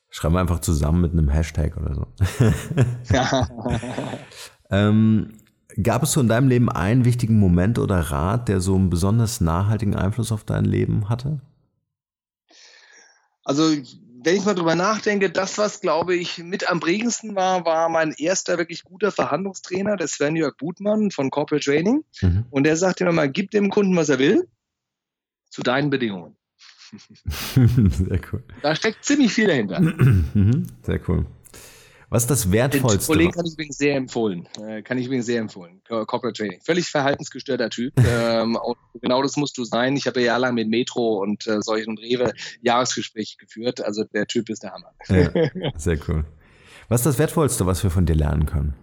Schreiben 0.09 0.34
wir 0.34 0.40
einfach 0.40 0.61
zusammen 0.61 1.03
mit 1.03 1.12
einem 1.12 1.28
Hashtag 1.28 1.76
oder 1.76 1.94
so. 1.94 2.07
Ja. 3.12 3.49
ähm, 4.70 5.34
gab 5.82 6.05
es 6.05 6.12
so 6.12 6.20
in 6.20 6.28
deinem 6.28 6.49
Leben 6.49 6.70
einen 6.70 7.05
wichtigen 7.05 7.38
Moment 7.38 7.78
oder 7.78 7.99
Rat, 7.99 8.49
der 8.49 8.61
so 8.61 8.76
einen 8.76 8.88
besonders 8.88 9.40
nachhaltigen 9.40 9.94
Einfluss 9.94 10.32
auf 10.32 10.44
dein 10.44 10.64
Leben 10.64 11.09
hatte? 11.11 11.40
Also 13.44 13.74
wenn 14.24 14.36
ich 14.36 14.44
mal 14.44 14.54
drüber 14.54 14.74
nachdenke, 14.74 15.30
das, 15.30 15.58
was 15.58 15.80
glaube 15.80 16.14
ich 16.14 16.38
mit 16.38 16.68
am 16.68 16.80
prägendsten 16.80 17.34
war, 17.34 17.64
war 17.64 17.88
mein 17.88 18.12
erster 18.12 18.58
wirklich 18.58 18.84
guter 18.84 19.12
Verhandlungstrainer, 19.12 19.96
der 19.96 20.08
Sven-Jörg 20.08 20.56
Butmann 20.56 21.10
von 21.10 21.30
Corporate 21.30 21.64
Training. 21.64 22.04
Mhm. 22.20 22.44
Und 22.50 22.64
der 22.64 22.76
sagt 22.76 23.00
immer 23.00 23.12
mal, 23.12 23.30
gib 23.30 23.50
dem 23.50 23.70
Kunden, 23.70 23.96
was 23.96 24.08
er 24.08 24.18
will, 24.18 24.48
zu 25.50 25.62
deinen 25.62 25.90
Bedingungen. 25.90 26.36
Sehr 27.54 28.20
cool. 28.32 28.42
Da 28.62 28.74
steckt 28.74 29.04
ziemlich 29.04 29.32
viel 29.32 29.48
dahinter. 29.48 29.80
Mhm. 29.80 30.66
Sehr 30.82 31.00
cool. 31.08 31.26
Was 32.09 32.22
ist 32.22 32.30
das 32.30 32.52
Wertvollste? 32.52 32.98
Den 32.98 33.07
Kollegen 33.07 33.32
kann 33.32 33.46
ich 33.46 33.54
übrigens 33.54 33.78
sehr 33.78 33.96
empfehlen. 33.96 34.48
Äh, 34.61 34.82
kann 34.82 34.96
ich 34.96 35.07
übrigens 35.07 35.26
sehr 35.26 35.40
empfehlen. 35.40 35.82
Corporate 35.88 36.34
Training. 36.34 36.61
Völlig 36.64 36.88
verhaltensgestörter 36.88 37.68
Typ. 37.68 37.92
ähm, 38.07 38.57
genau 39.00 39.22
das 39.22 39.36
musst 39.36 39.59
du 39.59 39.64
sein. 39.64 39.96
Ich 39.96 40.07
habe 40.07 40.20
ja 40.20 40.26
jahrelang 40.26 40.54
mit 40.54 40.68
Metro 40.68 41.20
und 41.20 41.46
äh, 41.46 41.61
solchen 41.62 41.98
Rewe 41.98 42.32
Jahresgespräche 42.61 43.36
geführt. 43.38 43.80
Also 43.80 44.04
der 44.04 44.26
Typ 44.26 44.48
ist 44.50 44.62
der 44.62 44.72
Hammer. 44.72 44.92
Ja, 45.09 45.30
sehr 45.76 45.98
cool. 46.09 46.24
Was 46.88 47.00
ist 47.00 47.07
das 47.07 47.18
Wertvollste, 47.18 47.66
was 47.66 47.82
wir 47.82 47.90
von 47.90 48.07
dir 48.07 48.14
lernen 48.14 48.46
können? 48.46 48.74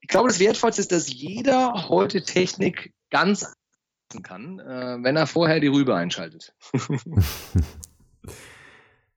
Ich 0.00 0.08
glaube, 0.08 0.28
das 0.28 0.38
Wertvollste 0.38 0.80
ist, 0.80 0.92
dass 0.92 1.12
jeder 1.12 1.88
heute 1.88 2.22
Technik 2.22 2.94
ganz 3.10 3.52
kann, 4.22 4.60
äh, 4.60 5.02
wenn 5.02 5.16
er 5.16 5.26
vorher 5.26 5.60
die 5.60 5.66
Rübe 5.66 5.94
einschaltet. 5.94 6.54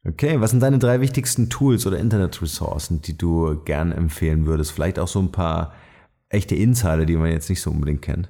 Okay, 0.03 0.41
was 0.41 0.49
sind 0.49 0.61
deine 0.61 0.79
drei 0.79 0.99
wichtigsten 0.99 1.49
Tools 1.49 1.85
oder 1.85 1.99
Internetressourcen, 1.99 3.01
die 3.01 3.17
du 3.17 3.55
gern 3.63 3.91
empfehlen 3.91 4.47
würdest? 4.47 4.71
Vielleicht 4.71 4.97
auch 4.97 5.07
so 5.07 5.19
ein 5.19 5.31
paar 5.31 5.73
echte 6.29 6.55
Insider, 6.55 7.05
die 7.05 7.15
man 7.15 7.31
jetzt 7.31 7.49
nicht 7.49 7.61
so 7.61 7.69
unbedingt 7.69 8.01
kennt. 8.01 8.29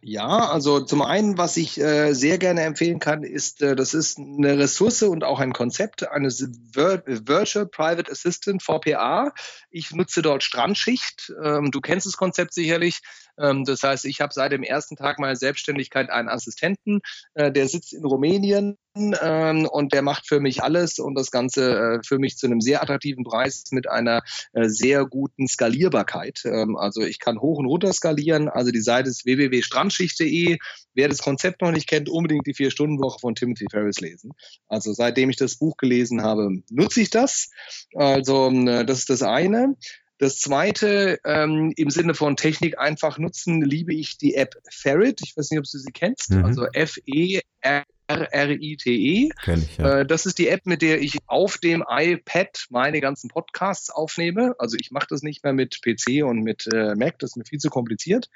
Ja, 0.00 0.50
also 0.50 0.80
zum 0.80 1.02
einen, 1.02 1.38
was 1.38 1.56
ich 1.56 1.80
äh, 1.80 2.12
sehr 2.12 2.38
gerne 2.38 2.62
empfehlen 2.62 3.00
kann, 3.00 3.24
ist, 3.24 3.62
äh, 3.62 3.74
das 3.74 3.94
ist 3.94 4.18
eine 4.18 4.56
Ressource 4.56 5.02
und 5.02 5.24
auch 5.24 5.40
ein 5.40 5.52
Konzept 5.52 6.08
eines 6.08 6.48
Vir 6.72 7.02
Virtual 7.04 7.66
Private 7.66 8.10
Assistant 8.10 8.62
VPA. 8.62 9.32
Ich 9.70 9.90
nutze 9.92 10.22
dort 10.22 10.44
Strandschicht. 10.44 11.32
Ähm, 11.42 11.72
du 11.72 11.80
kennst 11.80 12.06
das 12.06 12.16
Konzept 12.16 12.54
sicherlich. 12.54 13.00
Ähm, 13.38 13.64
das 13.64 13.82
heißt, 13.82 14.04
ich 14.04 14.20
habe 14.20 14.32
seit 14.32 14.52
dem 14.52 14.62
ersten 14.62 14.94
Tag 14.94 15.18
meiner 15.18 15.36
Selbstständigkeit 15.36 16.10
einen 16.10 16.28
Assistenten, 16.28 17.00
äh, 17.34 17.50
der 17.50 17.68
sitzt 17.68 17.92
in 17.92 18.04
Rumänien 18.04 18.78
ähm, 19.20 19.66
und 19.66 19.92
der 19.92 20.02
macht 20.02 20.26
für 20.26 20.40
mich 20.40 20.62
alles 20.62 20.98
und 20.98 21.14
das 21.14 21.30
Ganze 21.30 21.78
äh, 21.78 21.98
für 22.04 22.18
mich 22.18 22.36
zu 22.36 22.46
einem 22.46 22.60
sehr 22.60 22.82
attraktiven 22.82 23.24
Preis 23.24 23.64
mit 23.70 23.88
einer 23.88 24.22
äh, 24.52 24.68
sehr 24.68 25.06
guten 25.06 25.48
Skalierbarkeit. 25.48 26.42
Ähm, 26.44 26.76
also 26.76 27.02
ich 27.02 27.18
kann 27.18 27.40
hoch 27.40 27.58
und 27.58 27.66
runter 27.66 27.92
skalieren. 27.92 28.48
Also 28.48 28.70
die 28.70 28.80
Seite 28.80 29.10
ist 29.10 29.24
www.strandschicht.de. 29.24 30.58
Wer 30.94 31.08
das 31.08 31.18
Konzept 31.18 31.62
noch 31.62 31.72
nicht 31.72 31.88
kennt, 31.88 32.08
unbedingt 32.08 32.46
die 32.46 32.54
Vier-Stunden-Woche 32.54 33.20
von 33.20 33.34
Timothy 33.34 33.66
Ferris 33.70 34.00
lesen. 34.00 34.32
Also 34.68 34.92
seitdem 34.92 35.30
ich 35.30 35.36
das 35.36 35.56
Buch 35.56 35.76
gelesen 35.76 36.22
habe, 36.22 36.62
nutze 36.70 37.00
ich 37.00 37.10
das. 37.10 37.50
Also 37.94 38.50
das 38.50 38.98
ist 38.98 39.10
das 39.10 39.22
eine. 39.22 39.76
Das 40.18 40.40
zweite, 40.40 41.20
ähm, 41.24 41.72
im 41.76 41.90
Sinne 41.90 42.12
von 42.14 42.36
Technik 42.36 42.78
einfach 42.78 43.18
nutzen, 43.18 43.62
liebe 43.62 43.94
ich 43.94 44.18
die 44.18 44.34
App 44.34 44.56
Ferret. 44.68 45.20
Ich 45.22 45.36
weiß 45.36 45.50
nicht, 45.50 45.60
ob 45.60 45.64
du 45.64 45.78
sie 45.78 45.92
kennst. 45.92 46.30
Mhm. 46.30 46.44
Also 46.44 46.66
F-E-R. 46.72 47.84
R-R-I-T-E. 48.08 49.28
Kenn 49.44 49.62
ich, 49.62 49.76
ja. 49.76 50.00
Äh, 50.00 50.06
das 50.06 50.26
ist 50.26 50.38
die 50.38 50.48
App, 50.48 50.66
mit 50.66 50.82
der 50.82 51.00
ich 51.00 51.18
auf 51.26 51.58
dem 51.58 51.84
iPad 51.88 52.66
meine 52.70 53.00
ganzen 53.00 53.28
Podcasts 53.28 53.90
aufnehme. 53.90 54.54
Also 54.58 54.76
ich 54.80 54.90
mache 54.90 55.06
das 55.08 55.22
nicht 55.22 55.44
mehr 55.44 55.52
mit 55.52 55.80
PC 55.82 56.24
und 56.24 56.40
mit 56.40 56.66
äh, 56.72 56.94
Mac, 56.94 57.18
das 57.18 57.30
ist 57.30 57.36
mir 57.36 57.44
viel 57.44 57.58
zu 57.58 57.70
kompliziert. 57.70 58.28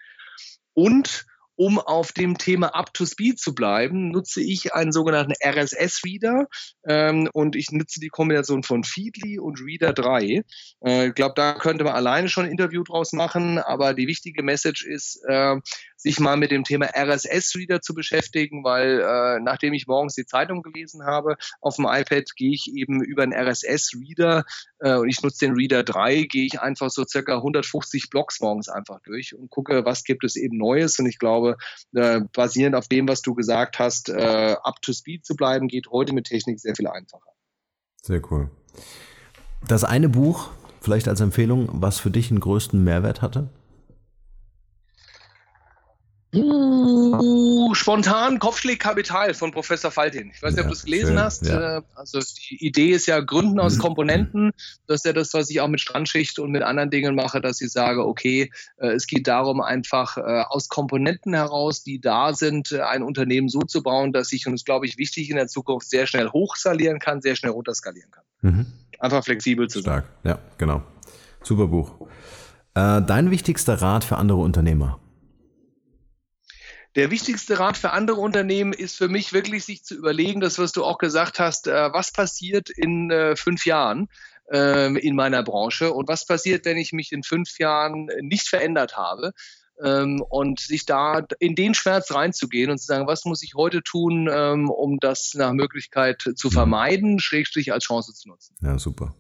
Und 0.75 1.27
um 1.57 1.79
auf 1.79 2.13
dem 2.13 2.39
Thema 2.39 2.75
Up 2.75 2.93
to 2.95 3.07
Speed 3.07 3.39
zu 3.39 3.55
bleiben, 3.55 4.11
nutze 4.11 4.43
ich 4.43 4.75
einen 4.75 4.93
sogenannten 4.93 5.35
RSS-Reader 5.45 6.47
ähm, 6.87 7.29
und 7.33 7.57
ich 7.57 7.71
nutze 7.71 8.01
die 8.01 8.09
Kombination 8.09 8.63
von 8.63 8.85
Feedly 8.85 9.39
und 9.39 9.61
Reader 9.61 9.93
3. 9.93 10.43
Äh, 10.85 11.09
ich 11.09 11.15
glaube, 11.15 11.35
da 11.37 11.55
könnte 11.55 11.85
man 11.85 11.95
alleine 11.95 12.29
schon 12.29 12.47
ein 12.47 12.51
Interview 12.51 12.83
draus 12.83 13.13
machen, 13.13 13.59
aber 13.59 13.95
die 13.95 14.07
wichtige 14.07 14.43
Message 14.43 14.85
ist, 14.85 15.21
äh, 15.29 15.57
sich 15.97 16.19
mal 16.19 16.37
mit 16.37 16.51
dem 16.51 16.65
Thema 16.65 16.87
RSS-Reader 16.87 17.81
zu 17.81 17.95
beschäftigen, 17.95 18.65
weil 18.65 19.01
äh, 19.01 19.41
nachdem 19.41 19.73
ich 19.73 19.87
morgens 19.87 20.15
die 20.15 20.27
Zeitung 20.27 20.63
gelesen 20.63 21.05
habe, 21.05 21.37
auf 21.61 21.77
dem 21.77 21.87
iPad 21.87 22.25
gehe 22.37 22.53
ich 22.53 22.73
eben 22.75 23.03
über 23.03 23.23
einen 23.23 23.33
RSS-Reader 23.33 24.45
äh, 24.83 24.97
und 24.97 25.09
ich 25.09 25.23
nutze 25.23 25.47
den 25.47 25.55
Reader 25.55 25.85
3, 25.85 26.25
gehe 26.25 26.45
ich 26.45 26.61
einfach 26.61 26.91
so 26.91 27.05
circa 27.07 27.37
150 27.37 28.11
Blogs 28.11 28.41
morgens 28.41 28.69
einfach 28.69 29.01
durch 29.05 29.35
und 29.35 29.49
gucke, 29.51 29.85
was 29.85 30.05
gibt 30.05 30.25
es 30.25 30.37
eben 30.37 30.59
Neues 30.59 30.99
und 30.99 31.07
ich 31.07 31.19
glaube, 31.19 31.57
äh, 31.95 32.21
basierend 32.33 32.75
auf 32.75 32.89
dem, 32.89 33.09
was 33.09 33.23
du 33.23 33.35
gesagt 33.35 33.79
hast, 33.79 34.09
äh, 34.09 34.57
up 34.63 34.83
to 34.83 34.93
speed 34.93 35.25
zu 35.25 35.37
bleiben, 35.37 35.69
geht 35.69 35.87
heute 35.91 36.13
mit 36.13 36.27
Technik 36.27 36.61
sehr 36.61 36.75
viel 36.75 36.89
einfacher. 36.89 37.31
Sehr 38.03 38.21
cool. 38.31 38.51
Das 39.69 39.85
eine 39.85 40.09
Buch, 40.09 40.51
vielleicht 40.81 41.07
als 41.07 41.21
Empfehlung, 41.21 41.69
was 41.73 42.01
für 42.01 42.11
dich 42.11 42.29
den 42.29 42.41
größten 42.41 42.83
Mehrwert 42.83 43.23
hatte? 43.23 43.49
Uh, 46.35 47.75
spontan 47.75 48.39
Kopfschlägkapital 48.39 49.35
von 49.35 49.51
Professor 49.51 49.91
Faltin. 49.91 50.31
Ich 50.35 50.43
weiß 50.43 50.53
nicht, 50.53 50.61
ja, 50.61 50.65
ob 50.65 50.71
du 50.71 50.75
es 50.75 50.85
gelesen 50.85 51.09
schön, 51.09 51.21
hast. 51.21 51.45
Ja. 51.45 51.79
Äh, 51.79 51.83
also 51.95 52.21
die 52.21 52.65
Idee 52.65 52.93
ist 52.93 53.05
ja 53.07 53.21
Gründen 53.21 53.61
aus 53.61 53.79
Komponenten. 53.79 54.53
Das 54.87 55.01
ist 55.01 55.05
ja 55.05 55.13
das, 55.13 55.35
was 55.35 55.51
ich 55.51 55.61
auch 55.61 55.69
mit 55.69 55.83
Strandschicht 55.83 56.39
und 56.39 56.51
mit 56.51 56.63
anderen 56.63 56.89
Dingen 56.89 57.15
mache, 57.15 57.43
dass 57.43 57.61
ich 57.61 57.71
sage, 57.71 58.07
okay, 58.07 58.51
äh, 58.79 58.93
es 58.93 59.07
geht 59.07 59.27
darum, 59.29 59.61
einfach 59.61 60.17
äh, 60.17 60.45
aus 60.49 60.71
Komponenten 60.71 61.35
heraus, 61.35 61.83
die 61.83 62.01
da 62.01 62.33
sind, 62.33 62.73
ein 62.73 63.03
Unternehmen 63.03 63.51
so 63.51 63.61
zu 63.61 63.83
bauen, 63.83 64.15
dass 64.15 64.33
ich, 64.33 64.47
und 64.47 64.53
das 64.53 64.65
glaube 64.65 64.87
ich 64.87 64.97
wichtig 64.97 65.29
in 65.29 65.37
der 65.37 65.49
Zukunft, 65.49 65.91
sehr 65.91 66.07
schnell 66.07 66.31
hochskalieren 66.31 66.99
kann, 66.99 67.21
sehr 67.21 67.37
schnell 67.37 67.53
runterskalieren 67.53 68.11
kann. 68.11 68.25
Mhm. 68.41 68.67
Einfach 68.99 69.23
flexibel 69.23 69.69
zu 69.69 69.81
Stark. 69.81 70.07
sein. 70.23 70.33
Ja, 70.33 70.39
genau. 70.57 70.83
Super 71.43 71.67
Buch. 71.67 72.07
Dein 72.73 73.31
wichtigster 73.31 73.83
Rat 73.83 74.03
für 74.03 74.17
andere 74.17 74.39
Unternehmer? 74.39 74.99
Der 76.95 77.11
wichtigste 77.11 77.59
Rat 77.59 77.79
für 77.79 77.91
andere 77.91 78.21
Unternehmen 78.21 78.73
ist 78.73 78.97
für 78.97 79.09
mich 79.09 79.33
wirklich, 79.33 79.65
sich 79.65 79.83
zu 79.83 79.95
überlegen, 79.95 80.41
das, 80.41 80.59
was 80.59 80.73
du 80.73 80.85
auch 80.85 80.99
gesagt 80.99 81.39
hast, 81.39 81.67
äh, 81.67 81.93
was 81.93 82.13
passiert 82.13 82.69
in 82.69 83.11
äh, 83.11 83.35
fünf 83.35 83.65
Jahren 83.65 84.09
ähm, 84.51 84.97
in 84.97 85.17
meiner 85.17 85.43
Branche 85.43 85.93
und 85.93 86.09
was 86.09 86.27
passiert, 86.27 86.67
wenn 86.67 86.77
ich 86.77 86.93
mich 86.93 87.13
in 87.13 87.23
fünf 87.23 87.59
Jahren 87.59 88.11
nicht 88.21 88.49
verändert 88.49 88.97
habe. 88.97 89.33
Ähm, 89.83 90.23
und 90.29 90.61
sich 90.61 90.85
da 90.85 91.25
in 91.39 91.55
den 91.55 91.73
Schmerz 91.73 92.15
reinzugehen 92.15 92.71
und 92.71 92.79
zu 92.79 92.85
sagen, 92.85 93.07
was 93.07 93.25
muss 93.25 93.43
ich 93.43 93.55
heute 93.57 93.83
tun, 93.83 94.29
ähm, 94.31 94.69
um 94.69 94.99
das 95.01 95.33
nach 95.35 95.55
Möglichkeit 95.55 96.23
zu 96.37 96.51
vermeiden, 96.51 97.19
schrägstrich 97.19 97.73
als 97.73 97.85
Chance 97.85 98.13
zu 98.13 98.29
nutzen. 98.29 98.55
Ja, 98.61 98.79
super. 98.79 99.15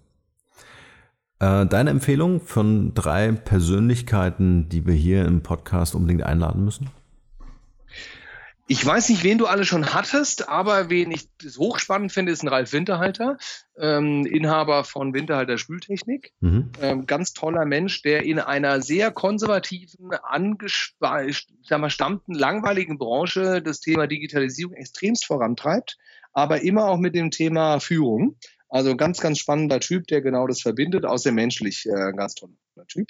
Äh, 1.41 1.67
deine 1.67 1.91
Empfehlung 1.91 2.41
von 2.43 2.93
drei 2.93 3.33
Persönlichkeiten, 3.33 4.69
die 4.69 4.87
wir 4.87 4.95
hier 4.95 5.25
im 5.25 5.43
Podcast 5.43 5.95
unbedingt 5.95 6.23
einladen 6.23 6.65
müssen? 6.65 6.91
Ich 8.73 8.85
weiß 8.87 9.11
nicht, 9.11 9.23
wen 9.23 9.37
du 9.37 9.45
alle 9.45 9.67
schon 9.67 9.93
hattest, 9.93 10.49
aber 10.49 10.89
wen 10.89 11.11
ich 11.11 11.29
hochspannend 11.59 12.11
finde, 12.11 12.33
ist 12.33 12.43
ein 12.43 12.49
Ralf 12.49 12.73
Winterhalter, 12.73 13.37
ähm, 13.77 14.25
Inhaber 14.25 14.85
von 14.85 15.13
Winterhalter 15.13 15.59
Spültechnik. 15.59 16.33
Mhm. 16.41 16.73
Ähm, 16.81 17.05
ganz 17.05 17.35
toller 17.35 17.67
Mensch, 17.67 18.01
der 18.01 18.23
in 18.23 18.39
einer 18.39 18.81
sehr 18.81 19.11
konservativen, 19.11 20.13
angestammten, 20.23 22.35
langweiligen 22.35 22.97
Branche 22.97 23.61
das 23.61 23.81
Thema 23.81 24.07
Digitalisierung 24.07 24.73
extremst 24.73 25.27
vorantreibt, 25.27 25.99
aber 26.33 26.63
immer 26.63 26.87
auch 26.87 26.97
mit 26.97 27.15
dem 27.15 27.31
Thema 27.31 27.79
Führung. 27.79 28.39
Also 28.71 28.97
ganz, 28.97 29.21
ganz 29.21 29.39
spannender 29.39 29.81
Typ, 29.81 30.07
der 30.07 30.23
genau 30.23 30.47
das 30.47 30.63
verbindet, 30.63 31.05
außer 31.05 31.31
menschlich 31.31 31.85
äh, 31.85 32.13
ganz 32.17 32.37
toller 32.37 32.55
Typ. 32.89 33.09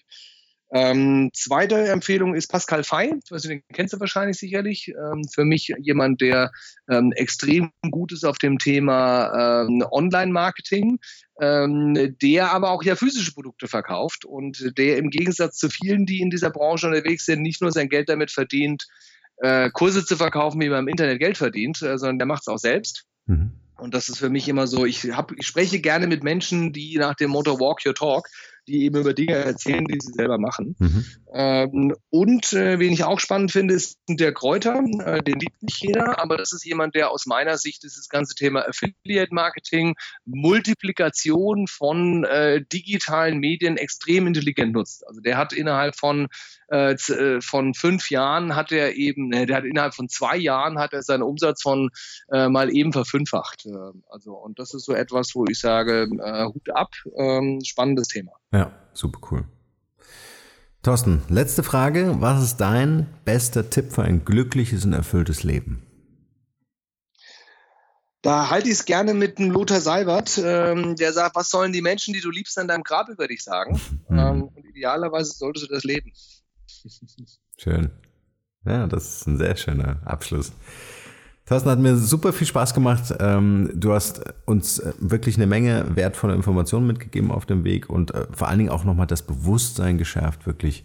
Ähm, 0.74 1.28
zweite 1.34 1.88
Empfehlung 1.88 2.34
ist 2.34 2.46
Pascal 2.46 2.82
Fey, 2.82 3.12
also 3.30 3.48
den 3.48 3.62
kennst 3.74 3.92
du 3.92 4.00
wahrscheinlich 4.00 4.38
sicherlich. 4.38 4.88
Ähm, 4.88 5.22
für 5.32 5.44
mich 5.44 5.70
jemand, 5.78 6.22
der 6.22 6.50
ähm, 6.90 7.12
extrem 7.12 7.72
gut 7.90 8.12
ist 8.12 8.24
auf 8.24 8.38
dem 8.38 8.58
Thema 8.58 9.64
ähm, 9.66 9.84
Online-Marketing, 9.90 10.98
ähm, 11.42 12.16
der 12.22 12.52
aber 12.52 12.70
auch 12.70 12.82
ja 12.82 12.96
physische 12.96 13.34
Produkte 13.34 13.68
verkauft 13.68 14.24
und 14.24 14.78
der 14.78 14.96
im 14.96 15.10
Gegensatz 15.10 15.58
zu 15.58 15.68
vielen, 15.68 16.06
die 16.06 16.20
in 16.20 16.30
dieser 16.30 16.50
Branche 16.50 16.86
unterwegs 16.86 17.26
sind, 17.26 17.42
nicht 17.42 17.60
nur 17.60 17.70
sein 17.70 17.90
Geld 17.90 18.08
damit 18.08 18.30
verdient, 18.30 18.86
äh, 19.42 19.68
Kurse 19.70 20.06
zu 20.06 20.16
verkaufen, 20.16 20.58
wie 20.62 20.70
man 20.70 20.80
im 20.80 20.88
Internet 20.88 21.18
Geld 21.18 21.36
verdient, 21.36 21.82
äh, 21.82 21.98
sondern 21.98 22.18
der 22.18 22.26
macht 22.26 22.42
es 22.42 22.48
auch 22.48 22.58
selbst. 22.58 23.04
Mhm. 23.26 23.52
Und 23.76 23.94
das 23.94 24.08
ist 24.08 24.18
für 24.18 24.30
mich 24.30 24.48
immer 24.48 24.66
so, 24.66 24.86
ich, 24.86 25.10
hab, 25.10 25.32
ich 25.32 25.46
spreche 25.46 25.80
gerne 25.80 26.06
mit 26.06 26.22
Menschen, 26.22 26.72
die 26.72 26.96
nach 26.98 27.16
dem 27.16 27.30
Motto 27.30 27.58
Walk 27.58 27.84
Your 27.84 27.94
Talk 27.94 28.28
die 28.66 28.84
eben 28.84 29.00
über 29.00 29.14
Dinge 29.14 29.34
erzählen, 29.34 29.84
die 29.84 29.98
sie 30.00 30.12
selber 30.12 30.38
machen. 30.38 30.76
Mhm. 30.78 31.06
Ähm, 31.34 31.94
und 32.10 32.52
äh, 32.52 32.78
wen 32.78 32.92
ich 32.92 33.04
auch 33.04 33.20
spannend 33.20 33.52
finde, 33.52 33.74
ist 33.74 33.98
der 34.08 34.32
Kräuter. 34.32 34.82
Äh, 35.04 35.22
den 35.22 35.40
liebt 35.40 35.62
nicht 35.62 35.82
jeder, 35.82 36.20
aber 36.20 36.36
das 36.36 36.52
ist 36.52 36.64
jemand, 36.64 36.94
der 36.94 37.10
aus 37.10 37.26
meiner 37.26 37.58
Sicht 37.58 37.82
dieses 37.82 38.08
ganze 38.08 38.34
Thema 38.34 38.66
Affiliate 38.68 39.34
Marketing, 39.34 39.94
Multiplikation 40.24 41.66
von 41.66 42.24
äh, 42.24 42.64
digitalen 42.72 43.38
Medien 43.38 43.76
extrem 43.76 44.26
intelligent 44.26 44.72
nutzt. 44.72 45.06
Also 45.06 45.20
der 45.20 45.36
hat 45.36 45.52
innerhalb 45.52 45.96
von 45.96 46.28
äh, 46.72 46.92
äh, 46.92 47.40
von 47.40 47.74
fünf 47.74 48.10
Jahren 48.10 48.56
hat 48.56 48.72
er 48.72 48.94
eben, 48.94 49.28
ne, 49.28 49.46
der 49.46 49.56
hat 49.56 49.64
innerhalb 49.64 49.94
von 49.94 50.08
zwei 50.08 50.36
Jahren 50.36 50.78
hat 50.78 50.92
er 50.92 51.02
seinen 51.02 51.22
Umsatz 51.22 51.62
von 51.62 51.90
äh, 52.30 52.48
mal 52.48 52.74
eben 52.74 52.92
verfünffacht. 52.92 53.66
Äh, 53.66 53.92
also 54.08 54.34
und 54.34 54.58
das 54.58 54.72
ist 54.72 54.84
so 54.84 54.94
etwas, 54.94 55.34
wo 55.34 55.44
ich 55.46 55.58
sage, 55.58 56.08
äh, 56.22 56.46
Hut 56.46 56.70
ab, 56.70 56.94
ähm, 57.16 57.60
spannendes 57.64 58.08
Thema. 58.08 58.32
Ja, 58.52 58.72
super 58.92 59.18
cool. 59.30 59.44
Thorsten, 60.82 61.22
letzte 61.28 61.62
Frage. 61.62 62.16
Was 62.20 62.42
ist 62.42 62.56
dein 62.56 63.06
bester 63.24 63.70
Tipp 63.70 63.92
für 63.92 64.02
ein 64.02 64.24
glückliches 64.24 64.84
und 64.84 64.92
erfülltes 64.92 65.42
Leben? 65.42 65.86
Da 68.20 68.50
halte 68.50 68.68
ich 68.68 68.74
es 68.74 68.84
gerne 68.84 69.14
mit 69.14 69.38
dem 69.38 69.50
Lothar 69.50 69.80
Seibert, 69.80 70.38
ähm, 70.38 70.94
der 70.94 71.12
sagt, 71.12 71.34
was 71.34 71.50
sollen 71.50 71.72
die 71.72 71.82
Menschen, 71.82 72.14
die 72.14 72.20
du 72.20 72.30
liebst, 72.30 72.56
an 72.56 72.68
deinem 72.68 72.84
Grab 72.84 73.08
über 73.08 73.26
dich 73.26 73.42
sagen? 73.42 73.80
Mhm. 74.08 74.18
Ähm, 74.18 74.42
und 74.44 74.64
idealerweise 74.64 75.32
solltest 75.32 75.68
du 75.68 75.74
das 75.74 75.82
leben. 75.82 76.12
Schön. 77.58 77.90
Ja, 78.64 78.86
das 78.86 79.16
ist 79.16 79.26
ein 79.26 79.38
sehr 79.38 79.56
schöner 79.56 80.00
Abschluss. 80.04 80.52
Thorsten 81.46 81.70
hat 81.70 81.78
mir 81.80 81.96
super 81.96 82.32
viel 82.32 82.46
Spaß 82.46 82.72
gemacht. 82.72 83.14
Ähm, 83.18 83.70
du 83.74 83.92
hast 83.92 84.22
uns 84.46 84.78
äh, 84.78 84.92
wirklich 84.98 85.36
eine 85.36 85.46
Menge 85.46 85.86
wertvoller 85.96 86.34
Informationen 86.34 86.86
mitgegeben 86.86 87.30
auf 87.32 87.46
dem 87.46 87.64
Weg 87.64 87.90
und 87.90 88.14
äh, 88.14 88.26
vor 88.30 88.48
allen 88.48 88.58
Dingen 88.58 88.70
auch 88.70 88.84
nochmal 88.84 89.08
das 89.08 89.22
Bewusstsein 89.22 89.98
geschärft, 89.98 90.46
wirklich 90.46 90.84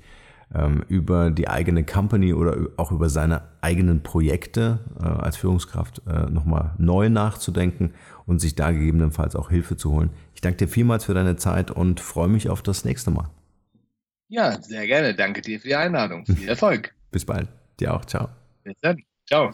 ähm, 0.54 0.84
über 0.88 1.30
die 1.30 1.48
eigene 1.48 1.84
Company 1.84 2.34
oder 2.34 2.70
auch 2.78 2.92
über 2.92 3.10
seine 3.10 3.44
eigenen 3.62 4.02
Projekte 4.02 4.80
äh, 5.00 5.04
als 5.04 5.38
Führungskraft 5.38 6.02
nochmal 6.30 6.74
neu 6.78 7.10
nachzudenken 7.10 7.94
und 8.26 8.40
sich 8.40 8.56
da 8.56 8.72
gegebenenfalls 8.72 9.36
auch 9.36 9.50
Hilfe 9.50 9.78
zu 9.78 9.92
holen. 9.92 10.10
Ich 10.34 10.42
danke 10.42 10.58
dir 10.58 10.68
vielmals 10.68 11.06
für 11.06 11.14
deine 11.14 11.36
Zeit 11.36 11.70
und 11.70 12.00
freue 12.00 12.30
mich 12.30 12.50
auf 12.50 12.62
das 12.62 12.86
nächste 12.86 13.12
Mal. 13.12 13.30
Ja, 14.30 14.62
sehr 14.62 14.86
gerne. 14.88 15.16
Danke 15.16 15.42
dir 15.42 15.60
für 15.60 15.68
die 15.68 15.76
Einladung. 15.76 16.26
Viel 16.26 16.48
Erfolg. 16.48 16.94
Bis 17.12 17.26
bald. 17.26 17.48
Dir 17.80 17.94
auch. 17.94 18.06
Ciao. 18.06 18.30
Bis 18.64 18.76
dann. 18.82 18.98
Ciao. 19.26 19.54